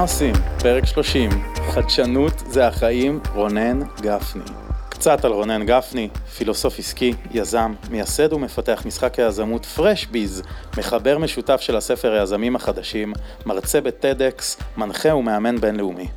מה 0.00 0.04
עושים? 0.04 0.34
פרק 0.62 0.86
30, 0.86 1.30
חדשנות 1.70 2.32
זה 2.46 2.66
החיים, 2.66 3.20
רונן 3.34 3.80
גפני. 4.00 4.42
קצת 4.88 5.24
על 5.24 5.32
רונן 5.32 5.66
גפני, 5.66 6.08
פילוסוף 6.36 6.78
עסקי, 6.78 7.14
יזם, 7.30 7.74
מייסד 7.90 8.32
ומפתח 8.32 8.82
משחק 8.86 9.18
היזמות 9.18 9.64
פרש 9.64 10.06
ביז, 10.06 10.42
מחבר 10.78 11.18
משותף 11.18 11.60
של 11.60 11.76
הספר 11.76 12.12
היזמים 12.12 12.56
החדשים, 12.56 13.12
מרצה 13.46 13.80
בטדקס, 13.80 14.56
מנחה 14.76 15.14
ומאמן 15.14 15.60
בינלאומי. 15.60 16.08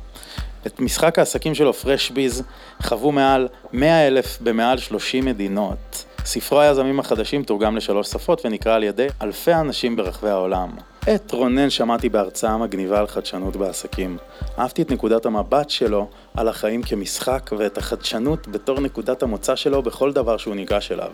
את 0.66 0.80
משחק 0.80 1.18
העסקים 1.18 1.54
שלו 1.54 1.72
פרש 1.72 2.10
ביז 2.10 2.42
חוו 2.82 3.12
מעל 3.12 3.48
100 3.72 4.06
אלף 4.06 4.38
במעל 4.40 4.78
30 4.78 5.24
מדינות. 5.24 6.04
ספרו 6.24 6.60
היזמים 6.60 7.00
החדשים 7.00 7.42
תורגם 7.42 7.76
לשלוש 7.76 8.08
שפות 8.08 8.42
ונקרא 8.44 8.74
על 8.74 8.82
ידי 8.82 9.06
אלפי 9.22 9.54
אנשים 9.54 9.96
ברחבי 9.96 10.30
העולם. 10.30 10.70
את 11.14 11.32
רונן 11.32 11.70
שמעתי 11.70 12.08
בהרצאה 12.08 12.58
מגניבה 12.58 12.98
על 12.98 13.06
חדשנות 13.06 13.56
בעסקים. 13.56 14.16
אהבתי 14.58 14.82
את 14.82 14.90
נקודת 14.90 15.26
המבט 15.26 15.70
שלו 15.70 16.08
על 16.36 16.48
החיים 16.48 16.82
כמשחק 16.82 17.50
ואת 17.58 17.78
החדשנות 17.78 18.48
בתור 18.48 18.80
נקודת 18.80 19.22
המוצא 19.22 19.56
שלו 19.56 19.82
בכל 19.82 20.12
דבר 20.12 20.36
שהוא 20.36 20.54
ניגש 20.54 20.92
אליו. 20.92 21.10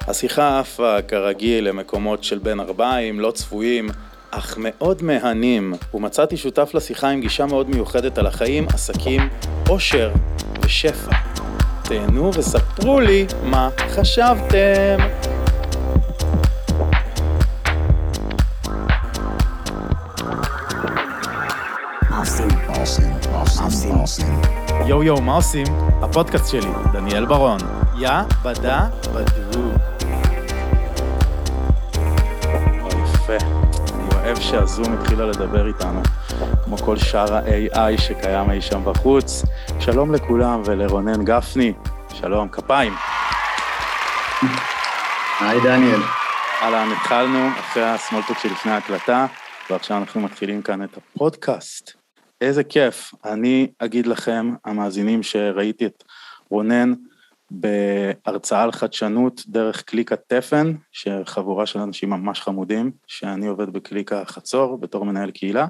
השיחה 0.00 0.60
עפה 0.60 1.02
כרגיל 1.02 1.68
למקומות 1.68 2.24
של 2.24 2.38
בין 2.38 2.60
ארבעים, 2.60 3.20
לא 3.20 3.30
צפויים, 3.30 3.88
אך 4.30 4.54
מאוד 4.58 5.02
מהנים, 5.02 5.74
ומצאתי 5.94 6.36
שותף 6.36 6.70
לשיחה 6.74 7.08
עם 7.08 7.20
גישה 7.20 7.46
מאוד 7.46 7.70
מיוחדת 7.70 8.18
על 8.18 8.26
החיים, 8.26 8.66
עסקים, 8.68 9.28
עושר 9.68 10.12
ושפע. 10.64 11.10
תהנו 11.88 12.30
וספרו 12.34 13.00
לי 13.00 13.26
מה 13.42 13.68
חשבתם. 13.94 14.98
יואו 24.86 25.02
יואו, 25.02 25.20
מה 25.22 25.34
עושים? 25.34 25.66
הפודקאסט 26.02 26.48
שלי, 26.48 26.72
דניאל 26.92 27.26
ברון. 27.26 27.58
יא 27.98 28.10
בדה 28.42 28.86
בדו. 29.14 29.97
אוהב 34.28 34.40
שהזום 34.40 34.92
התחילה 34.92 35.26
לדבר 35.26 35.66
איתנו, 35.66 36.02
כמו 36.64 36.76
כל 36.76 36.96
שאר 36.96 37.34
ה-AI 37.34 38.00
שקיים 38.00 38.50
אי 38.50 38.60
שם 38.60 38.84
בחוץ. 38.84 39.42
שלום 39.80 40.14
לכולם 40.14 40.62
ולרונן 40.64 41.24
גפני. 41.24 41.72
שלום, 42.14 42.48
כפיים. 42.48 42.92
היי 45.40 45.60
דניאל. 45.60 46.00
אהלן, 46.62 46.88
התחלנו 46.92 47.48
אחרי 47.60 47.84
הסמולטוק 47.84 48.38
שלפני 48.38 48.72
ההקלטה, 48.72 49.26
ועכשיו 49.70 49.96
אנחנו 49.98 50.20
מתחילים 50.20 50.62
כאן 50.62 50.84
את 50.84 50.96
הפודקאסט. 50.96 51.92
איזה 52.40 52.64
כיף. 52.64 53.14
אני 53.24 53.68
אגיד 53.78 54.06
לכם, 54.06 54.54
המאזינים, 54.64 55.22
שראיתי 55.22 55.86
את 55.86 56.04
רונן 56.50 56.92
בהרצאה 57.50 58.62
על 58.62 58.72
חדשנות 58.72 59.42
דרך 59.46 59.82
קליקת 59.82 60.20
תפן, 60.26 60.72
שחבורה 60.92 61.66
של 61.66 61.78
אנשים 61.78 62.10
ממש 62.10 62.40
חמודים, 62.40 62.90
שאני 63.06 63.46
עובד 63.46 63.70
בקליקה 63.70 64.24
חצור 64.24 64.78
בתור 64.78 65.04
מנהל 65.04 65.30
קהילה, 65.30 65.66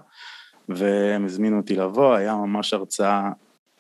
והם 0.68 1.24
הזמינו 1.24 1.56
אותי 1.56 1.76
לבוא, 1.76 2.14
היה 2.14 2.34
ממש 2.34 2.74
הרצאה 2.74 3.30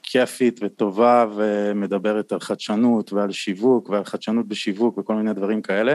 כיפית 0.02 0.60
וטובה 0.62 1.26
ומדברת 1.34 2.32
על 2.32 2.40
חדשנות 2.40 3.12
ועל 3.12 3.32
שיווק 3.32 3.88
ועל 3.88 4.04
חדשנות 4.04 4.48
בשיווק 4.48 4.98
וכל 4.98 5.14
מיני 5.14 5.32
דברים 5.32 5.62
כאלה, 5.62 5.94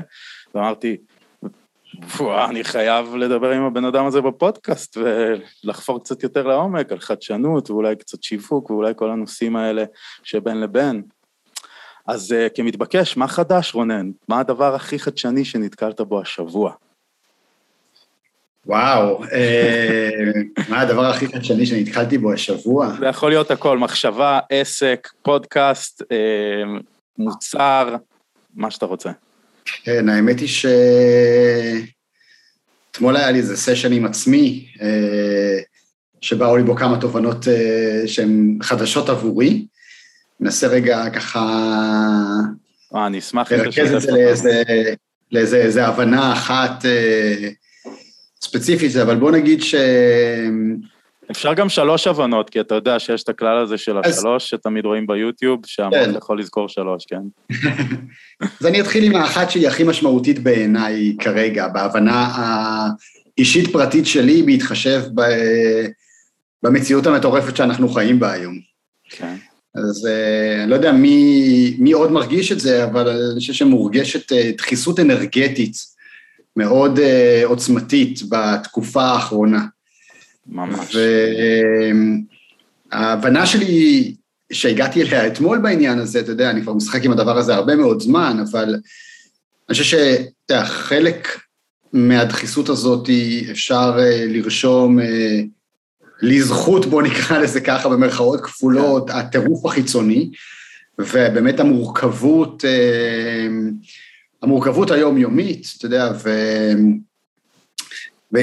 ואמרתי, 0.55 0.97
וואו, 2.19 2.49
אני 2.49 2.63
חייב 2.63 3.15
לדבר 3.15 3.51
עם 3.51 3.63
הבן 3.63 3.85
אדם 3.85 4.05
הזה 4.05 4.21
בפודקאסט 4.21 4.97
ולחפור 4.97 6.03
קצת 6.03 6.23
יותר 6.23 6.47
לעומק 6.47 6.91
על 6.91 6.99
חדשנות 6.99 7.69
ואולי 7.69 7.95
קצת 7.95 8.23
שיווק 8.23 8.69
ואולי 8.69 8.93
כל 8.95 9.09
הנושאים 9.09 9.55
האלה 9.55 9.83
שבין 10.23 10.61
לבין. 10.61 11.03
אז 12.07 12.31
uh, 12.31 12.49
כמתבקש, 12.55 13.17
מה 13.17 13.27
חדש 13.27 13.73
רונן? 13.73 14.11
מה 14.27 14.39
הדבר 14.39 14.75
הכי 14.75 14.99
חדשני 14.99 15.45
שנתקלת 15.45 16.01
בו 16.01 16.21
השבוע? 16.21 16.73
וואו, 18.65 19.23
אה, 19.23 20.09
מה 20.69 20.81
הדבר 20.81 21.05
הכי 21.05 21.27
חדשני 21.27 21.65
שנתקלתי 21.65 22.17
בו 22.17 22.33
השבוע? 22.33 22.93
זה 22.99 23.05
יכול 23.05 23.29
להיות 23.29 23.51
הכל, 23.51 23.77
מחשבה, 23.77 24.39
עסק, 24.49 25.09
פודקאסט, 25.21 26.01
אה, 26.11 26.17
מוצר, 27.17 27.95
מה 28.55 28.71
שאתה 28.71 28.85
רוצה. 28.85 29.11
כן, 29.65 30.09
האמת 30.09 30.39
היא 30.39 30.47
ש... 30.47 30.65
אתמול 32.91 33.17
היה 33.17 33.31
לי 33.31 33.39
איזה 33.39 33.57
סשן 33.57 33.93
עם 33.93 34.05
עצמי, 34.05 34.67
שבאו 36.21 36.57
לי 36.57 36.63
בו 36.63 36.75
כמה 36.75 37.01
תובנות 37.01 37.45
שהן 38.05 38.57
חדשות 38.61 39.09
עבורי. 39.09 39.65
ננסה 40.39 40.67
רגע 40.67 41.09
ככה... 41.09 41.39
אה, 42.95 43.07
אני 43.07 43.19
אשמח 43.19 43.51
לרכז 43.51 43.93
את 43.93 44.01
זה 44.01 44.11
לאיזה, 44.11 44.63
לאיזה 45.31 45.87
הבנה 45.87 46.33
אחת 46.33 46.85
אה, 46.85 47.49
ספציפית, 48.43 48.95
אבל 48.95 49.15
בוא 49.15 49.31
נגיד 49.31 49.61
ש... 49.61 49.75
אפשר 51.31 51.53
גם 51.53 51.69
שלוש 51.69 52.07
הבנות, 52.07 52.49
כי 52.49 52.59
אתה 52.59 52.75
יודע 52.75 52.99
שיש 52.99 53.23
את 53.23 53.29
הכלל 53.29 53.57
הזה 53.57 53.77
של 53.77 53.97
השלוש, 53.97 54.49
שתמיד 54.49 54.85
רואים 54.85 55.07
ביוטיוב, 55.07 55.59
שהמון 55.65 56.05
כן. 56.05 56.15
יכול 56.17 56.39
לזכור 56.39 56.69
שלוש, 56.69 57.05
כן? 57.05 57.21
אז 58.59 58.65
אני 58.65 58.81
אתחיל 58.81 59.03
עם 59.03 59.15
האחת 59.15 59.51
שהיא 59.51 59.67
הכי 59.67 59.83
משמעותית 59.83 60.39
בעיניי 60.39 61.15
כרגע, 61.19 61.67
בהבנה 61.67 62.27
האישית 63.37 63.71
פרטית 63.71 64.05
שלי, 64.05 64.43
בהתחשב 64.43 65.01
ב... 65.15 65.21
במציאות 66.63 67.07
המטורפת 67.07 67.57
שאנחנו 67.57 67.89
חיים 67.89 68.19
בה 68.19 68.31
היום. 68.31 68.59
כן. 69.09 69.35
אז 69.75 70.07
אני 70.61 70.69
לא 70.69 70.75
יודע 70.75 70.91
מי, 70.91 71.75
מי 71.79 71.91
עוד 71.91 72.11
מרגיש 72.11 72.51
את 72.51 72.59
זה, 72.59 72.83
אבל 72.83 73.09
אני 73.09 73.39
חושב 73.39 73.53
שמורגשת 73.53 74.31
אה, 74.31 74.51
דחיסות 74.57 74.99
אנרגטית 74.99 75.77
מאוד 76.55 76.99
אה, 76.99 77.41
עוצמתית 77.45 78.19
בתקופה 78.29 79.03
האחרונה. 79.03 79.65
ממש. 80.47 80.95
וההבנה 82.91 83.45
שלי, 83.45 84.15
שהגעתי 84.53 85.01
אליה 85.01 85.27
אתמול 85.27 85.57
בעניין 85.57 85.99
הזה, 85.99 86.19
אתה 86.19 86.31
יודע, 86.31 86.49
אני 86.49 86.61
כבר 86.61 86.73
משחק 86.73 87.05
עם 87.05 87.11
הדבר 87.11 87.37
הזה 87.37 87.55
הרבה 87.55 87.75
מאוד 87.75 88.01
זמן, 88.01 88.43
אבל 88.51 88.75
אני 89.69 89.77
חושב 89.77 89.83
שאתה 89.83 90.53
יודע, 90.53 90.65
חלק 90.65 91.27
מהדחיסות 91.93 92.69
הזאת 92.69 93.09
אפשר 93.51 93.95
אה, 93.99 94.25
לרשום 94.27 94.99
אה, 94.99 95.41
לזכות, 96.23 96.85
בוא 96.85 97.01
נקרא 97.01 97.37
לזה 97.37 97.61
ככה, 97.61 97.89
במרכאות 97.89 98.41
כפולות, 98.41 99.09
כן. 99.09 99.17
הטירוף 99.17 99.65
החיצוני, 99.65 100.29
ובאמת 100.99 101.59
המורכבות, 101.59 102.65
אה, 102.65 103.47
המורכבות 104.41 104.91
היומיומית, 104.91 105.73
אתה 105.77 105.85
יודע, 105.85 106.11
ו... 106.23 106.29
ו... 108.33 108.39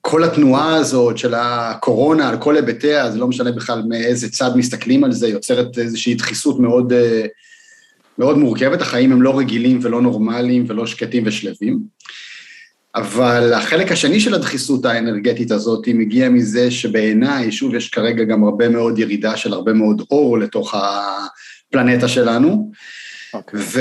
כל 0.00 0.24
התנועה 0.24 0.74
הזאת 0.74 1.18
של 1.18 1.34
הקורונה 1.34 2.28
על 2.28 2.38
כל 2.38 2.56
היבטיה, 2.56 3.10
זה 3.10 3.18
לא 3.18 3.28
משנה 3.28 3.52
בכלל 3.52 3.82
מאיזה 3.88 4.30
צד 4.30 4.56
מסתכלים 4.56 5.04
על 5.04 5.12
זה, 5.12 5.28
יוצרת 5.28 5.78
איזושהי 5.78 6.14
דחיסות 6.14 6.60
מאוד, 6.60 6.92
אה, 6.92 7.26
מאוד 8.18 8.38
מורכבת, 8.38 8.80
החיים 8.80 9.12
הם 9.12 9.22
לא 9.22 9.38
רגילים 9.38 9.78
ולא 9.82 10.02
נורמליים 10.02 10.64
ולא 10.68 10.86
שקטים 10.86 11.22
ושלווים. 11.26 11.80
אבל 12.94 13.52
החלק 13.52 13.92
השני 13.92 14.20
של 14.20 14.34
הדחיסות 14.34 14.84
האנרגטית 14.84 15.50
הזאת 15.50 15.88
מגיע 15.88 16.28
מזה 16.28 16.70
שבעיניי, 16.70 17.52
שוב, 17.52 17.74
יש 17.74 17.88
כרגע 17.88 18.24
גם 18.24 18.44
הרבה 18.44 18.68
מאוד 18.68 18.98
ירידה 18.98 19.36
של 19.36 19.52
הרבה 19.52 19.72
מאוד 19.72 20.02
אור 20.10 20.38
לתוך 20.38 20.74
הפלנטה 20.74 22.08
שלנו, 22.08 22.70
Okay. 23.28 23.36
אוקיי. 23.36 23.60
ו... 23.60 23.80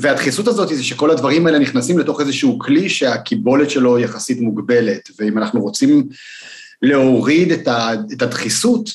והדחיסות 0.00 0.48
הזאת 0.48 0.68
זה 0.68 0.84
שכל 0.84 1.10
הדברים 1.10 1.46
האלה 1.46 1.58
נכנסים 1.58 1.98
לתוך 1.98 2.20
איזשהו 2.20 2.58
כלי 2.58 2.88
שהקיבולת 2.88 3.70
שלו 3.70 3.98
יחסית 3.98 4.40
מוגבלת, 4.40 5.10
ואם 5.18 5.38
אנחנו 5.38 5.60
רוצים 5.60 6.08
להוריד 6.82 7.52
את, 7.52 7.68
ה... 7.68 7.90
את 8.12 8.22
הדחיסות, 8.22 8.90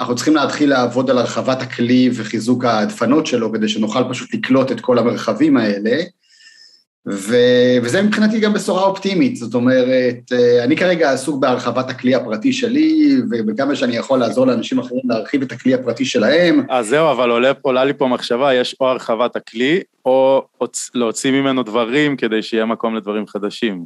אנחנו 0.00 0.14
צריכים 0.14 0.34
להתחיל 0.34 0.70
לעבוד 0.70 1.10
על 1.10 1.18
הרחבת 1.18 1.62
הכלי 1.62 2.10
וחיזוק 2.14 2.64
הדפנות 2.64 3.26
שלו, 3.26 3.52
כדי 3.52 3.68
שנוכל 3.68 4.02
פשוט 4.10 4.34
לקלוט 4.34 4.72
את 4.72 4.80
כל 4.80 4.98
המרחבים 4.98 5.56
האלה. 5.56 6.02
ו... 7.06 7.36
וזה 7.82 8.02
מבחינתי 8.02 8.40
גם 8.40 8.52
בשורה 8.52 8.82
אופטימית, 8.82 9.36
זאת 9.36 9.54
אומרת, 9.54 10.32
אה, 10.32 10.64
אני 10.64 10.76
כרגע 10.76 11.12
עסוק 11.12 11.40
בהרחבת 11.40 11.90
הכלי 11.90 12.14
הפרטי 12.14 12.52
שלי, 12.52 13.16
וכמה 13.48 13.76
שאני 13.76 13.96
יכול 13.96 14.18
לעזור 14.18 14.46
לאנשים 14.46 14.78
אחרים 14.78 15.02
להרחיב 15.04 15.42
את 15.42 15.52
הכלי 15.52 15.74
הפרטי 15.74 16.04
שלהם. 16.04 16.62
אז 16.70 16.88
זהו, 16.88 17.10
אבל 17.10 17.30
עולה, 17.30 17.52
עולה 17.62 17.84
לי 17.84 17.92
פה 17.92 18.06
מחשבה, 18.06 18.54
יש 18.54 18.76
או 18.80 18.86
הרחבת 18.86 19.36
הכלי, 19.36 19.80
או 20.04 20.42
להוציא 20.94 21.30
ממנו 21.30 21.62
דברים 21.62 22.16
כדי 22.16 22.42
שיהיה 22.42 22.64
מקום 22.64 22.94
לדברים 22.94 23.26
חדשים. 23.26 23.84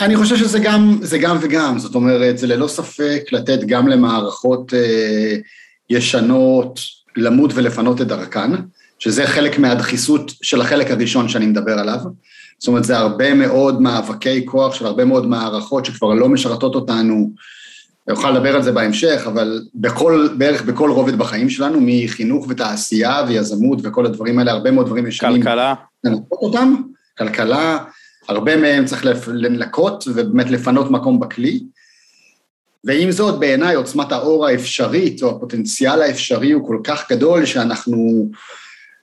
אני 0.00 0.16
חושב 0.16 0.36
שזה 0.36 0.58
גם, 0.58 0.98
זה 1.00 1.18
גם 1.18 1.36
וגם, 1.40 1.78
זאת 1.78 1.94
אומרת, 1.94 2.38
זה 2.38 2.46
ללא 2.46 2.68
ספק 2.68 3.22
לתת 3.32 3.58
גם 3.66 3.88
למערכות 3.88 4.74
אה, 4.74 5.36
ישנות 5.90 6.80
למות 7.16 7.50
ולפנות 7.54 8.00
את 8.00 8.06
דרכן. 8.06 8.50
שזה 9.00 9.26
חלק 9.26 9.58
מהדחיסות 9.58 10.32
של 10.42 10.60
החלק 10.60 10.90
הראשון 10.90 11.28
שאני 11.28 11.46
מדבר 11.46 11.78
עליו. 11.78 11.98
זאת 12.58 12.68
אומרת, 12.68 12.84
זה 12.84 12.98
הרבה 12.98 13.34
מאוד 13.34 13.82
מאבקי 13.82 14.46
כוח 14.46 14.74
של 14.74 14.86
הרבה 14.86 15.04
מאוד 15.04 15.26
מערכות 15.26 15.84
שכבר 15.84 16.14
לא 16.14 16.28
משרתות 16.28 16.74
אותנו 16.74 17.30
אוכל 18.10 18.30
לדבר 18.30 18.56
על 18.56 18.62
זה 18.62 18.72
בהמשך, 18.72 19.22
אבל 19.26 19.62
בכל, 19.74 20.28
בערך 20.38 20.62
בכל 20.62 20.90
רובד 20.90 21.18
בחיים 21.18 21.50
שלנו, 21.50 21.78
מחינוך 21.80 22.46
ותעשייה 22.48 23.24
ויזמות 23.28 23.78
וכל 23.82 24.06
הדברים 24.06 24.38
האלה, 24.38 24.52
הרבה 24.52 24.70
מאוד 24.70 24.86
דברים 24.86 25.06
ישנים. 25.06 25.42
כלכלה. 25.42 25.74
לנקות 26.04 26.38
אותם, 26.42 26.74
כלכלה, 27.18 27.78
הרבה 28.28 28.56
מהם 28.56 28.84
צריך 28.84 29.04
לנקות 29.26 30.04
ובאמת 30.08 30.50
לפנות 30.50 30.90
מקום 30.90 31.20
בכלי. 31.20 31.60
ועם 32.84 33.10
זאת, 33.10 33.40
בעיניי 33.40 33.74
עוצמת 33.74 34.12
האור 34.12 34.46
האפשרית, 34.46 35.22
או 35.22 35.36
הפוטנציאל 35.36 36.02
האפשרי 36.02 36.52
הוא 36.52 36.68
כל 36.68 36.78
כך 36.84 37.12
גדול, 37.12 37.44
שאנחנו 37.44 38.30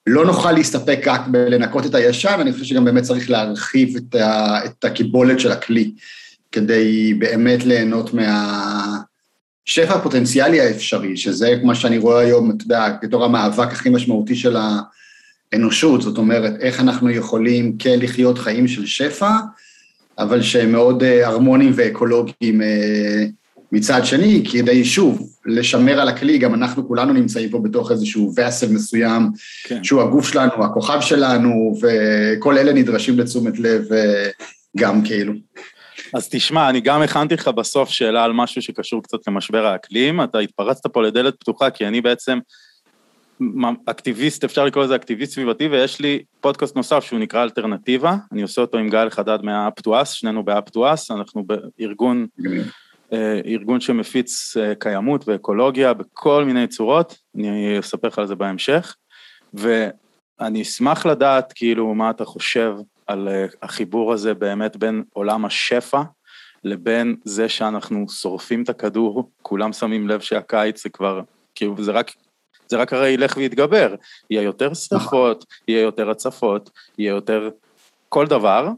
לא 0.09 0.25
נוכל 0.25 0.51
להסתפק 0.51 0.99
רק 1.07 1.21
בלנקות 1.27 1.85
את 1.85 1.95
הישן, 1.95 2.37
אני 2.41 2.53
חושב 2.53 2.65
שגם 2.65 2.85
באמת 2.85 3.03
צריך 3.03 3.29
להרחיב 3.29 3.95
את, 3.97 4.15
ה, 4.15 4.65
את 4.65 4.85
הקיבולת 4.85 5.39
של 5.39 5.51
הכלי, 5.51 5.91
כדי 6.51 7.13
באמת 7.13 7.65
ליהנות 7.65 8.11
מהשפע 8.13 9.95
הפוטנציאלי 9.95 10.61
האפשרי, 10.61 11.17
שזה 11.17 11.57
כמו 11.61 11.75
שאני 11.75 11.97
רואה 11.97 12.19
היום, 12.19 12.51
אתה 12.51 12.63
יודע, 12.63 12.87
בתור 13.01 13.25
המאבק 13.25 13.71
הכי 13.71 13.89
משמעותי 13.89 14.35
של 14.35 14.57
האנושות, 15.53 16.01
זאת 16.01 16.17
אומרת, 16.17 16.53
איך 16.59 16.79
אנחנו 16.79 17.09
יכולים 17.09 17.77
כן 17.77 17.99
לחיות 17.99 18.37
חיים 18.37 18.67
של 18.67 18.85
שפע, 18.85 19.31
אבל 20.17 20.41
שהם 20.41 20.71
מאוד 20.71 21.03
אה, 21.03 21.27
הרמוניים 21.27 21.71
ואקולוגיים 21.75 22.61
אה, 22.61 23.25
מצד 23.71 24.05
שני, 24.05 24.43
כדי 24.51 24.85
שוב, 24.85 25.29
לשמר 25.45 25.99
על 25.99 26.07
הכלי, 26.07 26.37
גם 26.37 26.53
אנחנו 26.53 26.87
כולנו 26.87 27.13
נמצאים 27.13 27.49
פה 27.49 27.59
בתוך 27.59 27.91
איזשהו 27.91 28.33
וסל 28.37 28.71
מסוים, 28.71 29.29
כן. 29.63 29.83
שהוא 29.83 30.01
הגוף 30.01 30.29
שלנו, 30.29 30.65
הכוכב 30.65 31.01
שלנו, 31.01 31.79
וכל 31.81 32.57
אלה 32.57 32.73
נדרשים 32.73 33.19
לתשומת 33.19 33.59
לב 33.59 33.93
אה, 33.93 34.29
גם 34.77 35.03
כאילו. 35.03 35.33
אז 36.13 36.29
תשמע, 36.29 36.69
אני 36.69 36.81
גם 36.81 37.01
הכנתי 37.01 37.35
לך 37.35 37.47
בסוף 37.47 37.89
שאלה 37.89 38.23
על 38.23 38.33
משהו 38.33 38.61
שקשור 38.61 39.03
קצת 39.03 39.17
למשבר 39.27 39.65
האקלים, 39.65 40.23
אתה 40.23 40.39
התפרצת 40.39 40.87
פה 40.87 41.03
לדלת 41.03 41.35
פתוחה, 41.39 41.69
כי 41.69 41.87
אני 41.87 42.01
בעצם 42.01 42.39
אקטיביסט, 43.85 44.43
אפשר 44.43 44.65
לקרוא 44.65 44.83
לזה 44.83 44.95
אקטיביסט 44.95 45.33
סביבתי, 45.33 45.67
ויש 45.67 46.01
לי 46.01 46.23
פודקאסט 46.41 46.75
נוסף 46.75 47.03
שהוא 47.03 47.19
נקרא 47.19 47.43
אלטרנטיבה, 47.43 48.15
אני 48.31 48.41
עושה 48.41 48.61
אותו 48.61 48.77
עם 48.77 48.89
גל 48.89 49.09
חדד 49.09 49.37
מהאפטואס, 49.43 50.11
שנינו 50.11 50.45
באפטואס, 50.45 51.11
אנחנו 51.11 51.43
בארגון... 51.79 52.27
אה, 53.13 53.39
ארגון 53.45 53.81
שמפיץ 53.81 54.57
אה, 54.57 54.75
קיימות 54.75 55.27
ואקולוגיה 55.27 55.93
בכל 55.93 56.45
מיני 56.45 56.67
צורות, 56.67 57.17
אני 57.35 57.79
אספר 57.79 58.07
לך 58.07 58.19
על 58.19 58.27
זה 58.27 58.35
בהמשך, 58.35 58.95
ואני 59.53 60.61
אשמח 60.61 61.05
לדעת 61.05 61.53
כאילו 61.55 61.95
מה 61.95 62.09
אתה 62.09 62.25
חושב 62.25 62.75
על 63.07 63.27
אה, 63.27 63.45
החיבור 63.61 64.13
הזה 64.13 64.33
באמת 64.33 64.77
בין 64.77 65.03
עולם 65.13 65.45
השפע 65.45 66.01
לבין 66.63 67.15
זה 67.23 67.49
שאנחנו 67.49 68.09
שורפים 68.09 68.63
את 68.63 68.69
הכדור, 68.69 69.31
כולם 69.41 69.73
שמים 69.73 70.07
לב 70.07 70.19
שהקיץ 70.19 70.83
זה 70.83 70.89
כבר, 70.89 71.21
כאילו 71.55 71.75
זה 71.83 71.91
רק, 71.91 72.11
זה 72.67 72.77
רק 72.77 72.93
הרי 72.93 73.09
ילך 73.09 73.37
ויתגבר, 73.37 73.95
יהיה 74.29 74.41
יותר 74.41 74.73
שרפות, 74.73 75.45
יהיה 75.67 75.81
יותר 75.81 76.09
הצפות, 76.09 76.69
יהיה 76.97 77.09
יותר 77.09 77.49
כל 78.09 78.27
דבר, 78.27 78.69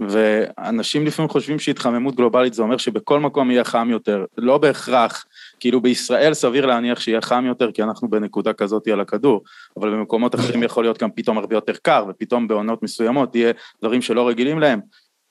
ואנשים 0.00 1.06
לפעמים 1.06 1.28
חושבים 1.28 1.58
שהתחממות 1.58 2.14
גלובלית 2.14 2.54
זה 2.54 2.62
אומר 2.62 2.76
שבכל 2.76 3.20
מקום 3.20 3.50
יהיה 3.50 3.64
חם 3.64 3.88
יותר, 3.90 4.24
לא 4.38 4.58
בהכרח, 4.58 5.26
כאילו 5.60 5.80
בישראל 5.80 6.34
סביר 6.34 6.66
להניח 6.66 7.00
שיהיה 7.00 7.20
חם 7.20 7.44
יותר 7.46 7.72
כי 7.72 7.82
אנחנו 7.82 8.10
בנקודה 8.10 8.52
כזאת 8.52 8.88
על 8.88 9.00
הכדור, 9.00 9.42
אבל 9.76 9.90
במקומות 9.90 10.34
אחרים 10.34 10.62
יכול 10.62 10.84
להיות 10.84 11.02
גם 11.02 11.10
פתאום 11.10 11.38
הרבה 11.38 11.56
יותר 11.56 11.72
קר, 11.82 12.04
ופתאום 12.08 12.48
בעונות 12.48 12.82
מסוימות 12.82 13.34
יהיה 13.34 13.52
דברים 13.82 14.02
שלא 14.02 14.28
רגילים 14.28 14.58
להם. 14.58 14.80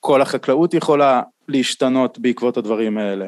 כל 0.00 0.22
החקלאות 0.22 0.74
יכולה 0.74 1.22
להשתנות 1.48 2.18
בעקבות 2.18 2.56
הדברים 2.56 2.98
האלה. 2.98 3.26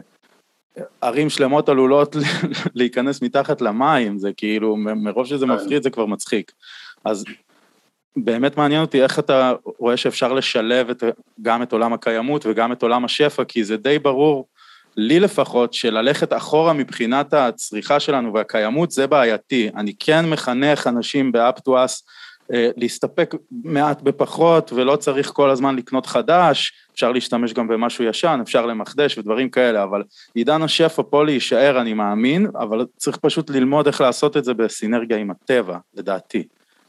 ערים 1.00 1.30
שלמות 1.30 1.68
עלולות 1.68 2.16
להיכנס 2.74 3.22
מתחת 3.22 3.60
למים, 3.60 4.18
זה 4.18 4.32
כאילו, 4.36 4.76
מרוב 4.76 5.26
שזה 5.26 5.46
מפחיד 5.46 5.82
זה 5.82 5.90
כבר 5.90 6.06
מצחיק. 6.06 6.52
אז 7.04 7.24
באמת 8.16 8.56
מעניין 8.56 8.80
אותי 8.80 9.02
איך 9.02 9.18
אתה 9.18 9.52
רואה 9.78 9.96
שאפשר 9.96 10.32
לשלב 10.32 10.90
את, 10.90 11.04
גם 11.42 11.62
את 11.62 11.72
עולם 11.72 11.92
הקיימות 11.92 12.46
וגם 12.46 12.72
את 12.72 12.82
עולם 12.82 13.04
השפע, 13.04 13.44
כי 13.44 13.64
זה 13.64 13.76
די 13.76 13.98
ברור, 13.98 14.46
לי 14.96 15.20
לפחות, 15.20 15.74
שללכת 15.74 16.32
אחורה 16.32 16.72
מבחינת 16.72 17.34
הצריכה 17.34 18.00
שלנו 18.00 18.34
והקיימות 18.34 18.90
זה 18.90 19.06
בעייתי. 19.06 19.70
אני 19.76 19.92
כן 19.98 20.30
מחנך 20.30 20.86
אנשים 20.86 21.32
באפטואס 21.32 22.02
אה, 22.52 22.70
להסתפק 22.76 23.34
מעט 23.64 24.02
בפחות 24.02 24.72
ולא 24.72 24.96
צריך 24.96 25.30
כל 25.30 25.50
הזמן 25.50 25.76
לקנות 25.76 26.06
חדש, 26.06 26.72
אפשר 26.94 27.12
להשתמש 27.12 27.52
גם 27.52 27.68
במשהו 27.68 28.04
ישן, 28.04 28.38
אפשר 28.42 28.66
למחדש 28.66 29.18
ודברים 29.18 29.50
כאלה, 29.50 29.82
אבל 29.82 30.02
עידן 30.34 30.62
השפע 30.62 31.02
פה 31.10 31.24
להישאר 31.24 31.80
אני 31.80 31.94
מאמין, 31.94 32.46
אבל 32.58 32.86
צריך 32.96 33.16
פשוט 33.16 33.50
ללמוד 33.50 33.86
איך 33.86 34.00
לעשות 34.00 34.36
את 34.36 34.44
זה 34.44 34.54
בסינרגיה 34.54 35.16
עם 35.16 35.30
הטבע, 35.30 35.78
לדעתי. 35.94 36.42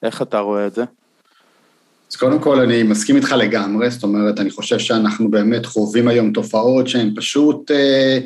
איך 0.04 0.22
אתה 0.22 0.40
רואה 0.40 0.68
את 0.68 0.74
זה? 0.74 0.84
אז 2.12 2.16
קודם 2.16 2.40
כל 2.40 2.60
אני 2.60 2.84
מסכים 2.84 3.16
איתך 3.16 3.32
לגמרי, 3.32 3.90
זאת 3.90 4.04
אומרת, 4.04 4.40
אני 4.40 4.50
חושב 4.50 4.80
שאנחנו 4.80 5.32
באמת 5.32 5.66
חווים 5.66 6.08
היום 6.08 6.32
תופעות 6.32 6.88
שהן 6.88 7.14
פשוט 7.16 7.72
אה, 7.72 8.20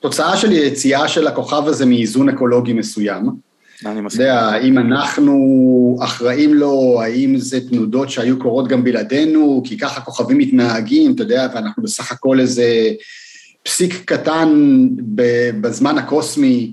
תוצאה 0.00 0.36
של 0.36 0.52
יציאה 0.52 1.08
של 1.08 1.26
הכוכב 1.26 1.62
הזה 1.66 1.86
מאיזון 1.86 2.28
אקולוגי 2.28 2.72
מסוים. 2.72 3.30
אני 3.86 4.00
מסכים. 4.00 4.22
אתה 4.22 4.30
יודע, 4.30 4.40
האם 4.40 4.78
אנחנו 4.78 5.98
אחראים 6.00 6.54
לו, 6.54 7.00
האם 7.02 7.38
זה 7.38 7.60
תנודות 7.68 8.10
שהיו 8.10 8.38
קורות 8.38 8.68
גם 8.68 8.84
בלעדינו, 8.84 9.62
כי 9.64 9.78
ככה 9.78 10.00
כוכבים 10.00 10.38
מתנהגים, 10.38 11.14
אתה 11.14 11.22
יודע, 11.22 11.48
ואנחנו 11.54 11.82
בסך 11.82 12.12
הכל 12.12 12.40
איזה 12.40 12.92
פסיק 13.62 14.02
קטן 14.04 14.88
בזמן 15.60 15.98
הקוסמי. 15.98 16.72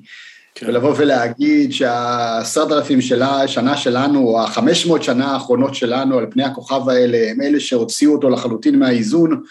כן. 0.60 0.68
ולבוא 0.68 0.94
ולהגיד 0.98 1.72
שהעשרת 1.74 2.72
אלפים 2.72 3.02
שנה 3.48 3.78
שלנו, 3.78 4.20
או 4.20 4.44
החמש 4.44 4.86
מאות 4.86 5.04
שנה 5.04 5.32
האחרונות 5.32 5.76
שלנו 5.76 6.18
על 6.18 6.26
פני 6.32 6.44
הכוכב 6.44 6.90
האלה, 6.90 7.32
הם 7.32 7.42
אלה 7.42 7.60
שהוציאו 7.60 8.12
אותו 8.12 8.30
לחלוטין 8.30 8.80
מהאיזון, 8.80 9.42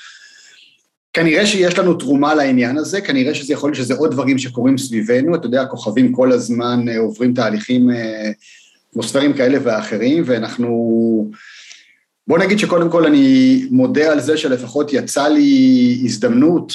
כנראה 1.13 1.47
שיש 1.47 1.79
לנו 1.79 1.95
תרומה 1.95 2.35
לעניין 2.35 2.79
הזה, 2.79 3.01
כנראה 3.01 3.35
שזה 3.35 3.53
יכול 3.53 3.71
להיות 3.71 3.85
שזה 3.85 3.95
עוד 3.95 4.11
דברים 4.11 4.39
שקורים 4.39 4.79
סביבנו, 4.79 5.35
אתה 5.35 5.47
יודע, 5.47 5.63
הכוכבים 5.63 6.13
כל 6.13 6.33
הזמן 6.33 6.89
אה, 6.89 6.99
עוברים 6.99 7.35
תהליכים 7.35 7.91
אה, 7.91 8.31
אטמוספריים 8.91 9.33
כאלה 9.33 9.59
ואחרים, 9.63 10.23
ואנחנו... 10.27 11.31
בוא 12.27 12.39
נגיד 12.39 12.59
שקודם 12.59 12.91
כל 12.91 13.07
אני 13.07 13.63
מודה 13.71 14.13
על 14.13 14.21
זה 14.21 14.37
שלפחות 14.37 14.93
יצא 14.93 15.29
לי 15.29 16.01
הזדמנות 16.05 16.73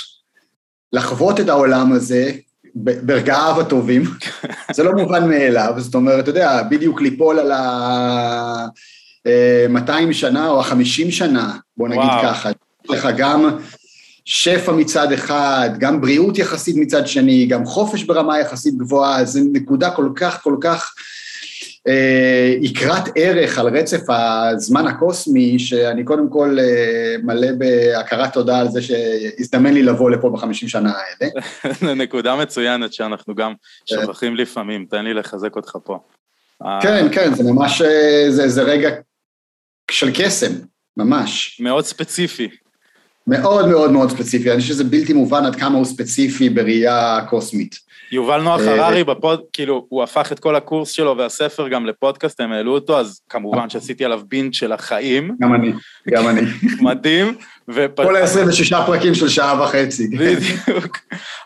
לחוות 0.94 1.40
את 1.40 1.50
העולם 1.50 1.92
הזה, 1.92 2.32
ברגעיו 2.76 3.62
הטובים, 3.62 4.04
זה 4.76 4.84
לא 4.84 4.92
מובן 4.92 5.30
מאליו, 5.30 5.74
זאת 5.78 5.96
אומרת, 5.96 6.20
אתה 6.20 6.30
יודע, 6.30 6.64
בדיוק 6.64 7.02
ליפול 7.02 7.40
על 7.40 7.52
ה-200 7.52 9.90
אה, 9.90 10.14
שנה 10.14 10.50
או 10.50 10.62
ה-50 10.62 11.12
שנה, 11.12 11.58
בוא 11.78 11.88
נגיד 11.88 12.04
וואו. 12.04 12.24
ככה, 12.24 12.50
יש 12.50 12.56
לך 12.90 13.08
גם 13.18 13.58
שפע 14.26 14.72
מצד 14.72 15.12
אחד, 15.12 15.70
גם 15.80 16.02
בריאות 16.02 16.38
יחסית 16.38 16.76
מצד 16.76 17.08
שני, 17.08 17.46
גם 17.46 17.66
חופש 17.66 18.04
ברמה 18.04 18.40
יחסית 18.40 18.78
גבוהה, 18.78 19.26
זו 19.26 19.40
נקודה 19.54 19.92
כל 19.92 20.10
כך 20.16 20.44
כל 20.44 20.56
כך 20.62 20.94
יקרת 22.62 23.04
ערך 23.16 23.60
על 23.60 23.78
רצף 23.78 24.02
הזמן 24.10 24.88
הקוסמי, 24.88 25.60
שאני 25.60 26.04
קודם 26.04 26.30
כל 26.30 26.58
אה, 26.60 27.16
מלא 27.24 27.48
בהכרת 27.58 28.34
תודה 28.34 28.60
על 28.60 28.70
זה 28.70 28.82
שהזדמן 28.82 29.74
לי 29.74 29.84
לבוא 29.84 30.12
לפה 30.12 30.30
בחמישים 30.30 30.70
שנה 30.70 30.94
האלה. 30.94 31.32
נקודה 32.04 32.36
מצוינת 32.36 32.94
שאנחנו 32.94 33.36
גם 33.36 33.54
שוכחים 33.86 34.36
לפעמים, 34.36 34.86
תן 34.90 35.04
לי 35.06 35.14
לחזק 35.14 35.56
אותך 35.56 35.78
פה. 35.84 36.00
כן, 36.82 37.08
כן, 37.12 37.34
זה 37.34 37.44
ממש, 37.44 37.82
אה, 37.82 38.26
זה, 38.30 38.50
זה 38.50 38.62
רגע 38.62 38.90
של 39.92 40.12
קסם, 40.14 40.52
ממש. 40.98 41.62
מאוד 41.62 41.86
ספציפי. 41.86 42.50
מאוד 43.28 43.68
מאוד 43.68 43.92
מאוד 43.92 44.10
ספציפי, 44.10 44.52
אני 44.52 44.62
חושב 44.62 44.74
שזה 44.74 44.84
בלתי 44.84 45.14
מובן 45.14 45.46
עד 45.46 45.56
כמה 45.56 45.78
הוא 45.78 45.86
ספציפי 45.86 46.50
בראייה 46.50 47.20
קוסמית. 47.30 47.76
יובל 48.14 48.42
נוח 48.42 48.62
אה, 48.62 48.86
הררי 48.86 49.04
בפוד, 49.04 49.42
כאילו, 49.54 49.86
הוא 49.90 50.04
הפך 50.04 50.32
את 50.32 50.40
כל 50.40 50.56
הקורס 50.56 50.92
שלו 50.92 51.18
והספר 51.18 51.68
גם 51.68 51.86
לפודקאסט, 51.86 52.40
הם 52.40 52.52
העלו 52.52 52.74
אותו, 52.74 53.00
אז 53.00 53.22
כמובן 53.30 53.70
שעשיתי 53.70 54.06
עליו 54.06 54.22
בינד 54.28 54.54
של 54.54 54.72
החיים. 54.72 55.36
גם 55.42 55.56
אני, 55.56 55.72
גם 56.10 56.28
אני. 56.28 56.42
מדהים. 56.90 57.36
כל 57.96 58.16
ה-26 58.16 58.86
פרקים 58.86 59.16
של 59.16 59.30
שעה 59.30 59.64
וחצי. 59.64 60.08
בדיוק. 60.08 60.98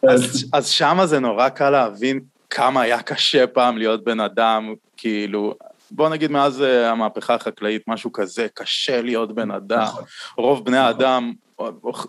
אז 0.54 0.68
שמה 0.70 1.06
זה 1.06 1.20
נורא 1.20 1.50
קל 1.50 1.70
להבין 1.70 2.20
כמה 2.50 2.82
היה 2.82 3.02
קשה 3.02 3.48
פעם 3.48 3.78
להיות 3.78 4.04
בן 4.04 4.20
אדם, 4.20 4.74
כאילו, 4.98 5.54
בוא 5.92 6.10
נגיד 6.10 6.32
מאז 6.32 6.62
אה, 6.62 6.92
המהפכה 6.92 7.36
החקלאית, 7.36 7.82
משהו 7.88 8.12
כזה, 8.12 8.48
קשה 8.54 9.02
להיות 9.02 9.36
בן 9.36 9.52
אדם. 9.52 9.82
נכון. 9.82 10.04
רוב 10.38 10.66
בני 10.66 10.78
נכון. 10.78 10.88
האדם 10.88 11.32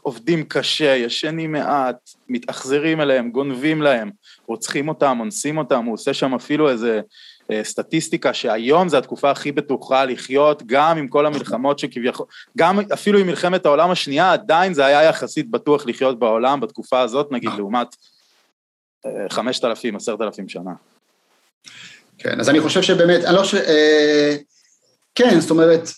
עובדים 0.02 0.44
קשה, 0.44 0.96
ישנים 0.96 1.52
מעט, 1.52 1.96
מתאכזרים 2.28 3.00
אליהם, 3.00 3.30
גונבים 3.30 3.82
להם, 3.82 4.10
רוצחים 4.48 4.88
אותם, 4.88 5.16
אונסים 5.20 5.58
אותם, 5.58 5.84
הוא 5.84 5.94
עושה 5.94 6.14
שם 6.14 6.34
אפילו 6.34 6.70
איזה 6.70 7.00
אה, 7.50 7.64
סטטיסטיקה 7.64 8.34
שהיום 8.34 8.88
זו 8.88 8.96
התקופה 8.96 9.30
הכי 9.30 9.52
בטוחה 9.52 10.04
לחיות, 10.04 10.62
גם 10.66 10.98
עם 10.98 11.08
כל 11.08 11.26
המלחמות 11.26 11.78
שכביכול, 11.78 12.26
גם 12.58 12.80
אפילו 12.92 13.18
עם 13.18 13.26
מלחמת 13.26 13.66
העולם 13.66 13.90
השנייה, 13.90 14.32
עדיין 14.32 14.74
זה 14.74 14.86
היה 14.86 15.02
יחסית 15.02 15.50
בטוח 15.50 15.86
לחיות 15.86 16.18
בעולם 16.18 16.60
בתקופה 16.60 17.00
הזאת, 17.00 17.32
נגיד, 17.32 17.50
לעומת 17.56 17.88
חמשת 19.28 19.64
אלפים, 19.64 19.96
עשרת 19.96 20.20
אלפים 20.20 20.48
שנה. 20.48 20.72
כן, 22.18 22.40
אז 22.40 22.48
אני 22.48 22.60
חושב 22.60 22.82
שבאמת, 22.82 23.24
אני 23.24 23.34
לא 23.34 23.44
ש... 23.44 23.54
אה, 23.54 24.36
כן, 25.14 25.40
זאת 25.40 25.50
אומרת, 25.50 25.88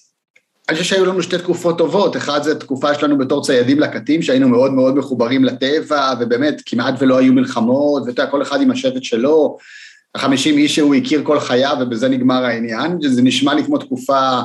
אני 0.70 0.78
חושב 0.78 0.88
שהיו 0.90 1.06
לנו 1.06 1.22
שתי 1.22 1.38
תקופות 1.38 1.78
טובות, 1.78 2.16
אחת 2.16 2.44
זה 2.44 2.54
תקופה 2.54 2.94
שלנו 2.94 3.18
בתור 3.18 3.44
ציידים 3.44 3.80
לקטים, 3.80 4.22
שהיינו 4.22 4.48
מאוד 4.48 4.72
מאוד 4.72 4.96
מחוברים 4.96 5.44
לטבע, 5.44 6.12
ובאמת 6.20 6.62
כמעט 6.66 6.94
ולא 6.98 7.18
היו 7.18 7.32
מלחמות, 7.32 8.02
ואתה 8.06 8.22
יודע, 8.22 8.30
כל 8.30 8.42
אחד 8.42 8.62
עם 8.62 8.70
השבט 8.70 9.04
שלו, 9.04 9.58
החמישים 10.14 10.58
איש 10.58 10.74
שהוא 10.74 10.94
הכיר 10.94 11.22
כל 11.24 11.40
חייו, 11.40 11.76
ובזה 11.80 12.08
נגמר 12.08 12.44
העניין, 12.44 12.98
זה 13.06 13.22
נשמע 13.22 13.54
לי 13.54 13.64
כמו 13.64 13.78
תקופה 13.78 14.40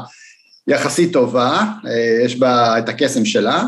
יחסית 0.68 1.14
טובה, 1.14 1.64
אה, 1.88 2.20
יש 2.26 2.36
בה 2.40 2.80
את 2.80 2.90
הקסם 2.90 3.26
שלה, 3.26 3.64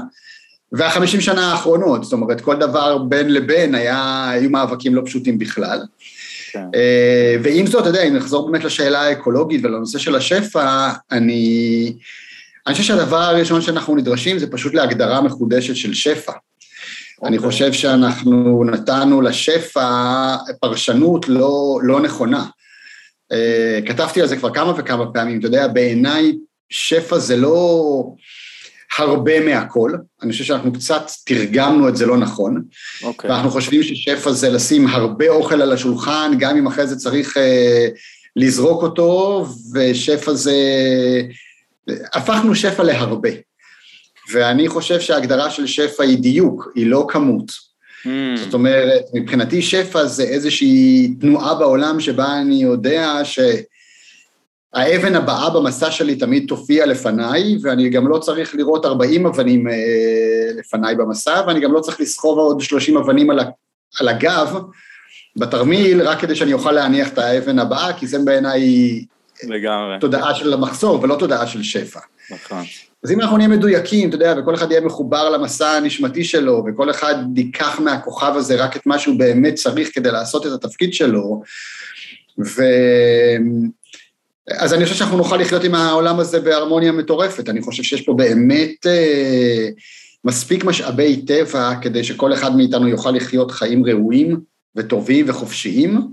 והחמישים 0.71 1.21
שנה 1.21 1.51
האחרונות, 1.51 2.03
זאת 2.03 2.13
אומרת, 2.13 2.41
כל 2.41 2.55
דבר 2.55 2.97
בין 2.97 3.33
לבין 3.33 3.75
היה, 3.75 4.29
היו 4.29 4.49
מאבקים 4.49 4.95
לא 4.95 5.01
פשוטים 5.05 5.37
בכלל. 5.37 5.79
כן. 6.51 6.65
אה, 6.75 7.35
ועם 7.43 7.67
זאת, 7.67 7.81
אתה 7.81 7.89
יודע, 7.89 8.03
אם 8.03 8.15
נחזור 8.15 8.51
באמת 8.51 8.63
לשאלה 8.63 9.01
האקולוגית 9.01 9.61
ולנושא 9.63 9.99
של 9.99 10.15
השפע, 10.15 10.89
אני... 11.11 11.93
אני 12.67 12.75
חושב 12.75 12.83
שהדבר 12.83 13.17
הראשון 13.17 13.61
שאנחנו 13.61 13.95
נדרשים 13.95 14.39
זה 14.39 14.47
פשוט 14.51 14.73
להגדרה 14.73 15.21
מחודשת 15.21 15.75
של 15.75 15.93
שפע. 15.93 16.31
Okay. 16.31 17.27
אני 17.27 17.37
אוקיי. 17.37 17.49
חושב 17.49 17.73
שאנחנו 17.73 18.63
נתנו 18.63 19.21
לשפע 19.21 20.35
פרשנות 20.59 21.29
לא, 21.29 21.79
לא 21.83 22.01
נכונה. 22.01 22.45
Uh, 23.33 23.87
כתבתי 23.87 24.21
על 24.21 24.27
זה 24.27 24.37
כבר 24.37 24.53
כמה 24.53 24.73
וכמה 24.77 25.13
פעמים, 25.13 25.39
אתה 25.39 25.47
יודע, 25.47 25.67
בעיניי 25.67 26.37
שפע 26.69 27.17
זה 27.17 27.37
לא 27.37 28.13
הרבה 28.97 29.39
מהכל, 29.39 29.91
אני 30.23 30.31
חושב 30.31 30.43
שאנחנו 30.43 30.73
קצת 30.73 31.11
תרגמנו 31.25 31.89
את 31.89 31.97
זה 31.97 32.05
לא 32.05 32.17
נכון, 32.17 32.61
okay. 33.01 33.05
אוקיי. 33.05 33.29
ואנחנו 33.29 33.49
חושבים 33.49 33.83
ששפע 33.83 34.31
זה 34.31 34.49
לשים 34.49 34.87
הרבה 34.87 35.29
אוכל 35.29 35.61
על 35.61 35.71
השולחן, 35.71 36.31
גם 36.39 36.57
אם 36.57 36.67
אחרי 36.67 36.87
זה 36.87 36.95
צריך 36.95 37.37
uh, 37.37 37.39
לזרוק 38.35 38.83
אותו, 38.83 39.45
ושפע 39.73 40.33
זה 40.33 40.55
הפכנו 42.13 42.55
שפע 42.55 42.83
להרבה. 42.83 43.29
ואני 44.31 44.67
חושב 44.67 44.99
שההגדרה 44.99 45.49
של 45.49 45.67
שפע 45.67 46.03
היא 46.03 46.17
דיוק, 46.17 46.71
היא 46.75 46.87
לא 46.87 47.05
כמות. 47.09 47.51
Mm. 48.03 48.09
זאת 48.35 48.53
אומרת, 48.53 49.03
מבחינתי 49.13 49.61
שפע 49.61 50.05
זה 50.05 50.23
איזושהי 50.23 51.13
תנועה 51.19 51.55
בעולם 51.55 51.99
שבה 51.99 52.39
אני 52.41 52.63
יודע 52.63 53.19
שהאבן 53.23 55.15
הבאה 55.15 55.49
במסע 55.49 55.91
שלי 55.91 56.15
תמיד 56.15 56.45
תופיע 56.47 56.85
לפניי, 56.85 57.57
ואני 57.61 57.89
גם 57.89 58.07
לא 58.07 58.17
צריך 58.17 58.55
לראות 58.55 58.85
40 58.85 59.25
אבנים 59.25 59.67
אה, 59.67 59.73
לפניי 60.59 60.95
במסע, 60.95 61.41
ואני 61.47 61.59
גם 61.59 61.73
לא 61.73 61.79
צריך 61.79 62.01
לסחוב 62.01 62.37
עוד 62.37 62.61
30 62.61 62.97
אבנים 62.97 63.29
על 63.99 64.07
הגב 64.07 64.57
בתרמיל, 65.35 66.01
רק 66.01 66.19
כדי 66.19 66.35
שאני 66.35 66.53
אוכל 66.53 66.71
להניח 66.71 67.07
את 67.07 67.17
האבן 67.17 67.59
הבאה, 67.59 67.93
כי 67.93 68.07
זה 68.07 68.19
בעיניי 68.25 68.61
לגמרי. 69.43 69.99
תודעה 69.99 70.35
של 70.35 70.53
המחסור 70.53 71.03
ולא 71.03 71.15
תודעה 71.19 71.47
של 71.47 71.63
שפע. 71.63 71.99
נכון. 72.31 72.63
אז 73.03 73.11
אם 73.11 73.21
אנחנו 73.21 73.37
נהיה 73.37 73.49
מדויקים, 73.49 74.09
אתה 74.09 74.15
יודע, 74.15 74.35
וכל 74.39 74.55
אחד 74.55 74.71
יהיה 74.71 74.81
מחובר 74.81 75.29
למסע 75.29 75.69
הנשמתי 75.69 76.23
שלו, 76.23 76.63
וכל 76.67 76.89
אחד 76.89 77.15
ייקח 77.35 77.79
מהכוכב 77.79 78.33
הזה 78.35 78.55
רק 78.55 78.77
את 78.77 78.85
מה 78.85 78.99
שהוא 78.99 79.19
באמת 79.19 79.55
צריך 79.55 79.95
כדי 79.95 80.11
לעשות 80.11 80.45
את 80.45 80.51
התפקיד 80.51 80.93
שלו, 80.93 81.41
ו... 82.45 82.63
אז 84.51 84.73
אני 84.73 84.83
חושב 84.83 84.95
שאנחנו 84.95 85.17
נוכל 85.17 85.37
לחיות 85.37 85.63
עם 85.63 85.75
העולם 85.75 86.19
הזה 86.19 86.39
בהרמוניה 86.39 86.91
מטורפת. 86.91 87.49
אני 87.49 87.61
חושב 87.61 87.83
שיש 87.83 88.01
פה 88.01 88.13
באמת 88.13 88.85
אה, 88.85 89.69
מספיק 90.25 90.63
משאבי 90.63 91.21
טבע 91.21 91.73
כדי 91.81 92.03
שכל 92.03 92.33
אחד 92.33 92.55
מאיתנו 92.55 92.87
יוכל 92.87 93.11
לחיות 93.11 93.51
חיים 93.51 93.85
ראויים 93.85 94.39
וטובים 94.75 95.25
וחופשיים. 95.29 96.07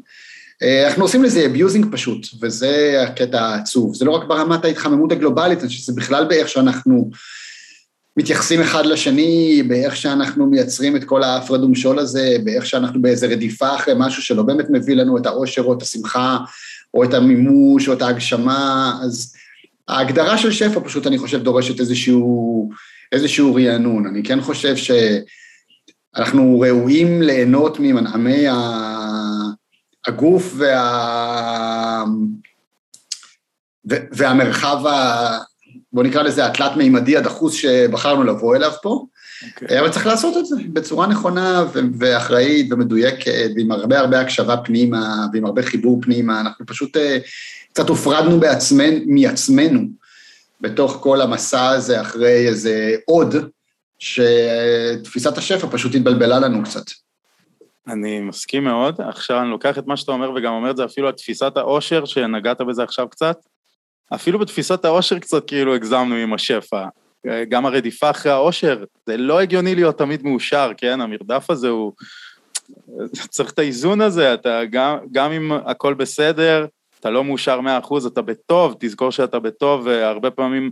אה, 0.62 0.86
אנחנו 0.86 1.02
עושים 1.02 1.22
לזה 1.22 1.46
abusing 1.46 1.86
פשוט, 1.92 2.26
וזה 2.42 3.02
הקטע 3.02 3.40
העצוב. 3.40 3.94
זה 3.94 4.04
לא 4.04 4.10
רק 4.10 4.28
ברמת 4.28 4.64
ההתחממות 4.64 5.12
הגלובלית, 5.12 5.58
אני 5.60 5.68
חושב 5.68 5.80
שזה 5.80 5.92
בכלל 5.96 6.24
באיך 6.24 6.48
שאנחנו 6.48 7.10
מתייחסים 8.16 8.60
אחד 8.60 8.86
לשני, 8.86 9.62
באיך 9.68 9.96
שאנחנו 9.96 10.46
מייצרים 10.46 10.96
את 10.96 11.04
כל 11.04 11.22
ההפרד 11.22 11.64
ומשול 11.64 11.98
הזה, 11.98 12.36
באיך 12.44 12.66
שאנחנו 12.66 13.02
באיזה 13.02 13.26
רדיפה 13.26 13.74
אחרי 13.74 13.94
משהו 13.96 14.22
שלא 14.22 14.42
באמת 14.42 14.66
מביא 14.70 14.94
לנו 14.94 15.18
את 15.18 15.26
האושר 15.26 15.62
או 15.62 15.72
את 15.72 15.82
השמחה, 15.82 16.38
או 16.94 17.04
את 17.04 17.14
המימוש 17.14 17.88
או 17.88 17.92
את 17.92 18.02
ההגשמה, 18.02 18.92
אז 19.02 19.34
ההגדרה 19.88 20.38
של 20.38 20.52
שפע 20.52 20.80
פשוט, 20.84 21.06
אני 21.06 21.18
חושב, 21.18 21.42
דורשת 21.42 21.80
איזשהו, 21.80 22.70
איזשהו 23.12 23.54
רענון. 23.54 24.06
אני 24.06 24.22
כן 24.22 24.40
חושב 24.40 24.74
שאנחנו 26.16 26.60
ראויים 26.60 27.22
ליהנות 27.22 27.80
ממנעמי 27.80 28.48
ה... 28.48 28.54
הגוף 30.06 30.54
וה... 30.56 32.04
והמרחב, 33.84 34.86
ה... 34.86 35.38
בוא 35.92 36.02
נקרא 36.02 36.22
לזה 36.22 36.46
התלת-מימדי 36.46 37.16
הדחוס 37.16 37.54
שבחרנו 37.54 38.24
לבוא 38.24 38.56
אליו 38.56 38.72
פה, 38.82 39.06
okay. 39.42 39.62
אוקיי. 39.62 39.80
אבל 39.80 39.90
צריך 39.90 40.06
לעשות 40.06 40.36
את 40.36 40.46
זה 40.46 40.56
בצורה 40.72 41.06
נכונה 41.06 41.64
ואחראית 41.98 42.72
ומדויקת, 42.72 43.50
ועם 43.56 43.70
הרבה 43.72 43.98
הרבה 43.98 44.20
הקשבה 44.20 44.56
פנימה, 44.56 45.26
ועם 45.32 45.46
הרבה 45.46 45.62
חיבור 45.62 46.00
פנימה, 46.02 46.40
אנחנו 46.40 46.66
פשוט 46.66 46.96
אה, 46.96 47.18
קצת 47.72 47.88
הופרדנו 47.88 48.40
בעצמנו, 48.40 48.98
מעצמנו 49.06 49.80
בתוך 50.60 50.98
כל 51.00 51.20
המסע 51.20 51.68
הזה 51.68 52.00
אחרי 52.00 52.48
איזה 52.48 52.96
עוד, 53.04 53.34
שתפיסת 53.98 55.38
השפע 55.38 55.66
פשוט 55.70 55.94
התבלבלה 55.94 56.38
לנו 56.38 56.62
קצת. 56.64 56.84
אני 57.88 58.20
מסכים 58.20 58.64
מאוד. 58.64 59.00
עכשיו 59.00 59.40
אני 59.40 59.50
לוקח 59.50 59.78
את 59.78 59.86
מה 59.86 59.96
שאתה 59.96 60.12
אומר 60.12 60.32
וגם 60.36 60.52
אומר 60.52 60.70
את 60.70 60.76
זה 60.76 60.84
אפילו 60.84 61.06
על 61.06 61.12
תפיסת 61.12 61.56
העושר, 61.56 62.04
שנגעת 62.04 62.60
בזה 62.60 62.82
עכשיו 62.82 63.08
קצת. 63.08 63.36
אפילו 64.14 64.38
בתפיסת 64.38 64.84
העושר 64.84 65.18
קצת 65.18 65.46
כאילו 65.46 65.74
הגזמנו 65.74 66.14
עם 66.14 66.34
השפע. 66.34 66.86
גם 67.48 67.66
הרדיפה 67.66 68.10
אחרי 68.10 68.32
העושר, 68.32 68.84
זה 69.06 69.16
לא 69.16 69.40
הגיוני 69.40 69.74
להיות 69.74 69.98
תמיד 69.98 70.22
מאושר, 70.22 70.70
כן? 70.76 71.00
המרדף 71.00 71.50
הזה 71.50 71.68
הוא... 71.68 71.92
צריך 73.28 73.50
את 73.50 73.58
האיזון 73.58 74.00
הזה, 74.00 74.34
אתה 74.34 74.60
גם, 74.70 74.96
גם 75.12 75.32
אם 75.32 75.52
הכל 75.52 75.94
בסדר, 75.94 76.66
אתה 77.00 77.10
לא 77.10 77.24
מאושר 77.24 77.60
מאה 77.60 77.78
אחוז, 77.78 78.06
אתה 78.06 78.22
בטוב, 78.22 78.76
תזכור 78.80 79.10
שאתה 79.10 79.38
בטוב, 79.38 79.82
והרבה 79.84 80.30
פעמים 80.30 80.70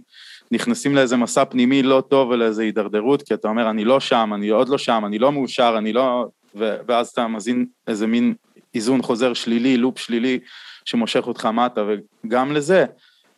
נכנסים 0.50 0.94
לאיזה 0.94 1.16
מסע 1.16 1.44
פנימי 1.44 1.82
לא 1.82 2.02
טוב 2.08 2.28
ולאיזה 2.28 2.62
הידרדרות, 2.62 3.22
כי 3.22 3.34
אתה 3.34 3.48
אומר, 3.48 3.70
אני 3.70 3.84
לא 3.84 4.00
שם, 4.00 4.30
אני 4.34 4.48
עוד 4.48 4.68
לא 4.68 4.78
שם, 4.78 5.02
אני 5.06 5.18
לא 5.18 5.32
מאושר, 5.32 5.74
אני 5.78 5.92
לא... 5.92 6.26
ואז 6.54 7.08
אתה 7.08 7.28
מזין 7.28 7.66
איזה 7.86 8.06
מין 8.06 8.34
איזון 8.74 9.02
חוזר 9.02 9.34
שלילי, 9.34 9.76
לופ 9.76 9.98
שלילי, 9.98 10.38
שמושך 10.84 11.26
אותך 11.26 11.46
מטה, 11.46 11.82
וגם 12.26 12.52
לזה, 12.52 12.84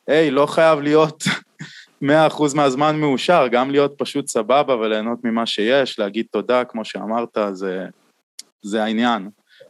היי, 0.09 0.31
לא 0.31 0.47
חייב 0.47 0.81
להיות 0.81 1.25
מאה 2.03 2.27
אחוז 2.27 2.55
מהזמן 2.55 2.97
מאושר, 2.97 3.47
גם 3.51 3.71
להיות 3.71 3.95
פשוט 3.99 4.29
סבבה 4.29 4.77
וליהנות 4.77 5.19
ממה 5.25 5.47
שיש, 5.47 5.99
להגיד 5.99 6.27
תודה, 6.31 6.65
כמו 6.65 6.85
שאמרת, 6.85 7.39
זה, 7.53 7.87
זה 8.63 8.83
העניין, 8.85 9.29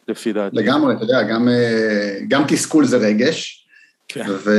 לפי 0.08 0.32
דעתי. 0.32 0.56
לגמרי, 0.56 0.94
אתה 0.94 1.04
יודע, 1.04 1.22
גם, 1.22 1.48
אה, 1.48 2.18
גם 2.28 2.44
תסכול 2.48 2.84
זה 2.84 2.96
רגש, 2.96 3.66
כן. 4.08 4.24
ו... 4.44 4.50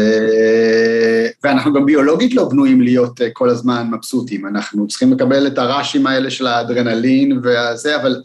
ואנחנו 1.44 1.74
גם 1.74 1.86
ביולוגית 1.86 2.34
לא 2.34 2.50
בנויים 2.50 2.82
להיות 2.82 3.22
אה, 3.22 3.30
כל 3.34 3.50
הזמן 3.50 3.88
מבסוטים, 3.92 4.48
אנחנו 4.48 4.88
צריכים 4.88 5.14
לקבל 5.14 5.48
את 5.48 5.58
הראשים 5.58 6.08
האלה 6.08 6.32
של 6.32 6.48
האדרנלין 6.48 7.42
וזה, 7.44 7.96
אבל 7.96 8.22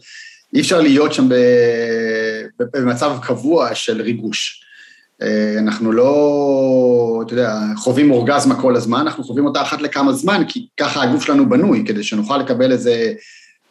אי 0.53 0.61
אפשר 0.61 0.81
להיות 0.81 1.13
שם 1.13 1.29
במצב 2.73 3.17
קבוע 3.21 3.75
של 3.75 4.01
ריגוש. 4.01 4.63
אה, 5.21 5.55
אנחנו 5.57 5.91
לא, 5.91 7.23
אתה 7.25 7.33
יודע, 7.33 7.55
חווים 7.77 8.11
אורגזמה 8.11 8.61
כל 8.61 8.75
הזמן, 8.75 8.99
אנחנו 8.99 9.23
חווים 9.23 9.45
אותה 9.45 9.61
אחת 9.61 9.81
לכמה 9.81 10.13
זמן, 10.13 10.43
כי 10.47 10.67
ככה 10.77 11.03
הגוף 11.03 11.23
שלנו 11.23 11.49
בנוי, 11.49 11.83
כדי 11.87 12.03
שנוכל 12.03 12.37
לקבל 12.37 12.71
איזה 12.71 13.13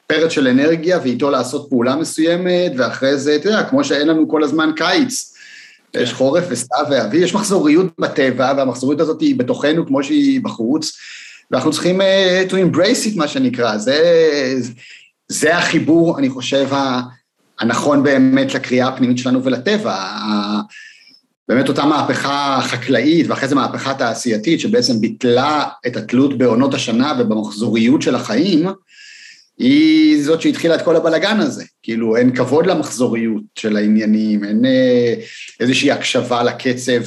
פרץ 0.07 0.31
של 0.31 0.49
אנרגיה 0.49 0.99
ואיתו 1.03 1.31
לעשות 1.31 1.67
פעולה 1.71 1.97
מסוימת, 1.97 2.73
ואחרי 2.77 3.19
זה, 3.19 3.37
אתה 3.37 3.49
יודע, 3.49 3.63
כמו 3.63 3.85
שאין 3.85 4.09
לנו 4.09 4.29
כל 4.29 4.45
הזמן 4.45 4.71
קיץ, 4.77 5.35
כן. 5.93 6.01
יש 6.01 6.13
חורף 6.13 6.45
וסתיו 6.49 6.85
ואביב, 6.91 7.23
יש 7.23 7.35
מחזוריות 7.35 7.87
בטבע, 7.99 8.53
והמחזוריות 8.57 9.01
הזאת 9.01 9.21
היא 9.21 9.39
בתוכנו 9.39 9.87
כמו 9.87 10.03
שהיא 10.03 10.41
בחוץ, 10.41 10.99
ואנחנו 11.51 11.71
צריכים 11.71 12.01
uh, 12.01 12.51
to 12.51 12.53
embrace 12.53 13.13
it, 13.13 13.17
מה 13.17 13.29
שנקרא, 13.29 13.79
זה... 13.79 13.97
זה 15.31 15.57
החיבור, 15.57 16.19
אני 16.19 16.29
חושב, 16.31 16.69
הנכון 17.61 18.03
באמת 18.03 18.55
לקריאה 18.55 18.89
הפנימית 18.89 19.19
שלנו 19.19 19.45
ולטבע. 19.45 19.97
באמת 21.49 21.69
אותה 21.69 21.85
מהפכה 21.85 22.59
חקלאית 22.63 23.27
ואחרי 23.29 23.49
זה 23.49 23.55
מהפכה 23.55 23.95
תעשייתית 23.95 24.61
שבעצם 24.61 25.01
ביטלה 25.01 25.65
את 25.87 25.97
התלות 25.97 26.39
בעונות 26.39 26.75
השנה 26.75 27.13
ובמחזוריות 27.19 28.03
של 28.03 28.15
החיים, 28.15 28.67
היא 29.59 30.23
זאת 30.25 30.41
שהתחילה 30.41 30.75
את 30.75 30.83
כל 30.83 30.97
הבלגן 30.97 31.41
הזה. 31.41 31.65
כאילו 31.83 32.17
אין 32.17 32.37
כבוד 32.37 32.67
למחזוריות 32.67 33.43
של 33.59 33.77
העניינים, 33.77 34.45
אין 34.45 34.65
אה, 34.65 35.15
איזושהי 35.61 35.91
הקשבה 35.91 36.43
לקצב 36.43 37.03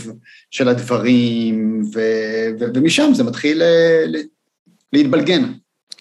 של 0.51 0.67
הדברים, 0.67 1.83
ו, 1.93 1.99
ו, 2.59 2.65
ומשם 2.73 3.13
זה 3.13 3.23
מתחיל 3.23 3.61
אה, 3.61 4.05
להתבלגן. 4.93 5.43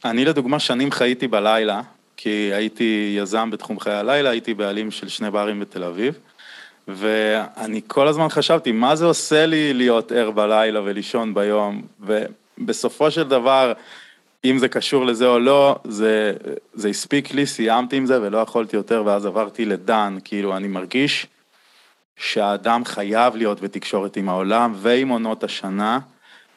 אני 0.05 0.25
לדוגמה 0.25 0.59
שנים 0.59 0.91
חייתי 0.91 1.29
בלילה, 1.29 1.81
כי 2.23 2.50
הייתי 2.52 3.14
יזם 3.19 3.50
בתחום 3.50 3.81
חיי 3.81 3.95
הלילה, 3.95 4.31
הייתי 4.31 4.55
בעלים 4.55 4.91
של 4.91 5.09
שני 5.09 5.31
ברים 5.31 5.61
בתל 5.61 5.85
אביב, 5.85 6.19
ואני 6.88 7.81
כל 7.87 8.09
הזמן 8.09 8.29
חשבתי, 8.29 8.73
מה 8.73 8.97
זה 8.97 9.05
עושה 9.05 9.47
לי 9.47 9.75
להיות 9.75 10.12
ער 10.12 10.31
בלילה 10.31 10.81
ולישון 10.85 11.35
ביום, 11.35 11.83
ובסופו 12.00 13.11
של 13.11 13.29
דבר, 13.29 13.73
אם 14.45 14.59
זה 14.59 14.69
קשור 14.69 15.07
לזה 15.07 15.26
או 15.26 15.38
לא, 15.38 15.76
זה, 15.85 16.33
זה 16.75 16.88
הספיק 16.88 17.35
לי, 17.35 17.47
סיימתי 17.47 17.97
עם 17.97 18.07
זה 18.07 18.23
ולא 18.23 18.38
יכולתי 18.38 18.76
יותר, 18.76 19.02
ואז 19.07 19.26
עברתי 19.26 19.64
לדן, 19.64 20.19
כאילו, 20.25 20.57
אני 20.57 20.69
מרגיש 20.69 21.26
שהאדם 22.17 22.85
חייב 22.85 23.37
להיות 23.37 23.61
בתקשורת 23.61 24.17
עם 24.17 24.29
העולם 24.29 24.73
ועם 24.76 25.09
עונות 25.09 25.45
השנה. 25.45 25.99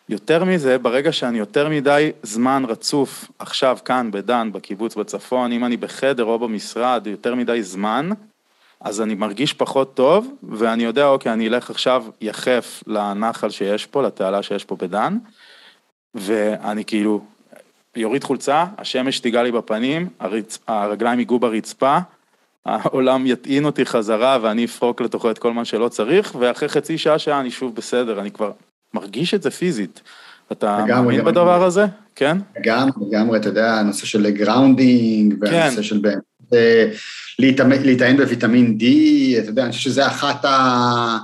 יותר 0.09 0.43
מזה, 0.43 0.77
ברגע 0.77 1.12
שאני 1.12 1.38
יותר 1.38 1.69
מדי 1.69 2.12
זמן 2.24 2.63
רצוף, 2.67 3.31
עכשיו 3.39 3.77
כאן 3.85 4.12
בדן, 4.12 4.50
בקיבוץ 4.51 4.95
בצפון, 4.95 5.51
אם 5.51 5.65
אני 5.65 5.77
בחדר 5.77 6.24
או 6.24 6.39
במשרד 6.39 7.07
יותר 7.07 7.35
מדי 7.35 7.63
זמן, 7.63 8.09
אז 8.81 9.01
אני 9.01 9.15
מרגיש 9.15 9.53
פחות 9.53 9.93
טוב, 9.93 10.33
ואני 10.43 10.83
יודע, 10.83 11.07
אוקיי, 11.07 11.33
אני 11.33 11.47
אלך 11.47 11.69
עכשיו 11.69 12.05
יחף 12.21 12.83
לנחל 12.88 13.50
שיש 13.50 13.85
פה, 13.85 14.03
לתעלה 14.03 14.43
שיש 14.43 14.65
פה 14.65 14.75
בדן, 14.75 15.17
ואני 16.15 16.85
כאילו 16.85 17.21
יוריד 17.95 18.24
חולצה, 18.24 18.65
השמש 18.77 19.19
תיגע 19.19 19.43
לי 19.43 19.51
בפנים, 19.51 20.09
הרצ... 20.19 20.59
הרגליים 20.67 21.19
ייגעו 21.19 21.39
ברצפה, 21.39 21.97
העולם 22.65 23.27
יטעין 23.27 23.65
אותי 23.65 23.85
חזרה 23.85 24.38
ואני 24.41 24.65
אפרוק 24.65 25.01
לתוכו 25.01 25.31
את 25.31 25.38
כל 25.38 25.53
מה 25.53 25.65
שלא 25.65 25.89
צריך, 25.89 26.35
ואחרי 26.39 26.69
חצי 26.69 26.97
שעה 26.97 27.19
שעה 27.19 27.39
אני 27.39 27.51
שוב 27.51 27.75
בסדר, 27.75 28.19
אני 28.19 28.31
כבר 28.31 28.51
מרגיש 28.95 29.33
את 29.33 29.43
זה 29.43 29.51
פיזית. 29.51 30.01
אתה 30.51 30.85
מאמין 30.87 31.23
בדבר 31.23 31.63
הזה? 31.63 31.85
כן? 32.15 32.37
לגמרי, 32.59 32.91
לגמרי, 33.09 33.37
אתה 33.37 33.49
יודע, 33.49 33.73
הנושא 33.73 34.05
של 34.05 34.29
grounding, 34.29 35.35
והנושא 35.41 35.75
כן. 35.75 35.83
של 35.83 35.97
באמת, 35.97 36.17
אה, 36.53 36.85
להיטען 37.39 38.17
בוויטמין 38.17 38.77
D, 38.79 38.83
אתה 39.39 39.49
יודע, 39.49 39.63
אני 39.63 39.71
חושב 39.71 39.83
שזה 39.83 40.07
אחת 40.07 40.45
ה... 40.45 41.17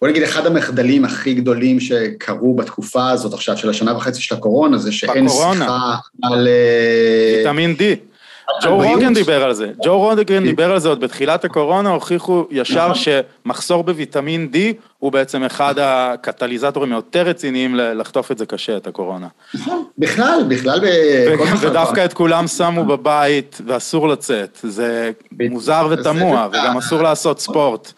בוא 0.00 0.08
נגיד, 0.08 0.22
אחד 0.22 0.46
המחדלים 0.46 1.04
הכי 1.04 1.34
גדולים 1.34 1.80
שקרו 1.80 2.56
בתקופה 2.56 3.10
הזאת 3.10 3.34
עכשיו, 3.34 3.56
של 3.56 3.70
השנה 3.70 3.96
וחצי 3.96 4.22
של 4.22 4.34
הקורונה, 4.34 4.78
זה 4.78 4.92
שאין 4.92 5.28
שיחה 5.28 5.96
על... 6.22 6.48
אה, 6.48 7.34
ויטמין 7.38 7.76
D. 7.78 8.13
ג'ו 8.62 8.76
רוגן 8.76 9.14
דיבר 9.14 9.44
על 9.44 9.54
זה, 9.54 9.70
ג'ו 9.84 9.98
רוגן 9.98 10.44
דיבר 10.44 10.72
על 10.72 10.78
זה 10.78 10.88
עוד 10.88 11.00
בתחילת 11.00 11.44
הקורונה, 11.44 11.90
הוכיחו 11.90 12.46
ישר 12.50 12.88
נכון. 12.90 13.02
שמחסור 13.44 13.84
בוויטמין 13.84 14.50
D 14.52 14.56
הוא 14.98 15.12
בעצם 15.12 15.42
אחד 15.42 15.74
הקטליזטורים 15.78 16.92
היותר 16.92 17.22
רציניים 17.22 17.74
לחטוף 17.74 18.32
את 18.32 18.38
זה 18.38 18.46
קשה, 18.46 18.76
את 18.76 18.86
הקורונה. 18.86 19.26
נכון, 19.54 19.84
בכלל, 19.98 20.44
בכלל 20.48 20.80
בכל 20.80 21.44
מחלקה. 21.44 21.70
ודווקא 21.70 22.04
את 22.04 22.12
כולם 22.12 22.46
שמו 22.46 22.84
בבית 22.84 23.60
ואסור 23.66 24.08
לצאת, 24.08 24.58
זה 24.62 25.10
מוזר 25.50 25.88
ותמוה, 25.90 26.48
וגם 26.52 26.76
אסור 26.76 27.02
לעשות 27.02 27.40
ספורט. 27.40 27.92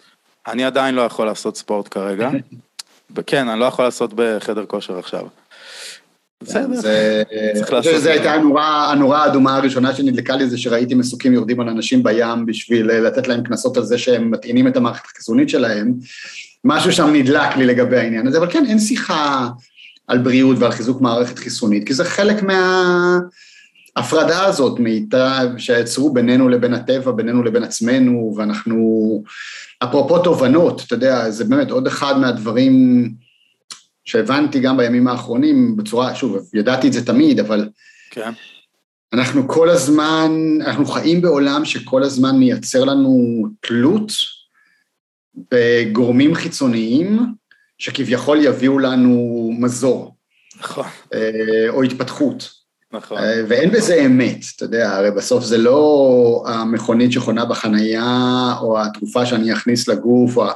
אני 0.48 0.64
עדיין 0.64 0.94
לא 0.94 1.02
יכול 1.02 1.26
לעשות 1.26 1.56
ספורט 1.56 1.88
כרגע. 1.90 2.30
כן, 3.26 3.48
אני 3.48 3.60
לא 3.60 3.64
יכול 3.64 3.84
לעשות 3.84 4.10
בחדר 4.14 4.64
כושר 4.66 4.98
עכשיו. 4.98 5.26
בסדר, 6.42 6.80
צריך 7.54 7.72
לעשות. 7.72 8.00
זו 8.02 8.08
הייתה 8.08 8.32
הנורה, 8.32 8.92
הנורה 8.92 9.24
האדומה 9.24 9.56
הראשונה 9.56 9.94
שנדלקה 9.94 10.36
לי, 10.36 10.48
זה 10.48 10.58
שראיתי 10.58 10.94
מסוקים 10.94 11.32
יורדים 11.32 11.60
על 11.60 11.68
אנשים 11.68 12.02
בים 12.02 12.46
בשביל 12.46 12.86
לתת 12.86 13.28
להם 13.28 13.42
קנסות 13.42 13.76
על 13.76 13.84
זה 13.84 13.98
שהם 13.98 14.30
מטעינים 14.30 14.68
את 14.68 14.76
המערכת 14.76 15.04
החיסונית 15.04 15.48
שלהם. 15.48 15.94
משהו 16.64 16.92
שם 16.92 17.12
נדלק 17.12 17.56
לי 17.56 17.66
לגבי 17.66 17.96
העניין 17.96 18.26
הזה, 18.26 18.38
אבל 18.38 18.50
כן, 18.50 18.64
אין 18.68 18.78
שיחה 18.78 19.48
על 20.08 20.18
בריאות 20.18 20.56
ועל 20.58 20.72
חיזוק 20.72 21.00
מערכת 21.00 21.38
חיסונית, 21.38 21.86
כי 21.86 21.94
זה 21.94 22.04
חלק 22.04 22.36
מההפרדה 23.96 24.44
הזאת, 24.44 24.80
שיצרו 25.58 26.12
בינינו 26.12 26.48
לבין 26.48 26.74
הטבע, 26.74 27.12
בינינו 27.12 27.42
לבין 27.42 27.62
עצמנו, 27.62 28.34
ואנחנו, 28.36 29.22
אפרופו 29.84 30.18
תובנות, 30.18 30.82
אתה 30.86 30.94
יודע, 30.94 31.30
זה 31.30 31.44
באמת 31.44 31.70
עוד 31.70 31.86
אחד 31.86 32.18
מהדברים... 32.18 33.25
שהבנתי 34.06 34.60
גם 34.60 34.76
בימים 34.76 35.08
האחרונים 35.08 35.76
בצורה, 35.76 36.14
שוב, 36.14 36.36
ידעתי 36.54 36.88
את 36.88 36.92
זה 36.92 37.06
תמיד, 37.06 37.40
אבל... 37.40 37.68
כן. 38.10 38.30
אנחנו 39.12 39.48
כל 39.48 39.68
הזמן, 39.68 40.32
אנחנו 40.60 40.86
חיים 40.86 41.20
בעולם 41.20 41.64
שכל 41.64 42.02
הזמן 42.02 42.38
מייצר 42.38 42.84
לנו 42.84 43.44
תלות 43.60 44.12
בגורמים 45.50 46.34
חיצוניים 46.34 47.18
שכביכול 47.78 48.44
יביאו 48.44 48.78
לנו 48.78 49.50
מזור. 49.58 50.14
נכון. 50.60 50.84
אה, 51.14 51.68
או 51.68 51.82
התפתחות. 51.82 52.50
נכון. 52.92 53.18
אה, 53.18 53.42
ואין 53.48 53.70
בזה 53.70 54.02
אמת, 54.06 54.40
אתה 54.56 54.64
יודע, 54.64 54.96
הרי 54.96 55.10
בסוף 55.10 55.44
זה 55.44 55.58
לא 55.58 56.44
המכונית 56.48 57.12
שחונה 57.12 57.44
בחנייה, 57.44 58.54
או 58.60 58.82
התרופה 58.82 59.26
שאני 59.26 59.52
אכניס 59.52 59.88
לגוף, 59.88 60.36
או 60.36 60.46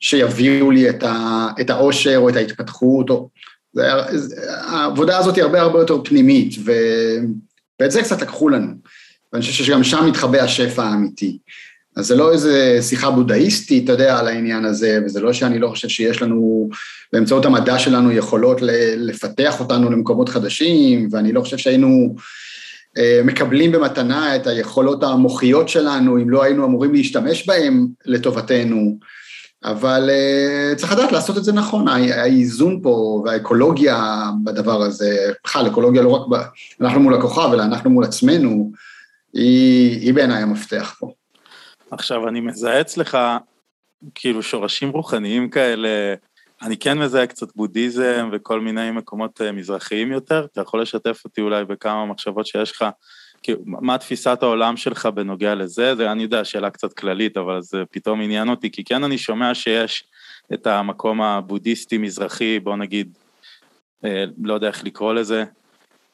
שיביאו 0.00 0.70
לי 0.70 0.90
את, 0.90 1.02
ה, 1.02 1.48
את 1.60 1.70
האושר 1.70 2.16
או 2.16 2.28
את 2.28 2.36
ההתפתחות, 2.36 3.10
או... 3.10 3.28
זה, 3.72 3.82
העבודה 4.60 5.18
הזאת 5.18 5.36
היא 5.36 5.44
הרבה 5.44 5.60
הרבה 5.60 5.78
יותר 5.78 6.04
פנימית, 6.04 6.54
ו, 6.64 6.72
ואת 7.80 7.90
זה 7.90 8.02
קצת 8.02 8.22
לקחו 8.22 8.48
לנו. 8.48 8.72
ואני 9.32 9.44
חושב 9.44 9.64
שגם 9.64 9.84
שם 9.84 10.06
מתחבא 10.06 10.38
השפע 10.38 10.84
האמיתי. 10.84 11.38
אז 11.96 12.06
זה 12.06 12.16
לא 12.16 12.32
איזה 12.32 12.78
שיחה 12.82 13.10
בודהיסטית, 13.10 13.84
אתה 13.84 13.92
יודע, 13.92 14.18
על 14.18 14.28
העניין 14.28 14.64
הזה, 14.64 14.98
וזה 15.04 15.20
לא 15.20 15.32
שאני 15.32 15.58
לא 15.58 15.68
חושב 15.68 15.88
שיש 15.88 16.22
לנו, 16.22 16.68
באמצעות 17.12 17.44
המדע 17.44 17.78
שלנו, 17.78 18.12
יכולות 18.12 18.58
לפתח 18.96 19.60
אותנו 19.60 19.90
למקומות 19.90 20.28
חדשים, 20.28 21.08
ואני 21.10 21.32
לא 21.32 21.40
חושב 21.40 21.58
שהיינו 21.58 22.14
אה, 22.98 23.20
מקבלים 23.24 23.72
במתנה 23.72 24.36
את 24.36 24.46
היכולות 24.46 25.02
המוחיות 25.02 25.68
שלנו, 25.68 26.16
אם 26.16 26.30
לא 26.30 26.42
היינו 26.42 26.64
אמורים 26.64 26.94
להשתמש 26.94 27.46
בהן 27.46 27.86
לטובתנו. 28.06 28.98
אבל 29.64 30.10
uh, 30.10 30.76
צריך 30.76 30.92
לדעת 30.92 31.12
לעשות 31.12 31.36
את 31.36 31.44
זה 31.44 31.52
נכון, 31.52 31.88
האיזון 31.88 32.80
פה 32.82 33.22
והאקולוגיה 33.24 34.24
בדבר 34.44 34.82
הזה, 34.82 35.32
בכלל 35.44 35.66
אקולוגיה 35.66 36.02
לא 36.02 36.10
רק, 36.10 36.28
ב, 36.28 36.34
אנחנו 36.80 37.00
מול 37.00 37.14
הכוכב, 37.14 37.50
אלא 37.52 37.62
אנחנו 37.62 37.90
מול 37.90 38.04
עצמנו, 38.04 38.72
היא, 39.32 40.00
היא 40.00 40.14
בעיניי 40.14 40.42
המפתח 40.42 40.96
פה. 40.98 41.12
עכשיו, 41.90 42.28
אני 42.28 42.40
מזהה 42.40 42.80
אצלך 42.80 43.18
כאילו 44.14 44.42
שורשים 44.42 44.90
רוחניים 44.90 45.50
כאלה, 45.50 46.14
אני 46.62 46.76
כן 46.76 46.98
מזהה 46.98 47.26
קצת 47.26 47.56
בודהיזם 47.56 48.28
וכל 48.32 48.60
מיני 48.60 48.90
מקומות 48.90 49.40
אה, 49.40 49.52
מזרחיים 49.52 50.12
יותר, 50.12 50.46
אתה 50.52 50.60
יכול 50.60 50.82
לשתף 50.82 51.20
אותי 51.24 51.40
אולי 51.40 51.64
בכמה 51.64 52.06
מחשבות 52.06 52.46
שיש 52.46 52.72
לך 52.72 52.84
כאילו, 53.42 53.60
מה 53.64 53.98
תפיסת 53.98 54.38
העולם 54.42 54.76
שלך 54.76 55.06
בנוגע 55.06 55.54
לזה? 55.54 55.94
זה, 55.94 56.12
אני 56.12 56.22
יודע, 56.22 56.44
שאלה 56.44 56.70
קצת 56.70 56.92
כללית, 56.92 57.36
אבל 57.36 57.62
זה 57.62 57.82
פתאום 57.90 58.20
עניין 58.20 58.48
אותי, 58.48 58.70
כי 58.70 58.84
כן 58.84 59.04
אני 59.04 59.18
שומע 59.18 59.54
שיש 59.54 60.04
את 60.54 60.66
המקום 60.66 61.20
הבודהיסטי-מזרחי, 61.22 62.58
בוא 62.58 62.76
נגיד, 62.76 63.18
אה, 64.04 64.24
לא 64.42 64.54
יודע 64.54 64.68
איך 64.68 64.84
לקרוא 64.84 65.14
לזה, 65.14 65.44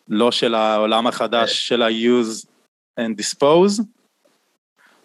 לא 0.09 0.33
של 0.33 0.55
העולם 0.55 1.07
החדש 1.07 1.51
כן. 1.51 1.57
של 1.57 1.83
ה-use 1.83 2.47
and 3.01 3.21
dispose, 3.21 3.83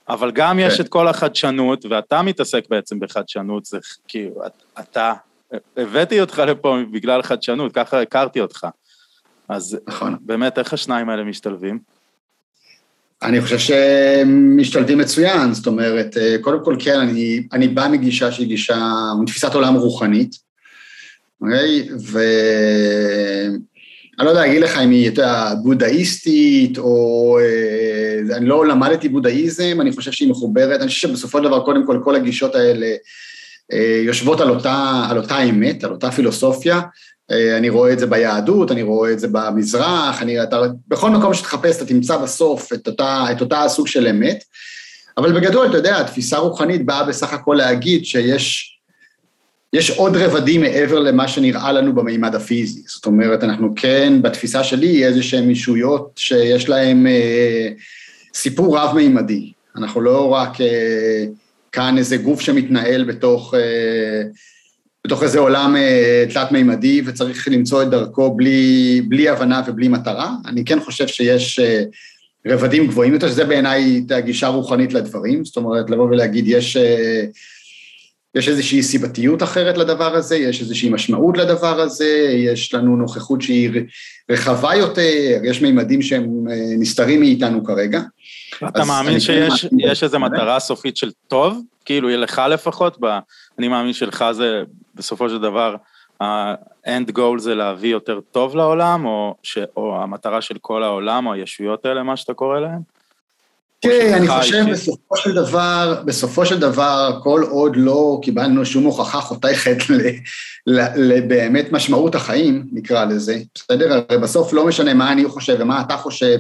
אבל 0.09 0.31
גם 0.31 0.55
כן. 0.55 0.63
יש 0.67 0.79
את 0.79 0.89
כל 0.89 1.07
החדשנות, 1.07 1.85
ואתה 1.85 2.21
מתעסק 2.21 2.69
בעצם 2.69 2.99
בחדשנות, 2.99 3.65
זה 3.65 3.77
כאילו, 4.07 4.41
אתה, 4.79 5.13
הבאתי 5.77 6.21
אותך 6.21 6.41
לפה 6.47 6.77
בגלל 6.91 7.21
חדשנות, 7.21 7.73
ככה 7.73 8.01
הכרתי 8.01 8.41
אותך. 8.41 8.67
אז 9.49 9.79
נכון. 9.87 10.17
באמת, 10.21 10.59
איך 10.59 10.73
השניים 10.73 11.09
האלה 11.09 11.23
משתלבים? 11.23 11.79
אני 13.23 13.41
חושב 13.41 13.57
שהם 13.57 14.57
משתלטים 14.57 14.97
מצוין, 14.97 15.53
זאת 15.53 15.67
אומרת, 15.67 16.17
אה, 16.17 16.35
קודם 16.41 16.65
כל 16.65 16.75
כן, 16.79 16.99
אני, 16.99 17.43
אני 17.53 17.67
בא 17.67 17.87
מגישה 17.91 18.31
שהיא 18.31 18.47
גישה, 18.47 18.91
מתפיסת 19.21 19.53
עולם 19.53 19.75
רוחנית, 19.75 20.35
אוקיי? 21.41 21.89
ואני 22.11 23.57
לא 24.19 24.29
יודע 24.29 24.41
להגיד 24.41 24.61
לך 24.61 24.77
אם 24.77 24.89
היא 24.89 25.05
יותר 25.05 25.33
בודהיסטית, 25.63 26.77
או... 26.77 27.37
אה, 27.41 28.37
אני 28.37 28.45
לא 28.45 28.67
למדתי 28.67 29.09
בודהיזם, 29.09 29.77
אני 29.81 29.91
חושב 29.91 30.11
שהיא 30.11 30.29
מחוברת, 30.29 30.79
אני 30.81 30.87
חושב 30.87 31.07
שבסופו 31.07 31.37
של 31.37 31.43
דבר, 31.43 31.65
קודם 31.65 31.85
כל, 31.85 31.99
כל 32.03 32.15
הגישות 32.15 32.55
האלה 32.55 32.87
אה, 33.73 34.01
יושבות 34.05 34.41
על 34.41 34.49
אותה, 34.49 35.05
על 35.09 35.17
אותה 35.17 35.43
אמת, 35.43 35.83
על 35.83 35.91
אותה 35.91 36.11
פילוסופיה, 36.11 36.81
אני 37.31 37.69
רואה 37.69 37.93
את 37.93 37.99
זה 37.99 38.07
ביהדות, 38.07 38.71
אני 38.71 38.81
רואה 38.81 39.11
את 39.11 39.19
זה 39.19 39.27
במזרח, 39.31 40.21
אני, 40.21 40.43
אתה, 40.43 40.61
בכל 40.87 41.09
מקום 41.09 41.33
שתחפש 41.33 41.77
אתה 41.77 41.85
תמצא 41.85 42.17
בסוף 42.17 42.73
את 42.73 42.87
אותה, 42.87 43.25
את 43.31 43.41
אותה 43.41 43.65
סוג 43.67 43.87
של 43.87 44.07
אמת, 44.07 44.43
אבל 45.17 45.39
בגדול, 45.39 45.67
אתה 45.67 45.77
יודע, 45.77 45.99
התפיסה 45.99 46.37
הרוחנית 46.37 46.85
באה 46.85 47.03
בסך 47.03 47.33
הכל 47.33 47.53
להגיד 47.53 48.05
שיש 48.05 48.75
יש 49.73 49.89
עוד 49.89 50.15
רבדים 50.15 50.61
מעבר 50.61 50.99
למה 50.99 51.27
שנראה 51.27 51.71
לנו 51.71 51.95
במימד 51.95 52.35
הפיזי. 52.35 52.81
זאת 52.87 53.05
אומרת, 53.05 53.43
אנחנו 53.43 53.73
כן, 53.75 54.21
בתפיסה 54.21 54.63
שלי, 54.63 55.05
איזה 55.05 55.23
שהן 55.23 55.49
אישויות 55.49 56.11
שיש 56.15 56.69
להן 56.69 57.07
אה, 57.07 57.69
סיפור 58.33 58.77
רב-מימדי. 58.77 59.51
אנחנו 59.77 60.01
לא 60.01 60.33
רק 60.33 60.61
אה, 60.61 61.25
כאן 61.71 61.97
איזה 61.97 62.17
גוף 62.17 62.41
שמתנהל 62.41 63.03
בתוך... 63.03 63.53
אה, 63.53 64.21
בתוך 65.07 65.23
איזה 65.23 65.39
עולם 65.39 65.75
אה, 65.75 66.25
תלת-מימדי 66.33 67.01
וצריך 67.05 67.47
למצוא 67.47 67.83
את 67.83 67.89
דרכו 67.89 68.31
בלי, 68.35 69.01
בלי 69.07 69.29
הבנה 69.29 69.61
ובלי 69.67 69.87
מטרה. 69.87 70.31
אני 70.45 70.65
כן 70.65 70.79
חושב 70.79 71.07
שיש 71.07 71.59
אה, 71.59 71.83
רבדים 72.47 72.87
גבוהים 72.87 73.13
יותר, 73.13 73.27
שזה 73.27 73.45
בעיניי 73.45 74.05
הגישה 74.09 74.47
רוחנית 74.47 74.93
לדברים, 74.93 75.45
זאת 75.45 75.57
אומרת, 75.57 75.89
לבוא 75.89 76.05
ולהגיד, 76.05 76.47
יש, 76.47 76.77
אה, 76.77 77.23
יש 78.35 78.49
איזושהי 78.49 78.83
סיבתיות 78.83 79.43
אחרת 79.43 79.77
לדבר 79.77 80.15
הזה, 80.15 80.37
יש 80.37 80.61
איזושהי 80.61 80.89
משמעות 80.89 81.37
לדבר 81.37 81.79
הזה, 81.79 82.29
יש 82.33 82.73
לנו 82.73 82.95
נוכחות 82.95 83.41
שהיא 83.41 83.69
רחבה 84.29 84.75
יותר, 84.75 85.01
יש 85.43 85.61
מימדים 85.61 86.01
שהם 86.01 86.45
נסתרים 86.79 87.19
מאיתנו 87.19 87.63
כרגע. 87.63 88.01
אתה 88.67 88.85
מאמין 88.85 89.19
שיש 89.19 90.03
איזו 90.03 90.19
מטרה 90.19 90.59
סופית 90.59 90.97
של 90.97 91.11
טוב? 91.27 91.61
כאילו, 91.85 92.09
לך 92.09 92.41
לפחות, 92.49 92.97
ב, 92.99 93.05
אני 93.59 93.67
מאמין 93.67 93.93
שלך 93.93 94.25
זה 94.31 94.63
בסופו 94.99 95.29
של 95.29 95.37
דבר, 95.37 95.75
ה-end 96.21 97.11
goal 97.17 97.39
זה 97.39 97.55
להביא 97.55 97.91
יותר 97.91 98.19
טוב 98.31 98.55
לעולם, 98.55 99.05
או, 99.05 99.35
ש, 99.43 99.57
או 99.77 100.01
המטרה 100.01 100.41
של 100.41 100.55
כל 100.61 100.83
העולם, 100.83 101.27
או 101.27 101.33
הישויות 101.33 101.85
האלה, 101.85 102.03
מה 102.03 102.17
שאתה 102.17 102.33
קורא 102.33 102.59
להן? 102.59 102.79
כן, 103.81 104.13
אני 104.13 104.27
חושב 104.27 104.65
בסופו 104.71 105.17
של 105.17 105.33
דבר, 105.33 106.01
בסופו 106.05 106.45
של 106.45 106.59
דבר, 106.59 107.19
כל 107.23 107.43
עוד 107.49 107.75
לא 107.75 108.19
קיבלנו 108.21 108.65
שום 108.65 108.83
הוכחה 108.83 109.21
חותכת 109.21 109.77
לבאמת 110.95 111.71
משמעות 111.71 112.15
החיים, 112.15 112.67
נקרא 112.71 113.05
לזה, 113.05 113.37
בסדר? 113.55 113.93
הרי 113.93 114.17
בסוף 114.17 114.53
לא 114.53 114.65
משנה 114.65 114.93
מה 114.93 115.11
אני 115.11 115.25
חושב 115.25 115.57
ומה 115.59 115.81
אתה 115.81 115.97
חושב, 115.97 116.37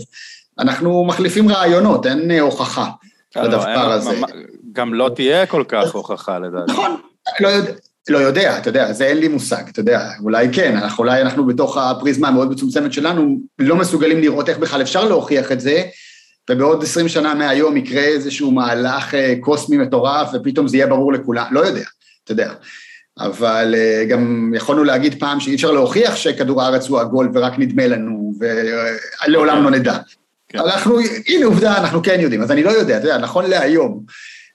אנחנו 0.59 1.05
מחליפים 1.05 1.49
רעיונות, 1.49 2.05
אין 2.05 2.31
הוכחה 2.31 2.89
לא, 3.35 3.43
לדבר 3.43 3.91
הזה. 3.91 4.21
גם 4.71 4.93
לא 4.93 5.09
תהיה 5.15 5.45
כל 5.45 5.63
כך 5.67 5.95
הוכחה 5.95 6.39
לדעתי. 6.39 6.71
נכון, 6.71 6.95
לא 7.39 7.47
יודע. 7.47 7.71
לא 8.09 8.17
יודע, 8.17 8.57
אתה 8.57 8.69
יודע, 8.69 8.93
זה 8.93 9.05
אין 9.05 9.17
לי 9.17 9.27
מושג, 9.27 9.63
אתה 9.71 9.79
יודע, 9.79 10.09
אולי 10.23 10.47
כן, 10.53 10.77
אנחנו, 10.77 11.03
אולי 11.03 11.21
אנחנו 11.21 11.45
בתוך 11.45 11.77
הפריזמה 11.77 12.27
המאוד 12.27 12.51
מצומצמת 12.51 12.93
שלנו, 12.93 13.39
לא 13.59 13.75
מסוגלים 13.75 14.21
לראות 14.21 14.49
איך 14.49 14.57
בכלל 14.57 14.81
אפשר 14.81 15.03
להוכיח 15.07 15.51
את 15.51 15.59
זה, 15.59 15.83
ובעוד 16.49 16.83
עשרים 16.83 17.07
שנה 17.07 17.33
מהיום 17.33 17.77
יקרה 17.77 18.03
איזשהו 18.03 18.51
מהלך 18.51 19.15
אה, 19.15 19.33
קוסמי 19.39 19.77
מטורף, 19.77 20.29
ופתאום 20.33 20.67
זה 20.67 20.77
יהיה 20.77 20.87
ברור 20.87 21.13
לכולם, 21.13 21.45
לא 21.51 21.59
יודע, 21.59 21.85
אתה 22.23 22.31
יודע. 22.31 22.53
אבל 23.19 23.75
אה, 23.77 24.05
גם 24.09 24.53
יכולנו 24.55 24.83
להגיד 24.83 25.19
פעם 25.19 25.39
שאי 25.39 25.55
אפשר 25.55 25.71
להוכיח 25.71 26.15
שכדור 26.15 26.61
הארץ 26.61 26.87
הוא 26.87 26.99
עגול 26.99 27.31
ורק 27.33 27.53
נדמה 27.57 27.87
לנו, 27.87 28.33
ולעולם 28.39 29.63
לא 29.63 29.71
נדע. 29.71 29.97
כן. 30.49 30.59
אנחנו, 30.59 30.99
הנה 31.27 31.45
עובדה, 31.45 31.77
אנחנו 31.77 32.03
כן 32.03 32.19
יודעים, 32.19 32.41
אז 32.41 32.51
אני 32.51 32.63
לא 32.63 32.69
יודע, 32.69 32.97
אתה 32.97 33.07
יודע, 33.07 33.17
נכון 33.17 33.49
להיום. 33.49 34.03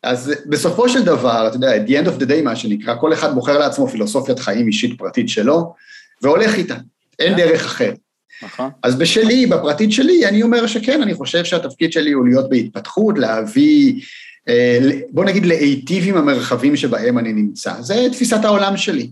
אז 0.04 0.32
בסופו 0.46 0.88
של 0.88 1.04
דבר, 1.04 1.48
אתה 1.48 1.56
יודע, 1.56 1.76
at 1.76 1.88
the 1.88 1.90
end 1.90 2.08
of 2.08 2.22
the 2.22 2.26
day, 2.26 2.42
מה 2.44 2.56
שנקרא, 2.56 2.94
כל 3.00 3.12
אחד 3.12 3.34
בוחר 3.34 3.58
לעצמו 3.58 3.88
פילוסופיית 3.88 4.38
חיים 4.38 4.66
אישית 4.66 4.98
פרטית 4.98 5.28
שלו, 5.28 5.74
והולך 6.22 6.54
איתה, 6.54 6.76
אין 7.18 7.32
כן. 7.32 7.36
דרך 7.36 7.64
אחרת. 7.64 7.96
נכון. 8.42 8.70
אז 8.82 8.94
בשלי, 8.94 9.46
בפרטית 9.46 9.92
שלי, 9.92 10.26
אני 10.26 10.42
אומר 10.42 10.66
שכן, 10.66 11.02
אני 11.02 11.14
חושב 11.14 11.44
שהתפקיד 11.44 11.92
שלי 11.92 12.12
הוא 12.12 12.26
להיות 12.26 12.48
בהתפתחות, 12.48 13.18
להביא, 13.18 14.02
אה, 14.48 14.78
בוא 15.10 15.24
נגיד 15.24 15.46
להיטיב 15.46 16.04
עם 16.08 16.16
המרחבים 16.16 16.76
שבהם 16.76 17.18
אני 17.18 17.32
נמצא. 17.32 17.82
זה 17.82 18.06
תפיסת 18.12 18.44
העולם 18.44 18.76
שלי. 18.76 19.10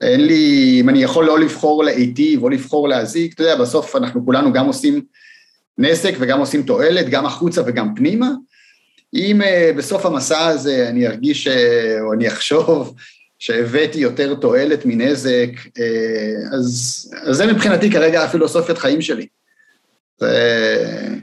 אין 0.00 0.26
לי, 0.26 0.76
אם 0.80 0.88
אני 0.88 1.02
יכול 1.02 1.24
לא 1.24 1.38
לבחור 1.38 1.84
להיטיב 1.84 2.42
או 2.42 2.48
לבחור 2.48 2.88
להזיק, 2.88 3.34
אתה 3.34 3.42
יודע, 3.42 3.56
בסוף 3.56 3.96
אנחנו 3.96 4.24
כולנו 4.24 4.52
גם 4.52 4.66
עושים 4.66 5.00
נזק 5.78 6.14
וגם 6.18 6.38
עושים 6.38 6.62
תועלת, 6.62 7.08
גם 7.08 7.26
החוצה 7.26 7.62
וגם 7.66 7.94
פנימה. 7.94 8.30
אם 9.14 9.40
uh, 9.42 9.76
בסוף 9.76 10.06
המסע 10.06 10.46
הזה 10.46 10.88
אני 10.88 11.06
ארגיש 11.06 11.46
uh, 11.46 11.50
או 12.00 12.12
אני 12.12 12.28
אחשוב 12.28 12.94
שהבאתי 13.38 13.98
יותר 13.98 14.34
תועלת 14.34 14.80
מנזק, 14.84 15.50
uh, 15.66 16.54
אז, 16.54 17.10
אז 17.22 17.36
זה 17.36 17.46
מבחינתי 17.46 17.90
כרגע 17.90 18.24
הפילוסופיית 18.24 18.78
חיים 18.78 19.02
שלי. 19.02 19.26
זה... 20.18 21.16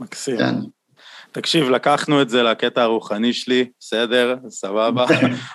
מקסים. 0.00 0.38
כן. 0.38 0.54
תקשיב, 1.32 1.70
לקחנו 1.70 2.22
את 2.22 2.28
זה 2.28 2.42
לקטע 2.42 2.82
הרוחני 2.82 3.32
שלי, 3.32 3.68
בסדר, 3.80 4.36
סבבה. 4.48 5.06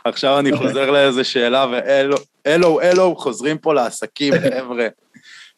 עכשיו 0.06 0.40
אני 0.40 0.58
חוזר 0.58 0.92
לאיזה 0.92 1.24
שאלה, 1.24 1.66
ואלו, 1.72 2.18
אלו, 2.48 2.82
אלו, 2.82 3.16
חוזרים 3.16 3.58
פה 3.58 3.74
לעסקים, 3.74 4.34
חבר'ה. 4.34 4.88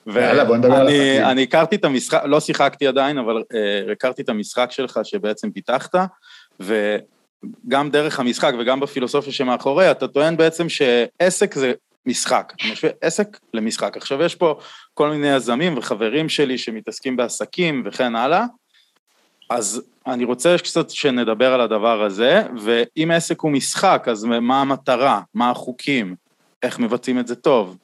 יאללה, 0.08 0.46
בוא 0.46 0.58
נדבר 0.58 0.76
על 0.76 0.88
עסקים. 0.88 1.26
אני 1.26 1.44
הכרתי 1.44 1.76
את 1.76 1.86
המשחק, 1.86 2.22
לא 2.26 2.40
שיחקתי 2.40 2.88
עדיין, 2.88 3.18
אבל 3.18 3.44
uh, 3.54 3.92
הכרתי 3.92 4.22
את 4.22 4.30
המשחק 4.30 4.72
שלך 4.72 5.00
שבעצם 5.04 5.52
פיתחת, 5.52 5.96
וגם 6.60 7.90
דרך 7.90 8.20
המשחק 8.20 8.54
וגם 8.60 8.80
בפילוסופיה 8.80 9.34
שמאחורי, 9.34 9.92
אתה 9.92 10.08
טוען 10.08 10.38
בעצם 10.38 10.70
שעסק 10.70 11.56
זה 11.56 11.74
משחק, 12.06 12.54
אתה 12.56 12.72
משווה 12.72 12.92
עסק 13.02 13.40
למשחק. 13.54 13.98
עכשיו, 13.98 14.22
יש 14.22 14.36
פה 14.36 14.60
כל 14.94 15.10
מיני 15.10 15.28
יזמים 15.28 15.78
וחברים 15.78 16.30
שלי 16.30 16.58
שמתעסקים 16.58 17.18
בעסקים 17.18 17.84
וכן 17.86 18.16
הלאה, 18.16 18.46
אז 19.50 19.82
אני 20.08 20.24
רוצה 20.24 20.56
קצת 20.58 20.90
שנדבר 20.90 21.54
על 21.54 21.62
הדבר 21.62 22.04
הזה, 22.04 22.44
ואם 22.64 23.12
עסק 23.12 23.40
הוא 23.40 23.52
משחק, 23.52 24.08
אז 24.12 24.24
מה 24.24 24.62
המטרה, 24.62 25.22
מה 25.34 25.50
החוקים, 25.50 26.16
איך 26.64 26.80
מבצעים 26.80 27.20
את 27.20 27.28
זה 27.28 27.36
טוב, 27.36 27.78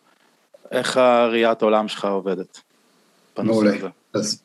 איך 0.71 0.97
הראיית 0.97 1.61
עולם 1.61 1.87
שלך 1.87 2.05
עובדת? 2.05 2.59
מעולה. 3.37 3.71
אז, 4.13 4.41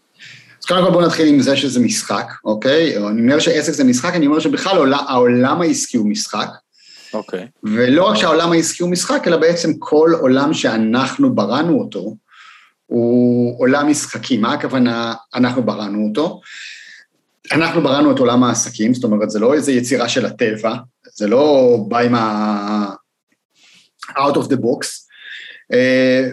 אז 0.61 0.67
קודם 0.67 0.85
כל 0.85 0.91
בואו 0.91 1.07
נתחיל 1.07 1.29
עם 1.29 1.41
זה 1.41 1.57
שזה 1.57 1.81
משחק, 1.81 2.27
אוקיי? 2.45 2.97
אני 2.97 3.21
אומר 3.21 3.39
שעסק 3.39 3.73
זה 3.73 3.85
משחק, 3.85 4.15
אני 4.15 4.27
אומר 4.27 4.39
שבכלל 4.39 4.77
העולם, 4.77 5.05
העולם 5.09 5.61
העסקי 5.61 5.97
הוא 5.97 6.11
משחק. 6.11 6.49
אוקיי. 7.15 7.49
ולא 7.63 8.05
רק 8.05 8.17
שהעולם 8.17 8.53
העסקי 8.53 8.83
הוא 8.83 8.91
משחק, 8.91 9.23
אלא 9.27 9.37
בעצם 9.37 9.73
כל 9.79 10.11
עולם 10.21 10.55
שאנחנו 10.55 11.35
בראנו 11.35 11.79
אותו, 11.79 12.17
הוא 12.87 13.61
עולם 13.61 13.89
משחקי. 13.89 14.37
מה 14.37 14.53
הכוונה 14.53 15.15
אנחנו 15.35 15.63
בראנו 15.63 16.09
אותו? 16.09 16.41
אנחנו 17.53 17.83
בראנו 17.83 18.13
את 18.13 18.19
עולם 18.19 18.45
העסקים, 18.45 18.95
זאת 18.95 19.05
אומרת, 19.05 19.31
זה 19.31 19.39
לא 19.39 19.55
איזו 19.55 19.71
יצירה 19.71 20.09
של 20.09 20.27
הטבע, 20.27 20.75
זה 21.15 21.27
לא 21.27 21.77
בא 21.89 21.99
עם 21.99 22.15
ה... 22.15 22.87
out 24.11 24.37
of 24.37 24.49
the 24.49 24.57
box, 24.57 25.03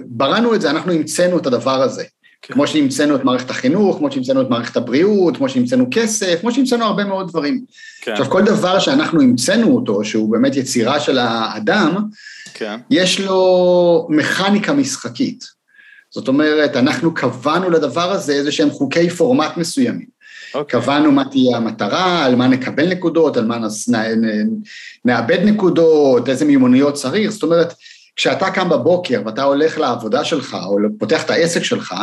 בראנו 0.06 0.56
את 0.56 0.62
זה, 0.62 0.69
אנחנו 0.69 0.91
המצאנו 0.91 1.38
את 1.38 1.47
הדבר 1.47 1.82
הזה. 1.82 2.04
כן. 2.41 2.54
כמו 2.54 2.67
שהמצאנו 2.67 3.15
את 3.15 3.23
מערכת 3.23 3.49
החינוך, 3.49 3.97
כמו 3.97 4.12
שהמצאנו 4.12 4.41
את 4.41 4.49
מערכת 4.49 4.78
הבריאות, 4.78 5.38
כמו 5.38 5.49
שהמצאנו 5.49 5.88
כסף, 5.91 6.38
כמו 6.41 6.52
שהמצאנו 6.52 6.86
הרבה 6.86 7.04
מאוד 7.04 7.30
דברים. 7.30 7.62
כן. 8.02 8.12
עכשיו, 8.12 8.30
כל 8.30 8.41
דבר 8.43 8.80
שאנחנו 8.80 9.21
המצאנו 9.21 9.75
אותו, 9.75 10.04
שהוא 10.04 10.32
באמת 10.32 10.56
יצירה 10.56 10.99
של 10.99 11.17
האדם, 11.17 11.95
כן. 12.54 12.80
יש 12.89 13.19
לו 13.19 14.08
מכניקה 14.10 14.73
משחקית. 14.73 15.45
זאת 16.12 16.28
אומרת, 16.28 16.75
אנחנו 16.75 17.13
קבענו 17.13 17.69
לדבר 17.69 18.12
הזה 18.12 18.34
איזה 18.34 18.52
שהם 18.52 18.69
חוקי 18.69 19.10
פורמט 19.10 19.58
מסוימים. 19.58 20.19
אוקיי. 20.54 20.82
קבענו 20.82 21.12
מה 21.12 21.25
תהיה 21.25 21.58
המטרה, 21.58 22.25
על 22.25 22.36
מה 22.36 22.47
נקבל 22.47 22.88
נקודות, 22.88 23.38
על 23.38 23.45
מה 23.45 23.58
נאבד 25.06 25.39
נקודות, 25.43 26.30
איזה 26.30 26.45
מיומנויות 26.45 26.93
צריך, 26.93 27.32
זאת 27.32 27.43
אומרת, 27.43 27.73
כשאתה 28.19 28.51
קם 28.51 28.69
בבוקר 28.69 29.21
ואתה 29.25 29.43
הולך 29.43 29.77
לעבודה 29.77 30.23
שלך, 30.23 30.58
או 30.65 30.77
פותח 30.99 31.23
את 31.23 31.29
העסק 31.29 31.63
שלך, 31.63 31.95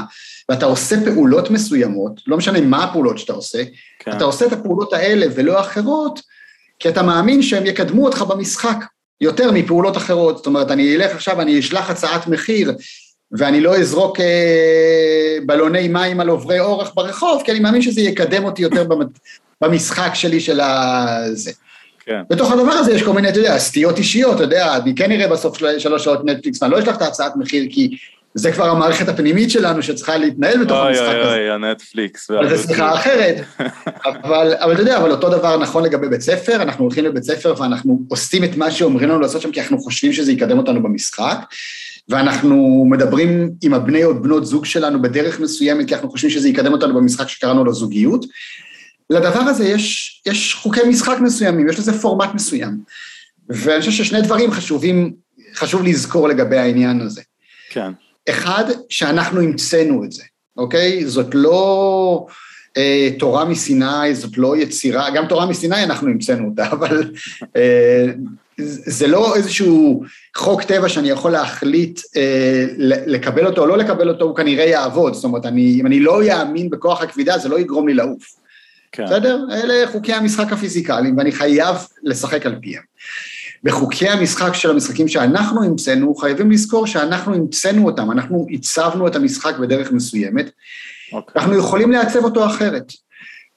ואתה 0.48 0.66
עושה 0.66 0.96
פעולות 1.04 1.50
מסוימות, 1.50 2.20
לא 2.26 2.36
משנה 2.36 2.60
מה 2.60 2.84
הפעולות 2.84 3.18
שאתה 3.18 3.32
עושה, 3.32 3.62
כן. 3.98 4.12
אתה 4.12 4.24
עושה 4.24 4.46
את 4.46 4.52
הפעולות 4.52 4.92
האלה 4.92 5.26
ולא 5.34 5.60
אחרות, 5.60 6.20
כי 6.78 6.88
אתה 6.88 7.02
מאמין 7.02 7.42
שהם 7.42 7.66
יקדמו 7.66 8.04
אותך 8.04 8.22
במשחק 8.22 8.76
יותר 9.20 9.50
מפעולות 9.52 9.96
אחרות. 9.96 10.36
זאת 10.36 10.46
אומרת, 10.46 10.70
אני 10.70 10.96
אלך 10.96 11.14
עכשיו, 11.14 11.40
אני 11.40 11.58
אשלח 11.58 11.90
הצעת 11.90 12.26
מחיר, 12.26 12.72
ואני 13.32 13.60
לא 13.60 13.76
אזרוק 13.76 14.20
אה, 14.20 15.38
בלוני 15.46 15.88
מים 15.88 16.20
על 16.20 16.28
עוברי 16.28 16.60
אורח 16.60 16.92
ברחוב, 16.94 17.42
כי 17.44 17.52
אני 17.52 17.60
מאמין 17.60 17.82
שזה 17.82 18.00
יקדם 18.00 18.44
אותי 18.44 18.62
יותר 18.62 18.84
במשחק 19.60 20.10
שלי 20.14 20.40
של 20.40 20.60
הזה. 20.60 21.52
כן. 22.06 22.22
בתוך 22.30 22.52
הדבר 22.52 22.72
הזה 22.72 22.92
יש 22.92 23.02
כל 23.02 23.12
מיני, 23.12 23.28
אתה 23.28 23.38
יודע, 23.38 23.58
סטיות 23.58 23.98
אישיות, 23.98 24.34
אתה 24.34 24.42
יודע, 24.42 24.76
אני 24.76 24.94
כן 24.94 25.12
אראה 25.12 25.28
בסוף 25.28 25.58
שלוש 25.78 26.04
שעות 26.04 26.24
נטפליקס, 26.24 26.62
ואני 26.62 26.72
לא 26.72 26.78
אשלח 26.78 26.96
את 26.96 27.02
ההצעת 27.02 27.32
מחיר, 27.36 27.64
כי 27.70 27.96
זה 28.34 28.52
כבר 28.52 28.68
המערכת 28.68 29.08
הפנימית 29.08 29.50
שלנו 29.50 29.82
שצריכה 29.82 30.16
להתנהל 30.16 30.64
בתוך 30.64 30.78
המשחק 30.78 31.02
הזה. 31.02 31.16
אוי 31.16 31.22
אוי 31.22 31.50
אוי, 31.50 31.50
הנטפליקס. 31.50 32.30
אבל 32.30 32.56
זה 32.56 32.66
שיחה 32.66 32.94
אחרת. 32.94 33.36
אבל, 34.04 34.54
אבל 34.60 34.72
אתה 34.72 34.82
יודע, 34.82 34.98
אבל 34.98 35.10
אותו 35.10 35.30
דבר 35.30 35.58
נכון 35.58 35.84
לגבי 35.84 36.08
בית 36.08 36.20
ספר, 36.20 36.62
אנחנו 36.62 36.84
הולכים 36.84 37.04
לבית 37.04 37.22
ספר 37.22 37.54
ואנחנו 37.58 38.02
עושים 38.08 38.44
את 38.44 38.56
מה 38.56 38.70
שאומרים 38.70 39.08
לנו 39.08 39.20
לעשות 39.20 39.42
שם, 39.42 39.50
כי 39.50 39.60
אנחנו 39.60 39.78
חושבים 39.78 40.12
שזה 40.12 40.32
יקדם 40.32 40.58
אותנו 40.58 40.82
במשחק, 40.82 41.38
ואנחנו 42.08 42.86
מדברים 42.90 43.50
עם 43.62 43.74
הבני 43.74 44.04
או 44.04 44.22
בנות 44.22 44.46
זוג 44.46 44.64
שלנו 44.64 45.02
בדרך 45.02 45.40
מסוימת, 45.40 45.88
כי 45.88 45.94
אנחנו 45.94 46.10
חושבים 46.10 46.30
שזה 46.30 46.48
יקדם 46.48 46.72
אותנו 46.72 46.94
במשחק 46.94 47.28
שקראנו 47.28 47.64
לו 47.64 47.74
זוגיות, 47.74 48.26
לדבר 49.10 49.40
הזה 49.40 49.68
יש, 49.68 50.22
יש 50.26 50.54
חוקי 50.54 50.80
משחק 50.88 51.16
מסוימים, 51.20 51.68
יש 51.68 51.78
לזה 51.78 52.00
פורמט 52.00 52.34
מסוים. 52.34 52.78
ואני 53.48 53.80
חושב 53.80 53.92
ששני 53.92 54.22
דברים 54.22 54.50
חשובים, 54.50 55.12
חשוב 55.54 55.82
לזכור 55.82 56.28
לגבי 56.28 56.58
העניין 56.58 57.00
הזה. 57.00 57.22
כן. 57.70 57.92
אחד, 58.28 58.64
שאנחנו 58.88 59.40
המצאנו 59.40 60.04
את 60.04 60.12
זה, 60.12 60.22
אוקיי? 60.56 61.06
זאת 61.06 61.34
לא 61.34 62.26
אה, 62.76 63.08
תורה 63.18 63.44
מסיני, 63.44 64.14
זאת 64.14 64.38
לא 64.38 64.56
יצירה, 64.56 65.10
גם 65.10 65.26
תורה 65.26 65.46
מסיני 65.46 65.82
אנחנו 65.82 66.08
המצאנו 66.08 66.48
אותה, 66.48 66.66
אבל 66.76 67.10
אה, 67.56 68.06
זה 68.86 69.06
לא 69.06 69.36
איזשהו 69.36 70.02
חוק 70.36 70.62
טבע 70.62 70.88
שאני 70.88 71.10
יכול 71.10 71.30
להחליט 71.30 72.00
אה, 72.16 72.66
לקבל 73.06 73.46
אותו 73.46 73.60
או 73.60 73.66
לא 73.66 73.78
לקבל 73.78 74.08
אותו, 74.08 74.24
הוא 74.24 74.36
כנראה 74.36 74.64
יעבוד. 74.64 75.14
זאת 75.14 75.24
אומרת, 75.24 75.46
אני, 75.46 75.76
אם 75.80 75.86
אני 75.86 76.00
לא 76.00 76.24
יאמין 76.24 76.70
בכוח 76.70 77.02
הכבידה, 77.02 77.38
זה 77.38 77.48
לא 77.48 77.60
יגרום 77.60 77.88
לי 77.88 77.94
לעוף. 77.94 78.36
כן. 78.96 79.04
בסדר? 79.04 79.38
אלה 79.52 79.86
חוקי 79.92 80.12
המשחק 80.12 80.52
הפיזיקליים, 80.52 81.18
ואני 81.18 81.32
חייב 81.32 81.76
לשחק 82.02 82.46
על 82.46 82.58
פיהם. 82.62 82.82
בחוקי 83.62 84.08
המשחק 84.08 84.54
של 84.54 84.70
המשחקים 84.70 85.08
שאנחנו 85.08 85.64
המצאנו, 85.64 86.14
חייבים 86.14 86.50
לזכור 86.50 86.86
שאנחנו 86.86 87.34
המצאנו 87.34 87.86
אותם, 87.86 88.10
אנחנו 88.10 88.46
עיצבנו 88.48 89.06
את 89.06 89.16
המשחק 89.16 89.58
בדרך 89.58 89.92
מסוימת, 89.92 90.46
okay. 90.46 91.12
אוקיי. 91.12 91.42
אנחנו 91.42 91.58
יכולים 91.58 91.92
לעצב 91.92 92.24
אותו 92.24 92.46
אחרת. 92.46 92.92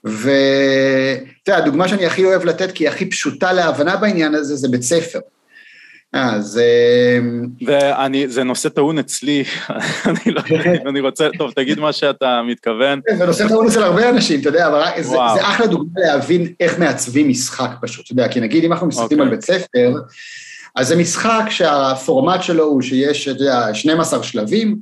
ואתה 0.04 1.52
יודע, 1.52 1.58
הדוגמה 1.58 1.88
שאני 1.88 2.06
הכי 2.06 2.26
אוהב 2.26 2.46
לתת, 2.46 2.72
כי 2.72 2.84
היא 2.84 2.90
הכי 2.90 3.06
פשוטה 3.06 3.54
להבנה 3.54 3.98
בעניין 3.98 4.36
הזה, 4.36 4.56
זה 4.56 4.68
בית 4.68 4.82
ספר. 4.82 5.20
אז... 6.14 6.62
אמ, 7.20 7.48
ואני, 7.66 8.28
זה 8.28 8.44
נושא 8.44 8.70
טעון 8.70 9.00
אצלי, 9.00 9.44
אני 10.10 10.34
לא 10.34 10.42
יודע, 10.50 10.72
אני 10.90 11.00
רוצה, 11.00 11.28
טוב, 11.38 11.52
תגיד 11.52 11.80
מה 11.80 11.94
שאתה 11.94 12.42
מתכוון. 12.48 13.00
כן, 13.08 13.18
זה 13.18 13.26
נושא 13.26 13.48
טעון 13.48 13.68
אצל 13.68 13.84
הרבה 13.84 14.10
אנשים, 14.10 14.40
אתה 14.40 14.50
יודע, 14.50 14.68
אבל 14.68 14.82
זה, 14.96 15.10
זה 15.10 15.42
אחלה 15.42 15.68
דוגמה 15.68 16.02
להבין 16.02 16.54
איך 16.60 16.80
מעצבים 16.80 17.30
משחק 17.30 17.70
פשוט, 17.82 18.06
אתה 18.06 18.14
יודע, 18.14 18.28
כי 18.28 18.40
נגיד 18.40 18.64
אם 18.64 18.74
אנחנו 18.74 18.88
מסתכלים 18.88 19.20
okay. 19.20 19.24
על 19.24 19.34
אוקיי. 19.34 19.58
בית 19.58 19.68
ספר, 19.68 19.94
אז 20.76 20.88
זה 20.88 20.96
משחק 20.96 21.44
שהפורמט 21.50 22.44
שלו 22.44 22.64
הוא 22.64 22.82
שיש, 22.82 23.28
אתה 23.28 23.44
יודע, 23.44 23.74
12 23.74 24.24
שלבים, 24.24 24.78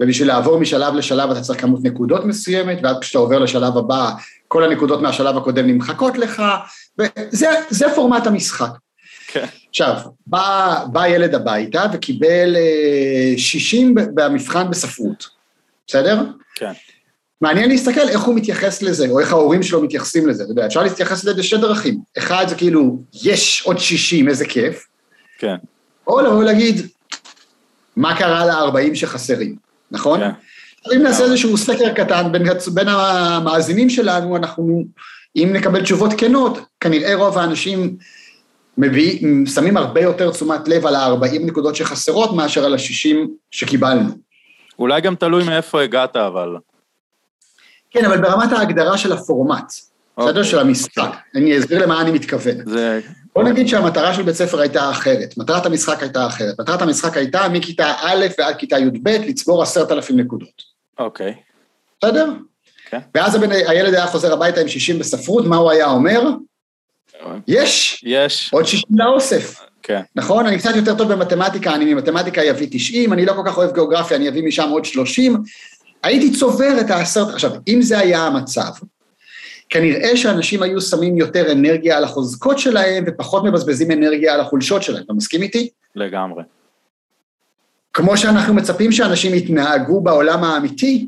ובשביל 0.00 0.28
לעבור 0.28 0.60
משלב 0.60 0.94
לשלב 0.94 1.30
אתה 1.30 1.40
צריך 1.40 1.60
כמות 1.60 1.80
נקודות 1.84 2.24
מסוימת, 2.24 2.78
ואז 2.82 2.96
כשאתה 3.00 3.18
עובר 3.18 3.38
לשלב 3.38 3.76
הבא, 3.76 4.10
כל 4.48 4.64
הנקודות 4.64 5.02
מהשלב 5.02 5.36
הקודם 5.36 5.66
נמחקות 5.66 6.18
לך, 6.18 6.42
וזה 6.98 7.86
פורמט 7.94 8.26
המשחק. 8.26 8.70
כן. 9.32 9.44
עכשיו, 9.68 9.94
בא, 10.26 10.84
בא 10.92 11.06
ילד 11.06 11.34
הביתה 11.34 11.86
וקיבל 11.92 12.56
60 13.36 13.98
אה, 13.98 14.04
במבחן 14.14 14.70
בספרות, 14.70 15.28
בסדר? 15.86 16.24
כן. 16.54 16.72
מעניין 17.40 17.68
להסתכל 17.68 18.08
איך 18.08 18.20
הוא 18.20 18.34
מתייחס 18.34 18.82
לזה, 18.82 19.08
או 19.08 19.20
איך 19.20 19.32
ההורים 19.32 19.62
שלו 19.62 19.82
מתייחסים 19.82 20.28
לזה, 20.28 20.42
אתה 20.42 20.52
יודע, 20.52 20.66
אפשר 20.66 20.82
להתייחס 20.82 21.24
לזה 21.24 21.34
בשתי 21.34 21.56
דרכים. 21.56 21.98
אחד 22.18 22.44
זה 22.48 22.54
כאילו, 22.54 22.98
יש 23.22 23.62
עוד 23.66 23.78
60, 23.78 24.28
איזה 24.28 24.46
כיף. 24.46 24.86
כן. 25.38 25.54
או 26.06 26.20
לבוא 26.20 26.44
להגיד, 26.44 26.86
מה 27.96 28.16
קרה 28.18 28.46
ל-40 28.46 28.94
שחסרים, 28.94 29.56
נכון? 29.90 30.20
כן. 30.20 30.30
אם 30.96 31.02
נעשה 31.02 31.24
איזשהו 31.24 31.56
סקר 31.56 31.92
קטן 31.92 32.32
בין, 32.32 32.42
בין 32.74 32.88
המאזינים 32.88 33.90
שלנו, 33.90 34.36
אנחנו, 34.36 34.84
אם 35.36 35.50
נקבל 35.52 35.82
תשובות 35.82 36.10
כנות, 36.18 36.58
כנראה 36.80 37.14
רוב 37.14 37.38
האנשים 37.38 37.96
מביא, 38.78 39.26
שמים 39.46 39.76
הרבה 39.76 40.00
יותר 40.00 40.30
תשומת 40.30 40.68
לב 40.68 40.86
על 40.86 40.94
ה-40 40.94 41.40
נקודות 41.40 41.76
שחסרות 41.76 42.32
מאשר 42.32 42.64
על 42.64 42.74
ה-60 42.74 43.16
שקיבלנו. 43.50 44.10
אולי 44.78 45.00
גם 45.00 45.14
תלוי 45.14 45.44
מאיפה 45.44 45.82
הגעת, 45.82 46.16
אבל... 46.16 46.56
כן, 47.90 48.04
אבל 48.04 48.20
ברמת 48.20 48.52
ההגדרה 48.52 48.98
של 48.98 49.12
הפורמט, 49.12 49.72
בסדר? 50.18 50.26
Okay. 50.26 50.28
אוקיי. 50.28 50.44
של 50.44 50.58
המשחק. 50.58 51.10
אני 51.34 51.58
אסביר 51.58 51.82
למה 51.82 52.00
אני 52.00 52.10
מתכוון. 52.10 52.54
זה... 52.66 53.00
בוא 53.34 53.44
נגיד 53.44 53.68
שהמטרה 53.68 54.14
של 54.14 54.22
בית 54.22 54.34
ספר 54.34 54.60
הייתה 54.60 54.90
אחרת, 54.90 55.34
מטרת 55.36 55.66
המשחק 55.66 56.02
הייתה 56.02 56.26
אחרת. 56.26 56.60
מטרת 56.60 56.82
המשחק 56.82 57.16
הייתה 57.16 57.48
מכיתה 57.48 57.94
א' 58.00 58.26
ועד 58.38 58.56
כיתה 58.56 58.78
י"ב 58.78 59.08
לצבור 59.08 59.62
עשרת 59.62 59.92
אלפים 59.92 60.20
נקודות. 60.20 60.62
אוקיי. 60.98 61.30
Okay. 61.30 61.34
בסדר? 62.02 62.32
כן. 62.90 62.98
Okay. 62.98 63.00
ואז 63.14 63.38
הילד 63.52 63.94
היה 63.94 64.06
חוזר 64.06 64.32
הביתה 64.32 64.60
עם 64.60 64.68
60 64.68 64.98
בספרות, 64.98 65.46
מה 65.46 65.56
הוא 65.56 65.70
היה 65.70 65.86
אומר? 65.86 66.20
יש. 67.48 68.02
יש. 68.06 68.50
עוד 68.52 68.66
60 68.66 68.82
לאוסף. 68.90 69.60
כן. 69.82 70.00
נכון? 70.16 70.46
אני 70.46 70.58
קצת 70.58 70.76
יותר 70.76 70.94
טוב 70.94 71.12
במתמטיקה, 71.12 71.74
אני 71.74 71.94
ממתמטיקה 71.94 72.50
אביא 72.50 72.66
90, 72.70 73.12
אני 73.12 73.26
לא 73.26 73.32
כל 73.32 73.42
כך 73.46 73.56
אוהב 73.56 73.74
גיאוגרפיה, 73.74 74.16
אני 74.16 74.28
אביא 74.28 74.42
משם 74.42 74.68
עוד 74.68 74.84
30. 74.84 75.36
הייתי 76.02 76.32
צובר 76.32 76.80
את 76.80 76.90
העשרת... 76.90 77.34
עכשיו, 77.34 77.50
אם 77.68 77.82
זה 77.82 77.98
היה 77.98 78.20
המצב, 78.20 78.70
כנראה 79.70 80.16
שאנשים 80.16 80.62
היו 80.62 80.80
שמים 80.80 81.18
יותר 81.18 81.52
אנרגיה 81.52 81.96
על 81.96 82.04
החוזקות 82.04 82.58
שלהם 82.58 83.04
ופחות 83.06 83.44
מבזבזים 83.44 83.90
אנרגיה 83.90 84.34
על 84.34 84.40
החולשות 84.40 84.82
שלהם. 84.82 85.02
אתה 85.04 85.12
מסכים 85.12 85.42
איתי? 85.42 85.68
לגמרי. 85.96 86.42
כמו 87.92 88.16
שאנחנו 88.16 88.54
מצפים 88.54 88.92
שאנשים 88.92 89.34
יתנהגו 89.34 90.00
בעולם 90.00 90.44
האמיתי, 90.44 91.06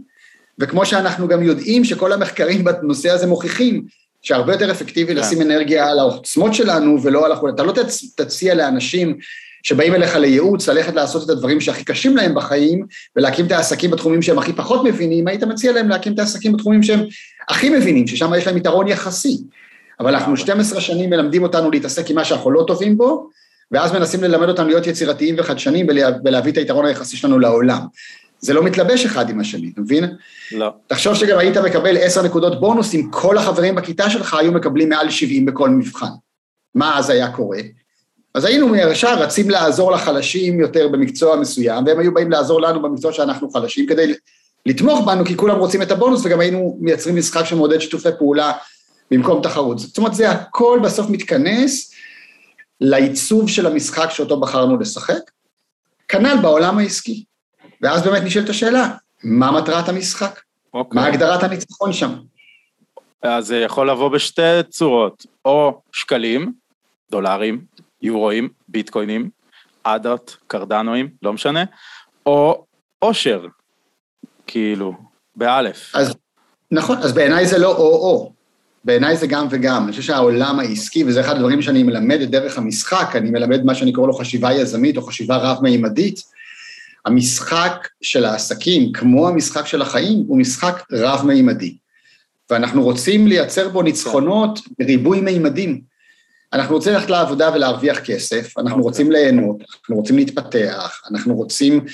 וכמו 0.58 0.86
שאנחנו 0.86 1.28
גם 1.28 1.42
יודעים 1.42 1.84
שכל 1.84 2.12
המחקרים 2.12 2.64
בנושא 2.64 3.10
הזה 3.10 3.26
מוכיחים 3.26 3.84
שהרבה 4.22 4.52
יותר 4.52 4.70
אפקטיבי 4.70 5.14
כן. 5.14 5.20
לשים 5.20 5.42
אנרגיה 5.42 5.88
על 5.88 5.98
העוצמות 5.98 6.54
שלנו 6.54 7.02
ולא 7.02 7.26
על 7.26 7.32
החולשות. 7.32 7.54
אתה 7.54 7.62
לא 7.62 7.72
תציע 8.16 8.54
לאנשים 8.54 9.16
שבאים 9.62 9.94
אליך 9.94 10.16
לייעוץ, 10.16 10.68
ללכת 10.68 10.94
לעשות 10.94 11.24
את 11.24 11.30
הדברים 11.30 11.60
שהכי 11.60 11.84
קשים 11.84 12.16
להם 12.16 12.34
בחיים, 12.34 12.86
ולהקים 13.16 13.46
את 13.46 13.52
העסקים 13.52 13.90
בתחומים 13.90 14.22
שהם 14.22 14.38
הכי 14.38 14.52
פחות 14.52 14.84
מבינים, 14.84 15.28
היית 15.28 15.44
מציע 15.44 15.72
להם 15.72 15.88
להקים 15.88 16.12
את 16.14 16.18
העסקים 16.18 16.52
בתחומים 16.52 16.82
שהם 16.82 17.00
הכי 17.48 17.70
מבינים, 17.70 18.06
ששם 18.06 18.32
יש 18.38 18.46
להם 18.46 18.56
יתרון 18.56 18.88
יחסי. 18.88 19.38
אבל 20.00 20.14
אנחנו 20.14 20.36
12 20.36 20.80
שנים 20.80 21.10
מלמדים 21.10 21.42
אותנו 21.42 21.70
להתעסק 21.70 22.10
עם 22.10 22.16
מה 22.16 22.24
שאנחנו 22.24 22.50
לא 22.50 22.64
טובים 22.66 22.98
בו, 22.98 23.28
ואז 23.70 23.92
מנסים 23.92 24.22
ללמד 24.22 24.48
אותנו 24.48 24.68
להיות 24.68 24.86
יצירתיים 24.86 25.34
וחדשניים 25.38 25.86
ולהביא 26.24 26.52
את 26.52 26.56
היתרון 26.56 26.86
היחסי 26.86 27.16
שלנו 27.16 27.38
לעולם. 27.38 27.80
זה 28.42 28.54
לא 28.54 28.62
מתלבש 28.62 29.04
אחד 29.04 29.30
עם 29.30 29.40
השני, 29.40 29.70
אתה 29.72 29.80
מבין? 29.80 30.04
לא. 30.52 30.70
תחשוב 30.86 31.14
שגם 31.14 31.38
היית 31.38 31.56
מקבל 31.56 31.96
עשר 31.96 32.22
נקודות 32.22 32.60
בונוס 32.60 32.94
אם 32.94 33.08
כל 33.10 33.38
החברים 33.38 33.74
בכיתה 33.74 34.10
שלך 34.10 34.34
היו 34.34 34.52
מקבלים 34.52 34.88
מעל 34.88 35.10
70 35.10 35.46
בכל 35.46 35.70
מבחן. 35.70 36.10
מה 36.74 36.98
אז 36.98 37.10
היה 37.10 37.32
קורה? 37.32 37.58
אז 38.34 38.44
היינו 38.44 38.76
ישר 38.76 39.18
רצים 39.18 39.50
לעזור 39.50 39.92
לחלשים 39.92 40.60
יותר 40.60 40.88
במקצוע 40.88 41.36
מסוים, 41.36 41.86
והם 41.86 41.98
היו 41.98 42.14
באים 42.14 42.30
לעזור 42.30 42.60
לנו 42.60 42.82
במקצוע 42.82 43.12
שאנחנו 43.12 43.50
חלשים, 43.50 43.86
כדי 43.86 44.14
לתמוך 44.66 45.06
בנו, 45.06 45.24
כי 45.24 45.36
כולם 45.36 45.58
רוצים 45.58 45.82
את 45.82 45.90
הבונוס, 45.90 46.20
וגם 46.24 46.40
היינו 46.40 46.78
מייצרים 46.80 47.16
משחק 47.16 47.44
שמעודד 47.44 47.78
שיתופי 47.78 48.08
פעולה 48.18 48.52
במקום 49.10 49.42
תחרות. 49.42 49.78
זאת 49.78 49.98
אומרת, 49.98 50.14
זה 50.14 50.30
הכל 50.30 50.80
בסוף 50.84 51.10
מתכנס 51.10 51.92
לעיצוב 52.80 53.48
של 53.48 53.66
המשחק 53.66 54.10
שאותו 54.10 54.40
בחרנו 54.40 54.78
לשחק, 54.78 55.30
כנ"ל 56.08 56.36
בעולם 56.42 56.78
העסקי. 56.78 57.24
ואז 57.82 58.02
באמת 58.02 58.22
נשאלת 58.22 58.48
השאלה, 58.48 58.88
מה 59.24 59.50
מטרת 59.50 59.88
המשחק? 59.88 60.38
Okay. 60.38 60.42
אוקיי. 60.74 61.00
מה 61.00 61.06
הגדרת 61.06 61.42
הניצחון 61.42 61.92
שם? 61.92 62.14
אז 63.22 63.46
זה 63.46 63.56
יכול 63.56 63.90
לבוא 63.90 64.08
בשתי 64.08 64.42
צורות, 64.68 65.26
או 65.44 65.80
שקלים, 65.92 66.52
דולרים, 67.10 67.64
יורואים, 68.02 68.48
ביטקוינים, 68.68 69.30
אדות, 69.82 70.36
קרדנואים, 70.46 71.08
לא 71.22 71.32
משנה, 71.32 71.64
או 72.26 72.64
עושר, 72.98 73.46
כאילו, 74.46 74.94
באלף. 75.36 75.92
אז 75.94 76.14
נכון, 76.70 76.98
אז 76.98 77.12
בעיניי 77.12 77.46
זה 77.46 77.58
לא 77.58 77.76
או-או, 77.76 78.32
בעיניי 78.84 79.16
זה 79.16 79.26
גם 79.26 79.46
וגם. 79.50 79.84
אני 79.84 79.90
חושב 79.90 80.02
שהעולם 80.02 80.58
העסקי, 80.58 81.04
וזה 81.04 81.20
אחד 81.20 81.36
הדברים 81.36 81.62
שאני 81.62 81.82
מלמד 81.82 82.20
את 82.20 82.30
דרך 82.30 82.58
המשחק, 82.58 83.16
אני 83.16 83.30
מלמד 83.30 83.64
מה 83.64 83.74
שאני 83.74 83.92
קורא 83.92 84.06
לו 84.06 84.12
חשיבה 84.12 84.52
יזמית 84.52 84.96
או 84.96 85.02
חשיבה 85.02 85.36
רב-מימדית, 85.36 86.22
המשחק 87.04 87.88
של 88.02 88.24
העסקים, 88.24 88.92
כמו 88.92 89.28
המשחק 89.28 89.66
של 89.66 89.82
החיים, 89.82 90.24
הוא 90.26 90.38
משחק 90.38 90.82
רב-מימדי. 90.92 91.76
ואנחנו 92.50 92.82
רוצים 92.82 93.26
לייצר 93.26 93.68
בו 93.68 93.82
ניצחונות 93.82 94.60
בריבוי 94.78 95.20
מימדים. 95.20 95.92
אנחנו 96.52 96.74
רוצים 96.74 96.92
ללכת 96.92 97.10
לעבודה 97.10 97.50
ולהרוויח 97.54 97.98
כסף, 97.98 98.58
אנחנו 98.58 98.68
okay. 98.68 98.72
אוקיי. 98.72 98.82
רוצים 98.82 99.12
ליהנות, 99.12 99.56
אנחנו 99.74 99.96
רוצים 99.96 100.16
להתפתח, 100.16 101.02
אנחנו 101.10 101.34
רוצים 101.34 101.84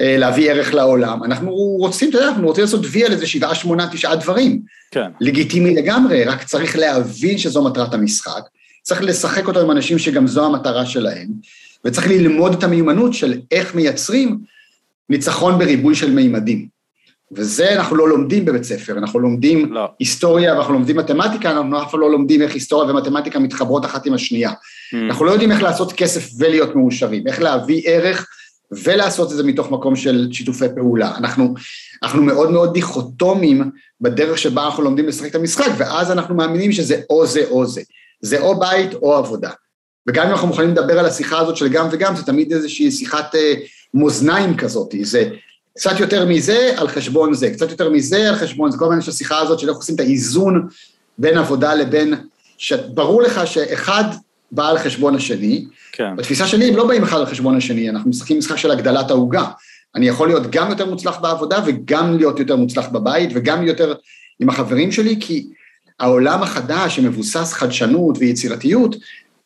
אה, 0.00 0.16
להביא 0.18 0.50
ערך 0.50 0.74
לעולם, 0.74 1.24
אנחנו 1.24 1.50
רוצים, 1.54 2.10
אתה 2.10 2.18
יודע, 2.18 2.28
אנחנו 2.28 2.46
רוצים 2.46 2.64
לעשות 2.64 2.80
וי 2.84 3.04
על 3.04 3.12
איזה 3.12 3.26
שבעה, 3.26 3.54
שמונה, 3.54 3.88
תשעה 3.92 4.16
דברים. 4.16 4.62
כן. 4.90 5.10
לגיטימי 5.20 5.74
לגמרי, 5.74 6.24
רק 6.24 6.44
צריך 6.44 6.76
להבין 6.76 7.38
שזו 7.38 7.64
מטרת 7.64 7.94
המשחק, 7.94 8.42
צריך 8.82 9.02
לשחק 9.02 9.48
אותו 9.48 9.60
עם 9.60 9.70
אנשים 9.70 9.98
שגם 9.98 10.26
זו 10.26 10.46
המטרה 10.46 10.86
שלהם, 10.86 11.28
וצריך 11.84 12.08
ללמוד 12.08 12.54
את 12.54 12.64
המיומנות 12.64 13.14
של 13.14 13.40
איך 13.50 13.74
מייצרים 13.74 14.38
ניצחון 15.08 15.58
בריבוי 15.58 15.94
של 15.94 16.10
מימדים. 16.10 16.74
וזה 17.32 17.74
אנחנו 17.74 17.96
לא 17.96 18.08
לומדים 18.08 18.44
בבית 18.44 18.64
ספר, 18.64 18.98
אנחנו 18.98 19.20
לומדים 19.20 19.72
לא. 19.72 19.88
היסטוריה 19.98 20.54
ואנחנו 20.54 20.72
לומדים 20.72 20.96
מתמטיקה, 20.96 21.50
אנחנו 21.50 21.82
אף 21.82 21.90
פעם 21.90 22.00
לא 22.00 22.10
לומדים 22.10 22.42
איך 22.42 22.54
היסטוריה 22.54 22.90
ומתמטיקה 22.90 23.38
מתחברות 23.38 23.84
אחת 23.84 24.06
עם 24.06 24.14
השנייה. 24.14 24.50
Mm. 24.50 24.96
אנחנו 25.08 25.24
לא 25.24 25.30
יודעים 25.30 25.52
איך 25.52 25.62
לעשות 25.62 25.92
כסף 25.92 26.30
ולהיות 26.38 26.76
מאושרים, 26.76 27.26
איך 27.26 27.42
להביא 27.42 27.82
ערך 27.84 28.26
ולעשות 28.72 29.32
את 29.32 29.36
זה 29.36 29.42
מתוך 29.42 29.70
מקום 29.70 29.96
של 29.96 30.28
שיתופי 30.32 30.64
פעולה. 30.74 31.16
אנחנו, 31.16 31.54
אנחנו 32.02 32.22
מאוד 32.22 32.50
מאוד 32.50 32.72
דיכוטומיים 32.72 33.70
בדרך 34.00 34.38
שבה 34.38 34.64
אנחנו 34.64 34.82
לומדים 34.82 35.08
לשחק 35.08 35.30
את 35.30 35.34
המשחק, 35.34 35.70
ואז 35.78 36.10
אנחנו 36.10 36.34
מאמינים 36.34 36.72
שזה 36.72 37.00
או 37.10 37.26
זה 37.26 37.44
או 37.50 37.66
זה. 37.66 37.82
זה 38.20 38.40
או 38.40 38.60
בית 38.60 38.94
או 38.94 39.14
עבודה. 39.14 39.50
וגם 40.08 40.26
אם 40.26 40.32
אנחנו 40.32 40.48
מוכנים 40.48 40.70
לדבר 40.70 40.98
על 40.98 41.06
השיחה 41.06 41.38
הזאת 41.38 41.56
של 41.56 41.68
גם 41.68 41.88
וגם, 41.90 42.16
זה 42.16 42.22
תמיד 42.22 42.52
איזושהי 42.52 42.90
שיחת 42.90 43.34
אה, 43.34 43.54
מאזניים 43.94 44.56
כזאת, 44.56 44.94
זה 45.02 45.30
קצת 45.74 46.00
יותר 46.00 46.26
מזה 46.26 46.72
על 46.76 46.88
חשבון 46.88 47.34
זה, 47.34 47.50
קצת 47.50 47.70
יותר 47.70 47.90
מזה 47.90 48.28
על 48.28 48.36
חשבון 48.36 48.70
זה, 48.70 48.78
כל 48.78 48.84
הזמן 48.84 48.98
יש 48.98 49.08
השיחה 49.08 49.38
הזאת 49.38 49.58
של 49.58 49.68
איך 49.68 49.76
עושים 49.76 49.94
את 49.94 50.00
האיזון 50.00 50.68
בין 51.18 51.38
עבודה 51.38 51.74
לבין, 51.74 52.14
שברור 52.58 53.22
לך 53.22 53.46
שאחד 53.46 54.04
בא 54.52 54.68
על 54.68 54.78
חשבון 54.78 55.14
השני. 55.14 55.64
כן. 55.92 56.16
בתפיסה 56.16 56.46
שלי 56.46 56.68
הם 56.68 56.76
לא 56.76 56.86
באים 56.86 57.02
אחד 57.02 57.18
על 57.18 57.26
חשבון 57.26 57.56
השני, 57.56 57.90
אנחנו 57.90 58.10
משחקים 58.10 58.38
משחק 58.38 58.56
של 58.56 58.70
הגדלת 58.70 59.10
העוגה. 59.10 59.44
אני 59.94 60.08
יכול 60.08 60.28
להיות 60.28 60.50
גם 60.50 60.70
יותר 60.70 60.86
מוצלח 60.86 61.18
בעבודה 61.18 61.60
וגם 61.66 62.16
להיות 62.16 62.38
יותר 62.38 62.56
מוצלח 62.56 62.88
בבית 62.88 63.30
וגם 63.34 63.66
יותר 63.66 63.94
עם 64.40 64.48
החברים 64.48 64.92
שלי, 64.92 65.16
כי 65.20 65.48
העולם 66.00 66.42
החדש 66.42 66.96
שמבוסס 66.96 67.52
חדשנות 67.52 68.18
ויצירתיות 68.18 68.96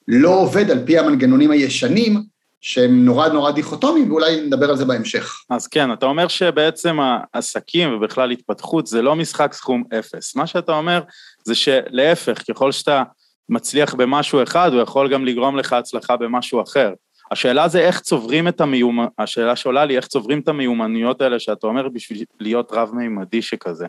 לא 0.09 0.29
עובד 0.29 0.71
על 0.71 0.79
פי 0.85 0.99
המנגנונים 0.99 1.51
הישנים, 1.51 2.23
שהם 2.61 3.05
נורא 3.05 3.29
נורא 3.29 3.51
דיכוטומיים, 3.51 4.11
ואולי 4.11 4.41
נדבר 4.41 4.71
על 4.71 4.77
זה 4.77 4.85
בהמשך. 4.85 5.43
אז 5.51 5.67
כן, 5.67 5.93
אתה 5.93 6.07
אומר 6.07 6.29
שבעצם 6.29 6.99
העסקים 7.01 7.95
ובכלל 7.95 8.31
התפתחות 8.31 8.87
זה 8.87 9.03
לא 9.03 9.17
משחק 9.17 9.53
סכום 9.53 9.85
אפס. 9.99 10.37
מה 10.37 10.47
שאתה 10.47 10.73
אומר 10.73 11.03
זה 11.45 11.55
שלהפך, 11.55 12.43
ככל 12.51 12.73
שאתה 12.73 13.03
מצליח 13.49 13.95
במשהו 13.95 14.43
אחד, 14.43 14.71
הוא 14.73 14.83
יכול 14.83 15.13
גם 15.13 15.25
לגרום 15.25 15.57
לך 15.57 15.73
הצלחה 15.73 16.17
במשהו 16.17 16.63
אחר. 16.63 16.93
השאלה 17.31 17.69
זה 17.69 17.79
איך 17.81 18.01
צוברים 18.01 18.49
את 18.49 18.61
המיומנויות, 18.61 19.13
השאלה 19.19 19.57
שעולה 19.57 19.85
לי, 19.85 19.97
איך 19.97 20.07
צוברים 20.07 20.41
את 20.41 20.49
המיומנויות 20.49 21.21
האלה 21.21 21.39
שאתה 21.39 21.67
אומר 21.67 21.89
בשביל 21.89 22.25
להיות 22.41 22.73
רב-מימדי 22.73 23.43
שכזה, 23.43 23.87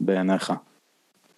בעיניך. 0.00 0.52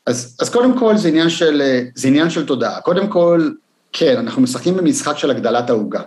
אז, 0.07 0.37
אז 0.41 0.51
קודם 0.51 0.79
כל 0.79 0.97
זה 0.97 1.09
עניין, 1.09 1.31
של, 1.31 1.63
זה 1.95 2.09
עניין 2.09 2.31
של 2.31 2.47
תודעה. 2.47 2.81
קודם 2.81 3.09
כל, 3.09 3.51
כן, 3.93 4.17
אנחנו 4.19 4.43
משחקים 4.43 4.77
במשחק 4.77 5.19
של 5.19 5.31
הגדלת 5.31 5.71
העוגה. 5.71 6.03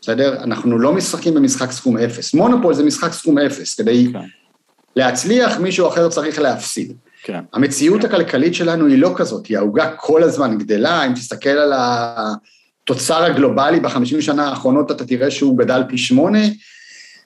בסדר? 0.00 0.42
אנחנו 0.42 0.78
לא 0.78 0.92
משחקים 0.92 1.34
במשחק 1.34 1.70
סכום 1.70 1.98
אפס. 1.98 2.34
מונופול 2.34 2.74
זה 2.74 2.84
משחק 2.84 3.12
סכום 3.12 3.38
אפס, 3.38 3.74
כדי 3.74 4.08
כן. 4.12 4.18
להצליח 4.96 5.58
מישהו 5.58 5.88
אחר 5.88 6.08
צריך 6.08 6.38
להפסיד. 6.38 6.92
כן. 7.22 7.40
המציאות 7.52 8.04
הכלכלית 8.04 8.54
שלנו 8.54 8.86
היא 8.86 8.98
לא 8.98 9.12
כזאת, 9.16 9.46
היא 9.46 9.58
העוגה 9.58 9.90
כל 9.96 10.22
הזמן 10.22 10.58
גדלה, 10.58 11.06
אם 11.06 11.14
תסתכל 11.14 11.48
על 11.48 11.72
התוצר 11.76 13.24
הגלובלי 13.24 13.80
בחמישים 13.80 14.20
שנה 14.20 14.48
האחרונות 14.48 14.90
אתה 14.90 15.04
תראה 15.04 15.30
שהוא 15.30 15.58
גדל 15.58 15.82
פי 15.88 15.98
שמונה, 15.98 16.42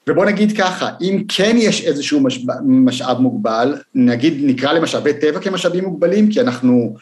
ובוא 0.09 0.25
נגיד 0.25 0.57
ככה, 0.57 0.89
אם 1.01 1.23
כן 1.27 1.55
יש 1.59 1.81
איזשהו 1.81 2.19
משאב, 2.19 2.43
משאב 2.65 3.19
מוגבל, 3.19 3.75
נגיד 3.95 4.33
נקרא 4.41 4.73
למשאבי 4.73 5.13
טבע 5.13 5.39
כמשאבים 5.39 5.83
מוגבלים, 5.83 6.31
כי 6.31 6.41
אנחנו 6.41 6.95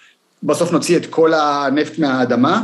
בסוף 0.44 0.72
נוציא 0.72 0.98
את 0.98 1.06
כל 1.06 1.34
הנפט 1.34 2.00
מהאדמה, 2.00 2.64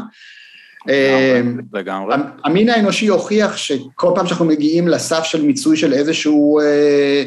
לגמרי. 1.74 2.16
אמ, 2.16 2.22
המין 2.44 2.70
האנושי 2.70 3.08
הוכיח 3.08 3.58
שכל 3.58 4.12
פעם 4.16 4.28
שאנחנו 4.28 4.46
מגיעים 4.46 4.88
לסף 4.88 5.24
של 5.24 5.46
מיצוי 5.46 5.78
של 5.78 5.94
איזשהו 5.94 6.60
אה, 6.60 7.24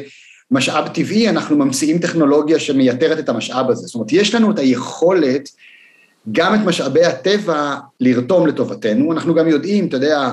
משאב 0.51 0.87
טבעי, 0.87 1.29
אנחנו 1.29 1.57
ממציאים 1.57 1.99
טכנולוגיה 1.99 2.59
שמייתרת 2.59 3.19
את 3.19 3.29
המשאב 3.29 3.69
הזה. 3.69 3.87
זאת 3.87 3.95
אומרת, 3.95 4.11
יש 4.11 4.35
לנו 4.35 4.51
את 4.51 4.59
היכולת 4.59 5.49
גם 6.31 6.55
את 6.55 6.59
משאבי 6.65 7.05
הטבע 7.05 7.75
לרתום 7.99 8.47
לטובתנו, 8.47 9.13
אנחנו 9.13 9.35
גם 9.35 9.47
יודעים, 9.47 9.87
אתה 9.87 9.97
יודע, 9.97 10.29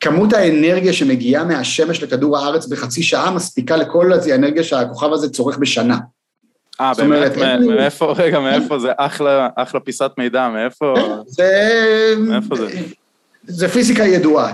כמות 0.00 0.32
האנרגיה 0.32 0.92
שמגיעה 0.92 1.44
מהשמש 1.44 2.02
לכדור 2.02 2.38
הארץ 2.38 2.66
בחצי 2.66 3.02
שעה 3.02 3.30
מספיקה 3.30 3.76
לכל 3.76 4.12
האנרגיה 4.12 4.64
שהכוכב 4.64 5.12
הזה 5.12 5.30
צורך 5.30 5.58
בשנה. 5.58 5.98
אה, 6.80 6.92
באמת, 6.94 7.36
מאיפה, 7.66 8.12
רגע, 8.22 8.40
מאיפה 8.40 8.78
זה? 8.78 8.92
אחלה, 8.96 9.48
אחלה 9.56 9.80
פיסת 9.80 10.10
מידע, 10.18 10.48
מאיפה? 10.48 10.94
זה... 11.26 12.14
מאיפה 12.18 12.56
זה? 12.56 12.68
זה 13.44 13.68
פיזיקה 13.68 14.04
ידועה, 14.04 14.52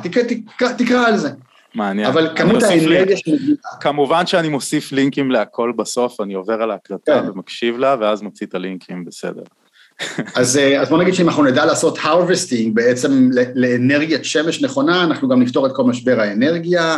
תקרא 0.77 1.07
על 1.07 1.17
זה. 1.17 1.31
מעניין. 1.75 2.07
אבל 2.07 2.29
כמות 2.37 2.62
האנרגיה 2.62 3.17
שמגיעה... 3.17 3.57
כמובן 3.81 4.27
שאני 4.27 4.49
מוסיף 4.49 4.93
לינקים 4.93 5.31
להכל 5.31 5.73
בסוף, 5.77 6.21
אני 6.21 6.35
עובר 6.35 6.62
על 6.62 6.71
ההקלטה 6.71 7.23
כן. 7.23 7.31
ומקשיב 7.31 7.79
לה, 7.79 7.97
ואז 8.01 8.23
מוציא 8.23 8.47
את 8.47 8.55
הלינקים, 8.55 9.05
בסדר. 9.05 9.43
אז, 10.35 10.59
אה, 10.59 10.81
אז 10.81 10.89
בוא 10.89 10.99
נגיד 10.99 11.15
שאם 11.15 11.29
אנחנו 11.29 11.45
נדע 11.45 11.65
לעשות 11.65 11.99
harvesting 11.99 12.71
בעצם 12.75 13.31
לאנרגיית 13.55 14.25
שמש 14.25 14.62
נכונה, 14.62 15.05
אנחנו 15.05 15.29
גם 15.29 15.43
נפתור 15.43 15.67
את 15.67 15.73
כל 15.75 15.85
משבר 15.85 16.21
האנרגיה. 16.21 16.97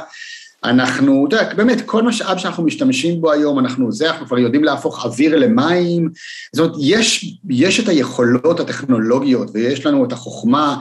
אנחנו, 0.64 1.26
אתה 1.28 1.36
יודע, 1.36 1.54
באמת, 1.54 1.80
כל 1.86 2.02
משאב 2.02 2.38
שאנחנו 2.38 2.64
משתמשים 2.64 3.20
בו 3.20 3.32
היום, 3.32 3.58
אנחנו 3.58 3.92
זה, 3.92 4.10
אנחנו 4.10 4.26
כבר 4.26 4.38
יודעים 4.38 4.64
להפוך 4.64 5.04
אוויר 5.04 5.36
למים. 5.36 6.08
זאת 6.52 6.66
אומרת, 6.66 6.76
יש, 6.80 7.38
יש 7.50 7.80
את 7.80 7.88
היכולות 7.88 8.60
הטכנולוגיות 8.60 9.50
ויש 9.54 9.86
לנו 9.86 10.04
את 10.04 10.12
החוכמה 10.12 10.78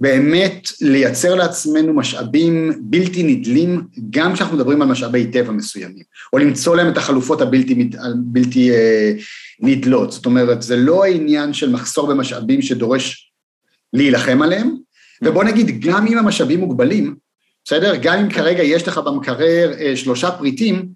באמת 0.00 0.68
לייצר 0.80 1.34
לעצמנו 1.34 1.92
משאבים 1.92 2.72
בלתי 2.80 3.22
נדלים, 3.22 3.82
גם 4.10 4.34
כשאנחנו 4.34 4.56
מדברים 4.56 4.82
על 4.82 4.88
משאבי 4.88 5.26
טבע 5.26 5.52
מסוימים, 5.52 6.02
או 6.32 6.38
למצוא 6.38 6.76
להם 6.76 6.92
את 6.92 6.98
החלופות 6.98 7.40
הבלתי 7.40 7.90
בלתי, 8.14 8.70
אה, 8.70 9.12
נדלות. 9.60 10.12
זאת 10.12 10.26
אומרת, 10.26 10.62
זה 10.62 10.76
לא 10.76 11.04
העניין 11.04 11.52
של 11.52 11.70
מחסור 11.70 12.06
במשאבים 12.06 12.62
שדורש 12.62 13.32
להילחם 13.92 14.42
עליהם, 14.42 14.76
ובוא 15.24 15.44
נגיד, 15.44 15.80
גם 15.80 16.06
אם 16.06 16.18
המשאבים 16.18 16.60
מוגבלים, 16.60 17.14
בסדר? 17.64 17.94
גם 18.02 18.18
אם 18.18 18.30
כרגע 18.30 18.62
יש 18.62 18.88
לך 18.88 18.98
במקרר 18.98 19.72
אה, 19.80 19.96
שלושה 19.96 20.30
פריטים, 20.30 20.86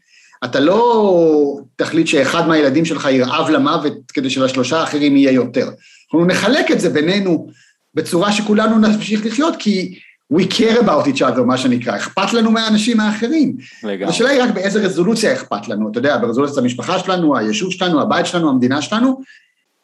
אתה 0.44 0.61
לא 0.61 1.59
תחליט 1.77 2.07
שאחד 2.07 2.48
מהילדים 2.48 2.85
שלך 2.85 3.09
ירעב 3.11 3.50
למוות 3.50 4.11
כדי 4.14 4.31
שלשלושה 4.31 4.81
האחרים 4.81 5.16
יהיה 5.16 5.33
יותר. 5.33 5.68
אנחנו 6.05 6.27
נחלק 6.27 6.70
את 6.70 6.81
זה 6.81 6.90
בינינו 6.90 7.48
בצורה 7.94 8.33
שכולנו 8.33 8.79
נמשיך 8.79 9.27
לחיות, 9.27 9.55
כי 9.59 9.98
we 10.33 10.42
care 10.42 10.81
about 10.81 11.07
each 11.07 11.20
other, 11.20 11.42
מה 11.46 11.59
שנקרא, 11.59 11.96
אכפת 11.96 12.33
לנו 12.33 12.50
מהאנשים 12.50 13.00
האחרים. 13.00 13.57
לגמרי. 13.83 14.05
השאלה 14.05 14.31
היא 14.31 14.42
רק 14.42 14.50
באיזה 14.50 14.81
רזולוציה 14.81 15.33
אכפת 15.33 15.68
לנו, 15.68 15.90
אתה 15.90 15.98
יודע, 15.98 16.18
ברזולוציית 16.18 16.59
המשפחה 16.59 16.98
שלנו, 16.98 17.37
היישוב 17.37 17.72
שלנו, 17.72 18.00
הבית 18.00 18.27
שלנו, 18.27 18.50
המדינה 18.50 18.83
שלנו, 18.83 19.20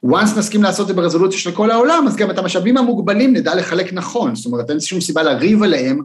once 0.07 0.39
נסכים 0.39 0.63
לעשות 0.63 0.91
את 0.91 0.97
זה 0.97 1.03
ברזולוציה 1.03 1.39
של 1.39 1.53
כל 1.53 1.71
העולם, 1.71 2.05
אז 2.09 2.17
גם 2.17 2.31
את 2.31 2.39
המשאבים 2.39 2.77
המוגבלים 2.77 3.37
נדע 3.37 3.55
לחלק 3.55 3.93
נכון, 3.93 4.35
זאת 4.35 4.47
אומרת, 4.47 4.71
אין 4.71 4.81
שום 4.81 5.01
סיבה 5.01 5.23
לריב 5.23 5.63
עליהם 5.63 6.03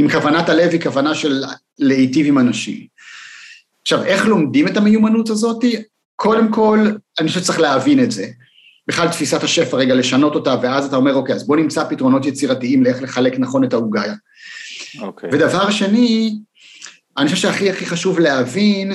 אם 0.00 0.08
כוונת 0.10 0.48
הלב 0.48 0.70
היא 0.72 0.80
כוונה 0.80 1.14
של 1.14 1.44
להיטיב 1.78 2.26
עם 2.26 2.38
אנשים. 2.38 2.86
עכשיו, 3.82 4.04
איך 4.04 4.26
לומדים 4.26 4.68
את 4.68 4.76
המיומנות 4.76 5.30
הזאת? 5.30 5.64
קודם 6.16 6.52
כל, 6.52 6.78
אני 7.20 7.28
חושב 7.28 7.40
שצריך 7.40 7.60
להבין 7.60 8.04
את 8.04 8.10
זה. 8.10 8.26
בכלל 8.88 9.08
תפיסת 9.08 9.42
השפע, 9.42 9.76
רגע, 9.76 9.94
לשנות 9.94 10.34
אותה, 10.34 10.56
ואז 10.62 10.86
אתה 10.86 10.96
אומר, 10.96 11.14
אוקיי, 11.14 11.34
אז 11.34 11.46
בוא 11.46 11.56
נמצא 11.56 11.84
פתרונות 11.84 12.26
יצירתיים 12.26 12.82
לאיך 12.82 13.02
לחלק 13.02 13.38
נכון 13.38 13.64
את 13.64 13.72
העוגה. 13.72 14.02
אוקיי. 15.00 15.30
ודבר 15.32 15.70
שני, 15.70 16.38
אני 17.18 17.28
חושב 17.28 17.42
שהכי 17.42 17.70
הכי 17.70 17.86
חשוב 17.86 18.20
להבין, 18.20 18.92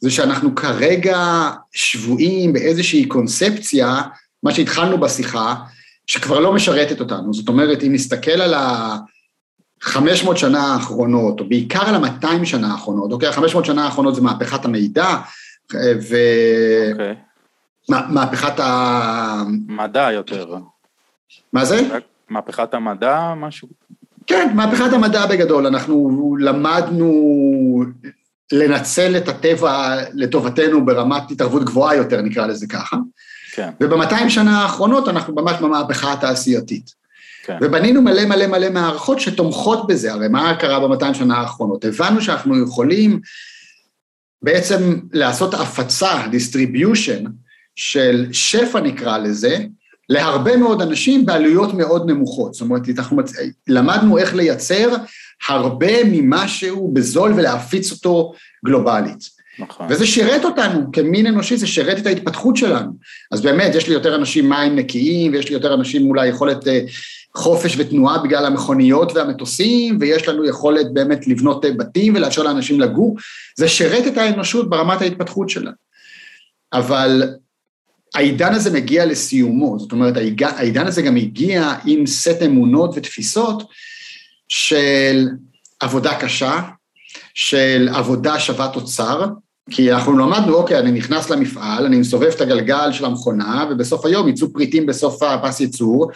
זה 0.00 0.10
שאנחנו 0.10 0.54
כרגע 0.54 1.50
שבויים 1.72 2.52
באיזושהי 2.52 3.06
קונספציה, 3.06 4.00
מה 4.42 4.54
שהתחלנו 4.54 5.00
בשיחה, 5.00 5.54
שכבר 6.06 6.40
לא 6.40 6.52
משרתת 6.52 7.00
אותנו. 7.00 7.34
זאת 7.34 7.48
אומרת, 7.48 7.82
אם 7.82 7.92
נסתכל 7.92 8.30
על 8.30 8.54
ה... 8.54 8.96
500 9.84 10.38
שנה 10.38 10.74
האחרונות, 10.74 11.40
או 11.40 11.48
בעיקר 11.48 11.88
על 11.88 11.94
ה-200 11.94 12.44
שנה 12.44 12.72
האחרונות, 12.72 13.12
אוקיי? 13.12 13.28
ה-500 13.28 13.64
שנה 13.64 13.84
האחרונות 13.84 14.14
זה 14.14 14.20
מהפכת 14.20 14.64
המידע, 14.64 15.16
ו... 15.74 16.16
אוקיי. 16.92 17.14
מהפכת 17.88 18.60
ה... 18.60 19.42
מדע 19.68 20.12
יותר. 20.12 20.56
מה 21.52 21.64
זה? 21.64 21.88
מהפכת 22.28 22.74
המדע, 22.74 23.34
משהו? 23.36 23.68
כן, 24.26 24.52
מהפכת 24.54 24.92
המדע 24.92 25.26
בגדול. 25.26 25.66
אנחנו 25.66 26.36
למדנו 26.40 27.84
לנצל 28.52 29.16
את 29.16 29.28
הטבע 29.28 29.96
לטובתנו 30.12 30.84
ברמת 30.84 31.30
התערבות 31.30 31.64
גבוהה 31.64 31.96
יותר, 31.96 32.20
נקרא 32.20 32.46
לזה 32.46 32.66
ככה. 32.66 32.96
כן. 33.52 33.70
וב-200 33.80 34.28
שנה 34.28 34.62
האחרונות 34.62 35.08
אנחנו 35.08 35.34
ממש 35.34 35.56
במהפכה 35.60 36.12
התעשייתית. 36.12 37.03
כן. 37.46 37.58
ובנינו 37.60 38.02
מלא 38.02 38.24
מלא 38.24 38.46
מלא 38.46 38.70
מערכות 38.70 39.20
שתומכות 39.20 39.86
בזה, 39.86 40.12
הרי 40.12 40.28
מה 40.28 40.56
קרה 40.56 40.88
ב-200 40.88 41.14
שנה 41.14 41.36
האחרונות? 41.36 41.84
הבנו 41.84 42.20
שאנחנו 42.20 42.62
יכולים 42.62 43.20
בעצם 44.42 45.00
לעשות 45.12 45.54
הפצה, 45.54 46.24
distribution, 46.24 47.28
של 47.76 48.26
שפע 48.32 48.80
נקרא 48.80 49.18
לזה, 49.18 49.58
להרבה 50.08 50.56
מאוד 50.56 50.82
אנשים 50.82 51.26
בעלויות 51.26 51.74
מאוד 51.74 52.10
נמוכות. 52.10 52.54
זאת 52.54 52.60
אומרת, 52.60 52.82
אנחנו 52.98 53.16
מצ... 53.16 53.32
למדנו 53.68 54.18
איך 54.18 54.34
לייצר 54.34 54.94
הרבה 55.48 56.04
ממשהו 56.04 56.90
בזול 56.92 57.32
ולהפיץ 57.32 57.92
אותו 57.92 58.32
גלובלית. 58.66 59.33
נכון. 59.58 59.86
וזה 59.90 60.06
שירת 60.06 60.44
אותנו, 60.44 60.92
כמין 60.92 61.26
אנושי 61.26 61.56
זה 61.56 61.66
שירת 61.66 61.98
את 61.98 62.06
ההתפתחות 62.06 62.56
שלנו. 62.56 62.92
אז 63.32 63.40
באמת, 63.40 63.74
יש 63.74 63.88
לי 63.88 63.94
יותר 63.94 64.14
אנשים 64.14 64.48
מים 64.48 64.76
נקיים, 64.76 65.32
ויש 65.32 65.48
לי 65.48 65.54
יותר 65.54 65.74
אנשים 65.74 66.06
אולי 66.06 66.28
יכולת 66.28 66.68
אה, 66.68 66.80
חופש 67.36 67.74
ותנועה 67.78 68.18
בגלל 68.18 68.46
המכוניות 68.46 69.12
והמטוסים, 69.12 69.98
ויש 70.00 70.28
לנו 70.28 70.44
יכולת 70.44 70.94
באמת 70.94 71.26
לבנות 71.26 71.64
אה, 71.64 71.72
בתים 71.72 72.14
ולאפשר 72.14 72.42
לאנשים 72.42 72.80
לגור. 72.80 73.16
זה 73.56 73.68
שירת 73.68 74.06
את 74.06 74.18
האנושות 74.18 74.70
ברמת 74.70 75.00
ההתפתחות 75.00 75.50
שלה. 75.50 75.70
אבל 76.72 77.22
העידן 78.14 78.54
הזה 78.54 78.70
מגיע 78.70 79.06
לסיומו, 79.06 79.78
זאת 79.78 79.92
אומרת, 79.92 80.14
העידן 80.40 80.86
הזה 80.86 81.02
גם 81.02 81.16
הגיע 81.16 81.74
עם 81.86 82.06
סט 82.06 82.42
אמונות 82.44 82.90
ותפיסות 82.94 83.62
של 84.48 85.28
עבודה 85.80 86.20
קשה, 86.20 86.60
של 87.34 87.88
עבודה 87.94 88.40
שווה 88.40 88.68
תוצר, 88.68 89.24
כי 89.70 89.92
אנחנו 89.92 90.18
למדנו, 90.18 90.54
אוקיי, 90.54 90.78
אני 90.78 90.92
נכנס 90.92 91.30
למפעל, 91.30 91.86
אני 91.86 91.96
מסובב 91.96 92.30
את 92.36 92.40
הגלגל 92.40 92.92
של 92.92 93.04
המכונה, 93.04 93.66
ובסוף 93.70 94.06
היום 94.06 94.28
יצאו 94.28 94.52
פריטים 94.52 94.86
בסוף 94.86 95.22
הפס 95.22 95.60
ייצור, 95.60 96.10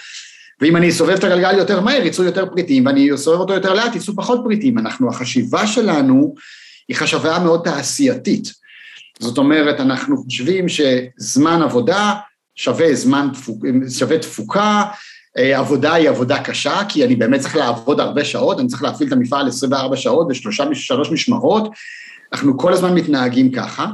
ואם 0.61 0.77
אני 0.77 0.89
אסובב 0.89 1.15
את 1.15 1.25
הגלגל 1.25 1.59
יותר 1.59 1.81
מהר, 1.81 2.07
יצאו 2.07 2.25
יותר 2.25 2.47
פריטים, 2.47 2.87
ואני 2.87 3.15
אסובב 3.15 3.41
אותו 3.41 3.53
יותר 3.53 3.75
לאט, 3.75 3.97
יצאו 3.97 4.17
פחות 4.17 4.41
פריטים. 4.45 4.79
אנחנו, 4.79 5.09
החשיבה 5.09 5.67
שלנו 5.67 6.35
היא 6.89 6.97
חשבה 6.97 7.39
מאוד 7.39 7.61
תעשייתית. 7.65 8.53
זאת 9.19 9.39
אומרת, 9.39 9.81
אנחנו 9.81 10.17
חושבים 10.17 10.67
שזמן 10.69 11.63
עבודה 11.63 12.15
שווה 12.55 12.95
זמן, 12.95 13.29
שווה 13.99 14.19
תפוקה, 14.19 14.85
אה, 15.39 15.59
עבודה 15.59 15.95
היא 15.95 16.09
עבודה 16.09 16.43
קשה, 16.43 16.80
כי 16.89 17.05
אני 17.05 17.16
באמת 17.16 17.41
צריך 17.41 17.57
לעבוד 17.57 18.01
הרבה 18.01 18.24
שעות, 18.24 18.61
אני 18.61 18.68
צריך 18.68 18.82
להפעיל 18.82 19.09
את 19.09 19.12
המפעל 19.12 19.49
24 19.49 19.97
שעות 19.97 20.26
ושלוש 20.30 21.11
משמרות, 21.11 21.72
אנחנו 22.32 22.59
כל 22.59 22.72
הזמן 22.72 22.95
מתנהגים 22.95 23.53
ככה, 23.53 23.86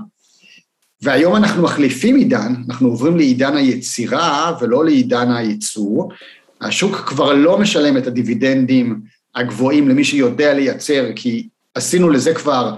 והיום 1.02 1.36
אנחנו 1.36 1.62
מחליפים 1.62 2.16
עידן, 2.16 2.54
אנחנו 2.68 2.88
עוברים 2.88 3.16
לעידן 3.16 3.56
היצירה 3.56 4.56
ולא 4.60 4.84
לעידן 4.84 5.32
הייצור, 5.32 6.12
השוק 6.60 6.96
כבר 6.96 7.32
לא 7.32 7.58
משלם 7.58 7.96
את 7.96 8.06
הדיבידנדים 8.06 9.00
הגבוהים 9.34 9.88
למי 9.88 10.04
שיודע 10.04 10.54
לייצר, 10.54 11.06
כי 11.16 11.48
עשינו 11.74 12.10
לזה 12.10 12.34
כבר 12.34 12.74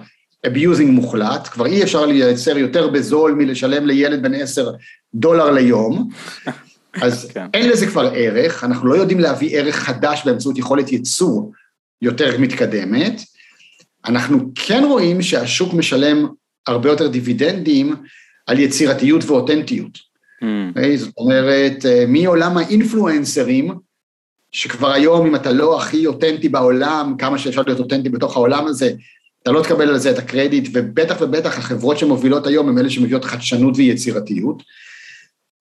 abusing 0.47 0.91
מוחלט, 0.91 1.49
כבר 1.49 1.67
אי 1.67 1.83
אפשר 1.83 2.07
לייצר 2.07 2.59
יותר 2.59 2.89
בזול 2.89 3.33
מלשלם 3.33 3.87
לילד 3.87 4.23
בן 4.23 4.35
עשר 4.35 4.71
דולר 5.15 5.51
ליום, 5.51 6.11
אז 7.03 7.25
כן. 7.35 7.47
אין 7.55 7.69
לזה 7.69 7.87
כבר 7.87 8.11
ערך, 8.15 8.65
אנחנו 8.65 8.89
לא 8.89 8.95
יודעים 8.95 9.21
להביא 9.21 9.59
ערך 9.59 9.77
חדש 9.77 10.23
באמצעות 10.25 10.59
יכולת 10.59 10.93
ייצור 10.93 11.53
יותר 12.03 12.39
מתקדמת. 12.39 13.21
אנחנו 14.07 14.51
כן 14.55 14.85
רואים 14.89 15.23
שהשוק 15.23 15.75
משלם 15.75 16.27
הרבה 16.67 16.89
יותר 16.89 17.09
דיבידנדים 17.09 17.95
על 18.47 18.59
יצירתיות 18.59 19.25
ואותנטיות. 19.25 19.99
Mm. 19.99 20.47
אוקיי? 20.69 20.99
זאת 20.99 21.15
אומרת, 21.17 21.87
אה, 21.87 22.05
מעולם 22.09 22.59
האינפלואנסרים, 22.59 23.71
שכבר 24.53 24.93
היום 24.93 25.27
אם 25.27 25.35
אתה 25.35 25.53
לא 25.53 25.79
הכי 25.79 26.07
אותנטי 26.07 26.49
בעולם, 26.49 27.15
כמה 27.19 27.39
שאפשר 27.39 27.63
להיות 27.67 27.79
אותנטי 27.79 28.09
בתוך 28.09 28.37
העולם 28.37 28.67
הזה, 28.67 28.93
אתה 29.43 29.53
לא 29.53 29.63
תקבל 29.63 29.89
על 29.89 29.99
זה 29.99 30.11
את 30.11 30.19
הקרדיט, 30.19 30.69
ובטח 30.73 31.17
ובטח 31.21 31.59
החברות 31.59 31.99
שמובילות 31.99 32.47
היום 32.47 32.69
הן 32.69 32.79
אלה 32.79 32.91
שמביאות 32.91 33.25
חדשנות 33.25 33.75
ויצירתיות. 33.77 34.63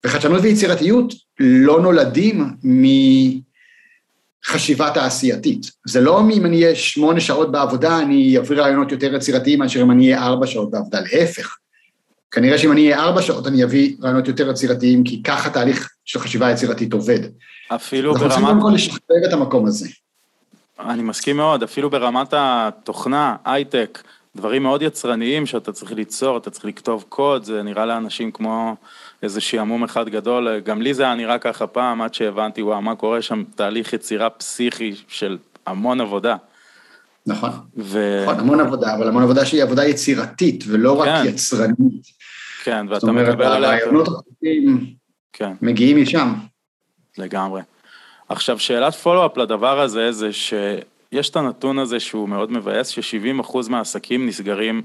וחדשנות 0.06 0.42
ויצירתיות 0.42 1.14
לא 1.40 1.82
נולדים 1.82 2.52
מחשיבה 4.48 4.92
תעשייתית. 4.94 5.72
זה 5.86 6.02
לא 6.02 6.22
אם 6.22 6.46
אני 6.46 6.64
אהיה 6.64 6.76
שמונה 6.76 7.20
שעות 7.20 7.52
בעבודה, 7.52 8.00
אני 8.00 8.38
אביא 8.40 8.58
רעיונות 8.58 8.92
יותר 8.92 9.16
יצירתיים 9.16 9.60
מאשר 9.60 9.82
אם 9.82 9.92
אני 9.92 10.14
אהיה 10.14 10.26
ארבע 10.26 10.48
שעות 10.48 10.72
בעבודה, 10.72 11.00
להפך. 11.00 11.58
כנראה 12.32 12.58
שאם 12.58 12.72
אני 12.72 12.82
אהיה 12.82 13.04
ארבע 13.04 13.22
שעות, 13.22 13.48
אני 13.48 13.64
אביא 13.64 13.96
רעיונות 14.04 14.28
יותר 14.28 14.50
יצירתיים, 14.50 15.04
כי 15.04 15.24
ככה 15.24 15.50
תהליך 15.50 15.90
של 16.06 16.20
חשיבה 16.20 16.52
יצירתית 16.52 16.94
עובד. 16.94 17.20
אפילו 17.68 18.14
ברמת... 18.14 18.24
אנחנו 18.24 18.36
צריכים 18.36 18.60
קודם 18.60 18.62
כל 18.62 18.76
לשחרר 18.76 19.28
את 19.28 19.34
המקום 19.34 19.66
הזה. 19.66 19.88
אני 20.80 21.04
מסכים 21.04 21.38
מאוד, 21.38 21.64
אפילו 21.64 21.90
ברמת 21.90 22.34
התוכנה, 22.38 23.36
הייטק, 23.46 24.04
דברים 24.36 24.64
מאוד 24.64 24.82
יצרניים 24.82 25.46
שאתה 25.46 25.72
צריך 25.72 25.92
ליצור, 25.92 26.38
אתה 26.38 26.50
צריך 26.50 26.66
לכתוב 26.66 27.06
קוד, 27.10 27.44
זה 27.44 27.64
נראה 27.64 27.86
לאנשים 27.86 28.32
כמו 28.32 28.76
איזה 29.24 29.42
שעמום 29.42 29.84
אחד 29.84 30.10
גדול, 30.10 30.60
גם 30.60 30.82
לי 30.82 30.94
זה 30.94 31.04
היה 31.04 31.16
נראה 31.16 31.38
ככה 31.38 31.68
פעם, 31.68 32.02
עד 32.02 32.14
שהבנתי, 32.14 32.62
וואו, 32.62 32.82
מה 32.82 32.96
קורה 32.96 33.22
שם, 33.22 33.44
תהליך 33.56 33.94
יצירה 33.94 34.30
פסיכי 34.30 34.96
של 35.08 35.38
המון 35.66 36.02
עבודה. 36.02 36.36
נכון, 37.28 37.50
ו... 37.78 38.24
נכון, 38.24 38.40
המון 38.40 38.60
עבודה, 38.60 38.96
אבל 38.96 39.08
המון 39.08 39.24
עבודה 39.24 39.46
שהיא 39.46 39.64
עבודה 39.64 39.86
יצירתית, 39.86 40.64
ולא 40.68 41.02
כן. 41.04 41.10
רק 41.10 41.26
יצרנית. 41.26 42.08
כן, 42.64 42.86
ואתה 42.90 43.12
מקבל 43.12 43.22
עליה... 43.22 43.30
זאת 43.30 43.44
אומרת, 43.44 43.64
הרעיונות 43.64 44.08
החוקים 44.08 44.94
כן. 45.34 45.54
מגיעים 45.62 46.02
משם. 46.02 46.34
לגמרי. 47.18 47.62
עכשיו, 48.30 48.60
שאלת 48.60 48.96
פולו-אפ 48.96 49.38
לדבר 49.38 49.82
הזה, 49.82 50.12
זה 50.12 50.34
שיש 50.34 51.30
את 51.30 51.36
הנתון 51.36 51.80
הזה 51.80 52.00
שהוא 52.00 52.30
מאוד 52.30 52.52
מבאס, 52.52 52.88
ש-70% 52.88 53.70
מהעסקים 53.70 54.28
נסגרים 54.28 54.82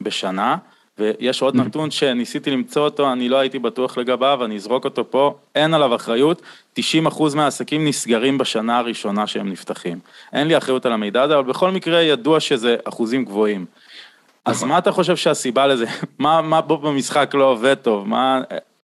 בשנה, 0.00 0.56
ויש 1.00 1.42
עוד 1.42 1.54
mm-hmm. 1.54 1.62
נתון 1.62 1.90
שניסיתי 1.90 2.50
למצוא 2.50 2.84
אותו, 2.84 3.12
אני 3.12 3.28
לא 3.28 3.36
הייתי 3.36 3.58
בטוח 3.58 3.98
לגביו, 3.98 4.44
אני 4.44 4.56
אזרוק 4.56 4.84
אותו 4.84 5.10
פה, 5.10 5.34
אין 5.54 5.74
עליו 5.74 5.94
אחריות, 5.94 6.42
90% 6.78 6.82
מהעסקים 7.34 7.86
נסגרים 7.88 8.38
בשנה 8.38 8.78
הראשונה 8.78 9.26
שהם 9.26 9.48
נפתחים. 9.48 9.98
אין 10.32 10.48
לי 10.48 10.58
אחריות 10.58 10.86
על 10.86 10.92
המידע 10.92 11.22
הזה, 11.22 11.38
אבל 11.38 11.48
בכל 11.48 11.70
מקרה 11.70 12.02
ידוע 12.02 12.40
שזה 12.40 12.76
אחוזים 12.84 13.24
גבוהים. 13.24 13.66
אז 14.44 14.56
נכון. 14.56 14.68
מה 14.68 14.78
אתה 14.78 14.92
חושב 14.92 15.16
שהסיבה 15.16 15.66
לזה? 15.66 15.86
מה, 16.18 16.42
מה 16.42 16.62
פה 16.62 16.76
במשחק 16.76 17.30
לא 17.34 17.44
עובד 17.44 17.74
טוב? 17.74 18.08
מה, 18.08 18.40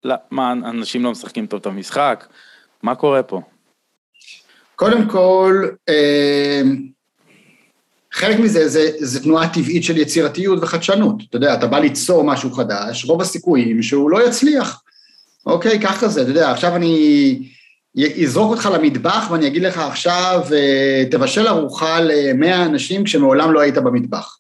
לא, 0.04 0.14
מה, 0.30 0.52
אנשים 0.52 1.04
לא 1.04 1.10
משחקים 1.10 1.46
טוב 1.46 1.60
את 1.60 1.66
המשחק? 1.66 2.26
מה 2.82 2.94
קורה 2.94 3.22
פה? 3.22 3.40
קודם 4.76 5.08
כל, 5.08 5.68
אה, 5.88 6.62
חלק 8.16 8.38
מזה 8.38 8.68
זה, 8.68 8.90
זה 8.98 9.22
תנועה 9.22 9.48
טבעית 9.48 9.84
של 9.84 9.96
יצירתיות 9.96 10.58
וחדשנות. 10.62 11.16
אתה 11.28 11.36
יודע, 11.36 11.54
אתה 11.54 11.66
בא 11.66 11.78
ליצור 11.78 12.24
משהו 12.24 12.50
חדש, 12.50 13.04
רוב 13.04 13.20
הסיכויים 13.20 13.82
שהוא 13.82 14.10
לא 14.10 14.26
יצליח. 14.28 14.82
אוקיי, 15.46 15.80
ככה 15.80 16.08
זה, 16.08 16.22
אתה 16.22 16.30
יודע, 16.30 16.50
עכשיו 16.50 16.76
אני 16.76 17.38
אזרוק 18.22 18.50
אותך 18.50 18.68
למטבח 18.72 19.28
ואני 19.30 19.46
אגיד 19.46 19.62
לך 19.62 19.78
עכשיו, 19.78 20.40
אה, 20.52 21.04
תבשל 21.10 21.48
ארוחה 21.48 22.00
למאה 22.00 22.64
אנשים 22.64 23.04
כשמעולם 23.04 23.52
לא 23.52 23.60
היית 23.60 23.78
במטבח. 23.78 24.36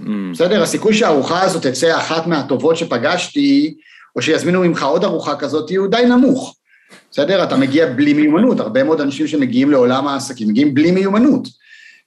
Mm. 0.00 0.04
בסדר? 0.32 0.62
הסיכוי 0.62 0.94
שהארוחה 0.94 1.42
הזאת 1.42 1.66
תצא 1.66 1.98
אחת 1.98 2.26
מהטובות 2.26 2.76
שפגשתי, 2.76 3.74
או 4.16 4.22
שיזמינו 4.22 4.60
ממך 4.60 4.82
עוד 4.82 5.04
ארוחה 5.04 5.36
כזאת, 5.36 5.70
הוא 5.76 5.86
די 5.86 6.02
נמוך. 6.08 6.56
בסדר? 7.10 7.44
אתה 7.44 7.56
מגיע 7.56 7.86
בלי 7.86 8.12
מיומנות, 8.12 8.60
הרבה 8.60 8.84
מאוד 8.84 9.00
אנשים 9.00 9.26
שמגיעים 9.26 9.70
לעולם 9.70 10.06
העסקים 10.06 10.48
מגיעים 10.48 10.74
בלי 10.74 10.90
מיומנות. 10.90 11.63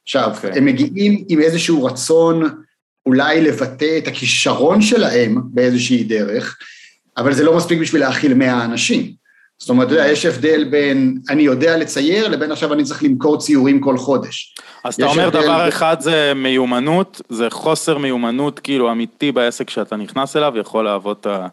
עכשיו, 0.07 0.31
okay. 0.33 0.35
אוקיי. 0.35 0.51
הם 0.57 0.65
מגיעים 0.65 1.25
עם 1.29 1.39
איזשהו 1.39 1.83
רצון 1.83 2.43
אולי 3.05 3.41
לבטא 3.41 3.97
את 3.97 4.07
הכישרון 4.07 4.81
שלהם 4.81 5.41
באיזושהי 5.43 6.03
דרך, 6.03 6.57
אבל 7.17 7.33
זה 7.33 7.43
לא 7.43 7.57
מספיק 7.57 7.79
בשביל 7.79 8.01
להכיל 8.01 8.33
מאה 8.33 8.65
אנשים. 8.65 9.11
זאת 9.59 9.69
אומרת, 9.69 9.87
אתה 9.87 9.95
יודע, 9.95 10.07
יש 10.07 10.25
הבדל 10.25 10.63
בין 10.63 11.19
אני 11.29 11.43
יודע 11.43 11.77
לצייר 11.77 12.27
לבין 12.27 12.51
עכשיו 12.51 12.73
אני 12.73 12.83
צריך 12.83 13.03
למכור 13.03 13.37
ציורים 13.37 13.81
כל 13.81 13.97
חודש. 13.97 14.55
אז 14.83 14.93
אתה 14.93 15.05
אומר 15.05 15.29
דבר 15.29 15.65
ב... 15.65 15.67
אחד 15.67 15.97
זה 15.99 16.33
מיומנות, 16.35 17.21
זה 17.29 17.49
חוסר 17.49 17.97
מיומנות 17.97 18.59
כאילו 18.59 18.91
אמיתי 18.91 19.31
בעסק 19.31 19.69
שאתה 19.69 19.95
נכנס 19.95 20.35
אליו, 20.35 20.53
יכול 20.57 20.85
להוות 20.85 21.27
את 21.27 21.51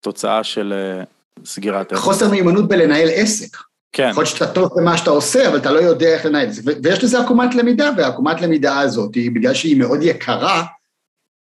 התוצאה 0.00 0.44
של 0.44 0.74
אה, 0.76 1.04
סגירת 1.44 1.92
עסק. 1.92 2.02
חוסר 2.02 2.30
מיומנות 2.30 2.68
בלנהל 2.68 3.08
עסק. 3.12 3.56
כן. 3.92 4.08
יכול 4.10 4.24
להיות 4.24 4.36
שאתה 4.36 4.52
טוב 4.52 4.70
במה 4.76 4.96
שאתה 4.96 5.10
עושה, 5.10 5.48
אבל 5.48 5.58
אתה 5.58 5.70
לא 5.70 5.78
יודע 5.78 6.06
איך 6.06 6.26
לנהל 6.26 6.46
את 6.46 6.52
זה. 6.52 6.72
ויש 6.82 7.04
לזה 7.04 7.20
עקומת 7.20 7.54
למידה, 7.54 7.90
והעקומת 7.96 8.40
למידה 8.40 8.80
הזאת, 8.80 9.10
בגלל 9.34 9.54
שהיא 9.54 9.76
מאוד 9.76 9.98
יקרה, 10.02 10.64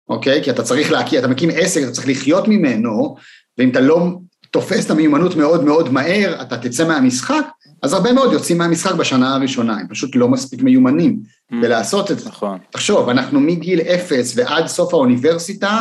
אוקיי? 0.09 0.45
כי 0.45 0.51
אתה 0.51 0.63
צריך 0.63 0.93
להכיר, 0.93 1.19
אתה 1.19 1.29
מקים 1.29 1.51
עסק, 1.55 1.83
אתה 1.83 1.91
צריך 1.91 2.09
לחיות 2.09 2.49
ממנו, 2.49 3.17
ואם 3.59 3.71
אתה 3.71 3.81
לא 3.81 4.09
תופס 4.51 4.87
את 4.87 4.91
המיומנות 4.91 5.37
מאוד 5.37 5.65
מאוד 5.65 5.93
מהר, 5.93 6.43
אתה 6.43 6.57
תצא 6.57 6.89
מהמשחק, 6.89 7.45
אז 7.83 7.93
הרבה 7.93 8.13
מאוד 8.13 8.33
יוצאים 8.33 8.59
מהמשחק 8.59 8.95
בשנה 8.95 9.35
הראשונה, 9.35 9.77
הם 9.77 9.89
פשוט 9.89 10.17
לא 10.17 10.29
מספיק 10.29 10.63
מיומנים 10.63 11.21
mm, 11.53 11.57
בלעשות 11.63 12.11
את 12.11 12.19
זה. 12.19 12.29
נכון. 12.29 12.59
תחשוב, 12.71 13.09
אנחנו 13.09 13.41
מגיל 13.41 13.81
אפס 13.81 14.33
ועד 14.37 14.67
סוף 14.67 14.95
האוניברסיטה, 14.95 15.81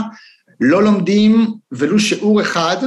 לא 0.61 0.83
לומדים 0.83 1.47
ולו 1.71 1.99
שיעור 1.99 2.41
אחד 2.41 2.77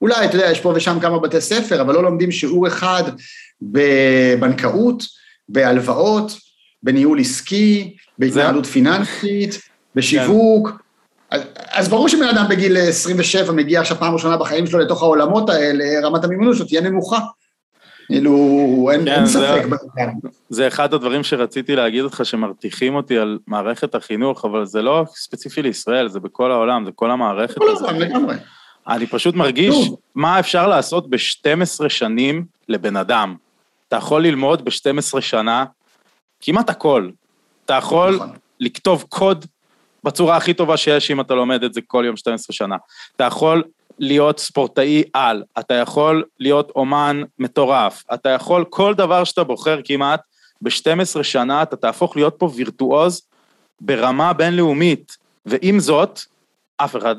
אולי, 0.00 0.24
אתה 0.24 0.36
יודע, 0.36 0.50
יש 0.50 0.60
פה 0.60 0.72
ושם 0.76 0.98
כמה 1.00 1.18
בתי 1.18 1.40
ספר, 1.40 1.80
אבל 1.80 1.94
לא 1.94 2.02
לומדים 2.02 2.32
שיעור 2.32 2.66
אחד 2.66 3.02
בבנקאות, 3.62 5.02
בהלוואות, 5.48 6.32
בניהול 6.82 7.20
עסקי, 7.20 7.96
בהתנהלות 8.18 8.66
פיננסית, 8.66 9.60
בשיווק. 9.94 10.68
כן. 10.68 10.76
אז, 11.30 11.42
אז 11.54 11.88
ברור 11.88 12.08
שבן 12.08 12.28
אדם 12.28 12.44
בגיל 12.48 12.76
27 12.76 13.52
מגיע 13.52 13.80
עכשיו 13.80 13.96
פעם 13.96 14.12
ראשונה 14.12 14.36
בחיים 14.36 14.66
שלו 14.66 14.78
לתוך 14.78 15.02
העולמות 15.02 15.50
האלה, 15.50 15.84
רמת 16.02 16.24
המימונות 16.24 16.56
שלו 16.56 16.66
תהיה 16.66 16.80
נמוכה. 16.80 17.18
כאילו, 18.06 18.88
אין, 18.92 19.04
כן, 19.04 19.08
אין 19.08 19.26
ספק. 19.26 19.62
זה, 19.68 20.28
זה 20.48 20.68
אחד 20.68 20.94
הדברים 20.94 21.22
שרציתי 21.22 21.76
להגיד 21.76 22.04
לך, 22.04 22.26
שמרתיחים 22.26 22.94
אותי 22.94 23.18
על 23.18 23.38
מערכת 23.46 23.94
החינוך, 23.94 24.44
אבל 24.44 24.66
זה 24.66 24.82
לא 24.82 25.04
ספציפי 25.14 25.62
לישראל, 25.62 26.08
זה 26.08 26.20
בכל 26.20 26.52
העולם, 26.52 26.84
זה 26.84 26.90
כל 26.94 27.10
המערכת. 27.10 27.58
כל 27.58 27.68
העולם, 27.68 27.96
לגמרי. 28.00 28.34
אני 28.90 29.06
פשוט 29.06 29.34
מרגיש 29.34 29.74
מה 30.14 30.40
אפשר 30.40 30.68
לעשות 30.68 31.10
ב-12 31.10 31.88
שנים 31.88 32.44
לבן 32.68 32.96
אדם. 32.96 33.36
אתה 33.88 33.96
יכול 33.96 34.22
ללמוד 34.22 34.64
ב-12 34.64 35.20
שנה 35.20 35.64
כמעט 36.40 36.70
הכל. 36.70 37.10
אתה 37.64 37.74
יכול 37.74 38.14
נכון. 38.14 38.30
לכתוב 38.60 39.04
קוד 39.08 39.46
בצורה 40.04 40.36
הכי 40.36 40.54
טובה 40.54 40.76
שיש 40.76 41.10
אם 41.10 41.20
אתה 41.20 41.34
לומד 41.34 41.64
את 41.64 41.74
זה 41.74 41.80
כל 41.86 42.04
יום 42.06 42.16
12 42.16 42.54
שנה. 42.54 42.76
אתה 43.16 43.24
יכול 43.24 43.62
להיות 43.98 44.38
ספורטאי 44.38 45.02
על, 45.12 45.42
אתה 45.58 45.74
יכול 45.74 46.24
להיות 46.38 46.72
אומן 46.76 47.22
מטורף, 47.38 48.04
אתה 48.14 48.28
יכול, 48.28 48.64
כל 48.70 48.94
דבר 48.94 49.24
שאתה 49.24 49.44
בוחר 49.44 49.80
כמעט, 49.84 50.20
ב-12 50.62 51.22
שנה 51.22 51.62
אתה 51.62 51.76
תהפוך 51.76 52.16
להיות 52.16 52.34
פה 52.38 52.50
וירטואוז 52.54 53.22
ברמה 53.80 54.32
בינלאומית, 54.32 55.16
ועם 55.46 55.80
זאת, 55.80 56.20
אף 56.76 56.96
אחד 56.96 57.16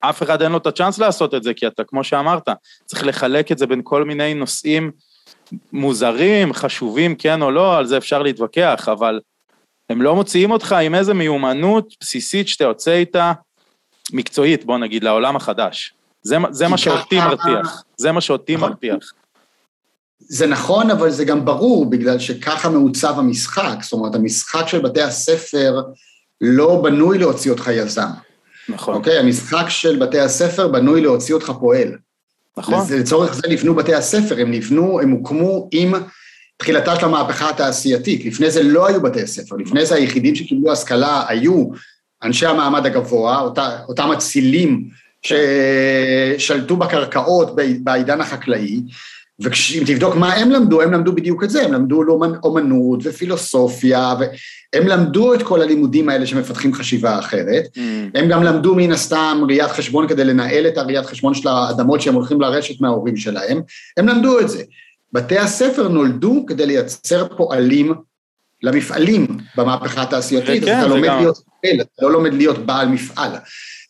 אף 0.00 0.22
אחד 0.22 0.42
אין 0.42 0.52
לו 0.52 0.58
את 0.58 0.66
הצ'אנס 0.66 0.98
לעשות 0.98 1.34
את 1.34 1.42
זה, 1.42 1.54
כי 1.54 1.66
אתה, 1.66 1.84
כמו 1.84 2.04
שאמרת, 2.04 2.48
צריך 2.84 3.06
לחלק 3.06 3.52
את 3.52 3.58
זה 3.58 3.66
בין 3.66 3.80
כל 3.84 4.04
מיני 4.04 4.34
נושאים 4.34 4.90
מוזרים, 5.72 6.52
חשובים, 6.52 7.14
כן 7.14 7.42
או 7.42 7.50
לא, 7.50 7.78
על 7.78 7.86
זה 7.86 7.96
אפשר 7.96 8.22
להתווכח, 8.22 8.88
אבל 8.92 9.20
הם 9.90 10.02
לא 10.02 10.14
מוציאים 10.14 10.50
אותך 10.50 10.72
עם 10.72 10.94
איזה 10.94 11.14
מיומנות 11.14 11.94
בסיסית 12.00 12.48
שאתה 12.48 12.64
יוצא 12.64 12.92
איתה, 12.92 13.32
מקצועית, 14.12 14.64
בוא 14.64 14.78
נגיד, 14.78 15.04
לעולם 15.04 15.36
החדש. 15.36 15.94
זה, 16.22 16.36
זה 16.50 16.68
מה 16.68 16.78
שאותי 16.78 17.18
מרתיח, 17.18 17.84
זה 17.96 18.12
מה 18.12 18.20
שאותי 18.20 18.56
נכון. 18.56 18.68
מרתיח. 18.68 19.12
זה 20.18 20.46
נכון, 20.46 20.90
אבל 20.90 21.10
זה 21.10 21.24
גם 21.24 21.44
ברור, 21.44 21.90
בגלל 21.90 22.18
שככה 22.18 22.68
מעוצב 22.68 23.18
המשחק. 23.18 23.76
זאת 23.82 23.92
אומרת, 23.92 24.14
המשחק 24.14 24.68
של 24.68 24.78
בתי 24.78 25.02
הספר 25.02 25.82
לא 26.40 26.80
בנוי 26.82 27.18
להוציא 27.18 27.50
אותך 27.50 27.70
יזם. 27.72 28.08
נכון. 28.68 28.94
אוקיי? 28.94 29.18
המשחק 29.18 29.64
של 29.68 29.98
בתי 29.98 30.20
הספר 30.20 30.68
בנוי 30.68 31.00
להוציא 31.00 31.34
אותך 31.34 31.52
פועל. 31.60 31.88
נכון. 32.56 32.86
לצורך 32.98 33.34
זה 33.34 33.48
נבנו 33.48 33.74
בתי 33.74 33.94
הספר, 33.94 34.40
הם 34.40 34.50
נבנו, 34.50 35.00
הם 35.00 35.10
הוקמו 35.10 35.68
עם 35.72 35.94
תחילתה 36.56 36.96
של 36.96 37.04
המהפכה 37.04 37.50
התעשייתית. 37.50 38.24
לפני 38.24 38.50
זה 38.50 38.62
לא 38.62 38.86
היו 38.86 39.02
בתי 39.02 39.26
ספר, 39.26 39.56
לפני 39.56 39.86
זה 39.86 39.94
היחידים 39.94 40.34
שקיבלו 40.34 40.72
השכלה 40.72 41.24
היו 41.28 41.64
אנשי 42.22 42.46
המעמד 42.46 42.86
הגבוה, 42.86 43.40
אותה, 43.40 43.78
אותם 43.88 44.12
אצילים 44.12 44.88
ששלטו 45.22 46.76
בקרקעות 46.76 47.56
בעידן 47.80 48.20
החקלאי, 48.20 48.80
ואם 49.40 49.82
תבדוק 49.86 50.14
מה 50.14 50.32
הם 50.32 50.50
למדו, 50.50 50.82
הם 50.82 50.92
למדו 50.92 51.12
בדיוק 51.12 51.44
את 51.44 51.50
זה, 51.50 51.62
הם 51.62 51.72
למדו 51.72 52.02
אומנות 52.44 53.00
ופילוסופיה, 53.02 54.14
והם 54.18 54.88
למדו 54.88 55.34
את 55.34 55.42
כל 55.42 55.62
הלימודים 55.62 56.08
האלה 56.08 56.26
שמפתחים 56.26 56.74
חשיבה 56.74 57.18
אחרת. 57.18 57.64
Mm. 57.76 57.80
הם 58.14 58.28
גם 58.28 58.42
למדו 58.42 58.74
מן 58.74 58.92
הסתם 58.92 59.42
ראיית 59.48 59.70
חשבון 59.70 60.08
כדי 60.08 60.24
לנהל 60.24 60.66
את 60.66 60.78
הראיית 60.78 61.06
חשבון 61.06 61.34
של 61.34 61.48
האדמות 61.48 62.00
שהם 62.00 62.14
הולכים 62.14 62.40
לרשת 62.40 62.80
מההורים 62.80 63.16
שלהם, 63.16 63.62
הם 63.96 64.08
למדו 64.08 64.40
את 64.40 64.48
זה. 64.48 64.62
בתי 65.12 65.38
הספר 65.38 65.88
נולדו 65.88 66.44
כדי 66.48 66.66
לייצר 66.66 67.26
פועלים 67.36 67.94
למפעלים 68.62 69.26
במהפכה 69.56 70.02
התעשייתית, 70.02 70.62
אז 70.62 70.68
אתה 70.68 70.86
לומד 70.86 71.08
גם... 71.08 71.18
להיות 71.18 71.36
פועל, 71.36 71.80
אתה 71.80 72.02
לא 72.02 72.12
לומד 72.12 72.34
להיות 72.34 72.58
בעל 72.58 72.88
מפעל. 72.88 73.30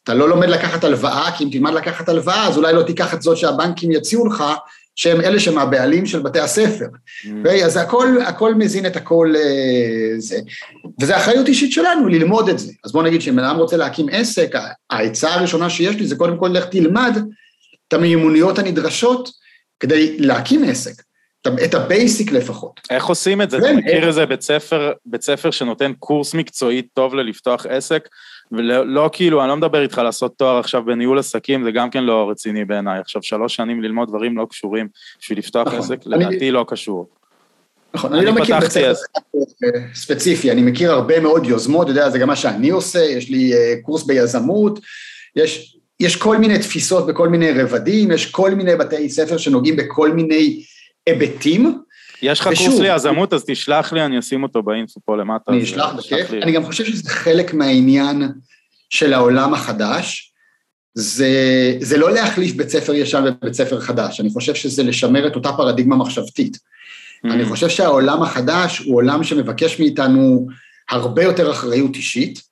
אתה 0.05 0.15
לא 0.15 0.29
לומד 0.29 0.49
לקחת 0.49 0.85
הלוואה, 0.85 1.31
כי 1.37 1.45
אם 1.45 1.49
תלמד 1.53 1.75
לקחת 1.75 2.09
הלוואה, 2.09 2.49
אז 2.49 2.57
אולי 2.57 2.73
לא 2.73 2.83
תיקח 2.83 3.15
את 3.15 3.23
זאת 3.23 3.37
שהבנקים 3.37 3.93
יציעו 3.93 4.27
לך, 4.27 4.45
שהם 4.97 5.21
אלה 5.21 5.41
שהם 5.41 5.59
הבעלים 5.59 6.07
של 6.07 6.23
בתי 6.23 6.41
הספר. 6.41 6.87
Mm. 7.25 7.49
אז 7.65 7.77
הכל, 7.77 8.09
הכל 8.27 8.55
מזין 8.55 8.87
את 8.87 8.97
הכל 8.97 9.35
אה, 9.37 10.15
זה. 10.19 10.39
וזו 11.01 11.17
אחריות 11.17 11.49
אישית 11.49 11.73
שלנו 11.73 12.09
ללמוד 12.09 12.49
את 12.49 12.59
זה. 12.59 12.73
אז 12.85 12.93
בוא 12.93 13.03
נגיד 13.03 13.21
שאם 13.21 13.39
אדם 13.39 13.57
רוצה 13.57 13.77
להקים 13.77 14.07
עסק, 14.13 14.55
העצה 14.91 15.35
הראשונה 15.35 15.71
שיש 15.71 15.97
לי 15.97 16.07
זה 16.07 16.17
קודם 16.17 16.39
כל 16.39 16.49
לך 16.49 16.65
תלמד 16.65 17.19
את 17.89 17.93
המיומנויות 17.93 18.59
הנדרשות 18.59 19.31
כדי 19.81 20.17
להקים 20.19 20.65
עסק. 20.65 21.03
את 21.65 21.75
ה 21.75 21.84
basic 21.84 22.33
לפחות. 22.33 22.81
איך 22.91 23.07
עושים 23.07 23.43
את 23.43 23.51
זה? 23.51 23.59
אתה 23.59 23.73
מכיר 23.73 24.09
איזה 24.09 24.27
בית 24.27 24.41
ספר, 24.41 24.93
בית 25.07 25.23
ספר 25.23 25.51
שנותן 25.51 25.93
קורס 25.99 26.35
מקצועי 26.35 26.83
טוב 26.83 27.15
ללפתוח 27.15 27.67
עסק? 27.67 28.09
ולא 28.53 28.87
לא, 28.87 29.11
כאילו, 29.13 29.41
אני 29.41 29.49
לא 29.49 29.57
מדבר 29.57 29.83
איתך 29.83 29.99
לעשות 29.99 30.39
תואר 30.39 30.59
עכשיו 30.59 30.85
בניהול 30.85 31.19
עסקים, 31.19 31.65
זה 31.65 31.71
גם 31.71 31.91
כן 31.91 32.05
לא 32.05 32.31
רציני 32.31 32.65
בעיניי. 32.65 33.01
עכשיו, 33.01 33.23
שלוש 33.23 33.57
שנים 33.57 33.83
ללמוד 33.83 34.09
דברים 34.09 34.39
לא 34.39 34.47
קשורים 34.51 34.89
בשביל 35.21 35.39
לפתוח 35.39 35.67
נכון, 35.67 35.79
עסק, 35.79 36.07
אני... 36.07 36.25
לדעתי 36.25 36.51
לא 36.51 36.65
קשור. 36.69 37.09
נכון, 37.95 38.13
אני, 38.13 38.21
אני 38.21 38.27
לא 38.27 38.43
מכיר 38.43 38.61
בית 38.61 38.71
ספר 38.71 38.93
ספציפי, 39.95 40.51
אני 40.51 40.63
מכיר 40.63 40.93
הרבה 40.93 41.21
מאוד 41.21 41.47
יוזמות, 41.47 41.83
אתה 41.83 41.91
יודע, 41.91 42.11
זה 42.11 42.19
גם 42.19 42.29
מה 42.29 42.37
שאני 42.37 42.71
עושה, 42.71 42.99
יש 42.99 43.31
לי 43.31 43.55
אה, 43.55 43.75
קורס 43.83 44.03
ביזמות, 44.03 44.81
יש, 45.37 45.77
יש 46.01 46.17
כל 46.17 46.37
מיני 46.37 46.59
תפיסות 46.59 47.07
בכל 47.07 47.29
מיני 47.29 47.51
רבדים, 47.63 48.11
יש 48.11 48.31
כל 48.31 48.55
מיני 48.55 48.77
בתי 48.77 49.09
ספר 49.09 49.37
שנוגעים 49.37 49.77
בכל 49.77 50.13
מיני 50.13 50.63
היבטים. 51.07 51.79
יש 52.23 52.41
לך 52.41 52.49
קורס 52.57 52.79
ליזמות, 52.79 53.33
אז 53.33 53.45
תשלח 53.47 53.93
לי, 53.93 54.05
אני 54.05 54.19
אשים 54.19 54.43
אותו 54.43 54.63
באינפו 54.63 55.01
פה 55.05 55.17
למטה. 55.17 55.53
אני 55.53 55.63
אשלח 55.63 55.93
בכיף. 55.93 56.31
אני 56.43 56.53
גם 56.53 56.65
חושב 56.65 56.85
שזה 56.85 57.11
חלק 57.11 57.55
מהעניין 57.55 58.23
של 58.91 59.13
העולם 59.13 59.55
החדש. 59.55 60.33
זה, 60.99 61.31
זה 61.81 61.97
לא 61.99 62.13
להחליף 62.13 62.55
בית 62.55 62.69
ספר 62.69 62.95
ישן 62.95 63.25
ובית 63.27 63.55
ספר 63.55 63.81
חדש, 63.81 64.21
אני 64.21 64.31
חושב 64.31 64.55
שזה 64.55 64.83
לשמר 64.83 65.27
את 65.27 65.37
אותה 65.37 65.53
פרדיגמה 65.53 65.97
מחשבתית. 65.97 66.57
Mm. 66.57 67.33
אני 67.33 67.45
חושב 67.45 67.69
שהעולם 67.69 68.23
החדש 68.23 68.79
הוא 68.79 68.97
עולם 68.97 69.25
שמבקש 69.25 69.81
מאיתנו 69.81 70.47
הרבה 70.91 71.23
יותר 71.23 71.51
אחריות 71.51 71.97
אישית, 71.97 72.43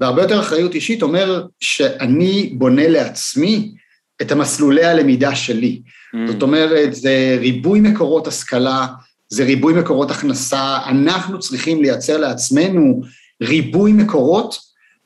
והרבה 0.00 0.22
יותר 0.22 0.40
אחריות 0.40 0.74
אישית 0.74 1.02
אומר 1.02 1.44
שאני 1.60 2.52
בונה 2.54 2.88
לעצמי 2.88 3.74
את 4.22 4.32
המסלולי 4.32 4.84
הלמידה 4.84 5.36
שלי. 5.36 5.82
Mm. 5.86 6.18
זאת 6.32 6.42
אומרת, 6.42 6.94
זה 6.94 7.36
ריבוי 7.40 7.80
מקורות 7.80 8.26
השכלה, 8.26 8.86
זה 9.28 9.44
ריבוי 9.44 9.74
מקורות 9.74 10.10
הכנסה, 10.10 10.78
אנחנו 10.86 11.38
צריכים 11.38 11.82
לייצר 11.82 12.16
לעצמנו 12.16 13.00
ריבוי 13.42 13.92
מקורות 13.92 14.58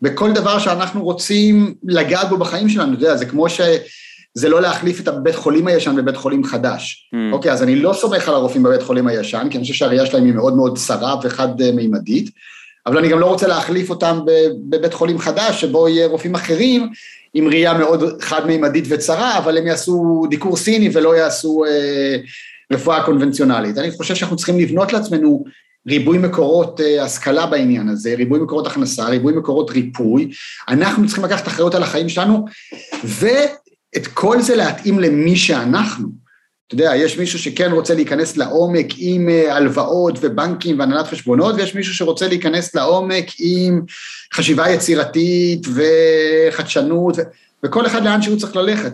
בכל 0.02 0.32
דבר 0.32 0.58
שאנחנו 0.58 1.02
רוצים 1.02 1.74
לגעת 1.84 2.28
בו 2.28 2.36
בחיים 2.36 2.68
שלנו, 2.68 2.94
אתה 2.94 3.02
יודע, 3.02 3.16
זה 3.16 3.26
כמו 3.26 3.48
שזה 3.48 4.48
לא 4.48 4.62
להחליף 4.62 5.00
את 5.00 5.08
הבית 5.08 5.34
חולים 5.34 5.66
הישן 5.66 5.96
בבית 5.96 6.16
חולים 6.16 6.44
חדש. 6.44 7.10
Mm. 7.14 7.34
אוקיי, 7.34 7.52
אז 7.52 7.62
אני 7.62 7.76
לא 7.76 7.92
סומך 7.92 8.28
על 8.28 8.34
הרופאים 8.34 8.62
בבית 8.62 8.82
חולים 8.82 9.06
הישן, 9.06 9.46
כי 9.50 9.56
אני 9.56 9.62
חושב 9.62 9.74
שהראייה 9.74 10.06
שלהם 10.06 10.24
היא 10.24 10.34
מאוד 10.34 10.56
מאוד 10.56 10.78
צרה 10.78 11.14
וחד-מימדית, 11.22 12.30
אבל 12.86 12.98
אני 12.98 13.08
גם 13.08 13.18
לא 13.18 13.26
רוצה 13.26 13.46
להחליף 13.46 13.90
אותם 13.90 14.20
בבית 14.68 14.94
חולים 14.94 15.18
חדש, 15.18 15.60
שבו 15.60 15.88
יהיה 15.88 16.06
רופאים 16.06 16.34
אחרים 16.34 16.90
עם 17.34 17.48
ראייה 17.48 17.74
מאוד 17.74 18.22
חד-מימדית 18.22 18.84
וצרה, 18.88 19.38
אבל 19.38 19.58
הם 19.58 19.66
יעשו 19.66 20.26
דיקור 20.30 20.56
סיני 20.56 20.90
ולא 20.92 21.16
יעשו 21.16 21.64
אה, 21.64 22.16
רפואה 22.72 23.04
קונבנציונלית. 23.04 23.78
אני 23.78 23.90
חושב 23.90 24.14
שאנחנו 24.14 24.36
צריכים 24.36 24.58
לבנות 24.58 24.92
לעצמנו 24.92 25.44
ריבוי 25.88 26.18
מקורות 26.18 26.80
אה, 26.80 27.04
השכלה 27.04 27.46
בעניין 27.46 27.88
הזה, 27.88 28.14
ריבוי 28.14 28.40
מקורות 28.40 28.66
הכנסה, 28.66 29.08
ריבוי 29.08 29.32
מקורות 29.32 29.70
ריפוי. 29.70 30.30
אנחנו 30.68 31.06
צריכים 31.06 31.24
לקחת 31.24 31.48
אחריות 31.48 31.74
על 31.74 31.82
החיים 31.82 32.08
שלנו, 32.08 32.44
ואת 33.04 34.06
כל 34.14 34.40
זה 34.40 34.56
להתאים 34.56 35.00
למי 35.00 35.36
שאנחנו. 35.36 36.08
אתה 36.66 36.74
יודע, 36.74 36.96
יש 36.96 37.18
מישהו 37.18 37.38
שכן 37.38 37.72
רוצה 37.72 37.94
להיכנס 37.94 38.36
לעומק 38.36 38.86
עם 38.96 39.28
אה, 39.28 39.56
הלוואות 39.56 40.18
ובנקים 40.20 40.78
והנהלת 40.78 41.06
חשבונות, 41.06 41.54
ויש 41.54 41.74
מישהו 41.74 41.94
שרוצה 41.94 42.28
להיכנס 42.28 42.74
לעומק 42.74 43.26
עם 43.38 43.82
חשיבה 44.34 44.70
יצירתית 44.70 45.66
וחדשנות, 45.74 47.16
וכל 47.64 47.86
אחד 47.86 48.04
לאן 48.04 48.22
שהוא 48.22 48.38
צריך 48.38 48.56
ללכת. 48.56 48.92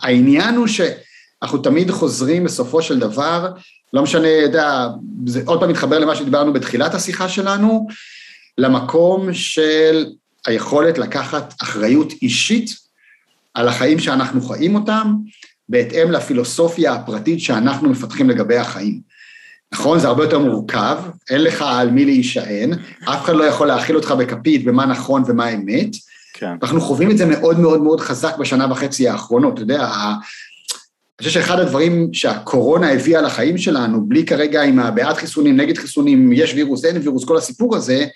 העניין 0.00 0.54
הוא 0.54 0.66
שאנחנו 1.40 1.58
תמיד 1.58 1.90
חוזרים 1.90 2.44
בסופו 2.44 2.82
של 2.82 2.98
דבר, 2.98 3.52
לא 3.92 4.02
משנה, 4.02 4.28
יודע, 4.28 4.88
זה 5.26 5.42
עוד 5.44 5.60
פעם 5.60 5.70
מתחבר 5.70 5.98
למה 5.98 6.16
שדיברנו 6.16 6.52
בתחילת 6.52 6.94
השיחה 6.94 7.28
שלנו, 7.28 7.86
למקום 8.58 9.34
של 9.34 10.06
היכולת 10.46 10.98
לקחת 10.98 11.54
אחריות 11.62 12.12
אישית 12.22 12.70
על 13.54 13.68
החיים 13.68 13.98
שאנחנו 13.98 14.40
חיים 14.40 14.74
אותם, 14.74 15.14
בהתאם 15.68 16.10
לפילוסופיה 16.10 16.92
הפרטית 16.92 17.40
שאנחנו 17.40 17.90
מפתחים 17.90 18.30
לגבי 18.30 18.56
החיים. 18.56 19.00
נכון, 19.72 19.98
זה 19.98 20.08
הרבה 20.08 20.24
יותר 20.24 20.38
מורכב, 20.38 20.98
אין 21.30 21.42
לך 21.42 21.64
על 21.66 21.90
מי 21.90 22.04
להישען, 22.04 22.72
אף 23.04 23.24
אחד 23.24 23.34
לא 23.34 23.44
יכול 23.44 23.66
להאכיל 23.66 23.96
אותך 23.96 24.10
בכפית 24.10 24.64
במה 24.64 24.86
נכון 24.86 25.22
ומה 25.26 25.48
אמת. 25.48 25.90
כן. 26.32 26.56
אנחנו 26.62 26.80
חווים 26.80 27.10
את 27.10 27.18
זה 27.18 27.26
מאוד 27.26 27.58
מאוד 27.58 27.82
מאוד 27.82 28.00
חזק 28.00 28.36
בשנה 28.38 28.72
וחצי 28.72 29.08
האחרונות, 29.08 29.54
אתה 29.54 29.62
יודע, 29.62 29.88
אני 31.20 31.28
חושב 31.28 31.40
שאחד 31.40 31.60
הדברים 31.60 32.14
שהקורונה 32.14 32.92
הביאה 32.92 33.20
לחיים 33.20 33.58
שלנו, 33.58 34.06
בלי 34.06 34.26
כרגע 34.26 34.62
עם 34.62 34.78
הבעד 34.78 35.16
חיסונים, 35.16 35.56
נגד 35.56 35.78
חיסונים, 35.78 36.32
יש 36.32 36.54
וירוס, 36.54 36.84
אין 36.84 36.96
וירוס, 36.96 37.24
כל 37.24 37.36
הסיפור 37.36 37.76
הזה, 37.76 38.06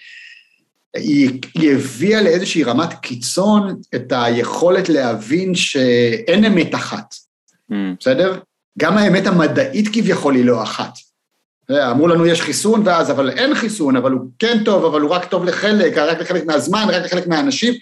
היא, 0.97 1.41
היא 1.55 1.71
הביאה 1.73 2.23
לאיזושהי 2.23 2.65
רמת 2.65 2.93
קיצון 2.93 3.81
את 3.95 4.13
היכולת 4.17 4.89
להבין 4.89 5.55
שאין 5.55 6.45
אמת 6.45 6.75
אחת. 6.75 7.15
Mm. 7.71 7.75
בסדר? 8.01 8.39
גם 8.79 8.99
האמת 8.99 9.27
המדעית 9.27 9.89
כביכול 9.93 10.35
היא 10.35 10.45
לא 10.45 10.63
אחת. 10.63 10.93
אמרו 11.71 12.09
לנו 12.09 12.27
יש 12.27 12.43
חיסון 12.43 12.83
ואז, 12.85 13.11
אבל 13.11 13.31
אין 13.31 13.55
חיסון, 13.55 13.97
אבל 13.97 14.13
הוא 14.13 14.21
כן 14.39 14.59
טוב, 14.65 14.85
אבל 14.85 15.01
הוא 15.01 15.11
רק 15.11 15.25
טוב 15.25 15.45
לחלק, 15.45 15.99
רק 15.99 16.21
לחלק 16.21 16.47
מהזמן, 16.47 16.87
רק 16.89 17.05
לחלק 17.05 17.27
מהאנשים. 17.27 17.75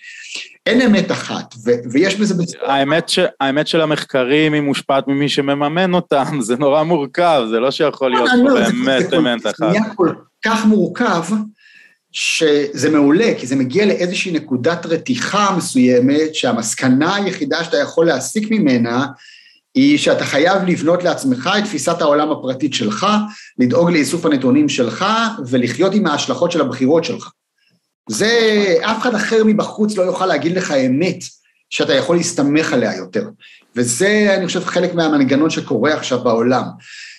אין 0.66 0.82
אמת 0.82 1.12
אחת, 1.12 1.54
ו- 1.66 1.90
ויש 1.92 2.16
בזה... 2.16 2.34
האמת, 2.66 3.08
ש- 3.08 3.18
האמת 3.40 3.66
של 3.66 3.80
המחקרים 3.80 4.52
היא 4.52 4.62
מושפעת 4.62 5.08
ממי 5.08 5.28
שמממן 5.28 5.94
אותם, 5.94 6.24
זה 6.40 6.56
נורא 6.56 6.82
מורכב, 6.82 7.42
זה 7.50 7.60
לא 7.60 7.70
שיכול 7.70 8.10
להיות 8.10 8.28
לא, 8.34 8.50
פה 8.50 8.58
לא, 8.58 8.66
באמת 8.66 9.14
אמת 9.14 9.46
אחת. 9.46 9.56
זה 9.58 9.66
נהיה 9.66 9.94
כל 9.94 10.12
כך 10.44 10.64
מורכב, 10.64 11.22
שזה 12.12 12.90
מעולה, 12.90 13.32
כי 13.38 13.46
זה 13.46 13.56
מגיע 13.56 13.86
לאיזושהי 13.86 14.32
נקודת 14.32 14.86
רתיחה 14.86 15.54
מסוימת, 15.56 16.34
שהמסקנה 16.34 17.14
היחידה 17.14 17.64
שאתה 17.64 17.76
יכול 17.76 18.06
להסיק 18.06 18.50
ממנה, 18.50 19.06
היא 19.74 19.98
שאתה 19.98 20.24
חייב 20.24 20.62
לבנות 20.66 21.04
לעצמך 21.04 21.50
את 21.58 21.64
תפיסת 21.64 22.00
העולם 22.00 22.30
הפרטית 22.30 22.74
שלך, 22.74 23.06
לדאוג 23.58 23.90
לאיסוף 23.90 24.26
הנתונים 24.26 24.68
שלך 24.68 25.04
ולחיות 25.46 25.94
עם 25.94 26.06
ההשלכות 26.06 26.52
של 26.52 26.60
הבחירות 26.60 27.04
שלך. 27.04 27.30
זה, 28.08 28.30
אף 28.80 29.02
אחד 29.02 29.14
אחר 29.14 29.44
מבחוץ 29.44 29.96
לא 29.96 30.02
יוכל 30.02 30.26
להגיד 30.26 30.56
לך 30.56 30.70
אמת 30.70 31.18
שאתה 31.70 31.94
יכול 31.94 32.16
להסתמך 32.16 32.72
עליה 32.72 32.96
יותר. 32.96 33.28
וזה, 33.76 34.34
אני 34.36 34.46
חושב, 34.46 34.64
חלק 34.64 34.94
מהמנגנון 34.94 35.50
שקורה 35.50 35.94
עכשיו 35.94 36.24
בעולם. 36.24 36.64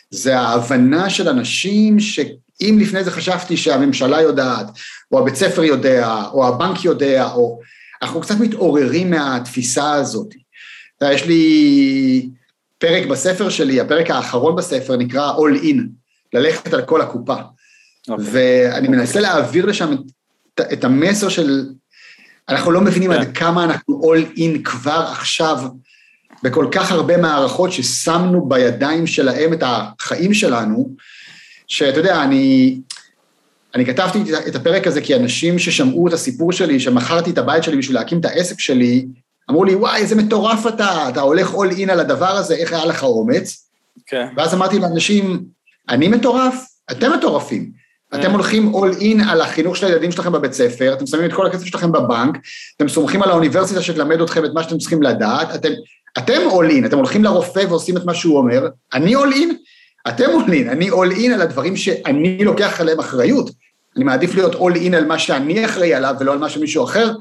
זה 0.10 0.40
ההבנה 0.40 1.10
של 1.10 1.30
אנשים 1.30 2.00
שאם 2.00 2.78
לפני 2.80 3.04
זה 3.04 3.12
חשבתי 3.12 3.58
שהממשלה 3.58 4.22
יודעת, 4.22 4.68
או 5.12 5.20
הבית 5.20 5.36
ספר 5.36 5.64
יודע, 5.64 6.24
או 6.34 6.48
הבנק 6.48 6.86
יודע, 6.86 7.32
או... 7.32 7.60
אנחנו 8.02 8.22
קצת 8.22 8.36
מתעוררים 8.40 9.10
מהתפיסה 9.10 9.92
הזאת. 9.92 10.28
יש 11.04 11.26
לי 11.26 12.30
פרק 12.82 13.06
בספר 13.06 13.50
שלי, 13.50 13.80
הפרק 13.80 14.10
האחרון 14.10 14.56
בספר 14.56 14.98
נקרא 14.98 15.34
All 15.38 15.64
In, 15.64 15.78
ללכת 16.34 16.74
על 16.74 16.82
כל 16.82 17.02
הקופה. 17.02 17.36
Okay. 17.36 18.12
אוקיי. 18.12 18.26
ואני 18.32 18.88
מנסה 18.88 19.20
להעביר 19.20 19.66
לשם 19.66 19.94
את, 19.94 20.62
את 20.74 20.84
המסר 20.84 21.30
של, 21.30 21.66
אנחנו 22.50 22.72
לא 22.72 22.82
מבינים 22.82 23.12
okay. 23.12 23.16
עד 23.16 23.26
כן. 23.26 23.34
כמה 23.34 23.64
אנחנו 23.64 24.02
All 24.04 24.38
In 24.38 24.64
כבר 24.64 25.06
עכשיו, 25.12 25.58
בכל 26.44 26.68
כך 26.72 26.92
הרבה 26.92 27.18
מערכות 27.18 27.72
ששמנו 27.72 28.50
בידיים 28.50 29.08
שלהם 29.08 29.54
את 29.54 29.64
החיים 29.66 30.34
שלנו, 30.34 30.90
שאתה 31.68 32.00
יודע, 32.00 32.24
אני, 32.24 32.78
אני 33.76 33.86
כתבתי 33.86 34.24
את 34.48 34.56
הפרק 34.56 34.88
הזה 34.88 35.02
כי 35.02 35.16
אנשים 35.16 35.60
ששמעו 35.60 36.08
את 36.08 36.14
הסיפור 36.14 36.52
שלי, 36.52 36.80
שמכרתי 36.80 37.32
את 37.32 37.38
הבית 37.38 37.64
שלי 37.64 37.78
בשביל 37.78 37.96
להקים 37.96 38.20
את 38.20 38.26
העסק 38.26 38.60
שלי, 38.60 39.06
אמרו 39.52 39.64
לי, 39.66 39.76
וואי, 39.76 40.02
איזה 40.02 40.16
מטורף 40.16 40.68
אתה, 40.68 41.10
אתה 41.10 41.22
הולך 41.22 41.54
אול 41.54 41.72
אין 41.72 41.90
על 41.90 42.00
הדבר 42.00 42.38
הזה, 42.38 42.56
איך 42.56 42.74
היה 42.74 42.86
לך 42.86 43.04
אומץ? 43.04 43.68
כן. 44.06 44.28
ואז 44.38 44.54
אמרתי 44.54 44.80
לאנשים, 44.80 45.44
אני 45.90 46.08
מטורף, 46.08 46.66
אתם 46.92 47.12
מטורפים. 47.14 47.72
אתם 48.14 48.22
כן. 48.22 48.32
הולכים 48.32 48.74
אול 48.74 48.92
אין 49.02 49.22
על 49.22 49.42
החינוך 49.42 49.78
של 49.78 49.86
הילדים 49.86 50.12
שלכם 50.12 50.32
בבית 50.32 50.54
ספר, 50.54 50.94
אתם 50.94 51.08
שמים 51.08 51.26
את 51.26 51.34
כל 51.34 51.48
הכסף 51.48 51.66
שלכם 51.66 51.92
בבנק, 51.92 52.38
אתם 52.78 52.90
סומכים 52.90 53.24
על 53.24 53.30
האוניברסיטה 53.30 53.82
שתלמד 53.82 54.22
אתכם 54.22 54.46
את 54.46 54.52
מה 54.54 54.64
שאתם 54.64 54.78
צריכים 54.78 55.04
לדעת, 55.04 55.56
אתם, 55.56 55.70
אתם 56.18 56.42
אול 56.46 56.70
אין, 56.70 56.86
אתם 56.86 56.98
הולכים 56.98 57.24
לרופא 57.24 57.64
ועושים 57.70 57.98
את 57.98 58.06
מה 58.06 58.14
שהוא 58.14 58.38
אומר, 58.38 58.68
אני 58.94 59.16
אול 59.16 59.34
אין, 59.34 59.58
אתם 60.08 60.30
אול 60.34 60.54
אין, 60.54 60.70
אני 60.70 60.90
אול 60.90 61.12
אין 61.12 61.34
על 61.34 61.42
הדברים 61.42 61.78
שאני 61.78 62.44
לוקח 62.44 62.82
עליהם 62.82 63.00
אחריות. 63.00 63.50
אני 63.96 64.04
מעדיף 64.04 64.36
להיות 64.36 64.56
אול 64.56 64.76
אין 64.76 64.94
על 64.94 65.06
מה 65.06 65.20
שאני 65.20 65.66
אחראי 65.66 65.94
עליו 65.94 66.16
ולא 66.20 66.34
על 66.34 66.40
מה 66.40 66.50
שמישהו 66.50 66.84
אחר 66.84 67.12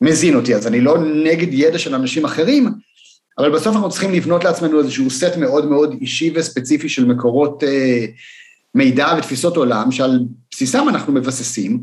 מזין 0.00 0.34
אותי, 0.34 0.54
אז 0.54 0.66
אני 0.66 0.80
לא 0.80 0.98
נגד 1.24 1.48
ידע 1.50 1.78
של 1.78 1.94
אנשים 1.94 2.24
אחרים, 2.24 2.72
אבל 3.38 3.50
בסוף 3.50 3.74
אנחנו 3.74 3.90
צריכים 3.90 4.12
לבנות 4.12 4.44
לעצמנו 4.44 4.78
איזשהו 4.78 5.10
סט 5.10 5.36
מאוד 5.36 5.66
מאוד 5.66 5.96
אישי 6.00 6.32
וספציפי 6.34 6.88
של 6.88 7.04
מקורות 7.04 7.64
אה, 7.64 8.06
מידע 8.74 9.14
ותפיסות 9.18 9.56
עולם, 9.56 9.92
שעל 9.92 10.20
בסיסם 10.50 10.88
אנחנו 10.88 11.12
מבססים 11.12 11.82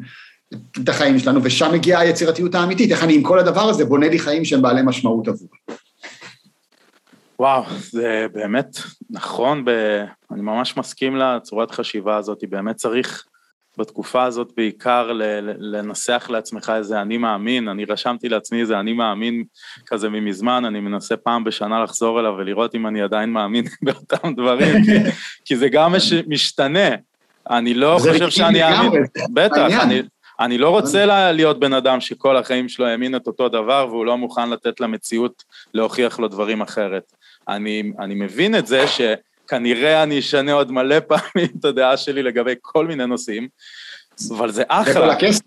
את 0.84 0.90
החיים 0.90 1.20
שלנו, 1.20 1.40
ושם 1.44 1.74
מגיעה 1.74 2.02
היצירתיות 2.02 2.56
האמיתית, 2.56 2.92
איך 2.92 3.04
אני 3.04 3.16
עם 3.16 3.24
כל 3.24 3.40
הדבר 3.40 3.62
הזה 3.62 3.86
בונה 3.86 4.10
לי 4.10 4.20
חיים 4.20 4.46
שהם 4.46 4.62
בעלי 4.62 4.82
משמעות 4.86 5.28
עבור. 5.28 5.50
וואו, 7.40 7.64
זה 7.92 8.26
באמת 8.34 8.78
נכון, 9.10 9.66
ב... 9.66 9.70
אני 10.32 10.42
ממש 10.42 10.78
מסכים 10.78 11.16
לצורת 11.16 11.72
חשיבה 11.72 12.18
הזאת, 12.18 12.44
באמת 12.50 12.76
צריך 12.76 13.26
בתקופה 13.78 14.24
הזאת 14.24 14.52
בעיקר 14.58 15.12
לנסח 15.60 16.28
לעצמך 16.30 16.74
איזה 16.76 17.02
אני 17.02 17.18
מאמין, 17.18 17.68
אני 17.68 17.86
רשמתי 17.86 18.30
לעצמי 18.30 18.62
איזה 18.62 18.80
אני 18.80 18.94
מאמין 18.94 19.44
כזה 19.86 20.10
ממזמן, 20.10 20.66
אני 20.66 20.80
מנסה 20.80 21.18
פעם 21.18 21.44
בשנה 21.44 21.84
לחזור 21.84 22.20
אליו 22.20 22.34
ולראות 22.38 22.76
אם 22.76 22.88
אני 22.88 23.02
עדיין 23.02 23.30
מאמין 23.30 23.66
באותם 23.82 24.34
דברים, 24.36 24.84
כי, 24.86 25.12
כי 25.46 25.56
זה 25.56 25.70
גם 25.70 25.92
מש, 25.92 26.14
משתנה, 26.28 26.90
אני 27.50 27.74
לא 27.74 27.98
חושב 28.00 28.30
שאני 28.30 28.64
אאמין, 28.64 28.92
בטח, 29.34 29.72
אני, 29.82 30.02
אני 30.40 30.58
לא 30.58 30.70
רוצה 30.70 31.32
להיות 31.32 31.60
בן 31.60 31.74
אדם 31.74 32.02
שכל 32.02 32.38
החיים 32.38 32.70
שלו 32.70 32.86
האמין 32.86 33.16
את 33.16 33.28
אותו 33.28 33.50
דבר 33.50 33.88
והוא 33.90 34.06
לא 34.06 34.18
מוכן 34.18 34.50
לתת 34.50 34.80
למציאות 34.80 35.44
להוכיח 35.74 36.20
לו 36.20 36.28
דברים 36.28 36.62
אחרת. 36.62 37.04
אני, 37.48 37.92
אני 38.00 38.16
מבין 38.16 38.56
את 38.56 38.68
זה 38.68 38.88
ש... 38.88 39.02
כנראה 39.48 40.04
אני 40.04 40.20
אשנה 40.20 40.54
עוד 40.54 40.72
מלא 40.72 41.00
פעמים 41.00 41.48
את 41.60 41.66
הדעה 41.66 41.98
שלי 41.98 42.24
לגבי 42.24 42.54
כל 42.62 42.88
מיני 42.88 43.06
נושאים, 43.06 43.48
אבל 44.38 44.52
זה 44.52 44.64
אחלה. 44.68 44.94
זה 44.94 45.00
כל 45.00 45.10
הקסם. 45.10 45.46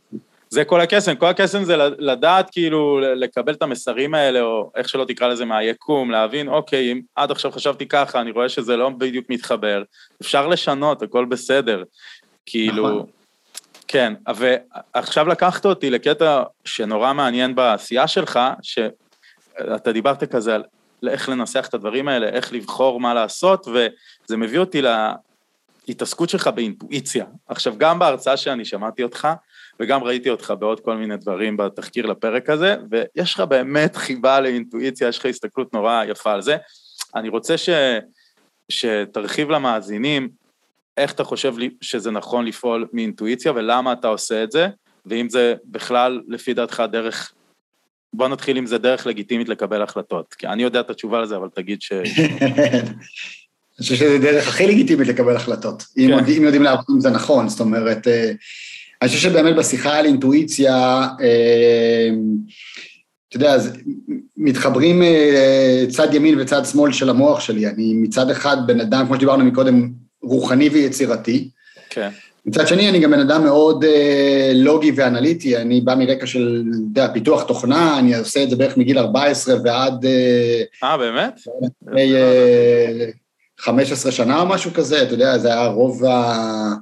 זה 0.51 0.65
כל 0.65 0.81
הקסם, 0.81 1.17
כל 1.17 1.27
הקסם 1.27 1.65
זה 1.65 1.77
לדעת 1.99 2.51
כאילו 2.51 3.01
לקבל 3.01 3.53
את 3.53 3.63
המסרים 3.63 4.15
האלה, 4.15 4.41
או 4.41 4.71
איך 4.77 4.89
שלא 4.89 5.05
תקרא 5.05 5.29
לזה 5.29 5.45
מהיקום, 5.45 6.11
להבין, 6.11 6.49
אוקיי, 6.49 6.93
אם 6.93 7.01
עד 7.17 7.31
עכשיו 7.31 7.51
חשבתי 7.53 7.89
ככה, 7.89 8.21
אני 8.21 8.31
רואה 8.31 8.49
שזה 8.49 8.77
לא 8.77 8.89
בדיוק 8.89 9.27
מתחבר, 9.29 9.83
אפשר 10.23 10.47
לשנות, 10.47 11.03
הכל 11.03 11.25
בסדר. 11.25 11.83
כאילו, 12.47 12.89
נכון. 12.89 13.07
כן, 13.89 14.13
ועכשיו 14.37 15.29
לקחת 15.29 15.67
אותי 15.67 15.91
לקטע 15.91 16.43
שנורא 16.65 17.13
מעניין 17.13 17.55
בעשייה 17.55 18.09
שלך, 18.09 18.41
שאתה 18.63 19.93
דיברת 19.93 20.25
כזה 20.25 20.55
על 20.55 20.63
לאיך 21.03 21.29
לנסח 21.29 21.67
את 21.69 21.75
הדברים 21.75 22.09
האלה, 22.09 22.29
איך 22.29 22.53
לבחור 22.53 23.01
מה 23.01 23.15
לעשות, 23.15 23.69
וזה 23.69 24.37
מביא 24.37 24.59
אותי 24.59 24.83
להתעסקות 25.89 26.29
שלך 26.29 26.49
באינטואיציה. 26.49 27.25
עכשיו, 27.49 27.75
גם 27.79 27.99
בהרצאה 27.99 28.37
שאני 28.37 28.65
שמעתי 28.65 29.03
אותך, 29.03 29.29
וגם 29.81 30.05
ראיתי 30.05 30.31
אותך 30.31 30.55
בעוד 30.59 30.81
כל 30.81 30.97
מיני 30.97 31.17
דברים 31.17 31.57
בתחקיר 31.57 32.07
לפרק 32.07 32.51
הזה, 32.51 32.77
ויש 32.91 33.35
לך 33.35 33.41
באמת 33.41 33.97
חיבה 33.97 34.41
לאינטואיציה, 34.41 35.09
יש 35.09 35.19
לך 35.19 35.27
הסתכלות 35.27 35.75
נורא 35.75 36.05
יפה 36.05 36.33
על 36.33 36.43
זה. 36.43 36.57
אני 37.15 37.29
רוצה 37.29 37.59
ש... 37.59 37.69
שתרחיב 38.69 39.51
למאזינים 39.51 40.29
איך 40.97 41.13
אתה 41.13 41.25
חושב 41.25 41.55
שזה 41.81 42.11
נכון 42.11 42.45
לפעול 42.45 42.87
מאינטואיציה 42.93 43.53
ולמה 43.55 43.93
אתה 43.93 44.09
עושה 44.09 44.43
את 44.43 44.53
זה, 44.53 44.69
ואם 45.07 45.29
זה 45.29 45.55
בכלל, 45.65 46.21
לפי 46.29 46.55
דעתך, 46.55 46.83
דרך 46.93 47.33
בוא 48.13 48.29
נתחיל 48.29 48.57
עם 48.57 48.67
זה 48.67 48.79
דרך 48.79 49.07
לגיטימית 49.07 49.49
לקבל 49.49 49.83
החלטות, 49.83 50.35
כי 50.35 50.47
אני 50.47 50.63
יודע 50.63 50.81
את 50.81 50.91
התשובה 50.91 51.23
לזה, 51.23 51.37
אבל 51.37 51.49
תגיד 51.55 51.83
ש... 51.83 51.93
אני 53.79 53.85
חושב 53.85 53.97
שזה 53.97 54.19
דרך 54.19 54.49
הכי 54.49 54.67
לגיטימית 54.67 55.09
לקבל 55.09 55.37
החלטות, 55.37 55.83
כן. 55.83 56.01
אם, 56.01 56.19
אם 56.19 56.43
יודעים 56.43 56.63
לעבוד 56.63 56.85
עם 56.91 57.01
זה 57.01 57.11
נכון, 57.11 57.49
זאת 57.49 57.61
אומרת, 57.61 58.09
אה, 58.09 58.33
אני 59.03 59.09
חושב 59.09 59.21
שבאמת 59.21 59.57
בשיחה 59.57 59.99
על 59.99 60.07
אינטואיציה, 60.07 60.75
אה, 61.21 62.09
אתה 63.29 63.37
יודע, 63.37 63.55
אז 63.55 63.73
מתחברים 64.37 65.03
אה, 65.03 65.85
צד 65.89 66.15
ימין 66.15 66.41
וצד 66.41 66.65
שמאל 66.65 66.93
של 66.93 67.11
המוח 67.11 67.41
שלי, 67.41 67.67
אני 67.67 67.95
מצד 67.95 68.31
אחד 68.31 68.57
בן 68.67 68.81
אדם, 68.81 69.07
כמו 69.07 69.17
שדיברנו 69.17 69.45
מקודם, 69.45 69.91
רוחני 70.23 70.69
ויצירתי, 70.69 71.51
כן. 71.91 72.09
מצד 72.49 72.69
שני, 72.69 72.89
אני 72.89 73.01
גם 73.01 73.11
בן 73.11 73.21
אדם 73.21 73.45
מאוד 73.45 73.85
אה, 73.85 74.53
לוגי 74.55 74.93
ואנליטי, 74.97 75.57
אני 75.57 75.81
בא 75.81 75.95
מרקע 75.95 76.27
של, 76.27 76.65
אתה 76.71 77.01
יודע, 77.01 77.13
פיתוח 77.13 77.43
תוכנה, 77.43 77.99
אני 77.99 78.17
עושה 78.17 78.43
את 78.43 78.51
זה 78.51 78.57
בערך 78.57 78.77
מגיל 78.77 78.99
14 78.99 79.55
ועד... 79.65 80.05
אה, 80.07 80.63
אה 80.83 80.97
באמת? 80.97 81.41
לפני 81.83 82.15
אה, 82.15 83.07
15 83.59 84.13
שנה 84.13 84.41
או 84.41 84.47
משהו 84.47 84.71
כזה, 84.75 85.03
אתה 85.03 85.15
יודע, 85.15 85.39
זה 85.39 85.49
היה 85.49 85.67
רוב 85.67 86.05
ה... 86.05 86.73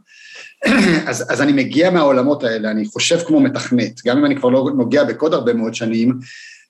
אז, 1.09 1.33
אז 1.33 1.43
אני 1.43 1.53
מגיע 1.53 1.91
מהעולמות 1.91 2.45
האלה, 2.45 2.71
אני 2.71 2.85
חושב 2.87 3.19
כמו 3.19 3.41
מתכנת, 3.41 4.01
גם 4.07 4.19
אם 4.19 4.25
אני 4.25 4.37
כבר 4.37 4.49
לא 4.49 4.71
נוגע 4.77 5.05
בקוד 5.05 5.35
הרבה 5.35 5.55
מאוד 5.55 5.75
שנים, 5.75 6.19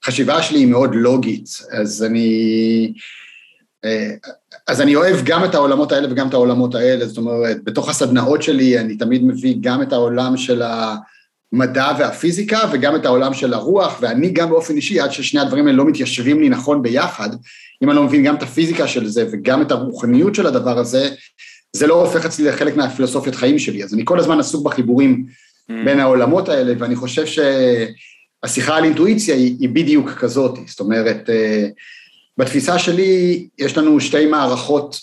חשיבה 0.05 0.43
שלי 0.43 0.59
היא 0.59 0.67
מאוד 0.67 0.95
לוגית, 0.95 1.49
אז 1.71 2.05
אני... 2.05 2.93
אז 4.69 4.81
אני 4.81 4.97
אוהב 4.97 5.17
גם 5.25 5.45
את 5.45 5.55
העולמות 5.55 5.93
האלה 5.93 6.13
וגם 6.13 6.29
את 6.29 6.35
העולמות 6.35 6.75
האלה, 6.75 7.07
זאת 7.07 7.17
אומרת, 7.17 7.65
בתוך 7.65 7.89
הסדנאות 7.89 8.43
שלי 8.43 8.79
אני 8.79 8.97
תמיד 8.97 9.25
מביא 9.25 9.57
גם 9.61 9.83
את 9.83 9.93
העולם 9.93 10.37
של 10.37 10.63
המדע 11.53 11.93
והפיזיקה 11.99 12.59
וגם 12.73 12.97
את 12.97 13.07
העולם 13.07 13.35
של 13.35 13.55
הרוח, 13.55 13.99
ואני 14.01 14.31
גם 14.31 14.51
באופן 14.51 14.77
אישי, 14.77 15.01
עד 15.01 15.13
ששני 15.13 15.41
הדברים 15.41 15.67
האלה 15.67 15.79
לא 15.79 15.85
מתיישבים 15.85 16.41
לי 16.41 16.49
נכון 16.49 16.83
ביחד, 16.83 17.31
אם 17.83 17.91
אני 17.91 17.97
לא 17.97 18.03
מבין 18.03 18.25
גם 18.25 18.35
את 18.35 18.43
הפיזיקה 18.43 18.89
של 18.89 19.07
זה 19.07 19.27
וגם 19.33 19.63
את 19.63 19.71
הרוחניות 19.71 20.35
של 20.35 20.47
הדבר 20.47 20.79
הזה, 20.79 21.11
זה 21.73 21.87
לא 21.87 21.95
הופך 22.01 22.25
אצלי 22.25 22.45
לחלק 22.45 22.77
מהפילוסופיית 22.77 23.35
חיים 23.35 23.59
שלי, 23.59 23.85
אז 23.85 23.95
אני 23.95 24.03
כל 24.05 24.19
הזמן 24.19 24.41
עסוק 24.41 24.65
בחיבורים 24.65 25.27
mm. 25.27 25.73
בין 25.85 26.01
העולמות 26.01 26.49
האלה, 26.49 26.73
ואני 26.79 26.97
חושב 26.97 27.25
שהשיחה 27.27 28.77
על 28.77 28.85
אינטואיציה 28.85 29.35
היא, 29.35 29.57
היא 29.61 29.69
בדיוק 29.69 30.11
כזאת, 30.11 30.59
זאת 30.67 30.81
אומרת, 30.81 31.31
אה, 31.31 31.69
בתפיסה 32.39 32.79
שלי 32.79 33.49
יש 33.59 33.79
לנו 33.79 34.01
שתי 34.01 34.27
מערכות 34.27 35.01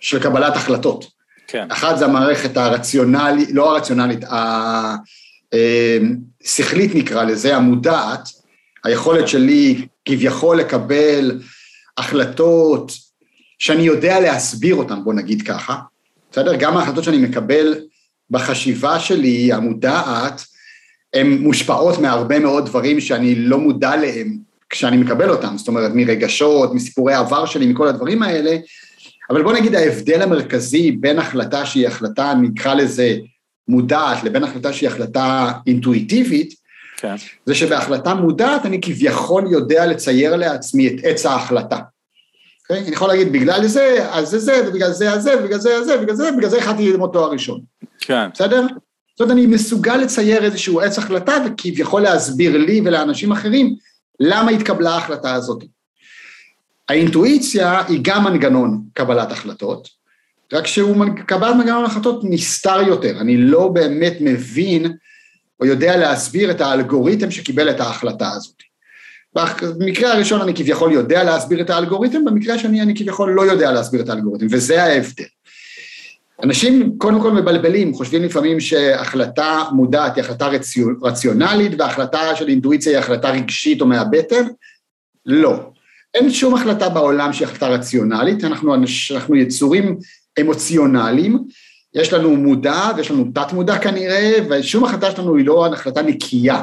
של 0.00 0.22
קבלת 0.22 0.56
החלטות. 0.56 1.06
כן. 1.46 1.66
אחת 1.70 1.98
זה 1.98 2.04
המערכת 2.04 2.56
הרציונלית, 2.56 3.48
לא 3.52 3.76
הרציונלית, 3.76 4.24
השכלית 6.44 6.94
נקרא 6.94 7.24
לזה, 7.24 7.56
המודעת, 7.56 8.28
היכולת 8.84 9.28
שלי 9.28 9.86
כביכול 10.04 10.58
לקבל 10.58 11.40
החלטות 11.98 12.92
שאני 13.58 13.82
יודע 13.82 14.20
להסביר 14.20 14.74
אותן, 14.74 15.04
בוא 15.04 15.14
נגיד 15.14 15.42
ככה, 15.42 15.78
בסדר? 16.32 16.54
גם 16.54 16.76
ההחלטות 16.76 17.04
שאני 17.04 17.18
מקבל 17.18 17.74
בחשיבה 18.30 19.00
שלי, 19.00 19.52
המודעת, 19.52 20.44
הן 21.14 21.32
מושפעות 21.32 21.98
מהרבה 21.98 22.38
מאוד 22.38 22.66
דברים 22.66 23.00
שאני 23.00 23.34
לא 23.34 23.58
מודע 23.58 23.96
להם 23.96 24.38
כשאני 24.70 24.96
מקבל 24.96 25.30
אותם, 25.30 25.58
זאת 25.58 25.68
אומרת, 25.68 25.90
מרגשות, 25.94 26.74
מסיפורי 26.74 27.14
עבר 27.14 27.46
שלי, 27.46 27.66
מכל 27.66 27.88
הדברים 27.88 28.22
האלה, 28.22 28.56
אבל 29.30 29.42
בוא 29.42 29.52
נגיד 29.52 29.74
ההבדל 29.74 30.22
המרכזי 30.22 30.92
בין 30.92 31.18
החלטה 31.18 31.66
שהיא 31.66 31.86
החלטה, 31.86 32.34
נקרא 32.42 32.74
לזה 32.74 33.16
מודעת, 33.68 34.24
לבין 34.24 34.44
החלטה 34.44 34.72
שהיא 34.72 34.88
החלטה 34.88 35.52
אינטואיטיבית, 35.66 36.54
כן. 36.96 37.14
זה 37.46 37.54
שבהחלטה 37.54 38.14
מודעת 38.14 38.66
אני 38.66 38.80
כביכול 38.82 39.44
יודע 39.52 39.86
לצייר 39.86 40.36
לעצמי 40.36 40.88
את 40.88 40.94
עץ 41.02 41.26
ההחלטה. 41.26 41.78
אוקיי? 42.62 42.84
אני 42.84 42.94
יכול 42.94 43.08
להגיד, 43.08 43.32
בגלל 43.32 43.66
זה, 43.66 44.08
אז 44.10 44.28
זה 44.28 44.38
זה, 44.38 44.62
ובגלל 44.68 44.92
זה, 44.92 45.12
אז 45.12 45.22
זה, 45.22 45.38
ובגלל 45.38 45.58
זה, 45.58 45.76
אז 45.76 45.86
זה, 45.86 45.98
ובגלל 45.98 46.16
זה, 46.16 46.30
ובגלל 46.32 46.50
זה 46.50 46.58
החלטתי 46.58 46.90
ללמוד 46.90 47.10
תואר 47.12 47.30
ראשון. 47.30 47.60
כן. 48.00 48.28
בסדר? 48.34 48.62
זאת 48.62 49.20
אומרת, 49.20 49.32
אני 49.32 49.46
מסוגל 49.46 49.96
לצייר 49.96 50.44
איזשהו 50.44 50.80
עץ 50.80 50.98
החלטה 50.98 51.36
וכביכול 51.46 52.02
להסביר 52.02 52.56
לי 52.56 52.80
ולאנשים 52.84 53.32
אחרים 53.32 53.74
למה 54.20 54.50
התקבלה 54.50 54.90
ההחלטה 54.90 55.34
הזאת. 55.34 55.64
האינטואיציה 56.88 57.82
היא 57.88 58.00
גם 58.02 58.24
מנגנון 58.24 58.82
קבלת 58.92 59.32
החלטות, 59.32 59.88
רק 60.52 60.66
שהוא 60.66 61.06
קבלת 61.26 61.56
מנגנון 61.56 61.84
החלטות 61.84 62.20
נסתר 62.24 62.80
יותר, 62.86 63.20
אני 63.20 63.36
לא 63.36 63.68
באמת 63.68 64.16
מבין 64.20 64.92
או 65.60 65.66
יודע 65.66 65.96
להסביר 65.96 66.50
את 66.50 66.60
האלגוריתם 66.60 67.30
שקיבל 67.30 67.70
את 67.70 67.80
ההחלטה 67.80 68.30
הזאת. 68.30 68.62
במקרה 69.78 70.12
הראשון 70.12 70.40
אני 70.40 70.54
כביכול 70.54 70.92
יודע 70.92 71.24
להסביר 71.24 71.60
את 71.60 71.70
האלגוריתם, 71.70 72.24
במקרה 72.24 72.54
השני 72.54 72.82
אני 72.82 72.96
כביכול 72.96 73.32
לא 73.32 73.42
יודע 73.42 73.72
להסביר 73.72 74.00
את 74.00 74.08
האלגוריתם, 74.08 74.46
וזה 74.50 74.84
ההבדל. 74.84 75.24
אנשים 76.42 76.98
קודם 76.98 77.20
כל 77.20 77.32
מבלבלים, 77.32 77.94
חושבים 77.94 78.22
לפעמים 78.22 78.60
שהחלטה 78.60 79.62
מודעת 79.72 80.16
היא 80.16 80.24
החלטה 80.24 80.48
רציונלית 81.02 81.72
והחלטה 81.78 82.36
של 82.36 82.48
אינטואיציה 82.48 82.92
היא 82.92 82.98
החלטה 82.98 83.30
רגשית 83.30 83.80
או 83.80 83.86
מהבטן, 83.86 84.46
לא. 85.26 85.60
אין 86.14 86.30
שום 86.30 86.54
החלטה 86.54 86.88
בעולם 86.88 87.32
שהיא 87.32 87.48
החלטה 87.48 87.68
רציונלית, 87.68 88.44
אנחנו, 88.44 88.74
אנחנו 89.10 89.36
יצורים 89.36 89.98
אמוציונליים, 90.40 91.38
יש 91.94 92.12
לנו 92.12 92.36
מודע 92.36 92.90
ויש 92.96 93.10
לנו 93.10 93.24
תת 93.34 93.52
מודע 93.52 93.78
כנראה, 93.78 94.32
ושום 94.50 94.84
החלטה 94.84 95.10
שלנו 95.10 95.36
היא 95.36 95.46
לא 95.46 95.66
החלטה 95.66 96.02
נקייה, 96.02 96.62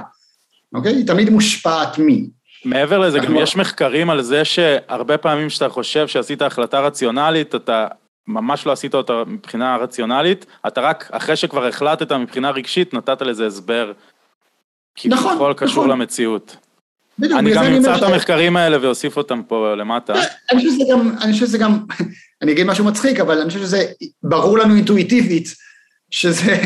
אוקיי? 0.73 0.95
היא 0.95 1.07
תמיד 1.07 1.29
מושפעת 1.29 1.97
מי. 1.97 2.29
מעבר 2.65 2.99
לזה, 2.99 3.19
גם 3.19 3.35
יש 3.35 3.55
מחקרים 3.55 4.09
על 4.09 4.21
זה 4.21 4.45
שהרבה 4.45 5.17
פעמים 5.17 5.49
שאתה 5.49 5.69
חושב 5.69 6.07
שעשית 6.07 6.41
החלטה 6.41 6.79
רציונלית, 6.79 7.55
אתה 7.55 7.87
ממש 8.27 8.65
לא 8.65 8.71
עשית 8.71 8.93
אותה 8.93 9.23
מבחינה 9.27 9.77
רציונלית, 9.77 10.45
אתה 10.67 10.81
רק 10.81 11.09
אחרי 11.11 11.35
שכבר 11.35 11.65
החלטת 11.65 12.11
מבחינה 12.11 12.49
רגשית, 12.49 12.93
נתת 12.93 13.21
לזה 13.21 13.45
הסבר. 13.45 13.91
נכון, 15.05 15.29
כביכול 15.29 15.53
קשור 15.53 15.85
נכון. 15.85 15.89
למציאות. 15.89 16.57
בדיוק, 17.19 17.39
אני 17.39 17.53
גם 17.53 17.63
אמצא 17.63 17.95
את 17.97 18.01
המחקרים 18.01 18.57
האלה 18.57 18.77
ואוסיף 18.81 19.17
אותם 19.17 19.43
פה 19.43 19.75
למטה. 19.75 20.13
אני 20.51 20.59
חושב 20.59 20.69
שזה 20.71 20.83
גם, 20.91 21.11
אני 21.21 21.33
חושב 21.33 21.45
שזה 21.45 21.57
גם, 21.57 21.79
אני 22.41 22.51
אגיד 22.51 22.67
משהו 22.67 22.85
מצחיק, 22.85 23.19
אבל 23.19 23.41
אני 23.41 23.49
חושב 23.49 23.59
שזה 23.59 23.85
ברור 24.23 24.57
לנו 24.57 24.75
אינטואיטיבית, 24.75 25.55
שזה, 26.11 26.61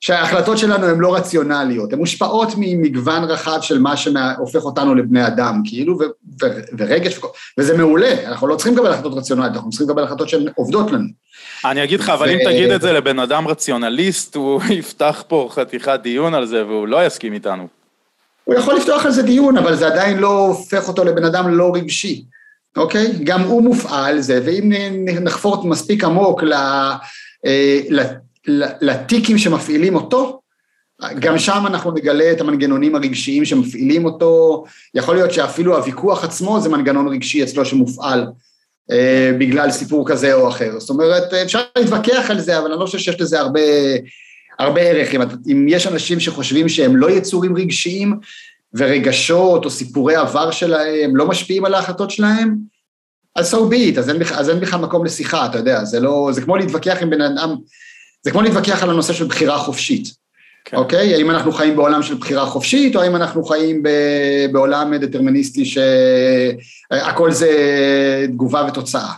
שההחלטות 0.00 0.58
שלנו 0.58 0.86
הן 0.86 1.00
לא 1.00 1.14
רציונליות, 1.14 1.92
הן 1.92 1.98
מושפעות 1.98 2.48
ממגוון 2.56 3.24
רחב 3.24 3.58
של 3.62 3.78
מה 3.78 3.96
שהופך 3.96 4.64
אותנו 4.64 4.94
לבני 4.94 5.26
אדם, 5.26 5.62
כאילו, 5.64 5.98
ו, 5.98 6.02
ו, 6.42 6.46
ורגש, 6.78 7.20
וזה 7.58 7.76
מעולה, 7.76 8.28
אנחנו 8.28 8.46
לא 8.46 8.56
צריכים 8.56 8.74
לקבל 8.74 8.92
החלטות 8.92 9.14
רציונליות, 9.14 9.54
אנחנו 9.54 9.70
צריכים 9.70 9.88
לקבל 9.88 10.04
החלטות 10.04 10.28
שהן 10.28 10.48
עובדות 10.54 10.90
לנו. 10.90 11.08
אני 11.64 11.84
אגיד 11.84 12.00
לך, 12.00 12.08
אבל 12.08 12.28
ו... 12.28 12.30
אם 12.30 12.38
תגיד 12.44 12.70
את 12.70 12.80
זה 12.82 12.92
לבן 12.92 13.18
אדם 13.18 13.48
רציונליסט, 13.48 14.34
הוא 14.34 14.62
יפתח 14.70 15.24
פה 15.28 15.48
חתיכת 15.52 16.00
דיון 16.02 16.34
על 16.34 16.46
זה 16.46 16.66
והוא 16.66 16.88
לא 16.88 17.06
יסכים 17.06 17.32
איתנו. 17.32 17.68
הוא 18.44 18.54
יכול 18.54 18.74
לפתוח 18.74 19.06
על 19.06 19.10
זה 19.12 19.22
דיון, 19.22 19.56
אבל 19.56 19.76
זה 19.76 19.86
עדיין 19.86 20.18
לא 20.18 20.38
הופך 20.46 20.88
אותו 20.88 21.04
לבן 21.04 21.24
אדם 21.24 21.58
לא 21.58 21.72
רגשי, 21.74 22.24
אוקיי? 22.76 23.12
גם 23.24 23.40
הוא 23.40 23.62
מופעל 23.62 24.20
זה, 24.20 24.40
ואם 24.44 24.72
נחפור 25.20 25.68
מספיק 25.68 26.04
עמוק 26.04 26.42
ל... 26.42 26.54
לטיקים 28.80 29.38
שמפעילים 29.38 29.94
אותו, 29.94 30.40
גם 31.18 31.38
שם 31.38 31.64
אנחנו 31.66 31.90
נגלה 31.90 32.32
את 32.32 32.40
המנגנונים 32.40 32.94
הרגשיים 32.94 33.44
שמפעילים 33.44 34.04
אותו, 34.04 34.64
יכול 34.94 35.14
להיות 35.14 35.32
שאפילו 35.32 35.76
הוויכוח 35.76 36.24
עצמו 36.24 36.60
זה 36.60 36.68
מנגנון 36.68 37.08
רגשי 37.08 37.42
אצלו 37.42 37.64
שמופעל 37.64 38.26
אה, 38.90 39.30
בגלל 39.38 39.70
סיפור 39.70 40.08
כזה 40.08 40.34
או 40.34 40.48
אחר. 40.48 40.78
זאת 40.78 40.90
אומרת, 40.90 41.34
אפשר 41.34 41.60
להתווכח 41.78 42.30
על 42.30 42.40
זה, 42.40 42.58
אבל 42.58 42.70
אני 42.70 42.80
לא 42.80 42.86
חושב 42.86 42.98
שיש 42.98 43.20
לזה 43.20 43.40
הרבה, 43.40 43.60
הרבה 44.58 44.80
ערך. 44.80 45.14
אם, 45.14 45.20
אם 45.52 45.66
יש 45.68 45.86
אנשים 45.86 46.20
שחושבים 46.20 46.68
שהם 46.68 46.96
לא 46.96 47.10
יצורים 47.10 47.56
רגשיים, 47.56 48.18
ורגשות 48.74 49.64
או 49.64 49.70
סיפורי 49.70 50.16
עבר 50.16 50.50
שלהם 50.50 51.16
לא 51.16 51.26
משפיעים 51.26 51.64
על 51.64 51.74
ההחלטות 51.74 52.10
שלהם, 52.10 52.56
אז 53.36 53.54
so 53.54 53.56
be 53.56 53.96
it, 53.96 53.98
אז 53.98 54.50
אין 54.50 54.60
בכלל 54.60 54.80
מקום 54.80 55.04
לשיחה, 55.04 55.46
אתה 55.46 55.58
יודע, 55.58 55.84
זה 55.84 56.00
לא, 56.00 56.28
זה 56.32 56.42
כמו 56.42 56.56
להתווכח 56.56 56.98
עם 57.02 57.10
בן 57.10 57.20
אדם, 57.20 57.54
זה 58.22 58.30
כמו 58.30 58.42
להתווכח 58.42 58.82
על 58.82 58.90
הנושא 58.90 59.12
של 59.12 59.24
בחירה 59.24 59.58
חופשית, 59.58 60.14
כן. 60.64 60.76
אוקיי? 60.76 61.14
האם 61.14 61.30
אנחנו 61.30 61.52
חיים 61.52 61.76
בעולם 61.76 62.02
של 62.02 62.14
בחירה 62.14 62.46
חופשית, 62.46 62.96
או 62.96 63.00
האם 63.00 63.16
אנחנו 63.16 63.44
חיים 63.44 63.82
ב, 63.82 63.88
בעולם 64.52 64.96
דטרמיניסטי 64.96 65.64
שהכל 65.64 67.30
זה 67.30 67.50
תגובה 68.28 68.66
ותוצאה. 68.68 69.12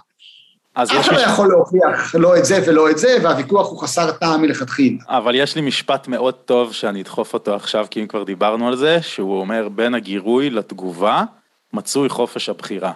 אף 0.74 0.90
אחד 0.90 1.12
לא 1.12 1.20
יכול 1.20 1.48
להוכיח 1.48 2.14
לא 2.14 2.36
את 2.36 2.44
זה 2.44 2.60
ולא 2.66 2.90
את 2.90 2.98
זה, 2.98 3.16
והוויכוח 3.22 3.70
הוא 3.70 3.78
חסר 3.78 4.12
טעם 4.12 4.42
מלכתחילה. 4.42 4.98
אבל 5.06 5.34
יש 5.34 5.56
לי 5.56 5.62
משפט 5.62 6.08
מאוד 6.08 6.34
טוב 6.34 6.72
שאני 6.72 7.02
אדחוף 7.02 7.34
אותו 7.34 7.54
עכשיו, 7.54 7.86
כי 7.90 8.00
אם 8.00 8.06
כבר 8.06 8.22
דיברנו 8.22 8.68
על 8.68 8.76
זה, 8.76 9.02
שהוא 9.02 9.40
אומר, 9.40 9.68
בין 9.68 9.94
הגירוי 9.94 10.50
לתגובה, 10.50 11.24
מצוי 11.72 12.08
חופש 12.08 12.48
הבחירה. 12.48 12.92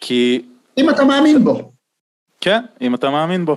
כי... 0.00 0.42
אם 0.78 0.90
אתה 0.90 1.04
מאמין 1.04 1.44
בו. 1.44 1.72
כן, 2.40 2.60
אם 2.80 2.94
אתה 2.94 3.10
מאמין 3.10 3.44
בו. 3.44 3.56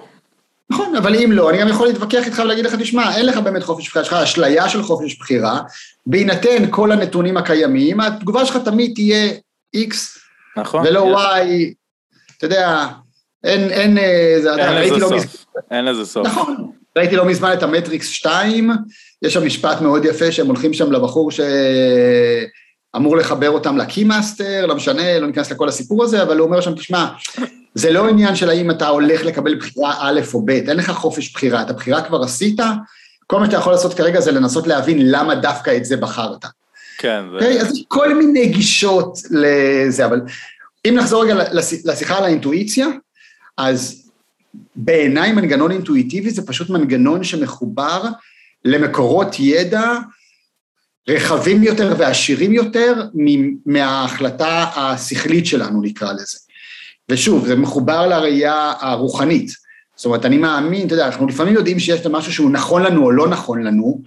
נכון, 0.71 0.95
אבל 0.95 1.15
אם 1.15 1.31
לא, 1.31 1.49
אני 1.49 1.57
גם 1.57 1.67
יכול 1.67 1.87
להתווכח 1.87 2.25
איתך 2.25 2.41
ולהגיד 2.43 2.65
לך, 2.65 2.75
תשמע, 2.75 3.15
אין 3.15 3.25
לך 3.25 3.37
באמת 3.37 3.63
חופש 3.63 3.89
בחירה, 3.89 4.03
יש 4.03 4.07
לך 4.07 4.13
אשליה 4.13 4.69
של 4.69 4.83
חופש 4.83 5.17
בחירה, 5.19 5.61
בהינתן 6.05 6.69
כל 6.69 6.91
הנתונים 6.91 7.37
הקיימים, 7.37 7.99
התגובה 7.99 8.45
שלך 8.45 8.57
תמיד 8.57 8.91
תהיה 8.95 9.31
X, 9.75 9.95
נכון, 10.57 10.85
ולא 10.87 11.19
Y, 11.19 11.45
אתה 12.37 12.45
יודע, 12.45 12.87
אין, 13.43 13.69
אין, 13.69 13.97
אה, 13.97 14.35
זה, 14.41 14.55
אין 14.55 14.75
לזה 14.75 14.97
לא 14.97 15.07
סוף, 15.07 15.13
מז... 15.13 15.45
אין 15.71 15.85
לזה 15.85 16.05
סוף. 16.05 16.25
נכון, 16.25 16.71
ראיתי 16.97 17.15
לא 17.15 17.25
מזמן 17.25 17.53
את 17.53 17.63
המטריקס 17.63 18.07
2, 18.07 18.71
יש 19.21 19.33
שם 19.33 19.45
משפט 19.45 19.81
מאוד 19.81 20.05
יפה 20.05 20.31
שהם 20.31 20.47
הולכים 20.47 20.73
שם 20.73 20.91
לבחור 20.91 21.31
שאמור 21.31 23.17
לחבר 23.17 23.49
אותם 23.49 23.77
לקי-מאסטר, 23.77 24.65
לא 24.65 24.75
משנה, 24.75 25.19
לא 25.19 25.27
ניכנס 25.27 25.51
לכל 25.51 25.69
הסיפור 25.69 26.03
הזה, 26.03 26.23
אבל 26.23 26.37
הוא 26.37 26.47
אומר 26.47 26.61
שם, 26.61 26.75
תשמע, 26.75 27.07
זה 27.75 27.91
לא 27.91 28.09
עניין 28.09 28.35
של 28.35 28.49
האם 28.49 28.71
אתה 28.71 28.87
הולך 28.87 29.23
לקבל 29.23 29.55
בחירה 29.55 29.95
א' 29.99 30.19
או 30.33 30.45
ב', 30.45 30.49
אין 30.49 30.77
לך 30.77 30.91
חופש 30.91 31.33
בחירה, 31.33 31.61
את 31.61 31.69
הבחירה 31.69 32.01
כבר 32.01 32.21
עשית, 32.21 32.59
כל 33.27 33.39
מה 33.39 33.45
שאתה 33.45 33.57
יכול 33.57 33.73
לעשות 33.73 33.93
כרגע 33.93 34.21
זה 34.21 34.31
לנסות 34.31 34.67
להבין 34.67 35.11
למה 35.11 35.35
דווקא 35.35 35.77
את 35.77 35.85
זה 35.85 35.97
בחרת. 35.97 36.45
כן. 36.97 37.23
זה... 37.31 37.37
Okay, 37.37 37.43
אוקיי? 37.43 37.61
אז 37.61 37.71
יש 37.71 37.83
כל 37.87 38.13
מיני 38.13 38.45
גישות 38.47 39.17
לזה, 39.29 40.05
אבל 40.05 40.21
אם 40.87 40.95
נחזור 40.97 41.23
רגע 41.23 41.43
לשיחה 41.83 42.17
על 42.17 42.23
האינטואיציה, 42.23 42.87
אז 43.57 44.09
בעיניי 44.75 45.31
מנגנון 45.31 45.71
אינטואיטיבי 45.71 46.29
זה 46.29 46.47
פשוט 46.47 46.69
מנגנון 46.69 47.23
שמחובר 47.23 48.03
למקורות 48.65 49.35
ידע 49.39 49.97
רחבים 51.07 51.63
יותר 51.63 51.95
ועשירים 51.97 52.53
יותר 52.53 52.93
מההחלטה 53.65 54.65
השכלית 54.75 55.45
שלנו, 55.45 55.81
נקרא 55.81 56.13
לזה. 56.13 56.37
ושוב, 57.11 57.47
זה 57.47 57.55
מחובר 57.55 58.07
לראייה 58.07 58.73
הרוחנית. 58.79 59.51
זאת 59.95 60.05
אומרת, 60.05 60.25
אני 60.25 60.37
מאמין, 60.37 60.87
אתה 60.87 60.93
יודע, 60.93 61.05
אנחנו 61.05 61.27
לפעמים 61.27 61.53
יודעים 61.53 61.79
שיש 61.79 62.07
משהו 62.07 62.33
שהוא 62.33 62.51
נכון 62.51 62.83
לנו 62.83 63.03
או 63.03 63.11
לא 63.11 63.27
נכון 63.27 63.63
לנו, 63.63 64.01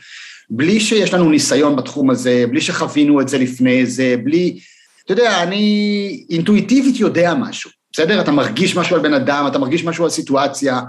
בלי 0.50 0.80
שיש 0.80 1.14
לנו 1.14 1.30
ניסיון 1.30 1.76
בתחום 1.76 2.10
הזה, 2.10 2.44
בלי 2.50 2.60
שחווינו 2.60 3.20
את 3.20 3.28
זה 3.28 3.38
לפני 3.38 3.86
זה, 3.86 4.14
בלי... 4.24 4.58
אתה 5.04 5.12
יודע, 5.12 5.42
אני 5.42 6.24
אינטואיטיבית 6.30 7.00
יודע 7.00 7.34
משהו. 7.34 7.70
בסדר? 7.92 8.20
אתה 8.20 8.30
מרגיש 8.30 8.76
משהו 8.76 8.96
על 8.96 9.02
בן 9.02 9.14
אדם, 9.14 9.44
אתה 9.46 9.58
מרגיש 9.58 9.84
משהו 9.84 10.04
על 10.04 10.10
סיטואציה, 10.10 10.80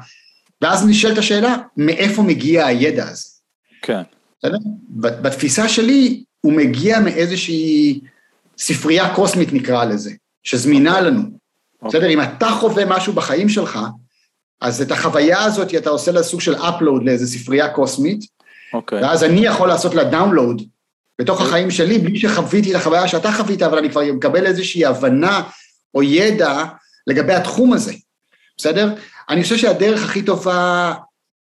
ואז 0.61 0.88
נשאלת 0.88 1.18
השאלה, 1.18 1.55
מאיפה 1.78 2.22
מגיע 2.22 2.66
הידע 2.66 3.07
הזה? 3.07 3.30
כן. 3.82 4.01
בסדר? 4.39 4.57
בתפיסה 5.22 5.70
שלי, 5.70 6.24
הוא 6.41 6.53
מגיע 6.53 6.99
מאיזושהי 6.99 7.99
ספרייה 8.57 9.16
קוסמית 9.16 9.53
נקרא 9.53 9.86
לזה, 9.86 10.11
שזמינה. 10.43 10.97
אוקיי. 10.97 11.11
לנו. 11.11 11.44
בסדר? 11.88 12.09
אם 12.09 12.21
אתה 12.21 12.49
חווה 12.49 12.86
משהו 12.86 13.13
בחיים 13.13 13.49
שלך, 13.49 13.79
אז 14.61 14.81
את 14.81 14.91
החוויה 14.91 15.43
הזאת 15.43 15.75
אתה 15.75 15.89
עושה 15.89 16.11
לה 16.11 16.23
סוג 16.23 16.41
של 16.41 16.55
upload 16.55 17.03
לאיזו 17.03 17.38
ספרייה 17.38 17.69
קוסמית, 17.69 18.23
okay. 18.23 18.73
אוקיי. 18.73 19.03
ואז 19.03 19.23
אני 19.23 19.45
יכול 19.45 19.67
לעשות 19.67 19.95
לה 19.95 20.03
דאונלואוד 20.03 20.61
בתוך 21.19 21.38
okay. 21.38 21.41
אוקיי. 21.41 21.49
החיים 21.49 21.71
שלי, 21.71 21.97
בלי 21.99 22.19
שחוויתי 22.19 22.71
את 22.71 22.75
החוויה 22.75 23.07
שאתה 23.07 23.31
חווית, 23.31 23.61
אבל 23.61 23.77
אני 23.77 23.89
כבר 23.89 24.01
מקבל 24.13 24.45
איזושהי 24.45 24.86
הבנה 24.86 25.41
או 25.93 26.03
ידע 26.03 26.63
לגבי 27.07 27.33
התחום 27.33 27.73
הזה, 27.73 27.93
בסדר? 28.57 28.93
אני 29.29 29.43
חושב 29.43 29.57
שהדרך 29.57 30.03
הכי 30.03 30.21
טובה 30.21 30.93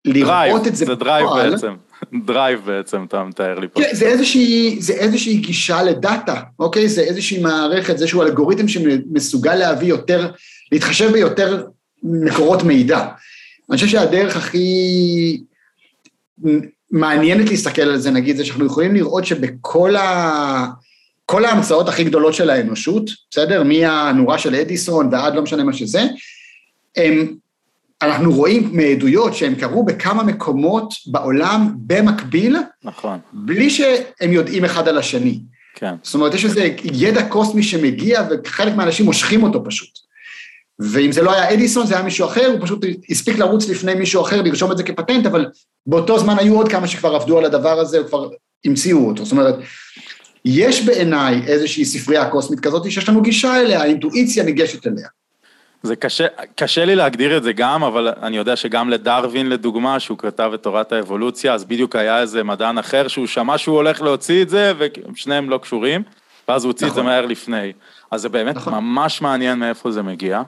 לראות 0.05 0.67
את 0.67 0.75
זה 0.75 0.85
זה 0.85 0.95
דרייב 0.95 1.27
בעצם, 1.35 1.73
דרייב 2.25 2.59
בעצם, 2.65 3.03
אתה 3.07 3.23
מתאר 3.23 3.59
לי 3.59 3.67
פה. 3.67 3.81
כן, 3.81 3.89
זה 3.91 4.05
איזושהי, 4.05 4.77
זה 4.79 4.93
איזושהי 4.93 5.37
גישה 5.37 5.83
ל 5.83 5.93
data, 5.93 6.41
אוקיי? 6.59 6.89
זה 6.89 7.01
איזושהי 7.01 7.41
מערכת, 7.41 7.97
זה 7.97 8.03
איזשהו 8.03 8.21
אלגוריתם 8.21 8.67
שמסוגל 8.67 9.55
להביא 9.55 9.87
יותר, 9.87 10.31
להתחשב 10.71 11.11
ביותר 11.11 11.65
מקורות 12.03 12.63
מידע. 12.63 13.07
אני 13.69 13.75
חושב 13.75 13.87
שהדרך 13.87 14.37
הכי 14.37 15.43
מעניינת 16.91 17.49
להסתכל 17.49 17.81
על 17.81 17.97
זה, 17.97 18.11
נגיד, 18.11 18.37
זה 18.37 18.45
שאנחנו 18.45 18.65
יכולים 18.65 18.95
לראות 18.95 19.25
שבכל 19.25 19.95
ה... 19.95 20.65
כל 21.25 21.45
ההמצאות 21.45 21.89
הכי 21.89 22.03
גדולות 22.03 22.33
של 22.33 22.49
האנושות, 22.49 23.09
בסדר? 23.31 23.63
מהנורה 23.63 24.37
של 24.37 24.55
אדיסון 24.55 25.09
ועד 25.11 25.35
לא 25.35 25.41
משנה 25.41 25.63
מה 25.63 25.73
שזה, 25.73 26.01
הם, 26.97 27.35
אנחנו 28.01 28.31
רואים 28.31 28.69
מעדויות 28.73 29.33
שהם 29.33 29.55
קרו 29.55 29.85
בכמה 29.85 30.23
מקומות 30.23 30.93
בעולם 31.07 31.73
במקביל, 31.77 32.57
נכון. 32.83 33.19
בלי 33.33 33.69
שהם 33.69 34.31
יודעים 34.31 34.65
אחד 34.65 34.87
על 34.87 34.97
השני. 34.97 35.39
כן. 35.75 35.95
זאת 36.03 36.15
אומרת, 36.15 36.33
יש 36.33 36.45
איזה 36.45 36.69
ידע 36.83 37.29
קוסמי 37.29 37.63
שמגיע 37.63 38.27
וחלק 38.29 38.75
מהאנשים 38.75 39.05
מושכים 39.05 39.43
אותו 39.43 39.63
פשוט. 39.65 39.89
ואם 40.79 41.11
זה 41.11 41.21
לא 41.21 41.33
היה 41.33 41.53
אדיסון, 41.53 41.87
זה 41.87 41.93
היה 41.95 42.03
מישהו 42.03 42.25
אחר, 42.25 42.45
הוא 42.45 42.59
פשוט 42.61 42.85
הספיק 43.09 43.37
לרוץ 43.37 43.69
לפני 43.69 43.93
מישהו 43.93 44.21
אחר, 44.21 44.41
לרשום 44.41 44.71
את 44.71 44.77
זה 44.77 44.83
כפטנט, 44.83 45.25
אבל 45.25 45.45
באותו 45.85 46.19
זמן 46.19 46.39
היו 46.39 46.55
עוד 46.55 46.67
כמה 46.67 46.87
שכבר 46.87 47.15
עבדו 47.15 47.37
על 47.37 47.45
הדבר 47.45 47.79
הזה, 47.79 48.01
וכבר 48.01 48.29
המציאו 48.65 49.07
אותו. 49.07 49.23
זאת 49.23 49.31
אומרת, 49.31 49.55
יש 50.45 50.85
בעיניי 50.85 51.41
איזושהי 51.47 51.85
ספרייה 51.85 52.29
קוסמית 52.29 52.59
כזאת 52.59 52.91
שיש 52.91 53.09
לנו 53.09 53.21
גישה 53.21 53.61
אליה, 53.61 53.81
האינטואיציה 53.81 54.43
ניגשת 54.43 54.87
אליה. 54.87 55.07
זה 55.83 55.95
קשה, 55.95 56.27
קשה 56.55 56.85
לי 56.85 56.95
להגדיר 56.95 57.37
את 57.37 57.43
זה 57.43 57.53
גם, 57.53 57.83
אבל 57.83 58.13
אני 58.21 58.37
יודע 58.37 58.55
שגם 58.55 58.89
לדרווין 58.89 59.49
לדוגמה, 59.49 59.99
שהוא 59.99 60.17
כתב 60.17 60.51
את 60.53 60.63
תורת 60.63 60.91
האבולוציה, 60.91 61.53
אז 61.53 61.65
בדיוק 61.65 61.95
היה 61.95 62.21
איזה 62.21 62.43
מדען 62.43 62.77
אחר 62.77 63.07
שהוא 63.07 63.27
שמע 63.27 63.57
שהוא 63.57 63.75
הולך 63.75 64.01
להוציא 64.01 64.41
את 64.41 64.49
זה, 64.49 64.73
ושניהם 64.77 65.49
לא 65.49 65.57
קשורים, 65.57 66.03
ואז 66.47 66.63
הוא 66.63 66.69
הוציא 66.69 66.87
נכון. 66.87 66.91
את 66.91 66.95
זה 66.95 67.01
נכון. 67.01 67.13
מהר 67.13 67.25
לפני. 67.25 67.73
אז 68.11 68.21
זה 68.21 68.29
באמת 68.29 68.55
נכון. 68.55 68.73
ממש 68.73 69.21
מעניין 69.21 69.59
מאיפה 69.59 69.91
זה 69.91 70.01
מגיע. 70.01 70.41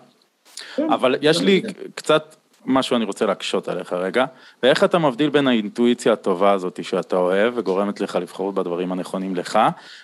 כן, 0.76 0.92
אבל 0.92 1.16
יש 1.22 1.42
לי 1.42 1.62
קצת 1.96 2.36
משהו 2.66 2.96
אני 2.96 3.06
רוצה 3.06 3.26
להקשות 3.26 3.68
עליך 3.68 3.94
רגע, 3.94 4.26
ואיך 4.64 4.84
אתה 4.84 5.00
מבדיל 5.00 5.30
בין 5.30 5.48
האינטואיציה 5.48 6.14
הטובה 6.14 6.52
הזאת 6.52 6.84
שאתה 6.84 7.16
אוהב 7.16 7.54
וגורמת 7.58 8.02
לך 8.02 8.16
לבחור 8.16 8.52
בדברים 8.52 8.92
הנכונים 8.92 9.36
לך, 9.36 9.60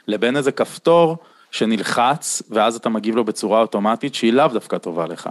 לבין 0.08 0.38
איזה 0.38 0.52
כפתור 0.52 1.18
שנלחץ 1.54 2.42
ואז 2.50 2.76
אתה 2.76 2.90
מגיב 2.90 3.16
לו 3.16 3.24
בצורה 3.24 3.62
אוטומטית 3.62 4.16
שהיא 4.16 4.34
לאו 4.34 4.48
דווקא 4.48 4.78
טובה 4.78 5.08
לך. 5.08 5.30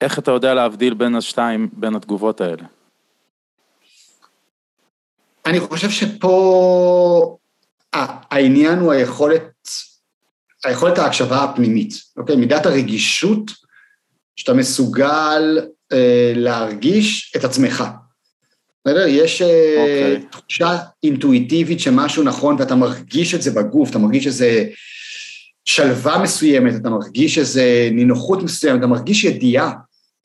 איך 0.00 0.18
אתה 0.18 0.30
יודע 0.30 0.54
להבדיל 0.54 0.94
בין 0.94 1.14
השתיים, 1.14 1.68
בין 1.72 1.94
התגובות 1.94 2.40
האלה? 2.40 2.62
אני 5.46 5.60
חושב 5.60 5.90
שפה 5.90 7.36
העניין 8.30 8.78
הוא 8.78 8.92
היכולת, 8.92 9.68
היכולת 10.64 10.98
ההקשבה 10.98 11.44
הפנימית, 11.44 11.94
אוקיי? 12.16 12.36
מידת 12.36 12.66
הרגישות 12.66 13.50
שאתה 14.36 14.54
מסוגל 14.54 15.60
אה, 15.92 16.32
להרגיש 16.36 17.32
את 17.36 17.44
עצמך. 17.44 17.84
בסדר? 18.84 19.06
יש. 19.06 19.42
אה, 19.42 19.76
אוקיי. 19.80 20.26
תחושה 20.30 20.76
אינטואיטיבית 21.02 21.80
שמשהו 21.80 22.22
נכון 22.22 22.56
ואתה 22.58 22.74
מרגיש 22.74 23.34
את 23.34 23.42
זה 23.42 23.50
בגוף, 23.50 23.90
אתה 23.90 23.98
מרגיש 23.98 24.26
איזה 24.26 24.64
שלווה 25.66 26.18
מסוימת, 26.22 26.74
אתה 26.74 26.90
מרגיש 26.90 27.38
איזה 27.38 27.88
נינוחות 27.92 28.42
מסוימת, 28.42 28.78
אתה 28.78 28.86
מרגיש 28.86 29.24
ידיעה, 29.24 29.72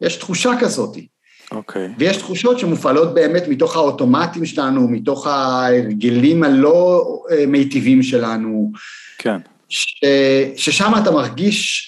יש 0.02 0.16
תחושה 0.16 0.52
כזאת. 0.60 0.98
אוקיי. 1.52 1.86
Okay. 1.86 1.90
ויש 1.98 2.18
תחושות 2.18 2.60
שמופעלות 2.60 3.14
באמת 3.14 3.44
מתוך 3.48 3.76
האוטומטים 3.76 4.46
שלנו, 4.46 4.88
מתוך 4.88 5.28
ההרגלים 5.28 6.44
הלא 6.44 7.06
אה, 7.32 7.46
מיטיבים 7.46 8.04
שלנו. 8.04 8.72
כן. 9.18 9.38
ש, 9.70 10.04
ששם 10.58 10.92
אתה 11.04 11.12
מרגיש, 11.12 11.88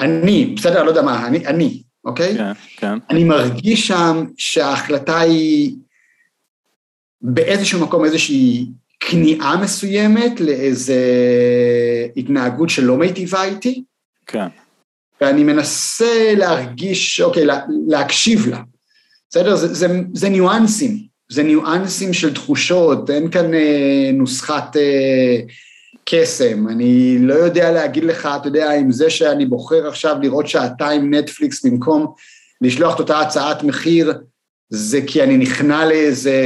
אני, 0.00 0.54
בסדר, 0.56 0.82
לא 0.82 0.88
יודע 0.88 1.02
מה, 1.02 1.26
אני, 1.26 1.46
אני, 1.46 1.82
אוקיי? 2.04 2.36
כן, 2.36 2.52
כן. 2.76 2.98
אני 3.10 3.24
מרגיש 3.24 3.86
שם 3.86 4.24
שההחלטה 4.36 5.20
היא 5.20 5.74
באיזשהו 7.22 7.80
מקום 7.80 8.04
איזושהי 8.04 8.66
כניעה 9.10 9.56
מסוימת 9.56 10.40
לאיזה 10.40 11.02
התנהגות 12.16 12.70
שלא 12.70 12.96
מיטיבה 12.96 13.44
איתי. 13.44 13.84
כן. 14.26 14.46
ואני 15.20 15.44
מנסה 15.44 16.34
להרגיש, 16.36 17.20
אוקיי, 17.20 17.44
לה, 17.44 17.60
להקשיב 17.88 18.48
לה. 18.48 18.60
בסדר? 19.30 19.56
זה, 19.56 19.74
זה, 19.74 20.00
זה 20.14 20.28
ניואנסים, 20.28 20.98
זה 21.30 21.42
ניואנסים 21.42 22.12
של 22.12 22.34
תחושות, 22.34 23.10
אין 23.10 23.30
כאן 23.30 23.54
אה, 23.54 24.10
נוסחת 24.12 24.76
אה, 24.76 25.40
קסם. 26.04 26.68
אני 26.68 27.18
לא 27.20 27.34
יודע 27.34 27.72
להגיד 27.72 28.04
לך, 28.04 28.28
אתה 28.40 28.48
יודע, 28.48 28.74
אם 28.80 28.92
זה 28.92 29.10
שאני 29.10 29.46
בוחר 29.46 29.88
עכשיו 29.88 30.16
לראות 30.22 30.48
שעתיים 30.48 31.14
נטפליקס 31.14 31.66
במקום 31.66 32.12
לשלוח 32.60 32.94
את 32.94 33.00
אותה 33.00 33.20
הצעת 33.20 33.62
מחיר, 33.62 34.12
זה 34.68 35.00
כי 35.06 35.22
אני 35.22 35.36
נכנע 35.36 35.86
לאיזה 35.86 36.36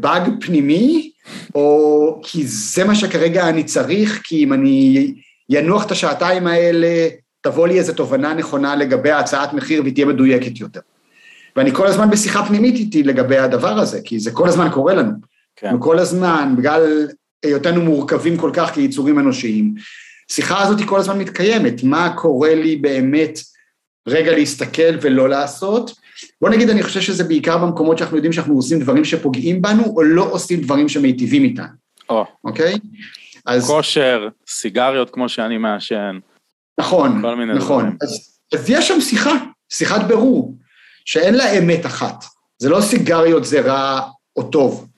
באג 0.00 0.30
פנימי, 0.40 1.10
או 1.54 2.20
כי 2.22 2.46
זה 2.46 2.84
מה 2.84 2.94
שכרגע 2.94 3.48
אני 3.48 3.64
צריך, 3.64 4.20
כי 4.24 4.44
אם 4.44 4.52
אני 4.52 5.14
ינוח 5.48 5.86
את 5.86 5.90
השעתיים 5.90 6.46
האלה, 6.46 7.08
תבוא 7.40 7.68
לי 7.68 7.78
איזו 7.78 7.92
תובנה 7.92 8.34
נכונה 8.34 8.76
לגבי 8.76 9.10
הצעת 9.10 9.52
מחיר 9.52 9.82
והיא 9.82 9.94
תהיה 9.94 10.06
מדויקת 10.06 10.60
יותר. 10.60 10.80
ואני 11.56 11.74
כל 11.74 11.86
הזמן 11.86 12.10
בשיחה 12.10 12.46
פנימית 12.46 12.74
איתי 12.74 13.02
לגבי 13.02 13.38
הדבר 13.38 13.78
הזה, 13.78 14.00
כי 14.04 14.20
זה 14.20 14.30
כל 14.30 14.48
הזמן 14.48 14.68
קורה 14.72 14.94
לנו. 14.94 15.12
כן. 15.56 15.74
וכל 15.74 15.98
הזמן, 15.98 16.54
בגלל 16.56 17.08
היותנו 17.42 17.82
מורכבים 17.82 18.36
כל 18.36 18.50
כך 18.54 18.74
כיצורים 18.74 19.18
אנושיים, 19.18 19.74
השיחה 20.30 20.62
הזאת 20.62 20.78
היא 20.78 20.86
כל 20.86 20.98
הזמן 20.98 21.18
מתקיימת, 21.18 21.84
מה 21.84 22.12
קורה 22.16 22.54
לי 22.54 22.76
באמת 22.76 23.38
רגע 24.08 24.32
להסתכל 24.32 24.96
ולא 25.00 25.28
לעשות. 25.28 25.99
בוא 26.40 26.50
נגיד, 26.50 26.70
אני 26.70 26.82
חושב 26.82 27.00
שזה 27.00 27.24
בעיקר 27.24 27.58
במקומות 27.58 27.98
שאנחנו 27.98 28.16
יודעים 28.16 28.32
שאנחנו 28.32 28.54
עושים 28.54 28.80
דברים 28.80 29.04
שפוגעים 29.04 29.62
בנו, 29.62 29.84
או 29.84 30.02
לא 30.02 30.22
עושים 30.30 30.60
דברים 30.60 30.88
שמיטיבים 30.88 31.44
איתנו. 31.44 31.66
או. 32.08 32.24
אוקיי? 32.44 32.74
אז... 33.46 33.66
כושר, 33.66 34.28
סיגריות 34.48 35.10
כמו 35.10 35.28
שאני 35.28 35.58
מעשן. 35.58 36.18
נכון, 36.80 37.22
נכון. 37.56 37.96
אז, 38.02 38.38
אז 38.54 38.70
יש 38.70 38.88
שם 38.88 39.00
שיחה, 39.00 39.36
שיחת 39.72 40.04
בירור, 40.04 40.56
שאין 41.04 41.34
לה 41.34 41.58
אמת 41.58 41.86
אחת. 41.86 42.24
זה 42.58 42.68
לא 42.68 42.80
סיגריות 42.80 43.44
זה 43.44 43.60
רע 43.60 44.00
או 44.36 44.42
טוב. 44.42 44.88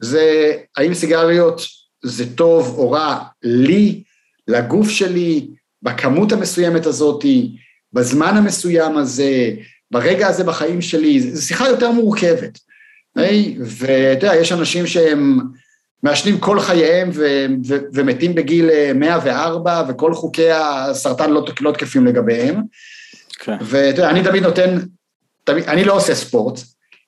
זה 0.00 0.52
האם 0.76 0.94
סיגריות 0.94 1.60
זה 2.02 2.36
טוב 2.36 2.74
או 2.78 2.90
רע 2.90 3.18
לי, 3.42 4.02
לגוף 4.48 4.88
שלי, 4.88 5.46
בכמות 5.82 6.32
המסוימת 6.32 6.86
הזאתי, 6.86 7.56
בזמן 7.92 8.36
המסוים 8.36 8.96
הזה, 8.96 9.50
ברגע 9.90 10.26
הזה 10.26 10.44
בחיים 10.44 10.82
שלי, 10.82 11.20
זו 11.20 11.46
שיחה 11.46 11.68
יותר 11.68 11.90
מורכבת. 11.90 12.58
ואתה 13.60 14.26
יודע, 14.26 14.36
יש 14.36 14.52
אנשים 14.52 14.86
שהם 14.86 15.40
מעשנים 16.02 16.38
כל 16.38 16.60
חייהם 16.60 17.10
ו- 17.14 17.46
ו- 17.66 17.78
ומתים 17.94 18.34
בגיל 18.34 18.70
104, 18.94 19.82
וכל 19.88 20.14
חוקי 20.14 20.50
הסרטן 20.50 21.30
לא, 21.30 21.46
לא 21.60 21.72
תקפים 21.72 22.06
לגביהם. 22.06 22.62
כן. 23.38 23.56
ואתה 23.60 24.00
יודע, 24.00 24.10
אני 24.10 24.24
תמיד 24.24 24.42
נותן, 24.42 24.78
תמיד, 25.44 25.64
אני 25.64 25.84
לא 25.84 25.96
עושה 25.96 26.14
ספורט, 26.14 26.60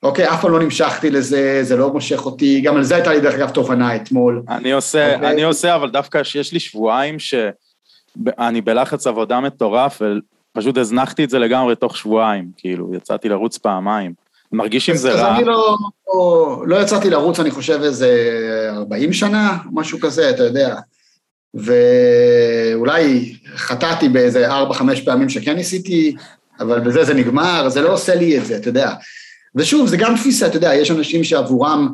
אוקיי, 0.02 0.28
אף 0.28 0.40
פעם 0.40 0.52
לא 0.52 0.60
נמשכתי 0.60 1.10
לזה, 1.10 1.60
זה 1.62 1.76
לא 1.76 1.92
מושך 1.92 2.26
אותי, 2.26 2.60
גם 2.60 2.76
על 2.76 2.82
זה 2.82 2.94
הייתה 2.94 3.12
לי 3.12 3.20
דרך 3.20 3.34
אגב 3.34 3.50
תובנה 3.50 3.96
אתמול. 3.96 4.42
אני 4.48 4.72
עושה, 4.72 5.14
אוקיי? 5.14 5.30
אני 5.30 5.42
עושה, 5.42 5.74
אבל 5.74 5.90
דווקא 5.90 6.24
שיש 6.24 6.52
לי 6.52 6.60
שבועיים 6.60 7.18
שאני 7.18 8.60
בלחץ 8.60 9.06
עבודה 9.06 9.40
מטורף, 9.40 10.02
ופשוט 10.52 10.76
הזנחתי 10.78 11.24
את 11.24 11.30
זה 11.30 11.38
לגמרי 11.38 11.76
תוך 11.76 11.96
שבועיים, 11.96 12.50
כאילו, 12.56 12.94
יצאתי 12.94 13.28
לרוץ 13.28 13.58
פעמיים. 13.58 14.12
מרגיש 14.52 14.90
עם 14.90 14.96
זה 14.96 15.12
רע. 15.12 15.30
אז 15.30 15.36
אני 15.36 15.44
לא, 15.44 15.76
לא, 16.08 16.62
לא 16.66 16.76
יצאתי 16.76 17.10
לרוץ, 17.10 17.40
אני 17.40 17.50
חושב, 17.50 17.80
איזה 17.82 18.10
40 18.76 19.12
שנה, 19.12 19.58
משהו 19.72 20.00
כזה, 20.00 20.30
אתה 20.30 20.42
יודע. 20.42 20.76
ואולי 21.54 23.34
חטאתי 23.56 24.08
באיזה 24.08 24.50
4-5 24.50 24.52
פעמים 25.04 25.28
שכן 25.28 25.56
ניסיתי, 25.56 26.16
אבל 26.60 26.80
בזה 26.80 27.04
זה 27.04 27.14
נגמר, 27.14 27.68
זה 27.68 27.82
לא 27.82 27.92
עושה 27.92 28.14
לי 28.14 28.38
את 28.38 28.46
זה, 28.46 28.56
אתה 28.56 28.68
יודע. 28.68 28.92
ושוב, 29.54 29.86
זה 29.86 29.96
גם 29.96 30.16
תפיסה, 30.16 30.46
אתה 30.46 30.56
יודע, 30.56 30.74
יש 30.74 30.90
אנשים 30.90 31.24
שעבורם 31.24 31.88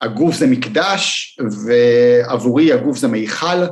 הגוף 0.00 0.34
זה 0.34 0.46
מקדש, 0.46 1.38
ועבורי 1.66 2.72
הגוף 2.72 2.98
זה 2.98 3.08
מיכל, 3.08 3.64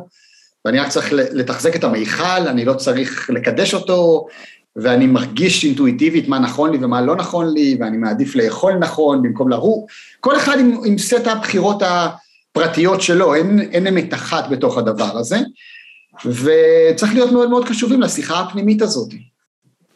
ואני 0.66 0.78
רק 0.78 0.88
צריך 0.88 1.12
לתחזק 1.12 1.76
את 1.76 1.84
המיכל, 1.84 2.46
אני 2.46 2.64
לא 2.64 2.74
צריך 2.74 3.30
לקדש 3.30 3.74
אותו, 3.74 4.26
ואני 4.76 5.06
מרגיש 5.06 5.64
אינטואיטיבית 5.64 6.28
מה 6.28 6.38
נכון 6.38 6.72
לי 6.72 6.78
ומה 6.80 7.00
לא 7.00 7.16
נכון 7.16 7.52
לי, 7.54 7.76
ואני 7.80 7.96
מעדיף 7.96 8.36
לאכול 8.36 8.74
נכון 8.74 9.22
במקום 9.22 9.48
לרור. 9.48 9.86
כל 10.20 10.36
אחד 10.36 10.58
עם, 10.60 10.80
עם 10.84 10.98
סט 10.98 11.26
הבחירות 11.26 11.82
הפרטיות 11.82 13.02
שלו, 13.02 13.34
אין, 13.34 13.60
אין 13.60 13.86
אמת 13.86 14.14
אחת 14.14 14.48
בתוך 14.50 14.78
הדבר 14.78 15.18
הזה, 15.18 15.38
וצריך 16.24 17.14
להיות 17.14 17.32
מאוד 17.32 17.50
מאוד 17.50 17.68
קשובים 17.68 18.00
לשיחה 18.00 18.40
הפנימית 18.40 18.82
הזאת. 18.82 19.08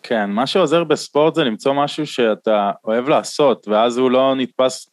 כן, 0.03 0.31
מה 0.31 0.47
שעוזר 0.47 0.85
בספורט 0.85 1.35
זה 1.35 1.45
למצוא 1.45 1.73
משהו 1.73 2.07
שאתה 2.07 2.71
אוהב 2.85 3.09
לעשות, 3.09 3.69
ואז 3.69 3.99
הוא 3.99 4.11
לא 4.11 4.35
נתפס... 4.37 4.89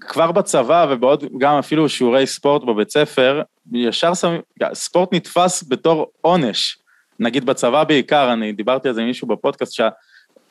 כבר 0.00 0.32
בצבא 0.32 0.86
ובעוד, 0.90 1.24
גם 1.38 1.58
אפילו 1.58 1.88
שיעורי 1.88 2.26
ספורט 2.26 2.62
בבית 2.64 2.90
ספר, 2.90 3.42
ישר 3.72 4.14
שמים, 4.14 4.40
ספורט 4.72 5.08
נתפס 5.12 5.64
בתור 5.68 6.06
עונש. 6.20 6.78
נגיד 7.20 7.46
בצבא 7.46 7.84
בעיקר, 7.84 8.32
אני 8.32 8.52
דיברתי 8.52 8.88
על 8.88 8.94
זה 8.94 9.00
עם 9.00 9.06
מישהו 9.06 9.28
בפודקאסט, 9.28 9.72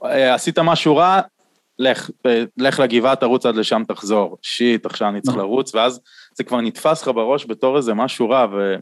שעשית 0.02 0.60
משהו 0.60 0.96
רע, 0.96 1.22
לך, 1.80 2.10
לך 2.58 2.80
לגבעה, 2.80 3.16
תרוץ 3.16 3.46
עד 3.46 3.56
לשם, 3.56 3.84
תחזור. 3.88 4.38
שיט, 4.42 4.86
עכשיו 4.86 5.10
אני 5.10 5.22
צריך 5.22 5.36
נכון. 5.38 5.50
לרוץ, 5.50 5.76
ואז 5.76 6.00
זה 6.38 6.44
כבר 6.44 6.62
נתפס 6.62 7.02
לך 7.02 7.08
בראש 7.08 7.46
בתור 7.46 7.78
איזה 7.78 7.94
משהו 7.94 8.30
רע, 8.30 8.46
ו... 8.52 8.76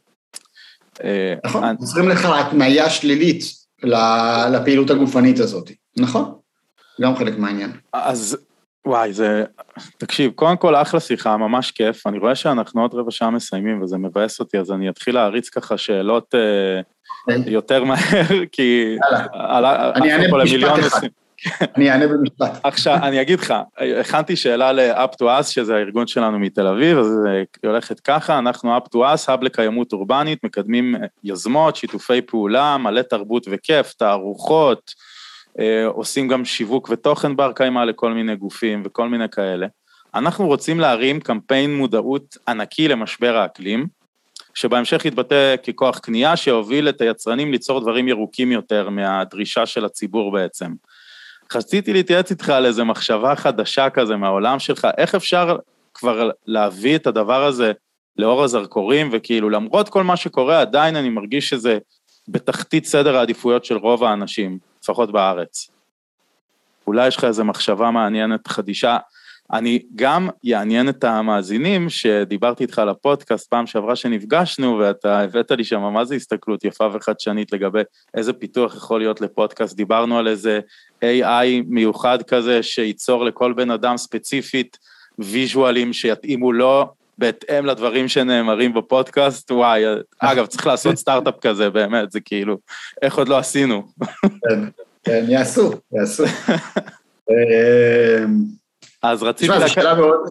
אה, 1.04 1.34
נכון, 1.46 1.64
אני- 1.64 1.78
עוזרים 1.80 2.10
לך 2.10 2.26
התניה 2.26 2.90
שלילית 2.90 3.44
לפעילות 4.52 4.90
הגופנית 4.90 5.40
הזאת. 5.40 5.72
נכון, 5.98 6.34
גם 7.02 7.16
חלק 7.16 7.38
מהעניין. 7.38 7.72
אז 7.94 8.38
וואי, 8.86 9.14
זה... 9.14 9.44
תקשיב, 9.98 10.32
קודם 10.32 10.58
כל 10.58 10.76
אחלה 10.76 11.00
שיחה, 11.00 11.38
ממש 11.38 11.72
כיף. 11.72 12.08
אני 12.08 12.18
רואה 12.18 12.36
שאנחנו 12.36 12.82
עוד 12.82 12.94
רבע 12.94 13.12
שעה 13.12 13.30
מסיימים 13.30 13.82
וזה 13.82 13.98
מבאס 13.98 14.40
אותי, 14.40 14.60
אז 14.60 14.72
אני 14.72 14.90
אתחיל 14.90 15.16
להריץ 15.16 15.50
ככה 15.50 15.78
שאלות 15.78 16.36
אה, 16.36 16.82
כן. 17.28 17.42
יותר 17.46 17.84
מהר, 17.84 18.26
כי... 18.52 18.96
יאללה. 19.52 19.92
אני 19.96 20.12
אענה 20.12 20.28
במשפט 20.32 20.80
אחד. 20.80 21.08
אני 21.76 21.92
אענה 21.92 22.08
במשפט. 22.08 22.60
עכשיו, 22.64 22.96
אני 23.04 23.22
אגיד 23.22 23.40
לך, 23.40 23.54
הכנתי 24.00 24.36
שאלה 24.36 24.72
ל-up 24.72 25.16
to 25.22 25.26
us, 25.26 25.44
שזה 25.44 25.76
הארגון 25.76 26.08
שלנו 26.08 26.40
מתל 26.40 26.68
אביב, 26.68 26.98
אז 26.98 27.20
אה, 27.28 27.32
היא 27.38 27.70
הולכת 27.70 28.00
ככה, 28.00 28.40
אנחנו 28.40 28.78
up 28.78 28.82
to 28.96 28.98
us, 28.98 29.26
האב 29.28 29.44
לקיימות 29.44 29.94
אורבנית, 29.94 30.44
מקדמים 30.44 30.96
אה, 30.96 31.02
יוזמות, 31.24 31.76
שיתופי 31.76 32.22
פעולה, 32.22 32.78
מלא 32.78 33.02
תרבות 33.02 33.48
וכיף, 33.52 33.94
תערוכות, 33.94 34.94
עושים 35.88 36.28
גם 36.28 36.46
שיווק 36.46 36.90
ותוכן 36.92 37.36
בר 37.36 37.52
קיימא 37.52 37.80
לכל 37.80 38.14
מיני 38.14 38.36
גופים 38.36 38.82
וכל 38.86 39.10
מיני 39.10 39.30
כאלה. 39.30 39.68
אנחנו 40.16 40.48
רוצים 40.48 40.80
להרים 40.80 41.20
קמפיין 41.20 41.76
מודעות 41.76 42.38
ענקי 42.48 42.88
למשבר 42.88 43.38
האקלים, 43.38 43.88
שבהמשך 44.54 45.06
יתבטא 45.06 45.56
ככוח 45.68 46.00
קנייה 46.00 46.38
שיוביל 46.38 46.90
את 46.90 47.02
היצרנים 47.02 47.52
ליצור 47.52 47.80
דברים 47.80 48.08
ירוקים 48.08 48.52
יותר 48.52 48.90
מהדרישה 48.90 49.66
של 49.66 49.86
הציבור 49.86 50.32
בעצם. 50.32 50.72
רציתי 51.56 51.94
להתייעץ 51.94 52.32
איתך 52.32 52.50
על 52.50 52.66
איזה 52.66 52.84
מחשבה 52.84 53.36
חדשה 53.36 53.90
כזה 53.90 54.16
מהעולם 54.16 54.60
שלך, 54.60 54.88
איך 54.98 55.16
אפשר 55.16 55.58
כבר 55.94 56.30
להביא 56.46 56.96
את 56.96 57.08
הדבר 57.08 57.44
הזה 57.44 57.72
לאור 58.18 58.44
הזרקורים, 58.44 59.10
וכאילו 59.12 59.50
למרות 59.50 59.90
כל 59.90 60.04
מה 60.04 60.18
שקורה, 60.18 60.62
עדיין 60.62 60.96
אני 60.96 61.10
מרגיש 61.10 61.50
שזה 61.50 61.78
בתחתית 62.28 62.86
סדר 62.86 63.18
העדיפויות 63.18 63.66
של 63.66 63.78
רוב 63.78 64.04
האנשים, 64.04 64.71
לפחות 64.84 65.12
בארץ. 65.12 65.72
אולי 66.88 67.08
יש 67.08 67.18
לך 67.18 67.24
איזו 67.24 67.46
מחשבה 67.46 67.92
מעניינת 67.92 68.48
חדישה. 68.48 68.98
אני 69.54 69.80
גם 69.96 70.30
יעניין 70.44 70.90
את 70.90 71.04
המאזינים, 71.04 71.90
שדיברתי 71.90 72.64
איתך 72.64 72.80
על 72.80 72.90
הפודקאסט 72.90 73.50
פעם 73.50 73.68
שעברה 73.68 73.96
שנפגשנו, 73.96 74.78
ואתה 74.78 75.20
הבאת 75.20 75.52
לי 75.52 75.64
שם 75.64 75.82
מה 75.82 76.06
זה 76.06 76.16
הסתכלות 76.16 76.64
יפה 76.64 76.88
וחדשנית 76.94 77.54
לגבי 77.54 77.82
איזה 78.14 78.34
פיתוח 78.34 78.76
יכול 78.76 79.00
להיות 79.00 79.22
לפודקאסט. 79.22 79.76
דיברנו 79.76 80.20
על 80.20 80.28
איזה 80.28 80.60
AI 81.04 81.64
מיוחד 81.68 82.24
כזה, 82.24 82.64
שייצור 82.64 83.26
לכל 83.26 83.54
בן 83.54 83.72
אדם 83.72 83.98
ספציפית 83.98 84.78
ויז'ואלים 85.20 85.94
שיתאימו 85.94 86.52
לו 86.52 86.94
בהתאם 87.18 87.66
לדברים 87.66 88.08
שנאמרים 88.08 88.74
בפודקאסט. 88.74 89.52
וואי, 89.52 89.84
אגב, 90.20 90.46
צריך 90.46 90.68
לעשות 90.68 90.96
סטארט-אפ 90.96 91.36
כזה, 91.42 91.70
באמת, 91.70 92.12
זה 92.12 92.20
כאילו, 92.20 92.58
איך 93.02 93.18
עוד 93.18 93.28
לא 93.28 93.38
עשינו. 93.38 93.88
כן, 94.50 94.60
כן, 95.04 95.26
יעשו, 95.28 95.72
יעשו. 95.94 96.24
אמ, 97.30 98.44
אז 99.04 99.24
רציתי... 99.24 99.54
תשמע, 99.54 99.68
זו 99.68 99.74
שאלה 99.74 99.96
מאוד, 99.96 100.30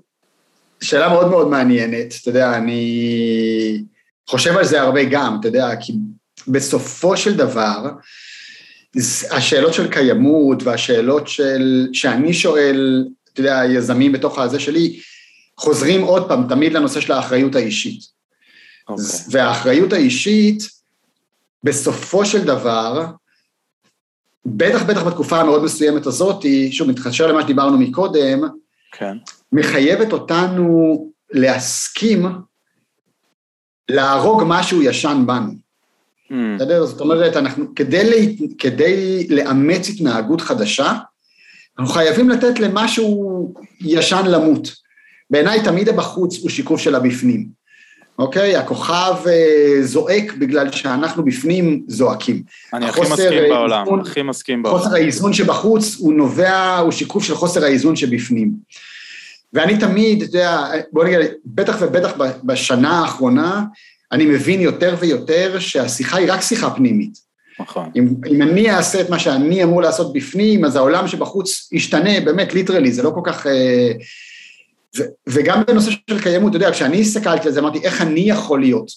שאלה 0.80 1.08
מאוד 1.08 1.28
מאוד 1.28 1.48
מעניינת, 1.48 2.14
אתה 2.20 2.30
יודע, 2.30 2.56
אני 2.56 3.82
חושב 4.28 4.56
על 4.56 4.64
זה 4.64 4.80
הרבה 4.80 5.04
גם, 5.04 5.36
אתה 5.40 5.48
יודע, 5.48 5.68
כי 5.80 5.92
בסופו 6.48 7.16
של 7.16 7.36
דבר, 7.36 7.90
השאלות 9.30 9.74
של 9.74 9.88
קיימות 9.88 10.62
והשאלות 10.62 11.28
של, 11.28 11.88
שאני 11.92 12.34
שואל, 12.34 13.04
אתה 13.32 13.40
יודע, 13.40 13.62
יזמים 13.68 14.12
בתוך 14.12 14.38
הזה 14.38 14.60
שלי, 14.60 15.00
חוזרים 15.60 16.02
עוד 16.02 16.28
פעם, 16.28 16.48
תמיד 16.48 16.72
לנושא 16.72 17.00
של 17.00 17.12
האחריות 17.12 17.54
האישית. 17.54 18.00
אוקיי. 18.88 19.04
והאחריות 19.30 19.92
האישית, 19.92 20.62
בסופו 21.64 22.26
של 22.26 22.44
דבר, 22.44 23.06
בטח 24.46 24.82
בטח 24.82 25.02
בתקופה 25.02 25.40
המאוד 25.40 25.64
מסוימת 25.64 26.06
הזאת, 26.06 26.44
שוב, 26.70 26.88
מתקשר 26.88 27.26
למה 27.26 27.42
שדיברנו 27.42 27.78
מקודם, 27.78 28.40
כן, 28.92 29.16
מחייבת 29.52 30.12
אותנו 30.12 31.06
להסכים 31.30 32.26
להרוג 33.88 34.42
משהו 34.46 34.82
ישן 34.82 35.22
בנו, 35.26 35.52
Mm, 36.30 36.34
בסדר? 36.56 36.86
זאת 36.86 37.00
אומרת, 37.00 37.36
אנחנו, 37.36 37.74
כדי, 37.74 38.10
לה, 38.10 38.46
כדי 38.58 39.26
לאמץ 39.30 39.88
התנהגות 39.88 40.40
חדשה, 40.40 40.92
אנחנו 41.78 41.94
חייבים 41.94 42.30
לתת 42.30 42.60
למשהו 42.60 43.54
ישן 43.80 44.26
למות. 44.26 44.68
בעיניי 45.30 45.62
תמיד 45.64 45.88
הבחוץ 45.88 46.38
הוא 46.42 46.50
שיקוף 46.50 46.80
של 46.80 46.94
הבפנים, 46.94 47.46
אוקיי? 48.18 48.56
הכוכב 48.56 49.14
אה, 49.26 49.76
זועק 49.82 50.32
בגלל 50.38 50.72
שאנחנו 50.72 51.24
בפנים 51.24 51.82
זועקים. 51.88 52.42
אני 52.74 52.86
הכי 52.88 53.00
מסכים 53.00 53.32
אה, 53.32 53.48
בעולם, 53.48 53.84
איזון- 53.84 54.00
הכי 54.00 54.22
מסכים 54.22 54.62
בעולם. 54.62 54.78
חוסר 54.78 54.94
האיזון 54.94 55.32
שבחוץ 55.32 55.96
הוא 55.98 56.12
נובע, 56.12 56.78
הוא 56.78 56.92
שיקוף 56.92 57.24
של 57.24 57.34
חוסר 57.34 57.64
האיזון 57.64 57.96
שבפנים. 57.96 58.52
ואני 59.52 59.78
תמיד, 59.78 60.22
אתה 60.22 60.36
יודע, 60.36 60.60
בוא 60.92 61.04
נגיד, 61.04 61.18
בטח 61.46 61.76
ובטח 61.80 62.12
בשנה 62.44 63.00
האחרונה, 63.00 63.62
אני 64.12 64.26
מבין 64.26 64.60
יותר 64.60 64.94
ויותר 65.00 65.58
שהשיחה 65.58 66.16
היא 66.18 66.32
רק 66.32 66.40
שיחה 66.40 66.70
פנימית. 66.70 67.30
נכון. 67.60 67.90
אם, 67.96 68.08
אם 68.30 68.42
אני 68.42 68.70
אעשה 68.70 69.00
את 69.00 69.10
מה 69.10 69.18
שאני 69.18 69.62
אמור 69.64 69.82
לעשות 69.82 70.12
בפנים, 70.12 70.64
אז 70.64 70.76
העולם 70.76 71.08
שבחוץ 71.08 71.68
ישתנה, 71.72 72.20
באמת, 72.20 72.54
ליטרלי, 72.54 72.92
זה 72.92 73.02
לא 73.02 73.10
כל 73.10 73.20
כך... 73.24 73.46
אה, 73.46 73.92
וגם 75.26 75.62
בנושא 75.66 75.90
של 75.90 76.22
קיימות, 76.22 76.50
אתה 76.50 76.56
יודע, 76.56 76.72
כשאני 76.72 77.00
הסתכלתי 77.00 77.48
על 77.48 77.54
זה, 77.54 77.60
אמרתי, 77.60 77.78
איך 77.82 78.02
אני 78.02 78.20
יכול 78.20 78.60
להיות 78.60 78.90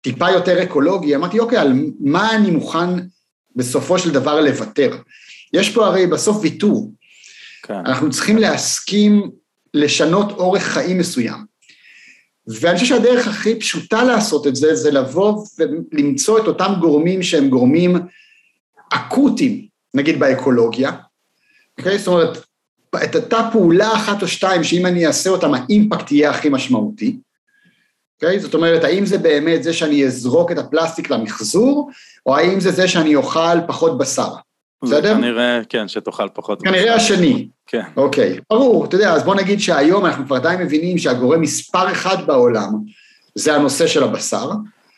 טיפה 0.00 0.30
יותר 0.30 0.62
אקולוגי? 0.62 1.16
אמרתי, 1.16 1.38
אוקיי, 1.38 1.58
על 1.58 1.72
מה 2.00 2.36
אני 2.36 2.50
מוכן 2.50 2.88
בסופו 3.56 3.98
של 3.98 4.10
דבר 4.10 4.40
לוותר? 4.40 4.96
יש 5.52 5.74
פה 5.74 5.86
הרי 5.86 6.06
בסוף 6.06 6.38
ויתור. 6.40 6.92
כן. 7.62 7.74
אנחנו 7.74 8.10
צריכים 8.10 8.38
להסכים 8.38 9.30
לשנות 9.74 10.30
אורך 10.30 10.62
חיים 10.62 10.98
מסוים. 10.98 11.48
ואני 12.46 12.78
חושב 12.78 12.86
שהדרך 12.86 13.28
הכי 13.28 13.58
פשוטה 13.58 14.04
לעשות 14.04 14.46
את 14.46 14.56
זה, 14.56 14.74
זה 14.74 14.90
לבוא 14.90 15.44
ולמצוא 15.58 16.38
את 16.38 16.46
אותם 16.46 16.72
גורמים 16.80 17.22
שהם 17.22 17.48
גורמים 17.48 17.96
אקוטיים, 18.92 19.66
נגיד 19.94 20.20
באקולוגיה, 20.20 20.92
אוקיי? 21.78 21.98
זאת 21.98 22.08
אומרת, 22.08 22.47
את 23.04 23.16
אותה 23.16 23.48
פעולה 23.52 23.92
אחת 23.92 24.22
או 24.22 24.28
שתיים, 24.28 24.64
שאם 24.64 24.86
אני 24.86 25.06
אעשה 25.06 25.30
אותם, 25.30 25.54
האימפקט 25.54 26.12
יהיה 26.12 26.30
הכי 26.30 26.48
משמעותי, 26.48 27.16
אוקיי? 28.22 28.40
זאת 28.40 28.54
אומרת, 28.54 28.84
האם 28.84 29.06
זה 29.06 29.18
באמת 29.18 29.62
זה 29.62 29.72
שאני 29.72 30.04
אזרוק 30.06 30.52
את 30.52 30.58
הפלסטיק 30.58 31.10
למחזור, 31.10 31.90
או 32.26 32.36
האם 32.36 32.60
זה 32.60 32.70
זה 32.70 32.88
שאני 32.88 33.14
אוכל 33.14 33.60
פחות 33.66 33.98
בשר? 33.98 34.28
בסדר? 34.84 35.14
כנראה, 35.14 35.60
כן, 35.68 35.88
שתאכל 35.88 36.28
פחות. 36.34 36.62
כנראה 36.62 36.94
השני. 36.94 37.48
כן. 37.66 37.82
אוקיי, 37.96 38.38
ברור, 38.50 38.84
אתה 38.84 38.94
יודע, 38.96 39.12
אז 39.12 39.22
בוא 39.24 39.34
נגיד 39.34 39.60
שהיום 39.60 40.06
אנחנו 40.06 40.24
כבר 40.26 40.38
די 40.38 40.54
מבינים 40.60 40.98
שהגורם 40.98 41.40
מספר 41.40 41.92
אחד 41.92 42.26
בעולם 42.26 42.72
זה 43.34 43.54
הנושא 43.54 43.86
של 43.86 44.04
הבשר. 44.04 44.50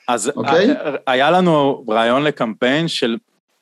אז 0.08 0.32
אוקיי. 0.36 0.70
ה- 0.70 0.74
היה 1.12 1.30
לנו 1.30 1.84
רעיון 1.88 2.22
לקמפיין 2.22 2.88
של, 2.88 3.16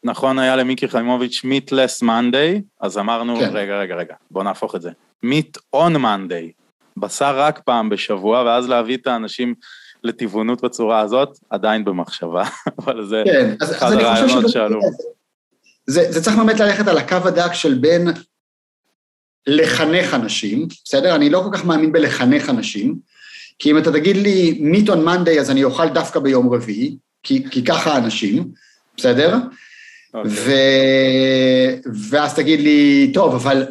נכון 0.04 0.38
היה 0.38 0.56
למיקי 0.56 0.88
חיימוביץ' 0.88 1.40
מיטלס 1.44 2.02
מונדיי, 2.02 2.62
אז 2.80 2.98
אמרנו, 2.98 3.36
כן. 3.36 3.50
רגע, 3.52 3.80
רגע, 3.80 3.94
רגע, 3.94 4.14
בוא 4.30 4.42
נהפוך 4.42 4.74
את 4.74 4.82
זה. 4.82 4.90
מיט 5.22 5.58
און 5.72 5.96
מונדיי, 5.96 6.52
בשר 6.96 7.38
רק 7.38 7.60
פעם 7.64 7.88
בשבוע, 7.88 8.42
ואז 8.42 8.68
להביא 8.68 8.96
את 8.96 9.06
האנשים 9.06 9.54
לטבעונות 10.04 10.64
בצורה 10.64 11.00
הזאת, 11.00 11.38
עדיין 11.50 11.84
במחשבה, 11.84 12.44
אבל 12.78 13.06
זה 13.06 13.22
כן, 13.24 13.54
אז, 13.60 13.72
אחד 13.72 13.92
הרעיונות. 13.92 14.48
שעלו. 14.48 14.80
זה, 15.86 16.12
זה 16.12 16.22
צריך 16.22 16.36
באמת 16.36 16.60
ללכת 16.60 16.88
על 16.88 16.98
הקו 16.98 17.16
הדק 17.24 17.52
של 17.52 17.74
בין 17.74 18.08
לחנך 19.46 20.14
אנשים, 20.14 20.68
בסדר? 20.84 21.14
אני 21.14 21.30
לא 21.30 21.42
כל 21.44 21.58
כך 21.58 21.64
מאמין 21.64 21.92
בלחנך 21.92 22.50
אנשים, 22.50 22.96
כי 23.58 23.70
אם 23.70 23.78
אתה 23.78 23.92
תגיד 23.92 24.16
לי 24.16 24.60
meat 24.72 24.88
on 24.88 24.98
Monday 25.06 25.40
אז 25.40 25.50
אני 25.50 25.64
אוכל 25.64 25.88
דווקא 25.88 26.20
ביום 26.20 26.54
רביעי, 26.54 26.96
כי, 27.22 27.50
כי 27.50 27.64
ככה 27.64 27.92
האנשים, 27.92 28.48
בסדר? 28.96 29.36
אוקיי. 30.14 30.30
ו... 30.30 30.52
ואז 32.10 32.34
תגיד 32.34 32.60
לי, 32.60 33.10
טוב, 33.14 33.34
אבל... 33.34 33.66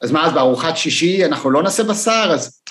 אז 0.00 0.10
מה, 0.10 0.26
אז 0.26 0.32
בארוחת 0.32 0.76
שישי 0.76 1.24
אנחנו 1.24 1.50
לא 1.50 1.62
נעשה 1.62 1.82
בשר? 1.82 2.30
אז 2.34 2.62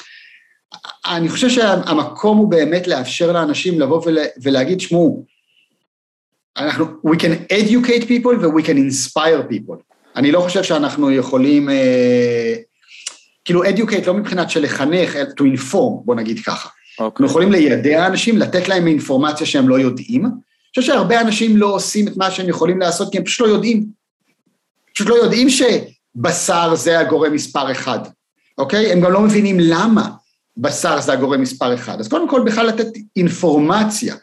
אני 1.05 1.29
חושב 1.29 1.49
שהמקום 1.49 2.37
הוא 2.37 2.51
באמת 2.51 2.87
לאפשר 2.87 3.31
לאנשים 3.31 3.79
לבוא 3.79 4.01
ולה... 4.05 4.21
ולהגיד, 4.43 4.81
שמעו, 4.81 5.25
אנחנו, 6.57 6.85
we 6.85 7.15
can 7.17 7.53
educate 7.53 8.03
people 8.03 8.41
ו-we 8.41 8.63
can 8.63 8.77
inspire 8.77 9.51
people. 9.51 9.75
אני 10.15 10.31
לא 10.31 10.39
חושב 10.39 10.63
שאנחנו 10.63 11.11
יכולים, 11.11 11.69
אה, 11.69 12.55
כאילו 13.45 13.63
educate 13.63 14.07
לא 14.07 14.13
מבחינת 14.13 14.49
של 14.49 14.63
לחנך, 14.63 15.15
to 15.15 15.43
inform, 15.43 16.03
בוא 16.05 16.15
נגיד 16.15 16.39
ככה. 16.39 16.69
אנחנו 16.99 17.05
אוקיי. 17.05 17.25
יכולים 17.25 17.51
לידע 17.51 18.07
אנשים, 18.07 18.37
לתת 18.37 18.67
להם 18.67 18.87
אינפורמציה 18.87 19.47
שהם 19.47 19.69
לא 19.69 19.79
יודעים. 19.79 20.25
אני 20.77 20.81
חושב 20.81 20.93
שהרבה 20.93 21.21
אנשים 21.21 21.57
לא 21.57 21.67
עושים 21.67 22.07
את 22.07 22.17
מה 22.17 22.31
שהם 22.31 22.49
יכולים 22.49 22.79
לעשות, 22.79 23.11
כי 23.11 23.17
הם 23.17 23.23
פשוט 23.23 23.47
לא 23.47 23.53
יודעים. 23.53 23.85
פשוט 24.93 25.07
לא 25.07 25.15
יודעים 25.15 25.47
בשר 26.15 26.75
זה 26.75 26.99
הגורם 26.99 27.33
מספר 27.33 27.71
אחד, 27.71 27.99
אוקיי? 28.57 28.91
הם 28.91 29.01
גם 29.01 29.11
לא 29.11 29.21
מבינים 29.21 29.57
למה 29.59 30.09
בשר 30.57 31.01
זה 31.01 31.13
הגורם 31.13 31.41
מספר 31.41 31.73
אחד. 31.73 31.99
אז 31.99 32.07
קודם 32.07 32.29
כל 32.29 32.41
בכלל 32.45 32.65
לתת 32.67 32.87
אינפורמציה, 33.15 34.15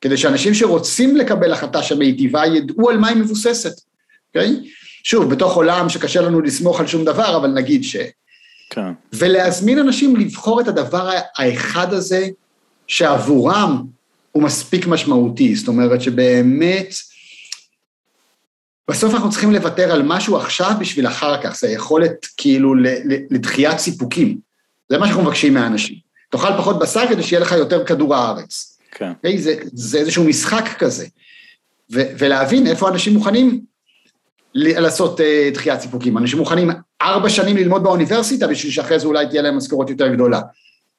כדי 0.00 0.16
שאנשים 0.16 0.54
שרוצים 0.54 1.16
לקבל 1.16 1.52
החלטה 1.52 1.82
שמיטיבה 1.82 2.46
ידעו 2.46 2.90
על 2.90 2.98
מה 2.98 3.08
היא 3.08 3.16
מבוססת, 3.16 3.80
אוקיי? 4.28 4.70
שוב, 5.04 5.30
בתוך 5.30 5.54
עולם 5.54 5.88
שקשה 5.88 6.20
לנו 6.20 6.40
לסמוך 6.40 6.80
על 6.80 6.86
שום 6.86 7.04
דבר, 7.04 7.36
אבל 7.36 7.50
נגיד 7.50 7.84
ש... 7.84 7.96
כן. 8.70 8.92
ולהזמין 9.12 9.78
אנשים 9.78 10.16
לבחור 10.16 10.60
את 10.60 10.68
הדבר 10.68 11.10
האחד 11.36 11.92
הזה 11.92 12.28
שעבורם 12.86 13.97
הוא 14.32 14.42
מספיק 14.42 14.86
משמעותי, 14.86 15.54
זאת 15.54 15.68
אומרת 15.68 16.00
שבאמת, 16.02 16.94
בסוף 18.90 19.14
אנחנו 19.14 19.30
צריכים 19.30 19.52
לוותר 19.52 19.92
על 19.92 20.02
משהו 20.02 20.36
עכשיו 20.36 20.72
בשביל 20.80 21.06
אחר 21.06 21.42
כך, 21.42 21.56
זה 21.56 21.68
יכולת 21.68 22.26
כאילו 22.36 22.74
לדחיית 23.30 23.78
סיפוקים, 23.78 24.38
זה 24.88 24.98
מה 24.98 25.06
שאנחנו 25.06 25.22
מבקשים 25.22 25.54
מהאנשים. 25.54 25.96
תאכל 26.30 26.58
פחות 26.58 26.78
בשר 26.78 27.08
כדי 27.08 27.22
שיהיה 27.22 27.40
לך 27.40 27.52
יותר 27.52 27.84
כדור 27.84 28.14
הארץ. 28.14 28.78
כן. 28.90 29.12
Okay, 29.12 29.38
זה, 29.38 29.54
זה 29.72 29.98
איזשהו 29.98 30.24
משחק 30.24 30.64
כזה. 30.78 31.06
ו, 31.92 32.00
ולהבין 32.18 32.66
איפה 32.66 32.88
אנשים 32.88 33.14
מוכנים 33.14 33.60
לעשות 34.54 35.20
uh, 35.20 35.54
דחיית 35.54 35.80
סיפוקים. 35.80 36.18
אנשים 36.18 36.38
מוכנים 36.38 36.70
ארבע 37.02 37.28
שנים 37.28 37.56
ללמוד 37.56 37.82
באוניברסיטה 37.82 38.46
בשביל 38.46 38.72
שאחרי 38.72 39.00
זה 39.00 39.06
אולי 39.06 39.26
תהיה 39.26 39.42
להם 39.42 39.56
משכורת 39.56 39.90
יותר 39.90 40.08
גדולה. 40.08 40.40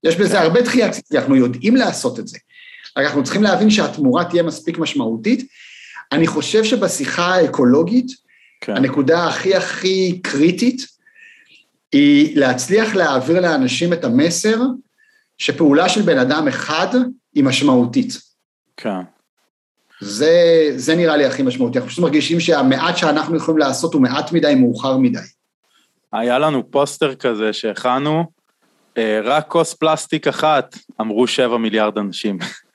יש 0.03 0.15
בזה 0.15 0.39
הרבה 0.41 0.61
דחיית 0.61 0.93
סיפוקים, 0.93 1.19
אנחנו 1.19 1.35
יודעים 1.35 1.75
לעשות 1.75 2.19
את 2.19 2.27
זה. 2.27 2.37
רק 2.99 3.05
אנחנו 3.05 3.23
צריכים 3.23 3.43
להבין 3.43 3.69
שהתמורה 3.69 4.25
תהיה 4.25 4.43
מספיק 4.43 4.77
משמעותית. 4.77 5.47
אני 6.11 6.27
חושב 6.27 6.63
שבשיחה 6.63 7.35
האקולוגית, 7.35 8.07
כן. 8.61 8.77
הנקודה 8.77 9.27
הכי 9.27 9.55
הכי 9.55 10.19
קריטית, 10.23 10.85
היא 11.91 12.37
להצליח 12.37 12.95
להעביר 12.95 13.39
לאנשים 13.39 13.93
את 13.93 14.03
המסר 14.03 14.57
שפעולה 15.37 15.89
של 15.89 16.01
בן 16.01 16.17
אדם 16.17 16.47
אחד 16.47 16.87
היא 17.33 17.43
משמעותית. 17.43 18.13
כן. 18.77 19.01
זה, 20.01 20.31
זה 20.75 20.95
נראה 20.95 21.17
לי 21.17 21.25
הכי 21.25 21.43
משמעותי, 21.43 21.77
אנחנו 21.77 21.89
פשוט 21.89 22.03
מרגישים 22.03 22.39
שהמעט 22.39 22.97
שאנחנו 22.97 23.37
יכולים 23.37 23.57
לעשות 23.57 23.93
הוא 23.93 24.01
מעט 24.01 24.31
מדי 24.31 24.55
מאוחר 24.55 24.97
מדי. 24.97 25.19
היה 26.13 26.39
לנו 26.39 26.71
פוסטר 26.71 27.15
כזה 27.15 27.53
שהכנו, 27.53 28.23
אה, 28.97 29.19
רק 29.23 29.47
כוס 29.47 29.73
פלסטיק 29.73 30.27
אחת, 30.27 30.75
אמרו 31.01 31.27
שבע 31.27 31.57
מיליארד 31.57 31.97
אנשים. 31.97 32.37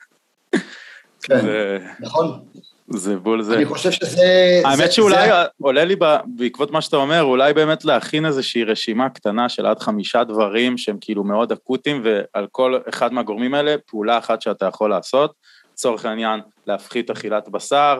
כן, 1.25 1.41
זה... 1.41 1.79
נכון. 1.99 2.39
זה 2.87 3.17
בול 3.17 3.41
זה. 3.41 3.55
אני 3.55 3.65
חושב 3.65 3.91
שזה... 3.91 4.61
האמת 4.65 4.85
זה, 4.85 4.91
שאולי 4.91 5.27
זה... 5.27 5.33
עולה 5.61 5.85
לי 5.85 5.95
בעקבות 6.25 6.71
מה 6.71 6.81
שאתה 6.81 6.97
אומר, 6.97 7.23
אולי 7.23 7.53
באמת 7.53 7.85
להכין 7.85 8.25
איזושהי 8.25 8.63
רשימה 8.63 9.09
קטנה 9.09 9.49
של 9.49 9.65
עד 9.65 9.79
חמישה 9.79 10.23
דברים 10.23 10.77
שהם 10.77 10.97
כאילו 11.01 11.23
מאוד 11.23 11.51
אקוטיים, 11.51 12.01
ועל 12.03 12.47
כל 12.51 12.79
אחד 12.89 13.13
מהגורמים 13.13 13.53
האלה, 13.53 13.75
פעולה 13.85 14.17
אחת 14.17 14.41
שאתה 14.41 14.65
יכול 14.65 14.89
לעשות. 14.89 15.33
לצורך 15.73 16.05
העניין, 16.05 16.39
להפחית 16.67 17.09
אכילת 17.09 17.49
בשר, 17.49 17.99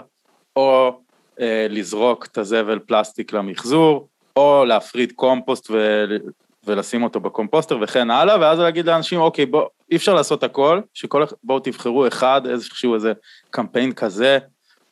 או 0.55 0.99
אה, 1.39 1.67
לזרוק 1.69 2.25
את 2.25 2.37
הזבל 2.37 2.79
פלסטיק 2.79 3.33
למחזור, 3.33 4.07
או 4.35 4.65
להפריד 4.65 5.11
קומפוסט 5.11 5.71
ו... 5.71 6.05
ולשים 6.65 7.03
אותו 7.03 7.19
בקומפוסטר 7.19 7.77
וכן 7.81 8.11
הלאה, 8.11 8.39
ואז 8.39 8.59
להגיד 8.59 8.85
לאנשים, 8.85 9.19
אוקיי, 9.19 9.45
בוא, 9.45 9.65
אי 9.91 9.95
אפשר 9.95 10.13
לעשות 10.13 10.43
הכל, 10.43 10.81
שכל, 10.93 11.23
בואו 11.43 11.59
תבחרו 11.59 12.07
אחד, 12.07 12.41
איזשהו 12.49 12.95
איזה 12.95 13.13
קמפיין 13.49 13.91
כזה, 13.91 14.37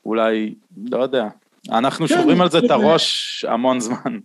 אולי, 0.06 0.56
לא 0.92 1.04
יודע. 1.04 1.28
אנחנו 1.72 2.08
כן, 2.08 2.16
שוברים 2.16 2.42
על 2.42 2.50
זה 2.50 2.58
את 2.58 2.72
הראש 2.72 3.46
המון 3.50 3.80
זמן. 3.80 4.20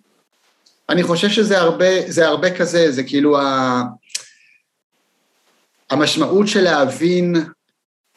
אני 0.88 1.02
חושב 1.02 1.28
שזה 1.28 1.58
הרבה, 1.58 1.86
זה 2.06 2.28
הרבה 2.28 2.56
כזה, 2.56 2.92
זה 2.92 3.02
כאילו 3.02 3.38
ה... 3.38 3.82
המשמעות 5.90 6.48
של 6.48 6.60
להבין, 6.60 7.36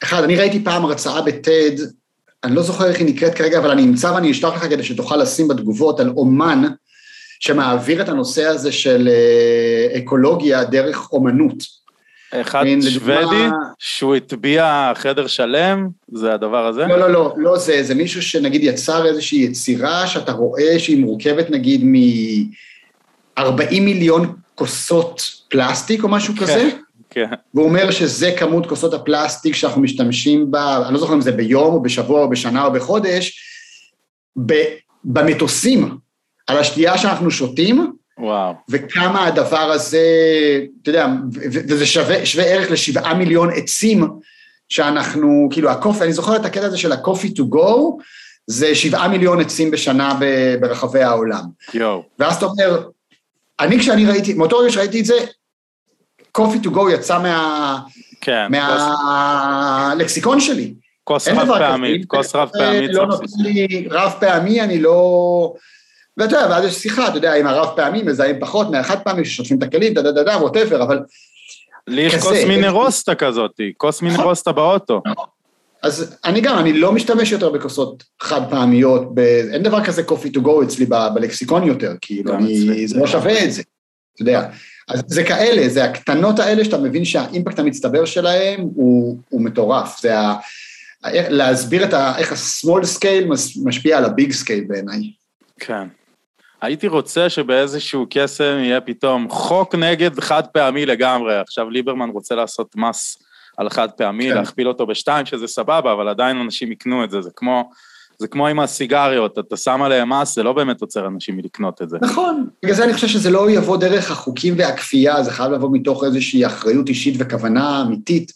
אחד, 0.02 0.22
אני 0.22 0.36
ראיתי 0.36 0.64
פעם 0.64 0.84
הרצאה 0.84 1.22
בטד, 1.22 1.70
אני 2.44 2.54
לא 2.54 2.62
זוכר 2.62 2.88
איך 2.88 2.98
היא 2.98 3.06
נקראת 3.06 3.34
כרגע, 3.34 3.58
אבל 3.58 3.70
אני 3.70 3.82
אמצא 3.82 4.06
ואני 4.06 4.30
אשלח 4.30 4.54
לך 4.54 4.62
כדי 4.62 4.84
שתוכל 4.84 5.16
לשים 5.16 5.48
בתגובות 5.48 6.00
על 6.00 6.08
אומן 6.16 6.62
שמעביר 7.42 8.02
את 8.02 8.08
הנושא 8.08 8.44
הזה 8.44 8.72
של 8.72 9.08
אה, 9.08 9.98
אקולוגיה 9.98 10.64
דרך 10.64 11.12
אומנות. 11.12 11.82
אחד 12.34 12.64
שוודי, 12.80 13.46
שהוא 13.78 14.14
הטביע 14.14 14.92
חדר 14.94 15.26
שלם, 15.26 15.88
זה 16.12 16.34
הדבר 16.34 16.66
הזה? 16.66 16.86
לא, 16.86 16.96
לא, 16.96 17.10
לא, 17.10 17.34
לא 17.36 17.58
זה, 17.58 17.82
זה 17.82 17.94
מישהו 17.94 18.22
שנגיד 18.22 18.64
יצר 18.64 19.06
איזושהי 19.06 19.38
יצירה 19.38 20.06
שאתה 20.06 20.32
רואה 20.32 20.78
שהיא 20.78 21.00
מורכבת 21.00 21.50
נגיד 21.50 21.80
מ-40 21.84 23.80
מיליון 23.80 24.34
כוסות 24.54 25.22
פלסטיק 25.50 26.04
או 26.04 26.08
משהו 26.08 26.34
כן, 26.34 26.40
כזה. 26.40 26.70
כן. 27.10 27.26
והוא 27.54 27.68
אומר 27.68 27.90
שזה 27.90 28.34
כמות 28.38 28.66
כוסות 28.66 28.94
הפלסטיק 28.94 29.54
שאנחנו 29.54 29.80
משתמשים 29.80 30.50
בה, 30.50 30.82
אני 30.86 30.94
לא 30.94 31.00
זוכר 31.00 31.14
אם 31.14 31.20
זה 31.20 31.32
ביום 31.32 31.74
או 31.74 31.82
בשבוע 31.82 32.20
או 32.20 32.30
בשנה 32.30 32.64
או 32.64 32.72
בחודש, 32.72 33.40
במטוסים, 35.04 36.01
על 36.46 36.58
השתייה 36.58 36.98
שאנחנו 36.98 37.30
שותים, 37.30 37.92
וואו. 38.18 38.54
וכמה 38.68 39.26
הדבר 39.26 39.70
הזה, 39.70 40.06
אתה 40.82 40.90
יודע, 40.90 41.06
וזה 41.52 41.86
שווה, 41.86 42.26
שווה 42.26 42.44
ערך 42.44 42.70
לשבעה 42.70 43.14
מיליון 43.14 43.50
עצים 43.54 44.08
שאנחנו, 44.68 45.48
כאילו 45.52 45.70
הקופי, 45.70 46.04
אני 46.04 46.12
זוכר 46.12 46.36
את 46.36 46.44
הקטע 46.44 46.66
הזה 46.66 46.78
של 46.78 46.92
הקופי 46.92 47.34
טו 47.34 47.46
גו, 47.46 47.98
זה 48.46 48.74
שבעה 48.74 49.08
מיליון 49.08 49.40
עצים 49.40 49.70
בשנה 49.70 50.18
ברחבי 50.60 51.02
העולם. 51.02 51.44
יואו. 51.74 52.02
ואז 52.18 52.36
אתה 52.36 52.46
אומר, 52.46 52.82
אני 53.60 53.78
כשאני 53.78 54.06
ראיתי, 54.06 54.34
מאותו 54.34 54.58
רגע 54.58 54.70
שראיתי 54.70 55.00
את 55.00 55.04
זה, 55.04 55.18
coffee 56.32 56.60
to 56.60 56.70
go 56.70 56.90
יצא 56.90 57.18
מה... 57.18 57.78
כן. 58.20 58.46
מהלקסיקון 58.50 60.34
כוס... 60.38 60.46
שלי. 60.46 60.74
כוס 61.04 61.28
רב 61.28 61.48
פעמית, 61.58 62.04
כוס 62.06 62.34
רב 62.34 62.50
פעמית. 62.52 62.90
לא 62.92 63.06
נותן 63.06 63.24
לי 63.38 63.88
רב 63.90 64.12
פעמי, 64.20 64.60
אני 64.60 64.80
לא... 64.80 65.54
ואתה 66.16 66.36
יודע, 66.36 66.46
ואז 66.50 66.64
יש 66.64 66.74
שיחה, 66.74 67.08
אתה 67.08 67.16
יודע, 67.16 67.34
עם 67.34 67.46
הרב 67.46 67.68
פעמים 67.76 68.06
מזהים 68.06 68.40
פחות 68.40 68.70
מהחד 68.70 69.02
פעמים 69.04 69.24
ששוטפים 69.24 69.58
את 69.58 69.62
הכלים, 69.62 69.94
דה 69.94 70.02
דה 70.02 70.12
דה 70.12 70.22
דה, 70.22 70.36
whatever, 70.36 70.82
אבל... 70.82 71.00
לי 71.86 72.02
יש 72.02 72.14
כוס 72.14 72.44
מינרוסטה 72.48 73.14
כזאת, 73.14 73.60
כוס. 73.76 74.02
מינרוסטה 74.02 74.52
באוטו. 74.52 75.02
אז 75.82 76.16
אני 76.24 76.40
גם, 76.40 76.58
אני 76.58 76.72
לא 76.72 76.92
משתמש 76.92 77.32
יותר 77.32 77.50
בכוסות 77.50 78.04
חד 78.20 78.40
פעמיות, 78.50 79.14
ב... 79.14 79.18
אין 79.52 79.62
דבר 79.62 79.84
כזה 79.84 80.02
קופי 80.02 80.30
טו 80.30 80.42
גו 80.42 80.62
אצלי 80.62 80.86
ב... 80.86 80.94
בלקסיקון 81.14 81.62
יותר, 81.64 81.92
כאילו, 82.00 82.34
אני... 82.34 82.86
זה 82.86 82.98
לא 83.00 83.06
שווה 83.06 83.44
את 83.44 83.52
זה, 83.52 83.62
אתה 84.14 84.22
יודע. 84.22 84.48
אז 84.88 85.02
זה 85.06 85.24
כאלה, 85.24 85.68
זה 85.68 85.84
הקטנות 85.84 86.38
האלה 86.38 86.64
שאתה 86.64 86.78
מבין 86.78 87.04
שהאימפקט 87.04 87.58
המצטבר 87.58 88.04
שלהם 88.04 88.60
הוא, 88.60 89.18
הוא 89.28 89.40
מטורף, 89.40 90.00
זה 90.00 90.18
ה... 90.18 90.34
להסביר 91.04 91.84
את 91.84 91.94
ה... 91.94 92.18
איך 92.18 92.32
ה-small 92.32 92.98
scale 92.98 93.34
משפיע 93.64 93.98
על 93.98 94.04
ה-big 94.04 94.30
scale 94.44 94.68
בעיניי. 94.68 95.12
כן. 95.60 95.88
הייתי 96.62 96.88
רוצה 96.88 97.28
שבאיזשהו 97.28 98.06
קסם 98.10 98.58
יהיה 98.58 98.80
פתאום 98.80 99.30
חוק 99.30 99.74
נגד 99.74 100.20
חד 100.20 100.42
פעמי 100.46 100.86
לגמרי. 100.86 101.38
עכשיו 101.38 101.70
ליברמן 101.70 102.08
רוצה 102.08 102.34
לעשות 102.34 102.76
מס 102.76 103.18
על 103.56 103.70
חד 103.70 103.90
פעמי, 103.90 104.28
כן. 104.28 104.34
להכפיל 104.34 104.68
אותו 104.68 104.86
בשתיים, 104.86 105.26
שזה 105.26 105.46
סבבה, 105.46 105.92
אבל 105.92 106.08
עדיין 106.08 106.36
אנשים 106.36 106.72
יקנו 106.72 107.04
את 107.04 107.10
זה. 107.10 107.20
זה 107.20 107.30
כמו, 107.36 107.70
זה 108.18 108.28
כמו 108.28 108.46
עם 108.46 108.60
הסיגריות, 108.60 109.38
אתה 109.38 109.56
שם 109.56 109.82
עליהם 109.82 110.12
מס, 110.12 110.34
זה 110.34 110.42
לא 110.42 110.52
באמת 110.52 110.80
עוצר 110.80 111.06
אנשים 111.06 111.36
מלקנות 111.36 111.82
את 111.82 111.88
זה. 111.88 111.98
נכון, 112.02 112.46
בגלל 112.62 112.74
זה 112.74 112.84
אני 112.84 112.94
חושב 112.94 113.08
שזה 113.08 113.30
לא 113.30 113.50
יבוא 113.50 113.76
דרך 113.76 114.10
החוקים 114.10 114.54
והכפייה, 114.56 115.22
זה 115.22 115.30
חייב 115.30 115.52
לבוא 115.52 115.68
מתוך 115.72 116.04
איזושהי 116.04 116.46
אחריות 116.46 116.88
אישית 116.88 117.14
וכוונה 117.18 117.82
אמיתית 117.82 118.32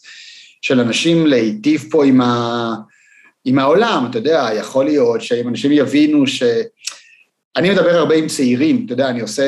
של 0.61 0.79
אנשים 0.79 1.27
להיטיב 1.27 1.85
פה 1.91 2.05
עם, 2.05 2.21
ה... 2.21 2.75
עם 3.45 3.59
העולם, 3.59 4.07
אתה 4.09 4.17
יודע, 4.17 4.49
יכול 4.59 4.85
להיות 4.85 5.21
שאם 5.21 5.47
אנשים 5.47 5.71
יבינו 5.71 6.27
ש... 6.27 6.43
אני 7.57 7.69
מדבר 7.69 7.97
הרבה 7.97 8.15
עם 8.15 8.27
צעירים, 8.27 8.83
אתה 8.85 8.93
יודע, 8.93 9.09
אני 9.09 9.21
עושה 9.21 9.43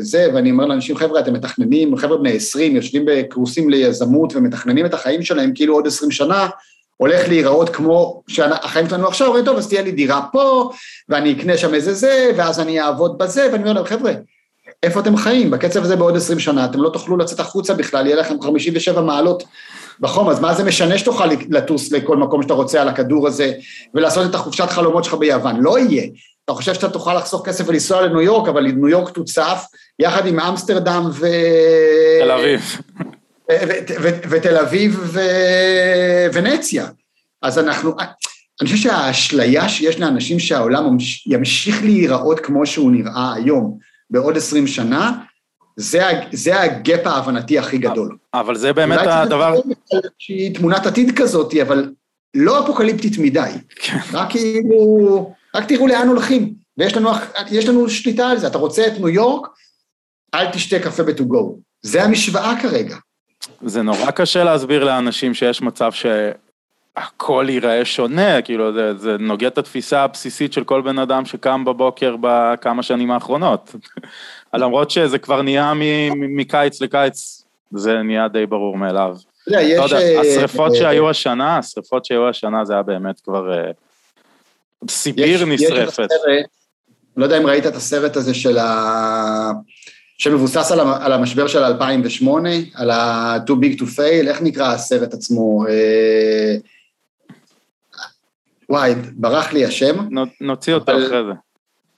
זה, 0.00 0.26
ואני 0.34 0.50
אומר 0.50 0.66
לאנשים, 0.66 0.96
חבר'ה, 0.96 1.20
אתם 1.20 1.32
מתכננים, 1.32 1.96
חבר'ה 1.96 2.16
בני 2.16 2.32
20, 2.32 2.76
יושבים 2.76 3.04
בקורסים 3.06 3.70
ליזמות 3.70 4.36
ומתכננים 4.36 4.86
את 4.86 4.94
החיים 4.94 5.22
שלהם 5.22 5.52
כאילו 5.54 5.74
עוד 5.74 5.86
20 5.86 6.10
שנה, 6.10 6.48
הולך 6.96 7.28
להיראות 7.28 7.68
כמו 7.68 8.22
שהחיים 8.28 8.88
שלנו 8.88 9.08
עכשיו, 9.08 9.26
אומרים, 9.26 9.44
טוב, 9.44 9.56
אז 9.56 9.68
תהיה 9.68 9.82
לי 9.82 9.92
דירה 9.92 10.20
פה, 10.32 10.70
ואני 11.08 11.32
אקנה 11.32 11.56
שם 11.56 11.74
איזה 11.74 11.94
זה, 11.94 12.30
ואז 12.36 12.60
אני 12.60 12.80
אעבוד 12.80 13.18
בזה, 13.18 13.48
ואני 13.52 13.62
אומר 13.62 13.72
להם, 13.72 13.84
חבר'ה, 13.84 14.12
איפה 14.82 15.00
אתם 15.00 15.16
חיים? 15.16 15.50
בקצב 15.50 15.82
הזה 15.82 15.96
בעוד 15.96 16.16
20 16.16 16.38
שנה, 16.38 16.64
אתם 16.64 16.82
לא 16.82 16.90
תוכלו 16.90 17.16
לצאת 17.16 17.40
החוצה 17.40 17.74
בכלל, 17.74 18.06
יהיה 18.06 18.16
לכם 18.16 18.40
57 18.40 19.00
מעלות 19.00 19.42
בחום, 20.00 20.28
אז 20.28 20.40
מה 20.40 20.54
זה 20.54 20.64
משנה 20.64 20.98
שתוכל 20.98 21.26
לטוס 21.50 21.92
לכל 21.92 22.16
מקום 22.16 22.42
שאתה 22.42 22.54
רוצה 22.54 22.82
על 22.82 22.88
הכדור 22.88 23.26
הזה, 23.26 23.52
ולעשות 23.94 24.30
את 24.30 24.34
החופשת 24.34 24.70
חלומות 24.70 25.04
שלך 25.04 25.14
ביוון? 25.14 25.60
לא 25.60 25.78
יהיה. 25.78 26.08
אתה 26.44 26.52
חושב 26.52 26.74
שאתה 26.74 26.90
תוכל 26.90 27.14
לחסוך 27.14 27.46
כסף 27.46 27.68
ולנסוע 27.68 28.02
לניו 28.02 28.20
יורק, 28.20 28.48
אבל 28.48 28.66
ניו 28.66 28.88
יורק 28.88 29.14
תוצף 29.14 29.64
יחד 29.98 30.26
עם 30.26 30.40
אמסטרדם 30.40 31.10
ו... 31.12 31.26
תל 32.20 32.30
אביב. 32.30 32.80
ותל 34.30 34.56
אביב 34.56 35.16
וונציה. 36.32 36.86
אז 37.42 37.58
אנחנו, 37.58 37.94
אני 38.60 38.70
חושב 38.70 38.76
שהאשליה 38.76 39.68
שיש 39.68 40.00
לאנשים 40.00 40.38
שהעולם 40.38 40.96
ימשיך 41.26 41.82
להיראות 41.82 42.40
כמו 42.40 42.66
שהוא 42.66 42.92
נראה 42.92 43.34
היום 43.34 43.78
בעוד 44.10 44.36
עשרים 44.36 44.66
שנה, 44.66 45.12
זה, 45.76 46.02
זה 46.32 46.60
הגאפ 46.60 47.06
ההבנתי 47.06 47.58
הכי 47.58 47.78
גדול. 47.78 48.16
אבל 48.34 48.56
זה 48.56 48.72
באמת 48.72 49.00
הדבר... 49.06 49.60
שהיא 50.18 50.54
תמונת 50.54 50.86
עתיד 50.86 51.18
כזאת, 51.18 51.54
אבל 51.62 51.92
לא 52.34 52.64
אפוקליפטית 52.64 53.18
מדי. 53.18 53.50
כן. 53.76 53.98
רק 54.12 54.30
כאילו, 54.30 55.32
רק 55.54 55.68
תראו 55.68 55.86
לאן 55.86 56.08
הולכים. 56.08 56.54
ויש 56.78 56.96
לנו, 56.96 57.10
לנו 57.68 57.90
שליטה 57.90 58.28
על 58.28 58.38
זה. 58.38 58.46
אתה 58.46 58.58
רוצה 58.58 58.86
את 58.86 58.92
ניו 58.92 59.08
יורק, 59.08 59.48
אל 60.34 60.52
תשתה 60.52 60.78
קפה 60.78 61.02
ב-to 61.02 61.22
go. 61.22 61.54
זה 61.82 62.04
המשוואה 62.04 62.54
כרגע. 62.62 62.96
זה 63.62 63.82
נורא 63.82 64.10
קשה 64.10 64.44
להסביר 64.44 64.84
לאנשים 64.84 65.34
שיש 65.34 65.62
מצב 65.62 65.90
שהכל 65.92 67.46
ייראה 67.48 67.84
שונה, 67.84 68.42
כאילו 68.42 68.72
זה, 68.72 68.94
זה 68.94 69.16
נוגע 69.18 69.46
את 69.46 69.58
התפיסה 69.58 70.04
הבסיסית 70.04 70.52
של 70.52 70.64
כל 70.64 70.80
בן 70.80 70.98
אדם 70.98 71.24
שקם 71.24 71.64
בבוקר 71.64 72.16
בכמה 72.20 72.82
שנים 72.82 73.10
האחרונות. 73.10 73.74
למרות 74.54 74.90
שזה 74.90 75.18
כבר 75.18 75.42
נהיה 75.42 75.72
מקיץ 76.14 76.80
לקיץ, 76.80 77.44
זה 77.70 78.02
נהיה 78.02 78.28
די 78.28 78.46
ברור 78.46 78.76
מאליו. 78.76 79.16
אתה 79.48 79.50
יודע. 79.50 79.98
אה, 79.98 80.20
השריפות 80.20 80.72
אה, 80.72 80.76
שהיו 80.76 81.10
השנה, 81.10 81.58
השריפות 81.58 82.04
שהיו 82.04 82.28
השנה 82.28 82.64
זה 82.64 82.72
היה 82.72 82.82
באמת 82.82 83.20
כבר... 83.20 83.52
אה, 84.82 84.94
סיביר 84.94 85.44
נשרפת. 85.44 86.08
לא 87.16 87.24
יודע 87.24 87.38
אם 87.38 87.46
ראית 87.46 87.66
את 87.66 87.76
הסרט 87.76 88.16
הזה 88.16 88.34
של 88.34 88.58
ה... 88.58 89.50
שמבוסס 90.18 90.72
על 91.00 91.12
המשבר 91.12 91.46
של 91.46 91.64
2008, 91.64 92.50
על 92.74 92.90
ה-too 92.90 93.52
big 93.52 93.78
to 93.78 93.82
fail, 93.82 94.28
איך 94.28 94.42
נקרא 94.42 94.72
הסרט 94.72 95.14
עצמו? 95.14 95.64
וואי, 98.68 98.94
ברח 99.12 99.52
לי 99.52 99.66
השם. 99.66 100.08
נוציא 100.40 100.74
אותו 100.74 100.92
אחרי 100.92 101.08
זה. 101.08 101.32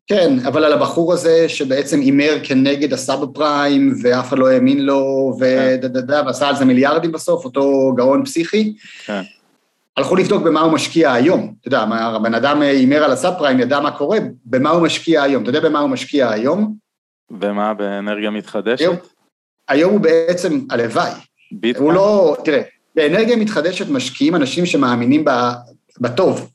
כן, 0.07 0.39
אבל 0.47 0.65
על 0.65 0.73
הבחור 0.73 1.13
הזה 1.13 1.49
שבעצם 1.49 2.01
הימר 2.01 2.39
כנגד 2.43 2.93
הסאב 2.93 3.35
פריים 3.35 3.95
ואף 4.03 4.29
אחד 4.29 4.39
לא 4.39 4.49
האמין 4.49 4.85
לו 4.85 5.33
ודה 5.41 5.89
דה 5.89 6.01
דה 6.01 6.23
ועשה 6.27 6.49
על 6.49 6.57
זה 6.57 6.65
מיליארדים 6.65 7.13
בסוף, 7.13 7.45
אותו 7.45 7.93
גאון 7.97 8.25
פסיכי. 8.25 8.75
כן. 9.05 9.23
הלכו 9.97 10.17
לבדוק 10.17 10.43
במה 10.43 10.61
הוא 10.61 10.73
משקיע 10.73 11.13
היום. 11.13 11.55
אתה 11.61 11.69
יודע, 11.69 11.81
הבן 11.81 12.35
אדם 12.35 12.63
הימר 12.63 13.05
על 13.05 13.13
הסאב 13.13 13.35
פריים, 13.39 13.61
ידע 13.61 13.81
מה 13.81 13.91
קורה, 13.91 14.19
במה 14.45 14.71
הוא 14.71 14.83
משקיע 14.83 15.23
היום. 15.23 15.43
אתה 15.43 15.51
יודע 15.51 15.61
במה 15.61 15.79
הוא 15.79 15.91
משקיע 15.91 16.31
היום? 16.31 16.77
במה? 17.31 17.75
באנרגיה 17.75 18.31
מתחדשת? 18.31 18.81
היום, 18.81 18.97
היום 19.69 19.93
הוא 19.93 20.01
בעצם, 20.01 20.61
הלוואי. 20.71 21.11
ביטקוין? 21.53 21.85
הוא 21.85 21.93
לא, 21.93 22.37
תראה, 22.45 22.63
באנרגיה 22.95 23.37
מתחדשת 23.37 23.89
משקיעים 23.89 24.35
אנשים 24.35 24.67
שמאמינים 24.67 25.25
בטוב. 26.01 26.51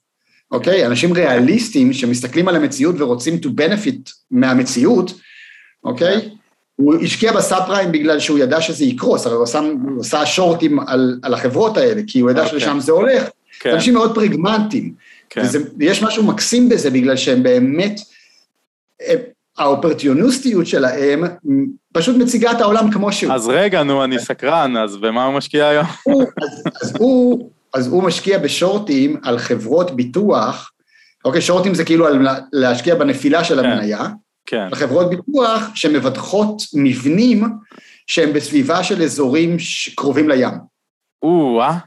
אוקיי? 0.52 0.86
אנשים 0.86 1.14
ריאליסטים 1.14 1.94
שמסתכלים 1.94 2.48
על 2.48 2.56
המציאות 2.56 2.96
ורוצים 3.00 3.40
to 3.44 3.48
benefit 3.48 4.12
מהמציאות, 4.32 5.12
אוקיי? 5.84 6.30
הוא 6.80 6.96
השקיע 7.04 7.32
בסאב 7.32 7.64
פריים 7.68 7.92
בגלל 7.92 8.20
שהוא 8.20 8.40
ידע 8.40 8.62
שזה 8.62 8.84
יקרוס, 8.84 9.26
הרי 9.26 9.36
הוא 9.36 9.44
עשה, 9.44 9.60
הוא 9.60 10.02
עשה 10.02 10.26
שורטים 10.26 10.80
על, 10.80 11.20
על 11.24 11.34
החברות 11.34 11.78
האלה, 11.78 12.02
כי 12.08 12.20
הוא 12.20 12.32
ידע 12.32 12.42
okay. 12.42 12.46
אוקיי. 12.46 12.60
שלשם 12.60 12.80
זה 12.80 12.92
הולך. 12.92 13.24
כן. 13.60 13.70
אנשים 13.70 13.94
מאוד 13.94 14.16
פרגמנטיים. 14.16 14.94
כן. 15.30 15.42
ויש 15.78 16.04
משהו 16.04 16.24
מקסים 16.24 16.70
בזה, 16.70 16.90
בגלל 16.90 17.18
שהם 17.18 17.44
באמת, 17.44 18.00
האופרטיוניסטיות 19.58 20.68
שלהם 20.68 21.24
פשוט 21.94 22.16
מציגה 22.16 22.52
את 22.52 22.62
העולם 22.62 22.92
כמו 22.92 23.12
שהוא. 23.14 23.34
אז 23.34 23.48
רגע, 23.48 23.84
נו, 23.84 24.04
אני 24.04 24.20
סקרן, 24.20 24.78
אז 24.78 24.98
במה 24.98 25.26
הוא 25.26 25.34
משקיע 25.34 25.68
היום? 25.68 25.86
הוא, 26.04 26.24
אז, 26.42 26.74
אז 26.82 26.94
הוא 27.00 27.50
אז 27.74 27.88
הוא 27.88 28.04
משקיע 28.04 28.38
בשורטים 28.38 29.18
על 29.24 29.38
חברות 29.38 29.92
ביטוח, 29.92 30.72
אוקיי, 31.26 31.42
שורטים 31.42 31.74
זה 31.74 31.86
כאילו 31.86 32.08
על 32.08 32.28
להשקיע 32.54 32.96
בנפילה 32.96 33.44
של 33.44 33.62
כן, 33.62 33.70
המניה, 33.70 34.08
כן. 34.50 34.62
על 34.62 34.76
חברות 34.76 35.10
ביטוח 35.10 35.76
שמבטחות 35.76 36.62
מבנים 36.74 37.44
שהם 38.08 38.34
בסביבה 38.34 38.84
של 38.84 39.02
אזורים 39.02 39.58
קרובים 39.96 40.30
לים. 40.30 40.54
או-אה, 41.24 41.78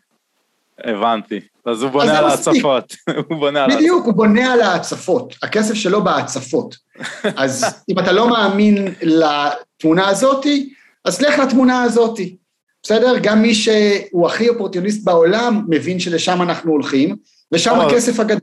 הבנתי. 0.84 1.40
אז 1.66 1.82
הוא 1.82 1.90
בונה 1.90 2.18
על 2.18 2.24
ההצפות. 2.24 2.97
הוא 3.28 3.39
בונה 3.39 3.64
על. 3.64 3.76
בדיוק, 3.76 4.06
הוא 4.06 4.14
בונה 4.14 4.52
על 4.52 4.60
ההצפות. 4.60 5.34
הכסף 5.43 5.74
שלו 5.74 6.05
בהצפות. 6.05 6.76
אז 7.43 7.82
אם 7.90 7.98
אתה 7.98 8.12
לא 8.12 8.28
מאמין 8.28 8.94
לתמונה 9.02 10.09
הזאתי, 10.09 10.74
אז 11.05 11.22
לך 11.22 11.39
לתמונה 11.39 11.82
הזאתי. 11.82 12.36
בסדר? 12.82 13.14
גם 13.22 13.43
מי 13.43 13.55
שהוא 13.55 14.26
הכי 14.26 14.48
אופורטיוניסט 14.48 15.05
בעולם 15.05 15.64
מבין 15.68 16.01
שלשם 16.01 16.43
אנחנו 16.43 16.72
הולכים, 16.72 17.16
ושם 17.52 17.80
הכסף 17.80 18.20
הגדול. 18.20 18.40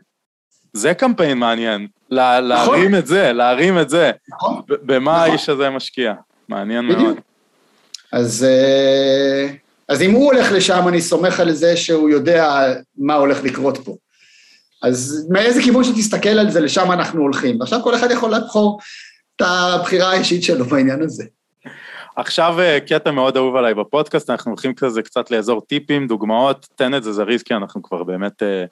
זה 0.73 0.93
קמפיין 0.93 1.37
מעניין, 1.37 1.87
לה, 2.11 2.39
נכון. 2.41 2.75
להרים 2.75 2.95
את 2.95 3.07
זה, 3.07 3.33
להרים 3.33 3.79
את 3.79 3.89
זה. 3.89 4.11
נכון. 4.29 4.61
במה 4.67 5.17
נכון. 5.17 5.29
האיש 5.29 5.49
הזה 5.49 5.69
משקיע? 5.69 6.13
מעניין 6.49 6.87
בדיוק. 6.87 7.01
מאוד. 7.01 7.17
אז, 8.11 8.43
אה, 8.49 9.47
אז 9.89 10.01
אם 10.01 10.11
הוא 10.11 10.25
הולך 10.25 10.51
לשם, 10.51 10.87
אני 10.87 11.01
סומך 11.01 11.39
על 11.39 11.51
זה 11.51 11.77
שהוא 11.77 12.09
יודע 12.09 12.73
מה 12.97 13.13
הולך 13.13 13.43
לקרות 13.43 13.77
פה. 13.77 13.95
אז 14.83 15.27
מאיזה 15.29 15.61
כיוון 15.61 15.83
שתסתכל 15.83 16.29
על 16.29 16.51
זה, 16.51 16.59
לשם 16.59 16.91
אנחנו 16.91 17.21
הולכים. 17.21 17.59
ועכשיו 17.59 17.79
כל 17.83 17.95
אחד 17.95 18.11
יכול 18.11 18.35
לבחור 18.35 18.79
את 19.35 19.41
הבחירה 19.41 20.11
האישית 20.11 20.43
שלו 20.43 20.65
בעניין 20.65 21.01
הזה. 21.01 21.23
עכשיו 22.15 22.59
אה, 22.59 22.79
קטע 22.79 23.11
מאוד 23.11 23.37
אהוב 23.37 23.55
עליי 23.55 23.73
בפודקאסט, 23.73 24.29
אנחנו 24.29 24.51
הולכים 24.51 24.73
כזה 24.73 25.01
קצת 25.01 25.31
לאזור 25.31 25.61
טיפים, 25.61 26.07
דוגמאות, 26.07 26.67
תן 26.75 26.95
את 26.95 27.03
זה 27.03 27.13
זריז, 27.13 27.43
כי 27.43 27.53
אנחנו 27.53 27.81
כבר 27.81 28.03
באמת 28.03 28.43
אה, 28.43 28.65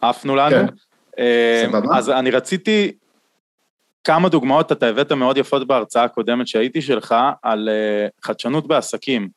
עפנו 0.00 0.36
לנו. 0.36 0.50
כן. 0.50 0.66
אה, 1.18 1.64
אז 1.92 2.10
אני 2.10 2.30
רציתי 2.30 2.92
כמה 4.04 4.28
דוגמאות, 4.28 4.72
אתה 4.72 4.86
הבאת 4.86 5.12
מאוד 5.12 5.36
יפות 5.36 5.66
בהרצאה 5.66 6.04
הקודמת 6.04 6.48
שהייתי 6.48 6.82
שלך, 6.82 7.14
על 7.42 7.68
חדשנות 8.22 8.66
בעסקים. 8.66 9.28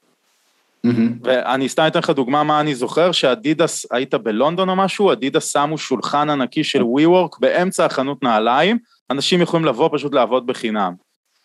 Mm-hmm. 0.87 0.89
ואני 1.23 1.69
סתם 1.69 1.87
אתן 1.87 1.99
לך 1.99 2.09
דוגמה 2.09 2.43
מה 2.43 2.59
אני 2.59 2.75
זוכר, 2.75 3.11
שאדידס, 3.11 3.85
היית 3.91 4.13
בלונדון 4.13 4.69
או 4.69 4.75
משהו, 4.75 5.11
אדידס 5.11 5.53
שמו 5.53 5.77
שולחן 5.77 6.29
ענקי 6.29 6.63
של 6.63 6.81
WeWork 6.81 7.37
באמצע 7.39 7.85
החנות 7.85 8.23
נעליים, 8.23 8.77
אנשים 9.11 9.41
יכולים 9.41 9.65
לבוא 9.65 9.89
פשוט 9.93 10.13
לעבוד 10.13 10.47
בחינם. 10.47 10.93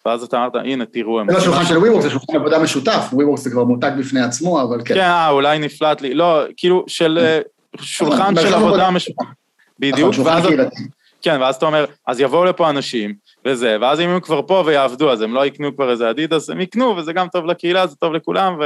ואז 0.07 0.23
אתה 0.23 0.37
אמרת, 0.37 0.55
הנה, 0.55 0.85
תראו. 0.87 1.21
זה 1.29 1.33
לא 1.33 1.41
שולחן 1.41 1.65
של 1.65 1.77
WeWork, 1.77 2.01
זה 2.01 2.11
שולחן 2.11 2.37
עבודה 2.37 2.59
משותף, 2.59 3.05
WeWork 3.13 3.37
זה 3.37 3.51
כבר 3.51 3.65
מותג 3.65 3.91
בפני 3.99 4.21
עצמו, 4.21 4.63
אבל 4.63 4.79
כן. 4.85 4.95
כן, 4.95 5.01
אה, 5.01 5.31
אולי 5.31 5.59
נפלט 5.59 6.01
לי, 6.01 6.15
לא, 6.15 6.43
כאילו, 6.57 6.85
של 6.87 7.19
אה, 7.23 7.41
שולחן 7.81 8.35
של 8.37 8.55
עבודה 8.55 8.91
משותף. 8.91 9.25
בדיוק, 9.79 10.13
נכון, 10.13 10.27
ואז... 10.27 10.45
כן, 11.23 11.41
ואז 11.41 11.55
אתה 11.55 11.67
אומר, 11.67 11.85
אז 12.07 12.21
יבואו 12.21 12.45
לפה 12.45 12.71
אנשים, 12.71 13.15
וזה, 13.45 13.77
ואז 13.81 14.01
אם 14.01 14.09
הם 14.09 14.21
כבר 14.21 14.41
פה 14.47 14.63
ויעבדו, 14.67 15.13
אז 15.13 15.21
הם 15.21 15.35
לא 15.35 15.47
יקנו 15.47 15.77
כבר 15.77 15.91
איזה 15.91 16.11
אדידס, 16.11 16.51
הם 16.51 16.61
יקנו, 16.61 16.97
וזה 16.97 17.13
גם 17.13 17.29
טוב 17.29 17.45
לקהילה, 17.47 17.87
זה 17.87 17.97
טוב 17.97 18.13
לכולם, 18.13 18.59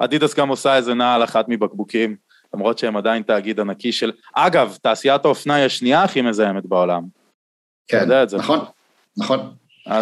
ואדידס 0.00 0.34
גם 0.34 0.48
עושה 0.48 0.76
איזה 0.76 0.94
נעל 0.94 1.24
אחת 1.24 1.44
מבקבוקים, 1.48 2.16
למרות 2.54 2.78
שהם 2.78 2.96
עדיין 2.96 3.22
תאגיד 3.22 3.60
ענקי 3.60 3.92
של... 3.92 4.12
אגב, 4.34 4.76
תעשיית 4.82 5.24
האופנה 5.24 5.54
היא 5.54 5.64
השנייה 5.64 6.02
הכי 6.02 6.22
מזהמת 6.22 6.66
בעולם. 6.66 7.02
כן, 7.88 8.08
נכון, 8.36 8.58
נכון. 9.16 9.40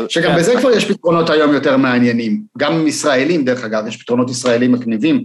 שגם 0.09 0.33
כן. 0.33 0.37
בזה 0.39 0.55
כבר 0.61 0.71
יש 0.71 0.91
פתרונות 0.91 1.31
היום 1.31 1.53
יותר 1.55 1.77
מעניינים. 1.77 2.43
גם 2.59 2.87
ישראלים, 2.87 3.45
דרך 3.45 3.65
אגב, 3.65 3.87
יש 3.87 3.97
פתרונות 3.97 4.31
ישראלים 4.31 4.73
מגניבים 4.73 5.25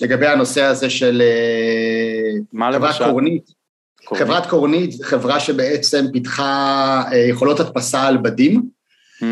לגבי 0.00 0.26
הנושא 0.26 0.62
הזה 0.62 0.90
של 0.90 1.22
אה, 1.22 2.70
חברת 2.70 3.02
קורנית. 3.10 3.55
חברת 4.14 4.46
קורנית 4.46 4.92
זו 4.92 5.04
חברה 5.04 5.40
שבעצם 5.40 6.06
פיתחה 6.12 7.02
אה, 7.12 7.18
יכולות 7.18 7.60
הדפסה 7.60 8.02
על 8.02 8.16
בדים, 8.16 8.62
mm. 9.20 9.24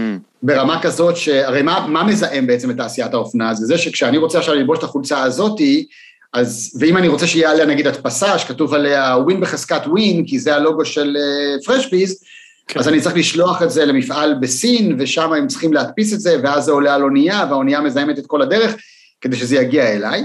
ברמה 0.42 0.82
כזאת 0.82 1.16
שהרי 1.16 1.62
מה, 1.62 1.86
מה 1.88 2.04
מזהם 2.04 2.46
בעצם 2.46 2.70
את 2.70 2.76
תעשיית 2.76 3.14
האופנה? 3.14 3.54
זה 3.54 3.66
זה 3.66 3.78
שכשאני 3.78 4.18
רוצה 4.18 4.38
עכשיו 4.38 4.54
ללבוש 4.54 4.78
את 4.78 4.82
החולצה 4.82 5.22
הזאתי, 5.22 5.86
אז, 6.32 6.76
ואם 6.80 6.96
אני 6.96 7.08
רוצה 7.08 7.26
שיהיה 7.26 7.50
עליה 7.50 7.66
נגיד 7.66 7.86
הדפסה, 7.86 8.38
שכתוב 8.38 8.74
עליה 8.74 9.16
ווין 9.18 9.40
בחזקת 9.40 9.82
ווין, 9.86 10.24
כי 10.26 10.38
זה 10.38 10.54
הלוגו 10.54 10.84
של 10.84 11.16
פרשביז, 11.64 12.12
uh, 12.12 12.16
כן. 12.68 12.80
אז 12.80 12.88
אני 12.88 13.00
צריך 13.00 13.16
לשלוח 13.16 13.62
את 13.62 13.70
זה 13.70 13.84
למפעל 13.84 14.34
בסין, 14.40 14.96
ושם 14.98 15.32
הם 15.32 15.46
צריכים 15.46 15.72
להדפיס 15.72 16.12
את 16.12 16.20
זה, 16.20 16.36
ואז 16.42 16.64
זה 16.64 16.72
עולה 16.72 16.94
על 16.94 17.02
אונייה, 17.02 17.46
והאונייה 17.48 17.80
מזהמת 17.80 18.18
את 18.18 18.26
כל 18.26 18.42
הדרך, 18.42 18.76
כדי 19.20 19.36
שזה 19.36 19.56
יגיע 19.56 19.92
אליי. 19.92 20.24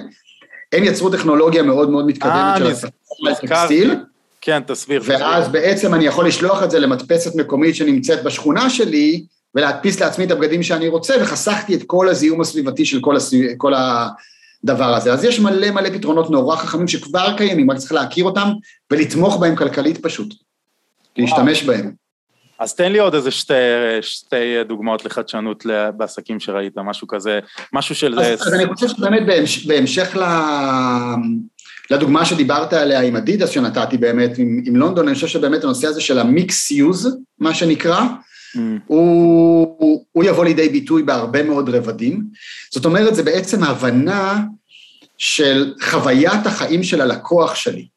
הם 0.73 0.83
יצרו 0.83 1.09
טכנולוגיה 1.09 1.63
מאוד 1.63 1.89
מאוד 1.89 2.05
מתקדמת 2.05 2.57
של 2.57 2.87
הטקסטיל. 3.31 3.95
כן, 4.41 4.61
תסביר. 4.67 5.01
ואז 5.05 5.43
תסביר. 5.45 5.61
בעצם 5.61 5.93
אני 5.93 6.05
יכול 6.05 6.27
לשלוח 6.27 6.63
את 6.63 6.71
זה 6.71 6.79
למדפסת 6.79 7.35
מקומית 7.35 7.75
שנמצאת 7.75 8.23
בשכונה 8.23 8.69
שלי, 8.69 9.23
ולהדפיס 9.55 9.99
לעצמי 9.99 10.25
את 10.25 10.31
הבגדים 10.31 10.63
שאני 10.63 10.87
רוצה, 10.87 11.13
וחסכתי 11.21 11.75
את 11.75 11.83
כל 11.87 12.09
הזיהום 12.09 12.41
הסביבתי 12.41 12.85
של 12.85 12.99
כל, 13.01 13.15
הסביב, 13.15 13.51
כל 13.57 13.73
הדבר 13.73 14.95
הזה. 14.95 15.13
אז 15.13 15.23
יש 15.23 15.39
מלא 15.39 15.71
מלא 15.71 15.89
פתרונות 15.89 16.29
נורא 16.29 16.55
חכמים 16.55 16.87
שכבר 16.87 17.37
קיימים, 17.37 17.71
רק 17.71 17.77
צריך 17.77 17.91
להכיר 17.91 18.25
אותם 18.25 18.49
ולתמוך 18.91 19.37
בהם 19.37 19.55
כלכלית 19.55 19.97
פשוט. 19.97 20.33
להשתמש 21.17 21.63
בהם. 21.63 21.91
אז 22.59 22.75
תן 22.75 22.91
לי 22.91 22.99
עוד 22.99 23.15
איזה 23.15 23.31
שתי, 23.31 23.53
שתי 24.01 24.63
דוגמאות 24.67 25.05
לחדשנות 25.05 25.65
בעסקים 25.97 26.39
שראית, 26.39 26.73
משהו 26.77 27.07
כזה, 27.07 27.39
משהו 27.73 27.95
של... 27.95 28.19
אז, 28.19 28.41
אז 28.41 28.53
אני 28.53 28.73
חושב 28.73 28.87
שבאמת 28.87 29.25
בהמש, 29.25 29.65
בהמשך 29.65 30.15
ל, 30.15 30.23
לדוגמה 31.91 32.25
שדיברת 32.25 32.73
עליה 32.73 33.01
עם 33.01 33.15
אדידס 33.15 33.49
שנתתי 33.49 33.97
באמת, 33.97 34.37
עם, 34.37 34.61
עם 34.65 34.75
לונדון, 34.75 35.07
אני 35.07 35.15
חושב 35.15 35.27
שבאמת 35.27 35.63
הנושא 35.63 35.87
הזה 35.87 36.01
של 36.01 36.19
המיקס 36.19 36.71
יוז, 36.71 37.17
מה 37.39 37.53
שנקרא, 37.53 38.01
mm. 38.01 38.59
הוא, 38.87 39.75
הוא, 39.79 40.05
הוא 40.11 40.23
יבוא 40.23 40.45
לידי 40.45 40.69
ביטוי 40.69 41.03
בהרבה 41.03 41.43
מאוד 41.43 41.69
רבדים. 41.69 42.23
זאת 42.73 42.85
אומרת, 42.85 43.15
זה 43.15 43.23
בעצם 43.23 43.63
הבנה 43.63 44.41
של 45.17 45.73
חוויית 45.81 46.45
החיים 46.45 46.83
של 46.83 47.01
הלקוח 47.01 47.55
שלי, 47.55 47.87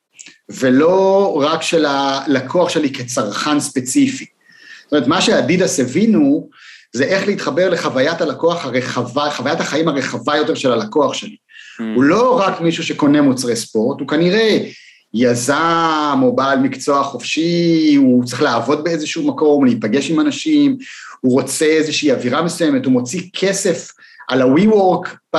ולא 0.48 1.40
רק 1.44 1.62
של 1.62 1.86
הלקוח 1.88 2.68
שלי 2.68 2.92
כצרכן 2.92 3.60
ספציפי. 3.60 4.26
זאת 4.82 4.92
אומרת, 4.92 5.06
מה 5.06 5.20
שאדידס 5.20 5.80
הבינו, 5.80 6.48
זה 6.92 7.04
איך 7.04 7.26
להתחבר 7.26 7.70
לחוויית 7.70 8.20
הלקוח 8.20 8.64
הרחבה, 8.64 9.30
חוויית 9.30 9.60
החיים 9.60 9.88
הרחבה 9.88 10.36
יותר 10.36 10.54
של 10.54 10.72
הלקוח 10.72 11.14
שלי. 11.14 11.36
Mm. 11.80 11.84
הוא 11.94 12.02
לא 12.02 12.40
רק 12.40 12.60
מישהו 12.60 12.84
שקונה 12.84 13.22
מוצרי 13.22 13.56
ספורט, 13.56 14.00
הוא 14.00 14.08
כנראה 14.08 14.58
יזם 15.14 16.20
או 16.22 16.36
בעל 16.36 16.58
מקצוע 16.58 17.02
חופשי, 17.02 17.94
הוא 17.98 18.24
צריך 18.24 18.42
לעבוד 18.42 18.84
באיזשהו 18.84 19.28
מקום, 19.28 19.64
להיפגש 19.64 20.10
עם 20.10 20.20
אנשים, 20.20 20.76
הוא 21.20 21.32
רוצה 21.32 21.64
איזושהי 21.64 22.12
אווירה 22.12 22.42
מסוימת, 22.42 22.84
הוא 22.84 22.92
מוציא 22.92 23.22
כסף 23.32 23.92
על 24.28 24.42
ה-WeWork 24.42 25.36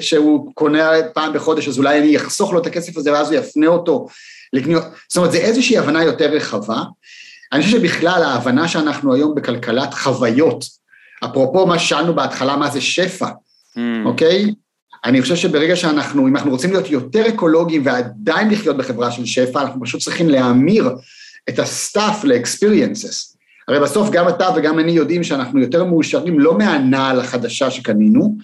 שהוא 0.00 0.52
קונה 0.54 0.90
פעם 1.14 1.32
בחודש, 1.32 1.68
אז 1.68 1.78
אולי 1.78 1.98
אני 1.98 2.16
אחסוך 2.16 2.52
לו 2.52 2.60
את 2.60 2.66
הכסף 2.66 2.96
הזה 2.96 3.12
ואז 3.12 3.32
הוא 3.32 3.38
יפנה 3.38 3.66
אותו 3.66 4.06
לקניות, 4.52 4.82
זאת 5.08 5.16
אומרת, 5.16 5.32
זה 5.32 5.38
איזושהי 5.38 5.78
הבנה 5.78 6.04
יותר 6.04 6.30
רחבה. 6.30 6.82
אני 7.52 7.62
חושב 7.62 7.78
שבכלל 7.78 8.22
ההבנה 8.22 8.68
שאנחנו 8.68 9.14
היום 9.14 9.34
בכלכלת 9.34 9.94
חוויות, 9.94 10.64
אפרופו 11.24 11.66
מה 11.66 11.78
ששאלנו 11.78 12.14
בהתחלה, 12.14 12.56
מה 12.56 12.70
זה 12.70 12.80
שפע, 12.80 13.26
mm. 13.26 13.80
אוקיי? 14.04 14.54
אני 15.04 15.22
חושב 15.22 15.36
שברגע 15.36 15.76
שאנחנו, 15.76 16.28
אם 16.28 16.36
אנחנו 16.36 16.50
רוצים 16.50 16.70
להיות 16.70 16.90
יותר 16.90 17.28
אקולוגיים 17.28 17.82
ועדיין 17.84 18.50
לחיות 18.50 18.76
בחברה 18.76 19.10
של 19.10 19.26
שפע, 19.26 19.62
אנחנו 19.62 19.80
פשוט 19.84 20.00
צריכים 20.00 20.28
להמיר 20.28 20.90
את 21.48 21.58
ה 21.58 21.69
stuff 21.69 22.24
ל 22.24 22.33
experiences. 22.33 23.36
הרי 23.68 23.80
בסוף 23.80 24.10
גם 24.10 24.28
אתה 24.28 24.48
וגם 24.56 24.78
אני 24.78 24.92
יודעים 24.92 25.24
שאנחנו 25.24 25.60
יותר 25.60 25.84
מאושרים 25.84 26.40
לא 26.40 26.58
מהנעל 26.58 27.20
החדשה 27.20 27.70
שקנינו, 27.70 28.36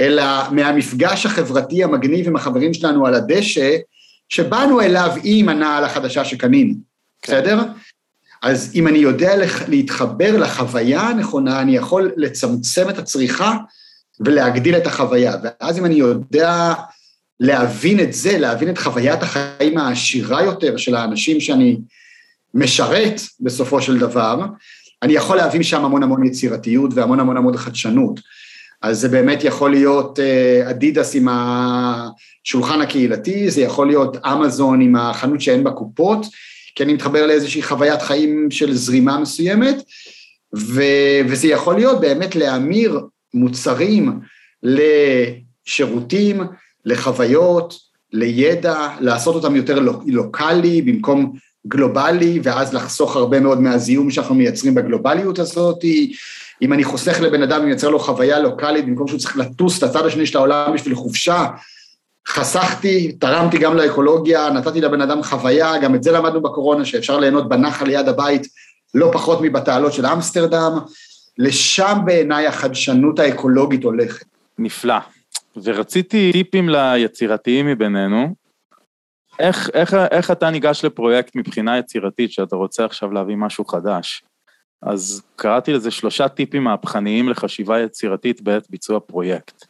אלא 0.00 0.24
מהמפגש 0.50 1.26
החברתי 1.26 1.84
המגניב 1.84 2.28
עם 2.28 2.36
החברים 2.36 2.74
שלנו 2.74 3.06
על 3.06 3.14
הדשא, 3.14 3.76
שבאנו 4.28 4.80
אליו 4.80 5.10
עם 5.22 5.48
הנעל 5.48 5.84
החדשה 5.84 6.24
שקנינו, 6.24 6.74
כן. 7.22 7.32
בסדר? 7.32 7.58
אז 8.42 8.72
אם 8.74 8.88
אני 8.88 8.98
יודע 8.98 9.34
להתחבר 9.68 10.36
לחוויה 10.36 11.00
הנכונה, 11.00 11.60
אני 11.60 11.76
יכול 11.76 12.12
לצמצם 12.16 12.88
את 12.88 12.98
הצריכה 12.98 13.56
ולהגדיל 14.20 14.76
את 14.76 14.86
החוויה. 14.86 15.36
ואז 15.42 15.78
אם 15.78 15.84
אני 15.84 15.94
יודע 15.94 16.74
להבין 17.40 18.00
את 18.00 18.12
זה, 18.12 18.38
להבין 18.38 18.70
את 18.70 18.78
חוויית 18.78 19.22
החיים 19.22 19.78
העשירה 19.78 20.42
יותר 20.42 20.76
של 20.76 20.94
האנשים 20.94 21.40
שאני 21.40 21.78
משרת 22.54 23.20
בסופו 23.40 23.82
של 23.82 23.98
דבר, 23.98 24.40
אני 25.02 25.12
יכול 25.12 25.36
להביא 25.36 25.60
משם 25.60 25.84
המון 25.84 26.02
המון 26.02 26.26
יצירתיות 26.26 26.90
והמון 26.94 27.20
המון 27.20 27.36
המון 27.36 27.56
חדשנות. 27.56 28.20
אז 28.82 29.00
זה 29.00 29.08
באמת 29.08 29.44
יכול 29.44 29.70
להיות 29.70 30.20
אה, 30.20 30.70
אדידס 30.70 31.14
עם 31.14 31.28
השולחן 31.28 32.80
הקהילתי, 32.80 33.50
זה 33.50 33.62
יכול 33.62 33.86
להיות 33.86 34.16
אמזון 34.26 34.80
עם 34.80 34.96
החנות 34.96 35.40
שאין 35.40 35.64
בה 35.64 35.70
קופות, 35.70 36.26
כי 36.74 36.82
אני 36.82 36.94
מתחבר 36.94 37.26
לאיזושהי 37.26 37.62
חוויית 37.62 38.02
חיים 38.02 38.50
של 38.50 38.74
זרימה 38.74 39.18
מסוימת, 39.18 39.76
ו, 40.56 40.82
וזה 41.28 41.48
יכול 41.48 41.74
להיות 41.74 42.00
באמת 42.00 42.36
להמיר 42.36 43.00
מוצרים 43.34 44.20
לשירותים, 44.62 46.40
לחוויות, 46.84 47.78
לידע, 48.12 48.88
לעשות 49.00 49.34
אותם 49.34 49.56
יותר 49.56 49.78
לוקאלי 50.06 50.82
במקום 50.82 51.32
גלובלי, 51.66 52.40
ואז 52.42 52.74
לחסוך 52.74 53.16
הרבה 53.16 53.40
מאוד 53.40 53.60
מהזיהום 53.60 54.10
שאנחנו 54.10 54.34
מייצרים 54.34 54.74
בגלובליות 54.74 55.38
הזאת. 55.38 55.84
אם 56.62 56.72
אני 56.72 56.84
חוסך 56.84 57.20
לבן 57.20 57.42
אדם 57.42 57.60
ומייצר 57.62 57.88
לו 57.88 57.98
חוויה 57.98 58.38
לוקאלית, 58.38 58.86
במקום 58.86 59.08
שהוא 59.08 59.20
צריך 59.20 59.36
לטוס 59.36 59.82
לצד 59.82 60.06
השני 60.06 60.26
של 60.26 60.38
העולם 60.38 60.74
בשביל 60.74 60.94
חופשה, 60.94 61.46
חסכתי, 62.28 63.12
תרמתי 63.12 63.58
גם 63.58 63.76
לאקולוגיה, 63.76 64.50
נתתי 64.50 64.80
לבן 64.80 65.00
אדם 65.00 65.22
חוויה, 65.22 65.78
גם 65.78 65.94
את 65.94 66.02
זה 66.02 66.12
למדנו 66.12 66.40
בקורונה, 66.40 66.84
שאפשר 66.84 67.18
ליהנות 67.18 67.48
בנחל 67.48 67.86
ליד 67.86 68.08
הבית 68.08 68.46
לא 68.94 69.10
פחות 69.12 69.38
מבתעלות 69.42 69.92
של 69.92 70.06
אמסטרדם, 70.06 70.78
לשם 71.38 71.98
בעיניי 72.04 72.46
החדשנות 72.46 73.18
האקולוגית 73.18 73.84
הולכת. 73.84 74.26
נפלא. 74.58 74.98
ורציתי 75.62 76.32
טיפים 76.32 76.68
ליצירתיים 76.68 77.66
מבינינו. 77.66 78.34
איך, 79.38 79.70
איך, 79.74 79.94
איך 79.94 80.30
אתה 80.30 80.50
ניגש 80.50 80.84
לפרויקט 80.84 81.36
מבחינה 81.36 81.78
יצירתית, 81.78 82.32
שאתה 82.32 82.56
רוצה 82.56 82.84
עכשיו 82.84 83.12
להביא 83.12 83.36
משהו 83.36 83.64
חדש? 83.64 84.22
אז 84.82 85.22
קראתי 85.36 85.72
לזה 85.72 85.90
שלושה 85.90 86.28
טיפים 86.28 86.64
מהפכניים 86.64 87.28
לחשיבה 87.28 87.80
יצירתית 87.80 88.42
בעת 88.42 88.70
ביצוע 88.70 89.00
פרויקט. 89.00 89.64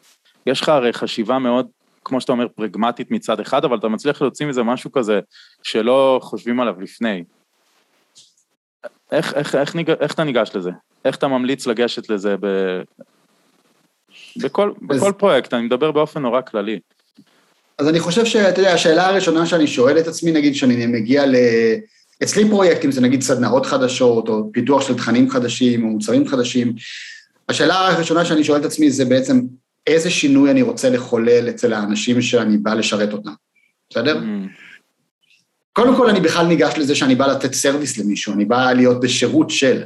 יש 0.46 0.60
לך 0.60 0.68
הרי 0.68 0.92
חשיבה 0.92 1.38
מאוד, 1.38 1.66
כמו 2.04 2.20
שאתה 2.20 2.32
אומר, 2.32 2.48
פרגמטית 2.48 3.10
מצד 3.10 3.40
אחד, 3.40 3.64
אבל 3.64 3.78
אתה 3.78 3.88
מצליח 3.88 4.22
להוציא 4.22 4.46
מזה 4.46 4.62
משהו 4.62 4.92
כזה 4.92 5.20
שלא 5.62 6.20
חושבים 6.22 6.60
עליו 6.60 6.80
לפני. 6.80 7.24
איך, 9.14 9.34
איך, 9.34 9.54
איך, 9.54 9.74
ניג... 9.74 9.90
איך 9.90 10.14
אתה 10.14 10.24
ניגש 10.24 10.50
לזה? 10.54 10.70
איך 11.04 11.16
אתה 11.16 11.28
ממליץ 11.28 11.66
לגשת 11.66 12.10
לזה 12.10 12.36
ב... 12.40 12.46
בכל, 14.36 14.72
בכל 14.82 15.12
פרויקט, 15.18 15.54
אני 15.54 15.62
מדבר 15.62 15.92
באופן 15.92 16.22
נורא 16.22 16.40
כללי. 16.40 16.78
אז 17.78 17.88
אני 17.88 18.00
חושב 18.00 18.24
שאתה 18.24 18.60
יודע, 18.60 18.72
השאלה 18.72 19.06
הראשונה 19.06 19.46
שאני 19.46 19.66
שואל 19.66 19.98
את 19.98 20.06
עצמי, 20.06 20.32
נגיד, 20.32 20.54
שאני 20.54 20.86
מגיע 20.86 21.26
ל... 21.26 21.34
אצלי 22.22 22.48
פרויקטים 22.48 22.92
זה 22.92 23.00
נגיד 23.00 23.22
סדנאות 23.22 23.66
חדשות, 23.66 24.28
או 24.28 24.52
פיתוח 24.52 24.88
של 24.88 24.96
תכנים 24.96 25.30
חדשים, 25.30 25.84
או 25.84 25.88
מוצרים 25.88 26.28
חדשים. 26.28 26.74
השאלה 27.48 27.88
הראשונה 27.88 28.24
שאני 28.24 28.44
שואל 28.44 28.60
את 28.60 28.64
עצמי 28.64 28.90
זה 28.90 29.04
בעצם, 29.04 29.40
איזה 29.86 30.10
שינוי 30.10 30.50
אני 30.50 30.62
רוצה 30.62 30.90
לחולל 30.90 31.48
אצל 31.48 31.72
האנשים 31.72 32.22
שאני 32.22 32.58
בא 32.58 32.74
לשרת 32.74 33.12
אותם, 33.12 33.32
בסדר? 33.90 34.18
Mm. 34.18 34.63
קודם 35.74 35.96
כל, 35.96 36.08
אני 36.08 36.20
בכלל 36.20 36.46
ניגש 36.46 36.74
לזה 36.78 36.94
שאני 36.94 37.14
בא 37.14 37.26
לתת 37.26 37.54
סרוויס 37.54 37.98
למישהו, 37.98 38.32
אני 38.32 38.44
בא 38.44 38.72
להיות 38.72 39.00
בשירות 39.00 39.50
של, 39.50 39.82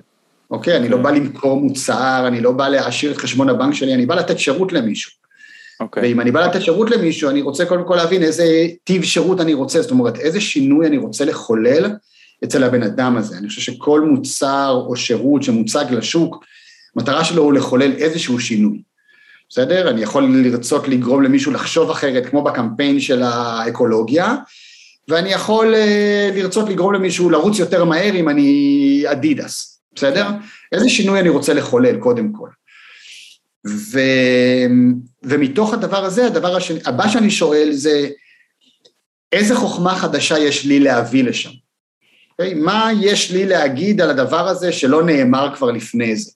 אוקיי? 0.51 0.77
אני 0.77 0.89
לא 0.89 0.97
כן. 0.97 1.02
בא 1.02 1.10
למכור 1.10 1.60
מוצר, 1.60 2.24
אני 2.27 2.40
לא 2.40 2.52
בא 2.52 2.69
להעשיר 2.69 3.12
את 3.12 3.16
חשבון 3.16 3.48
הבנק 3.48 3.74
שלי, 3.74 3.94
אני 3.94 4.06
בא 4.06 4.15
לתת 4.15 4.39
שירות 4.39 4.73
למישהו. 4.73 5.12
אוקיי. 5.81 6.02
ואם 6.02 6.20
אני 6.20 6.31
בא 6.31 6.47
לתת 6.47 6.62
שירות 6.62 6.90
למישהו, 6.90 7.31
אני 7.31 7.43
רוצה 7.43 7.65
קודם 7.65 7.85
כל 7.85 7.97
להבין 7.97 8.23
איזה 8.23 8.66
טיב 8.85 9.02
שירות 9.02 9.40
אני 9.40 9.55
רוצה, 9.55 9.82
זאת 9.82 9.90
אומרת, 9.90 10.19
איזה 10.19 10.40
שינוי 10.40 10.86
אני 10.86 10.97
רוצה 10.97 11.24
לחולל 11.24 11.90
אצל 12.44 12.65
הבן 12.65 12.82
אדם 12.82 13.16
הזה. 13.16 13.39
אני 13.39 13.48
חושב 13.48 13.60
שכל 13.60 14.01
מוצר 14.01 14.85
או 14.86 14.97
שירות 14.97 15.43
שמוצג 15.43 15.85
לשוק, 15.90 16.44
המטרה 16.97 17.24
שלו 17.24 17.43
הוא 17.43 17.52
לחולל 17.52 17.93
איזשהו 17.93 18.40
שינוי. 18.40 18.82
בסדר? 19.51 19.90
אני 19.90 20.02
יכול 20.02 20.36
לרצות 20.36 20.89
לגרום 20.89 21.23
למישהו 21.23 21.52
לחשוב 21.52 21.90
אחרת, 21.90 22.27
כמו 22.27 22.43
בקמפיין 22.43 23.01
של 23.01 23.23
האקולוגיה, 23.23 24.35
ואני 25.09 25.32
יכול 25.32 25.74
uh, 25.74 26.35
לרצות 26.36 26.68
לגרום 26.68 26.94
למישהו 26.94 27.30
לרוץ 27.30 27.59
יותר 27.59 27.85
מהר 27.85 28.14
אם 28.14 28.28
אני 28.28 29.02
אדידס, 29.06 29.80
בסדר? 29.94 30.26
איזה 30.72 30.89
שינוי 30.89 31.20
אני 31.20 31.28
רוצה 31.28 31.55
לחולל, 31.55 31.97
קודם 31.97 32.32
כל. 32.32 32.48
ו, 33.66 34.01
ומתוך 35.22 35.74
הדבר 35.74 36.05
הזה, 36.05 36.26
הדבר 36.26 36.56
השני, 36.56 36.78
הבא 36.85 37.09
שאני 37.09 37.30
שואל 37.30 37.72
זה, 37.72 38.09
איזה 39.32 39.56
חוכמה 39.56 39.94
חדשה 39.97 40.39
יש 40.39 40.64
לי 40.64 40.80
להביא 40.80 41.24
לשם? 41.24 41.51
Okay? 41.51 41.68
אוקיי? 42.39 42.55
מה 42.55 42.90
יש 43.01 43.30
לי 43.30 43.47
להגיד 43.47 44.01
על 44.01 44.10
הדבר 44.10 44.48
הזה 44.48 44.72
שלא 44.72 45.02
נאמר 45.02 45.55
כבר 45.56 45.70
לפני 45.70 46.16
זה? 46.16 46.30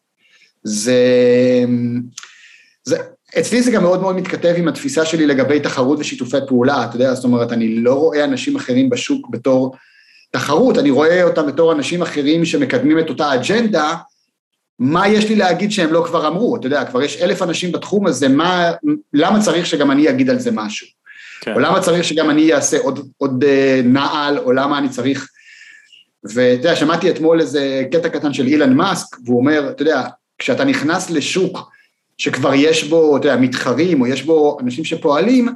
זה, 0.63 1.05
זה, 2.85 2.97
אצלי 3.39 3.63
זה 3.63 3.71
גם 3.71 3.83
מאוד 3.83 4.01
מאוד 4.01 4.17
מתכתב 4.17 4.55
עם 4.57 4.69
התפיסה 4.69 5.05
שלי 5.05 5.27
לגבי 5.27 5.61
תחרות 5.61 5.99
ושיתופי 5.99 6.37
פעולה, 6.49 6.85
אתה 6.85 6.97
יודע, 6.97 7.15
זאת 7.15 7.25
אומרת, 7.25 7.53
אני 7.53 7.77
לא 7.77 7.95
רואה 7.95 8.25
אנשים 8.25 8.57
אחרים 8.57 8.91
בשוק 8.91 9.31
בתור 9.31 9.77
תחרות, 10.31 10.79
אני 10.79 10.91
רואה 10.91 11.23
אותם 11.23 11.47
בתור 11.47 11.73
אנשים 11.73 12.03
אחרים 12.03 12.45
שמקדמים 12.45 12.99
את 12.99 13.09
אותה 13.09 13.35
אג'נדה, 13.35 13.95
מה 14.79 15.09
יש 15.09 15.29
לי 15.29 15.37
להגיד 15.37 15.73
שהם 15.73 15.93
לא 15.93 16.05
כבר 16.07 16.29
אמרו, 16.29 16.57
אתה 16.57 16.67
יודע, 16.67 16.85
כבר 16.85 17.03
יש 17.03 17.17
אלף 17.17 17.43
אנשים 17.43 17.73
בתחום 17.73 18.07
הזה, 18.07 18.29
מה, 18.29 18.73
למה 19.13 19.41
צריך 19.41 19.67
שגם 19.67 19.91
אני 19.91 20.11
אגיד 20.11 20.31
על 20.31 20.39
זה 20.39 20.51
משהו? 20.53 20.87
כן. 21.41 21.53
או 21.53 21.61
למה 21.61 21.81
צריך 21.81 22.05
שגם 22.05 22.31
אני 22.31 22.55
אעשה 22.55 22.79
עוד, 22.79 23.09
עוד 23.19 23.45
אה, 23.45 23.81
נעל, 23.85 24.39
או 24.39 24.53
למה 24.53 24.79
אני 24.79 24.89
צריך... 24.89 25.29
ואתה 26.25 26.41
יודע, 26.41 26.77
שמעתי 26.77 27.11
אתמול 27.11 27.41
איזה 27.41 27.85
קטע 27.93 28.09
קטן 28.09 28.33
של 28.33 28.47
אילן 28.47 28.73
מאסק, 28.73 29.17
והוא 29.25 29.39
אומר, 29.39 29.71
אתה 29.71 29.83
יודע, 29.83 30.03
כשאתה 30.39 30.65
נכנס 30.65 31.11
לשוק 31.11 31.72
שכבר 32.23 32.55
יש 32.55 32.85
בו, 32.85 33.17
אתה 33.17 33.29
יודע, 33.29 33.41
מתחרים, 33.41 34.01
או 34.01 34.07
יש 34.07 34.23
בו 34.23 34.59
אנשים 34.61 34.85
שפועלים, 34.85 35.49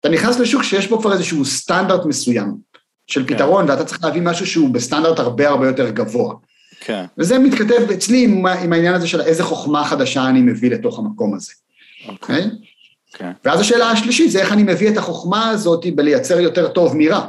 אתה 0.00 0.08
נכנס 0.08 0.38
לשוק 0.38 0.62
שיש 0.62 0.86
בו 0.88 1.00
כבר 1.00 1.12
איזשהו 1.12 1.44
סטנדרט 1.44 2.04
מסוים 2.04 2.56
של 3.06 3.26
כן. 3.26 3.34
פתרון, 3.34 3.70
ואתה 3.70 3.84
צריך 3.84 4.04
להביא 4.04 4.22
משהו 4.22 4.46
שהוא 4.46 4.70
בסטנדרט 4.70 5.18
הרבה 5.18 5.48
הרבה 5.48 5.66
יותר 5.66 5.90
גבוה. 5.90 6.34
כן. 6.80 7.04
וזה 7.18 7.38
מתכתב 7.38 7.90
אצלי 7.94 8.24
עם, 8.24 8.46
עם 8.46 8.72
העניין 8.72 8.94
הזה 8.94 9.06
של 9.06 9.20
איזה 9.20 9.44
חוכמה 9.44 9.84
חדשה 9.84 10.28
אני 10.28 10.42
מביא 10.42 10.70
לתוך 10.70 10.98
המקום 10.98 11.34
הזה. 11.34 11.52
אוקיי? 12.08 12.42
Okay. 12.42 12.48
כן. 13.12 13.32
ואז 13.44 13.60
השאלה 13.60 13.90
השלישית 13.90 14.30
זה 14.30 14.40
איך 14.40 14.52
אני 14.52 14.62
מביא 14.62 14.90
את 14.90 14.96
החוכמה 14.96 15.50
הזאת 15.50 15.86
בלייצר 15.94 16.40
יותר 16.40 16.68
טוב 16.68 16.96
מרע. 16.96 17.26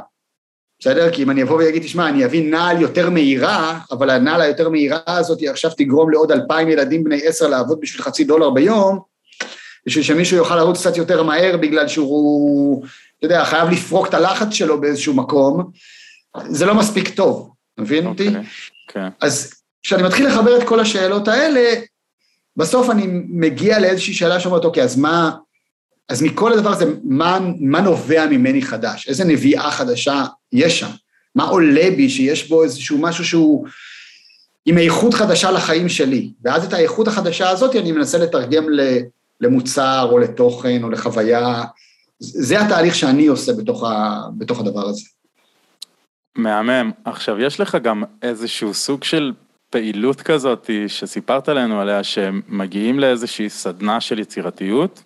בסדר? 0.82 1.10
כי 1.10 1.22
אם 1.22 1.30
אני 1.30 1.42
אבוא 1.42 1.56
ואגיד, 1.56 1.82
תשמע, 1.82 2.08
אני 2.08 2.24
אביא 2.24 2.50
נעל 2.50 2.80
יותר 2.80 3.10
מהירה, 3.10 3.78
אבל 3.90 4.10
הנעל 4.10 4.40
היותר 4.40 4.68
מהירה 4.68 4.98
הזאת 5.06 5.38
עכשיו 5.50 5.70
תגרום 5.76 6.10
לעוד 6.10 6.32
אלפיים 6.32 6.68
ילדים 6.68 7.04
בני 7.04 7.20
עשר 7.24 7.48
לעבוד 7.48 7.80
בשביל 7.80 8.02
חצי 8.02 8.24
דולר 8.24 8.50
ביום, 8.50 9.00
בשביל 9.86 10.04
שמישהו 10.04 10.36
יוכל 10.36 10.56
לרוץ 10.56 10.80
קצת 10.80 10.96
יותר 10.96 11.22
מהר 11.22 11.56
בגלל 11.56 11.88
שהוא, 11.88 12.84
אתה 13.18 13.26
יודע, 13.26 13.44
חייב 13.44 13.68
לפרוק 13.68 14.08
את 14.08 14.14
הלחץ 14.14 14.52
שלו 14.52 14.80
באיזשהו 14.80 15.14
מקום, 15.14 15.70
זה 16.48 16.66
לא 16.66 16.74
מספיק 16.74 17.08
טוב, 17.08 17.50
מבין 17.78 18.06
אותי? 18.06 18.28
אוקיי, 18.28 18.42
כן. 18.88 19.08
אז 19.20 19.54
כשאני 19.82 20.02
מתחיל 20.02 20.26
לחבר 20.26 20.58
את 20.58 20.62
כל 20.62 20.80
השאלות 20.80 21.28
האלה, 21.28 21.74
בסוף 22.56 22.90
אני 22.90 23.06
מגיע 23.28 23.78
לאיזושהי 23.78 24.14
שאלה 24.14 24.40
שאומרת, 24.40 24.64
אוקיי, 24.64 24.82
אז 24.82 24.96
מה, 24.96 25.30
אז 26.08 26.22
מכל 26.22 26.52
הדבר 26.52 26.70
הזה, 26.70 26.84
מה, 27.04 27.38
מה 27.60 27.80
נובע 27.80 28.26
ממני 28.26 28.62
חדש? 28.62 29.08
איזה 29.08 29.24
נביאה 29.24 29.70
חדשה 29.70 30.24
יש 30.52 30.80
שם? 30.80 30.90
מה 31.34 31.44
עולה 31.44 31.90
בי 31.96 32.08
שיש 32.08 32.48
בו 32.48 32.64
איזשהו 32.64 32.98
משהו 32.98 33.24
שהוא 33.24 33.66
עם 34.66 34.78
איכות 34.78 35.14
חדשה 35.14 35.50
לחיים 35.50 35.88
שלי? 35.88 36.30
ואז 36.44 36.64
את 36.64 36.72
האיכות 36.72 37.08
החדשה 37.08 37.50
הזאת 37.50 37.76
אני 37.76 37.92
מנסה 37.92 38.18
לתרגם 38.18 38.64
למוצר 39.40 40.08
או 40.10 40.18
לתוכן 40.18 40.82
או 40.82 40.90
לחוויה. 40.90 41.64
זה 42.18 42.60
התהליך 42.60 42.94
שאני 42.94 43.26
עושה 43.26 43.52
בתוך, 43.52 43.84
ה, 43.84 44.20
בתוך 44.38 44.60
הדבר 44.60 44.88
הזה. 44.88 45.02
מהמם. 46.36 46.90
עכשיו, 47.04 47.40
יש 47.40 47.60
לך 47.60 47.76
גם 47.82 48.04
איזשהו 48.22 48.74
סוג 48.74 49.04
של 49.04 49.32
פעילות 49.70 50.20
כזאת 50.20 50.70
שסיפרת 50.88 51.48
לנו 51.48 51.80
עליה, 51.80 52.04
שמגיעים 52.04 53.00
לאיזושהי 53.00 53.48
סדנה 53.48 54.00
של 54.00 54.18
יצירתיות, 54.18 55.02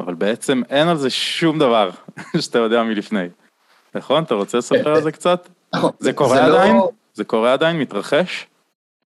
אבל 0.00 0.14
בעצם 0.14 0.62
אין 0.70 0.88
על 0.88 0.96
זה 0.96 1.10
שום 1.10 1.58
דבר 1.58 1.90
שאתה 2.40 2.58
יודע 2.58 2.82
מלפני. 2.82 3.28
נכון? 3.98 4.24
אתה 4.24 4.34
רוצה 4.34 4.58
לספר 4.58 4.94
על 4.94 5.02
זה 5.02 5.12
קצת? 5.12 5.48
נכון. 5.74 5.90
זה 6.00 6.12
קורה 6.12 6.44
עדיין? 6.46 6.76
זה 7.14 7.24
קורה 7.24 7.52
עדיין? 7.52 7.78
מתרחש? 7.78 8.46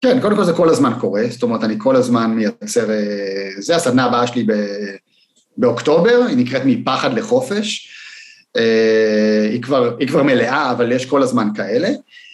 כן, 0.01 0.19
קודם 0.21 0.35
כל 0.35 0.43
זה 0.43 0.53
כל 0.53 0.69
הזמן 0.69 0.93
קורה, 0.99 1.21
זאת 1.29 1.43
אומרת, 1.43 1.63
אני 1.63 1.75
כל 1.77 1.95
הזמן 1.95 2.31
מייצר... 2.31 2.91
אה, 2.91 3.49
זה 3.59 3.75
הסדנה 3.75 4.05
הבאה 4.05 4.27
שלי 4.27 4.45
באוקטובר, 5.57 6.21
היא 6.27 6.37
נקראת 6.37 6.61
מפחד 6.65 7.13
לחופש. 7.13 7.89
אה, 8.57 9.47
היא 9.51 9.61
כבר, 9.61 9.95
היא 9.99 10.07
כבר 10.07 10.23
מלאה, 10.23 10.71
אבל 10.71 10.91
יש 10.91 11.05
כל 11.05 11.23
הזמן 11.23 11.47
כאלה. 11.55 11.89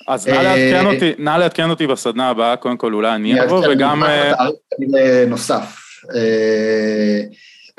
אז 0.07 0.27
נא 0.27 0.33
לעדכן 0.33 0.85
אותי, 0.85 1.11
נא 1.17 1.37
לעדכן 1.37 1.69
אותי 1.69 1.87
בסדנה 1.87 2.29
הבאה, 2.29 2.55
קודם 2.55 2.77
כל 2.77 2.93
אולי 2.93 3.15
אני 3.15 3.43
אבוא 3.43 3.65
וגם... 3.69 4.03
נוסף. 5.27 5.81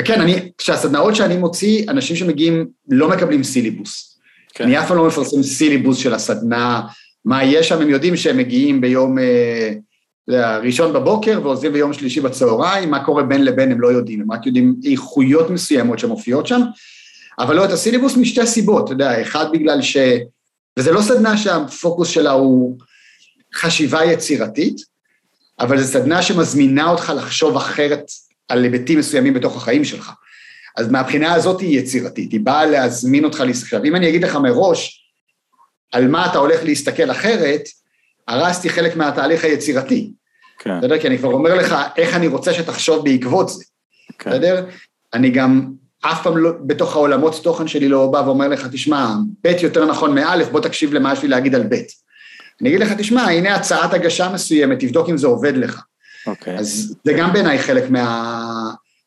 וכן, 0.00 0.20
אני, 0.20 0.50
כשהסדנאות 0.58 1.16
שאני 1.16 1.36
מוציא, 1.36 1.84
אנשים 1.88 2.16
שמגיעים 2.16 2.66
לא 2.88 3.08
מקבלים 3.08 3.44
סיליבוס. 3.44 4.15
כן. 4.56 4.64
אני 4.64 4.78
אף 4.78 4.88
פעם 4.88 4.96
לא 4.96 5.06
מפרסם 5.06 5.42
סיליבוס 5.42 5.98
של 5.98 6.14
הסדנה, 6.14 6.80
מה 7.24 7.44
יש 7.44 7.68
שם, 7.68 7.82
הם 7.82 7.90
יודעים 7.90 8.16
שהם 8.16 8.36
מגיעים 8.36 8.80
ביום 8.80 9.18
אה, 9.18 10.58
ראשון 10.58 10.92
בבוקר 10.92 11.40
ועוזבים 11.42 11.72
ביום 11.72 11.92
שלישי 11.92 12.20
בצהריים, 12.20 12.90
מה 12.90 13.04
קורה 13.04 13.22
בין 13.22 13.44
לבין 13.44 13.72
הם 13.72 13.80
לא 13.80 13.88
יודעים, 13.88 14.20
הם 14.20 14.32
רק 14.32 14.46
יודעים 14.46 14.76
איכויות 14.84 15.50
מסוימות 15.50 15.98
שמופיעות 15.98 16.46
שם, 16.46 16.60
אבל 17.38 17.56
לא 17.56 17.64
את 17.64 17.70
הסילבוס 17.70 18.16
משתי 18.16 18.46
סיבות, 18.46 18.84
אתה 18.84 18.92
יודע, 18.92 19.22
אחד 19.22 19.46
בגלל 19.52 19.82
ש... 19.82 19.96
וזה 20.78 20.92
לא 20.92 21.02
סדנה 21.02 21.36
שהפוקוס 21.36 22.08
שלה 22.08 22.30
הוא 22.30 22.78
חשיבה 23.54 24.04
יצירתית, 24.04 24.76
אבל 25.60 25.80
זו 25.80 25.92
סדנה 25.92 26.22
שמזמינה 26.22 26.90
אותך 26.90 27.12
לחשוב 27.16 27.56
אחרת 27.56 28.10
על 28.48 28.64
היבטים 28.64 28.98
מסוימים 28.98 29.34
בתוך 29.34 29.56
החיים 29.56 29.84
שלך. 29.84 30.12
אז 30.76 30.90
מהבחינה 30.90 31.34
הזאת 31.34 31.60
היא 31.60 31.80
יצירתית, 31.80 32.32
היא 32.32 32.40
באה 32.40 32.66
להזמין 32.66 33.24
אותך 33.24 33.40
להסתכל. 33.40 33.84
אם 33.84 33.96
אני 33.96 34.08
אגיד 34.08 34.24
לך 34.24 34.36
מראש 34.36 35.06
על 35.92 36.08
מה 36.08 36.26
אתה 36.26 36.38
הולך 36.38 36.64
להסתכל 36.64 37.10
אחרת, 37.10 37.62
הרסתי 38.28 38.70
חלק 38.70 38.96
מהתהליך 38.96 39.44
היצירתי. 39.44 40.12
כן. 40.58 40.78
בסדר? 40.78 40.98
כי 40.98 41.06
אני 41.06 41.18
כבר 41.18 41.32
אומר 41.32 41.54
לך 41.54 41.74
איך 41.96 42.14
אני 42.14 42.26
רוצה 42.26 42.54
שתחשוב 42.54 43.04
בעקבות 43.04 43.48
זה. 43.48 43.64
כן. 44.18 44.30
בסדר? 44.30 44.66
אני 45.14 45.30
גם 45.30 45.72
אף 46.00 46.22
פעם 46.22 46.36
לא, 46.36 46.50
בתוך 46.66 46.96
העולמות 46.96 47.40
תוכן 47.42 47.68
שלי 47.68 47.88
לא 47.88 48.06
בא 48.06 48.18
ואומר 48.18 48.48
לך, 48.48 48.66
תשמע, 48.72 49.14
ב' 49.44 49.54
יותר 49.62 49.86
נכון 49.86 50.14
מא', 50.14 50.44
בוא 50.52 50.60
תקשיב 50.60 50.92
למה 50.94 51.12
יש 51.12 51.22
לי 51.22 51.28
להגיד 51.28 51.54
על 51.54 51.62
ב'. 51.62 51.74
אני 52.60 52.68
אגיד 52.68 52.80
לך, 52.80 52.92
תשמע, 52.92 53.22
הנה 53.22 53.54
הצעת 53.54 53.94
הגשה 53.94 54.32
מסוימת, 54.32 54.80
תבדוק 54.80 55.08
אם 55.08 55.16
זה 55.16 55.26
עובד 55.26 55.56
לך. 55.56 55.82
אוקיי. 56.26 56.58
אז 56.58 56.94
זה 57.04 57.12
גם 57.12 57.32
בעיניי 57.32 57.58
חלק 57.58 57.84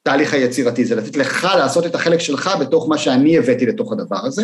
מהתהליך 0.08 0.34
היצירתי, 0.34 0.86
זה 0.86 0.96
לתת 0.96 1.18
לך 1.18 1.48
לעשות 1.58 1.86
את 1.86 1.96
החלק 1.96 2.20
שלך 2.20 2.50
בתוך 2.60 2.90
מה 2.90 2.98
שאני 2.98 3.38
הבאתי 3.38 3.66
לתוך 3.66 3.94
הדבר 3.94 4.26
הזה. 4.26 4.44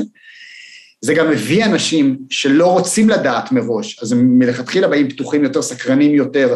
זה 1.01 1.13
גם 1.13 1.29
מביא 1.29 1.65
אנשים 1.65 2.17
שלא 2.29 2.71
רוצים 2.71 3.09
לדעת 3.09 3.51
מראש, 3.51 3.99
אז 4.03 4.11
הם 4.11 4.39
מלכתחילה 4.39 4.87
באים 4.87 5.09
פתוחים 5.09 5.43
יותר, 5.43 5.61
סקרנים 5.61 6.15
יותר, 6.15 6.55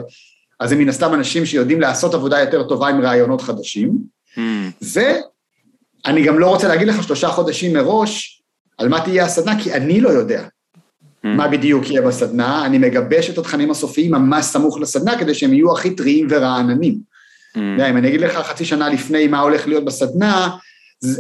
אז 0.60 0.72
הם 0.72 0.80
מן 0.80 0.90
הסתם 0.90 1.14
אנשים 1.14 1.46
שיודעים 1.46 1.82
לעשות 1.82 2.14
עבודה 2.14 2.40
יותר 2.40 2.64
טובה 2.64 2.88
עם 2.88 3.02
רעיונות 3.02 3.42
חדשים. 3.42 3.98
Mm. 4.36 4.40
ואני 4.82 6.24
גם 6.24 6.40
לא 6.40 6.48
רוצה 6.48 6.68
להגיד 6.68 6.88
לך 6.88 7.04
שלושה 7.04 7.28
חודשים 7.28 7.74
מראש 7.74 8.44
על 8.78 8.88
מה 8.88 9.02
תהיה 9.02 9.26
הסדנה, 9.26 9.64
כי 9.64 9.74
אני 9.74 10.02
לא 10.02 10.10
יודע 10.10 10.44
mm. 10.44 11.28
מה 11.28 11.48
בדיוק 11.48 11.90
יהיה 11.90 12.02
בסדנה, 12.02 12.66
אני 12.66 12.78
מגבש 12.78 13.30
את 13.30 13.38
התכנים 13.38 13.72
הסופיים 13.72 14.12
ממש 14.12 14.46
סמוך 14.46 14.80
לסדנה, 14.80 15.20
כדי 15.20 15.34
שהם 15.34 15.54
יהיו 15.54 15.74
הכי 15.74 15.96
טריים 15.96 16.28
ורעננים. 16.30 17.09
Mm. 17.58 17.60
אם 17.90 17.98
אני 17.98 18.08
אגיד 18.08 18.22
לך 18.22 18.38
חצי 18.38 18.66
שנה 18.66 18.90
לפני 18.90 19.28
מה 19.28 19.40
הולך 19.40 19.68
להיות 19.68 19.86
בסדנה, 19.86 20.50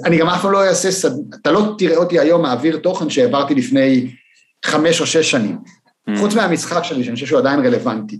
אני 0.05 0.17
גם 0.17 0.29
אף 0.29 0.41
פעם 0.41 0.51
לא 0.51 0.67
אעשה 0.67 0.91
סדנה, 0.91 1.37
אתה 1.41 1.51
לא 1.51 1.75
תראה 1.77 1.97
אותי 1.97 2.19
היום 2.19 2.41
מעביר 2.41 2.77
תוכן 2.77 3.09
שהעברתי 3.09 3.55
לפני 3.55 4.11
חמש 4.65 5.01
או 5.01 5.05
שש 5.05 5.31
שנים. 5.31 5.57
Mm. 6.09 6.19
חוץ 6.19 6.35
מהמשחק 6.35 6.83
שלי, 6.83 7.03
שאני 7.03 7.15
חושב 7.15 7.25
שהוא 7.25 7.39
עדיין 7.39 7.59
רלוונטי. 7.59 8.19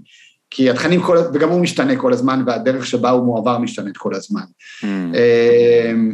כי 0.52 0.70
התכנים 0.70 1.02
כל, 1.02 1.18
וגם 1.34 1.50
הוא 1.50 1.62
משתנה 1.62 1.96
כל 1.96 2.14
הזמן, 2.14 2.44
והדרך 2.48 2.86
שבה 2.86 3.10
הוא 3.10 3.26
מועבר 3.26 3.58
משתנית 3.58 3.98
כל 3.98 4.16
הזמן. 4.16 4.42
Mm. 4.42 4.86
אמ, 4.86 6.14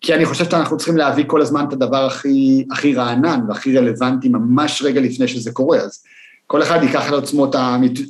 כי 0.00 0.14
אני 0.14 0.26
חושב 0.26 0.44
שאנחנו 0.50 0.76
צריכים 0.76 0.96
להביא 0.96 1.24
כל 1.26 1.42
הזמן 1.42 1.64
את 1.68 1.72
הדבר 1.72 2.06
הכי, 2.06 2.64
הכי 2.70 2.94
רענן 2.94 3.40
והכי 3.48 3.78
רלוונטי 3.78 4.28
ממש 4.28 4.82
רגע 4.82 5.00
לפני 5.00 5.28
שזה 5.28 5.52
קורה, 5.52 5.78
אז 5.78 6.02
כל 6.46 6.62
אחד 6.62 6.82
ייקח 6.82 7.08
על 7.08 7.18
עצמו 7.18 7.50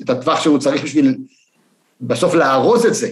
את 0.05 0.11
הטווח 0.11 0.41
שהוא 0.41 0.59
צריך 0.59 0.83
בשביל 0.83 1.17
בסוף 2.01 2.35
לארוז 2.35 2.87
את 2.87 2.95
זה. 2.95 3.09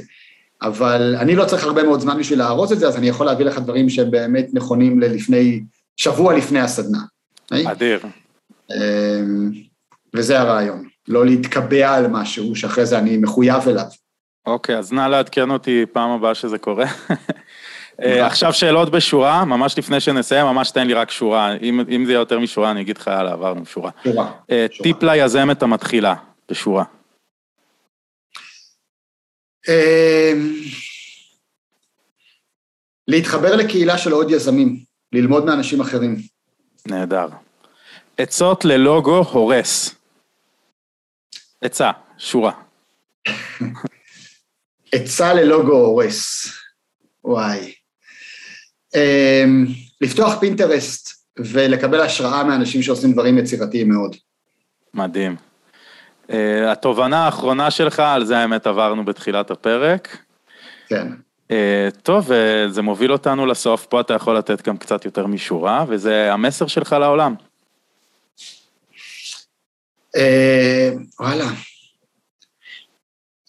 אבל 0.63 1.17
אני 1.21 1.37
לא 1.37 1.45
צריך 1.45 1.65
הרבה 1.65 1.83
מאוד 1.83 2.01
זמן 2.01 2.19
בשביל 2.19 2.39
לארוז 2.39 2.73
את 2.73 2.79
זה, 2.79 2.89
אז 2.89 2.97
אני 2.97 3.09
יכול 3.09 3.27
להביא 3.27 3.45
לך 3.47 3.59
דברים 3.59 3.89
שהם 3.89 4.11
באמת 4.11 4.49
נכונים 4.53 5.01
ללפני, 5.01 5.63
שבוע 5.97 6.37
לפני 6.37 6.61
הסדנה. 6.61 6.99
אדיר. 7.53 8.01
אמ, 8.71 9.51
וזה 10.15 10.41
הרעיון, 10.41 10.85
לא 11.09 11.27
להתקבע 11.27 11.95
על 11.95 12.07
משהו 12.07 12.57
שאחרי 12.57 12.87
זה 12.87 12.99
אני 12.99 13.17
מחויב 13.17 13.69
אליו. 13.69 13.85
אוקיי, 14.47 14.79
אז 14.79 14.93
נא 14.93 15.07
לעדכן 15.07 15.51
אותי 15.51 15.85
פעם 15.93 16.11
הבאה 16.11 16.35
שזה 16.35 16.59
קורה. 16.59 16.87
אה, 18.03 18.27
עכשיו 18.27 18.53
שאלות 18.53 18.91
בשורה, 18.91 19.45
ממש 19.45 19.79
לפני 19.79 20.01
שנסיים, 20.01 20.47
ממש 20.47 20.71
תן 20.71 20.87
לי 20.87 20.95
רק 20.95 21.11
שורה. 21.11 21.53
אם, 21.63 21.81
אם 21.89 22.05
זה 22.05 22.13
יהיה 22.13 22.21
יותר 22.21 22.39
משורה, 22.39 22.71
אני 22.71 22.81
אגיד 22.81 22.99
לך, 22.99 23.07
יאללה, 23.07 23.33
עברנו 23.33 23.67
שורה. 23.67 23.91
שורה. 24.05 24.31
אה, 24.51 24.67
טיפ 24.83 25.03
ליזמת 25.03 25.63
המתחילה, 25.63 26.15
בשורה. 26.51 26.85
אמ, 29.69 30.53
להתחבר 33.09 33.57
לקהילה 33.57 33.99
של 33.99 34.13
עוד 34.13 34.31
יזמים, 34.31 34.85
ללמוד 35.13 35.45
מאנשים 35.45 35.81
אחרים. 35.81 36.17
נהדר. 36.87 37.29
עצות 38.19 38.65
ללוגו 38.65 39.17
הורס. 39.17 39.95
עצה, 41.63 41.91
שורה. 42.19 42.53
עצה 44.93 45.35
ללוגו 45.35 45.77
הורס. 45.77 46.47
וואי. 47.25 47.75
אמ, 48.95 49.67
לפתוח 50.01 50.41
פינטרסט 50.41 51.25
ולקבל 51.39 52.01
השראה 52.01 52.45
מאנשים 52.45 52.83
שעושים 52.83 53.13
דברים 53.13 53.39
יצירתיים 53.39 53.89
מאוד. 53.89 54.17
מדהים. 54.95 55.37
Uh, 56.29 56.33
התובנה 56.67 57.25
האחרונה 57.25 57.71
שלך, 57.71 58.01
על 58.01 58.25
זה 58.25 58.39
האמת 58.39 58.67
עברנו 58.67 59.05
בתחילת 59.05 59.51
הפרק. 59.51 60.19
כן. 60.89 61.09
Uh, 61.49 61.55
טוב, 62.03 62.31
uh, 62.31 62.35
זה 62.69 62.83
מוביל 62.83 63.13
אותנו 63.13 63.47
לסוף, 63.47 63.87
פה 63.87 64.01
אתה 64.01 64.15
יכול 64.15 64.39
לתת 64.39 64.69
גם 64.69 64.77
קצת 64.77 65.05
יותר 65.05 65.27
משורה, 65.27 65.85
וזה 65.89 66.33
המסר 66.33 66.67
שלך 66.67 66.93
לעולם. 66.93 67.35
Uh, 70.17 70.21
וואלה. 71.21 71.47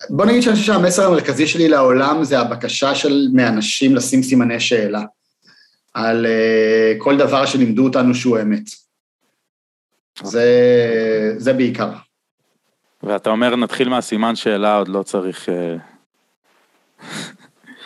בוא 0.10 0.26
נגיד 0.26 0.42
שאני 0.42 0.56
חושב 0.56 0.74
שהמסר 0.74 1.08
המרכזי 1.08 1.48
שלי 1.48 1.70
לעולם 1.70 2.24
זה 2.24 2.40
הבקשה 2.40 2.96
של 2.96 3.28
מאנשים 3.34 3.96
לשים 3.96 4.24
סימני 4.24 4.60
שאלה 4.60 5.02
על 5.94 6.26
uh, 6.26 7.04
כל 7.04 7.18
דבר 7.18 7.46
שלימדו 7.46 7.84
אותנו 7.84 8.16
שהוא 8.16 8.40
אמת. 8.42 8.70
זה, 10.24 10.46
זה 11.38 11.54
בעיקר. 11.54 11.90
ואתה 13.04 13.30
אומר, 13.30 13.56
נתחיל 13.56 13.90
מהסימן 13.90 14.36
שאלה, 14.36 14.76
עוד 14.76 14.88
לא 14.88 15.04
צריך... 15.04 15.50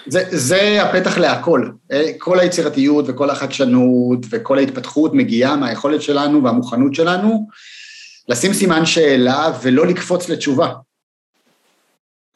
זה, 0.08 0.24
זה 0.30 0.84
הפתח 0.84 1.18
להכל. 1.18 1.70
אה, 1.92 2.12
כל 2.18 2.40
היצירתיות 2.40 3.06
וכל 3.08 3.30
החדשנות 3.30 4.20
וכל 4.30 4.58
ההתפתחות 4.58 5.14
מגיעה 5.14 5.56
מהיכולת 5.56 6.02
שלנו 6.02 6.44
והמוכנות 6.44 6.94
שלנו 6.94 7.48
לשים 8.30 8.54
סימן 8.54 8.86
שאלה 8.86 9.52
ולא 9.62 9.88
לקפוץ 9.88 10.30
לתשובה. 10.30 10.74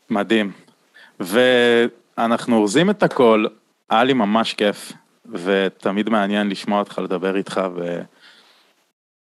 מדהים. 0.10 0.52
ואנחנו 1.20 2.58
אורזים 2.58 2.90
את 2.90 3.04
הכל, 3.04 3.46
היה 3.90 4.04
לי 4.04 4.14
ממש 4.14 4.54
כיף, 4.54 4.94
ותמיד 5.32 6.10
מעניין 6.10 6.50
לשמוע 6.50 6.80
אותך, 6.80 7.00
לדבר 7.04 7.36
איתך, 7.36 7.62
ו... 7.76 8.02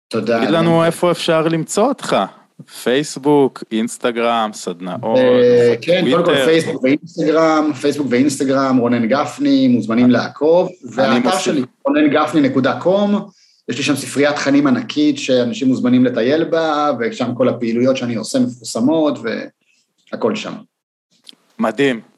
תודה. 0.08 0.38
תגיד 0.38 0.50
לנו 0.50 0.86
איפה 0.86 1.12
אפשר 1.12 1.42
למצוא 1.48 1.88
אותך. 1.88 2.16
פייסבוק, 2.84 3.64
אינסטגרם, 3.72 4.50
סדנאות, 4.54 5.20
כן, 5.82 6.06
קודם 6.12 6.26
כל 6.26 6.46
פייסבוק 6.46 6.84
ואינסטגרם, 6.84 7.72
פייסבוק 7.82 8.08
ואינסטגרם, 8.10 8.78
רונן 8.78 9.08
גפני, 9.08 9.68
מוזמנים 9.68 10.12
לעקוב, 10.12 10.70
והאתר 10.92 11.38
שלי, 11.38 11.62
רוננגפני.com, 11.86 13.10
יש 13.70 13.78
לי 13.78 13.84
שם 13.84 13.96
ספריית 13.96 14.36
תכנים 14.36 14.68
ענקית 14.68 15.20
שאנשים 15.20 15.68
מוזמנים 15.68 16.06
לטייל 16.06 16.44
בה, 16.44 16.92
ושם 17.00 17.36
כל 17.36 17.50
הפעילויות 17.50 17.98
שאני 17.98 18.16
עושה 18.16 18.40
מפורסמות, 18.40 19.20
והכל 20.12 20.36
שם. 20.36 20.54
מדהים. 21.60 22.15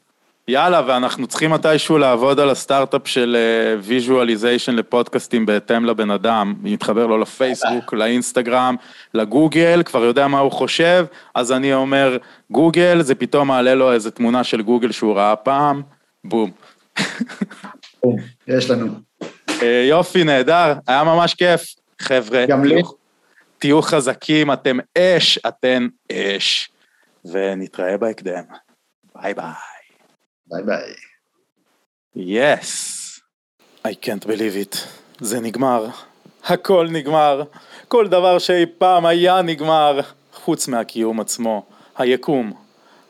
יאללה, 0.48 0.82
ואנחנו 0.86 1.26
צריכים 1.26 1.50
מתישהו 1.50 1.98
לעבוד 1.98 2.40
על 2.40 2.50
הסטארט-אפ 2.50 3.08
של 3.08 3.36
visualization 3.82 4.74
לפודקאסטים 4.74 5.46
בהתאם 5.46 5.84
לבן 5.84 6.10
אדם, 6.10 6.54
נתחבר 6.62 7.06
לו 7.06 7.18
לפייסבוק, 7.18 7.92
לאינסטגרם, 7.92 8.76
לגוגל, 9.14 9.82
כבר 9.84 10.04
יודע 10.04 10.28
מה 10.28 10.38
הוא 10.38 10.52
חושב, 10.52 11.06
אז 11.34 11.52
אני 11.52 11.74
אומר, 11.74 12.16
גוגל, 12.50 13.02
זה 13.02 13.14
פתאום 13.14 13.48
מעלה 13.48 13.74
לו 13.74 13.92
איזה 13.92 14.10
תמונה 14.10 14.44
של 14.44 14.62
גוגל 14.62 14.92
שהוא 14.92 15.16
ראה 15.16 15.36
פעם, 15.36 15.82
בום. 16.24 16.50
בום, 18.02 18.16
יש 18.48 18.70
לנו. 18.70 18.92
יופי, 19.88 20.24
נהדר, 20.24 20.74
היה 20.86 21.04
ממש 21.04 21.34
כיף. 21.34 21.74
חבר'ה, 22.00 22.46
גם 22.48 22.64
לי. 22.64 22.82
תהיו 23.58 23.82
חזקים, 23.82 24.52
אתם 24.52 24.78
אש, 24.98 25.38
אתן 25.38 25.86
אש, 26.12 26.70
ונתראה 27.24 27.96
בהקדם. 27.96 28.42
bye 29.14 29.34
bye. 29.34 29.77
bye 30.50 30.62
bye. 30.62 30.94
Yes. 32.16 32.66
I 33.84 33.90
can't 34.04 34.24
believe 34.24 34.74
it. 34.74 34.76
זה 35.20 35.40
נגמר. 35.40 35.86
הכל 36.44 36.88
נגמר. 36.90 37.42
כל 37.88 38.08
דבר 38.08 38.38
שאי 38.38 38.66
פעם 38.78 39.06
היה 39.06 39.42
נגמר, 39.42 40.00
חוץ 40.32 40.68
מהקיום 40.68 41.20
עצמו, 41.20 41.62
היקום. 41.98 42.52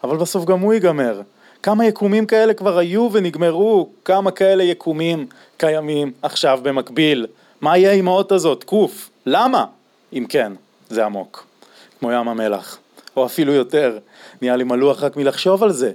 אבל 0.04 0.16
בסוף 0.16 0.44
גם 0.44 0.60
הוא 0.60 0.74
ייגמר. 0.74 1.22
כמה 1.62 1.86
יקומים 1.86 2.26
כאלה 2.26 2.54
כבר 2.54 2.78
היו 2.78 3.08
ונגמרו? 3.12 3.90
כמה 4.04 4.30
כאלה 4.30 4.62
יקומים 4.62 5.26
קיימים 5.56 6.12
עכשיו 6.22 6.60
במקביל? 6.62 7.26
מה 7.60 7.78
יהיה 7.78 7.92
עם 7.92 8.08
האות 8.08 8.32
הזאת? 8.32 8.64
קוף. 8.64 9.10
למה? 9.26 9.64
אם 10.12 10.26
כן, 10.28 10.52
זה 10.88 11.04
עמוק. 11.04 11.46
כמו 12.00 12.12
ים 12.12 12.28
המלח. 12.28 12.78
או 13.16 13.26
אפילו 13.26 13.52
יותר. 13.52 13.98
נהיה 14.42 14.56
לי 14.56 14.64
מלוח 14.64 15.02
רק 15.02 15.16
מלחשוב 15.16 15.62
על 15.62 15.72
זה. 15.72 15.92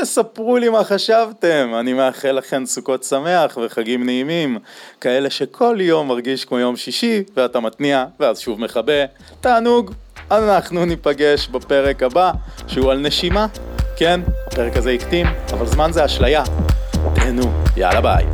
תספרו 0.00 0.56
לי 0.56 0.68
מה 0.68 0.84
חשבתם, 0.84 1.72
אני 1.80 1.92
מאחל 1.92 2.32
לכם 2.32 2.66
סוכות 2.66 3.04
שמח 3.04 3.56
וחגים 3.56 4.06
נעימים, 4.06 4.58
כאלה 5.00 5.30
שכל 5.30 5.76
יום 5.80 6.08
מרגיש 6.08 6.44
כמו 6.44 6.58
יום 6.58 6.76
שישי, 6.76 7.22
ואתה 7.36 7.60
מתניע, 7.60 8.04
ואז 8.20 8.40
שוב 8.40 8.60
מכבה. 8.60 9.04
תענוג, 9.40 9.92
אנחנו 10.30 10.84
ניפגש 10.84 11.48
בפרק 11.48 12.02
הבא, 12.02 12.32
שהוא 12.66 12.90
על 12.90 12.98
נשימה. 12.98 13.46
כן, 13.96 14.20
הפרק 14.46 14.76
הזה 14.76 14.90
הקטין, 14.90 15.26
אבל 15.52 15.66
זמן 15.66 15.92
זה 15.92 16.04
אשליה. 16.04 16.44
תהנו, 17.14 17.52
יאללה 17.76 18.00
ביי. 18.00 18.26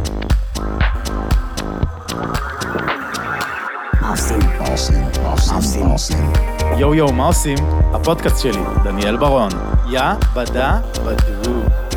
יואו 6.76 6.94
יואו, 6.94 7.12
מה 7.12 7.26
עושים? 7.26 7.58
הפודקאסט 7.94 8.38
שלי, 8.38 8.62
דניאל 8.84 9.16
ברון. 9.16 9.50
יא 9.90 10.02
בדה 10.34 10.78
בדו. 11.04 11.87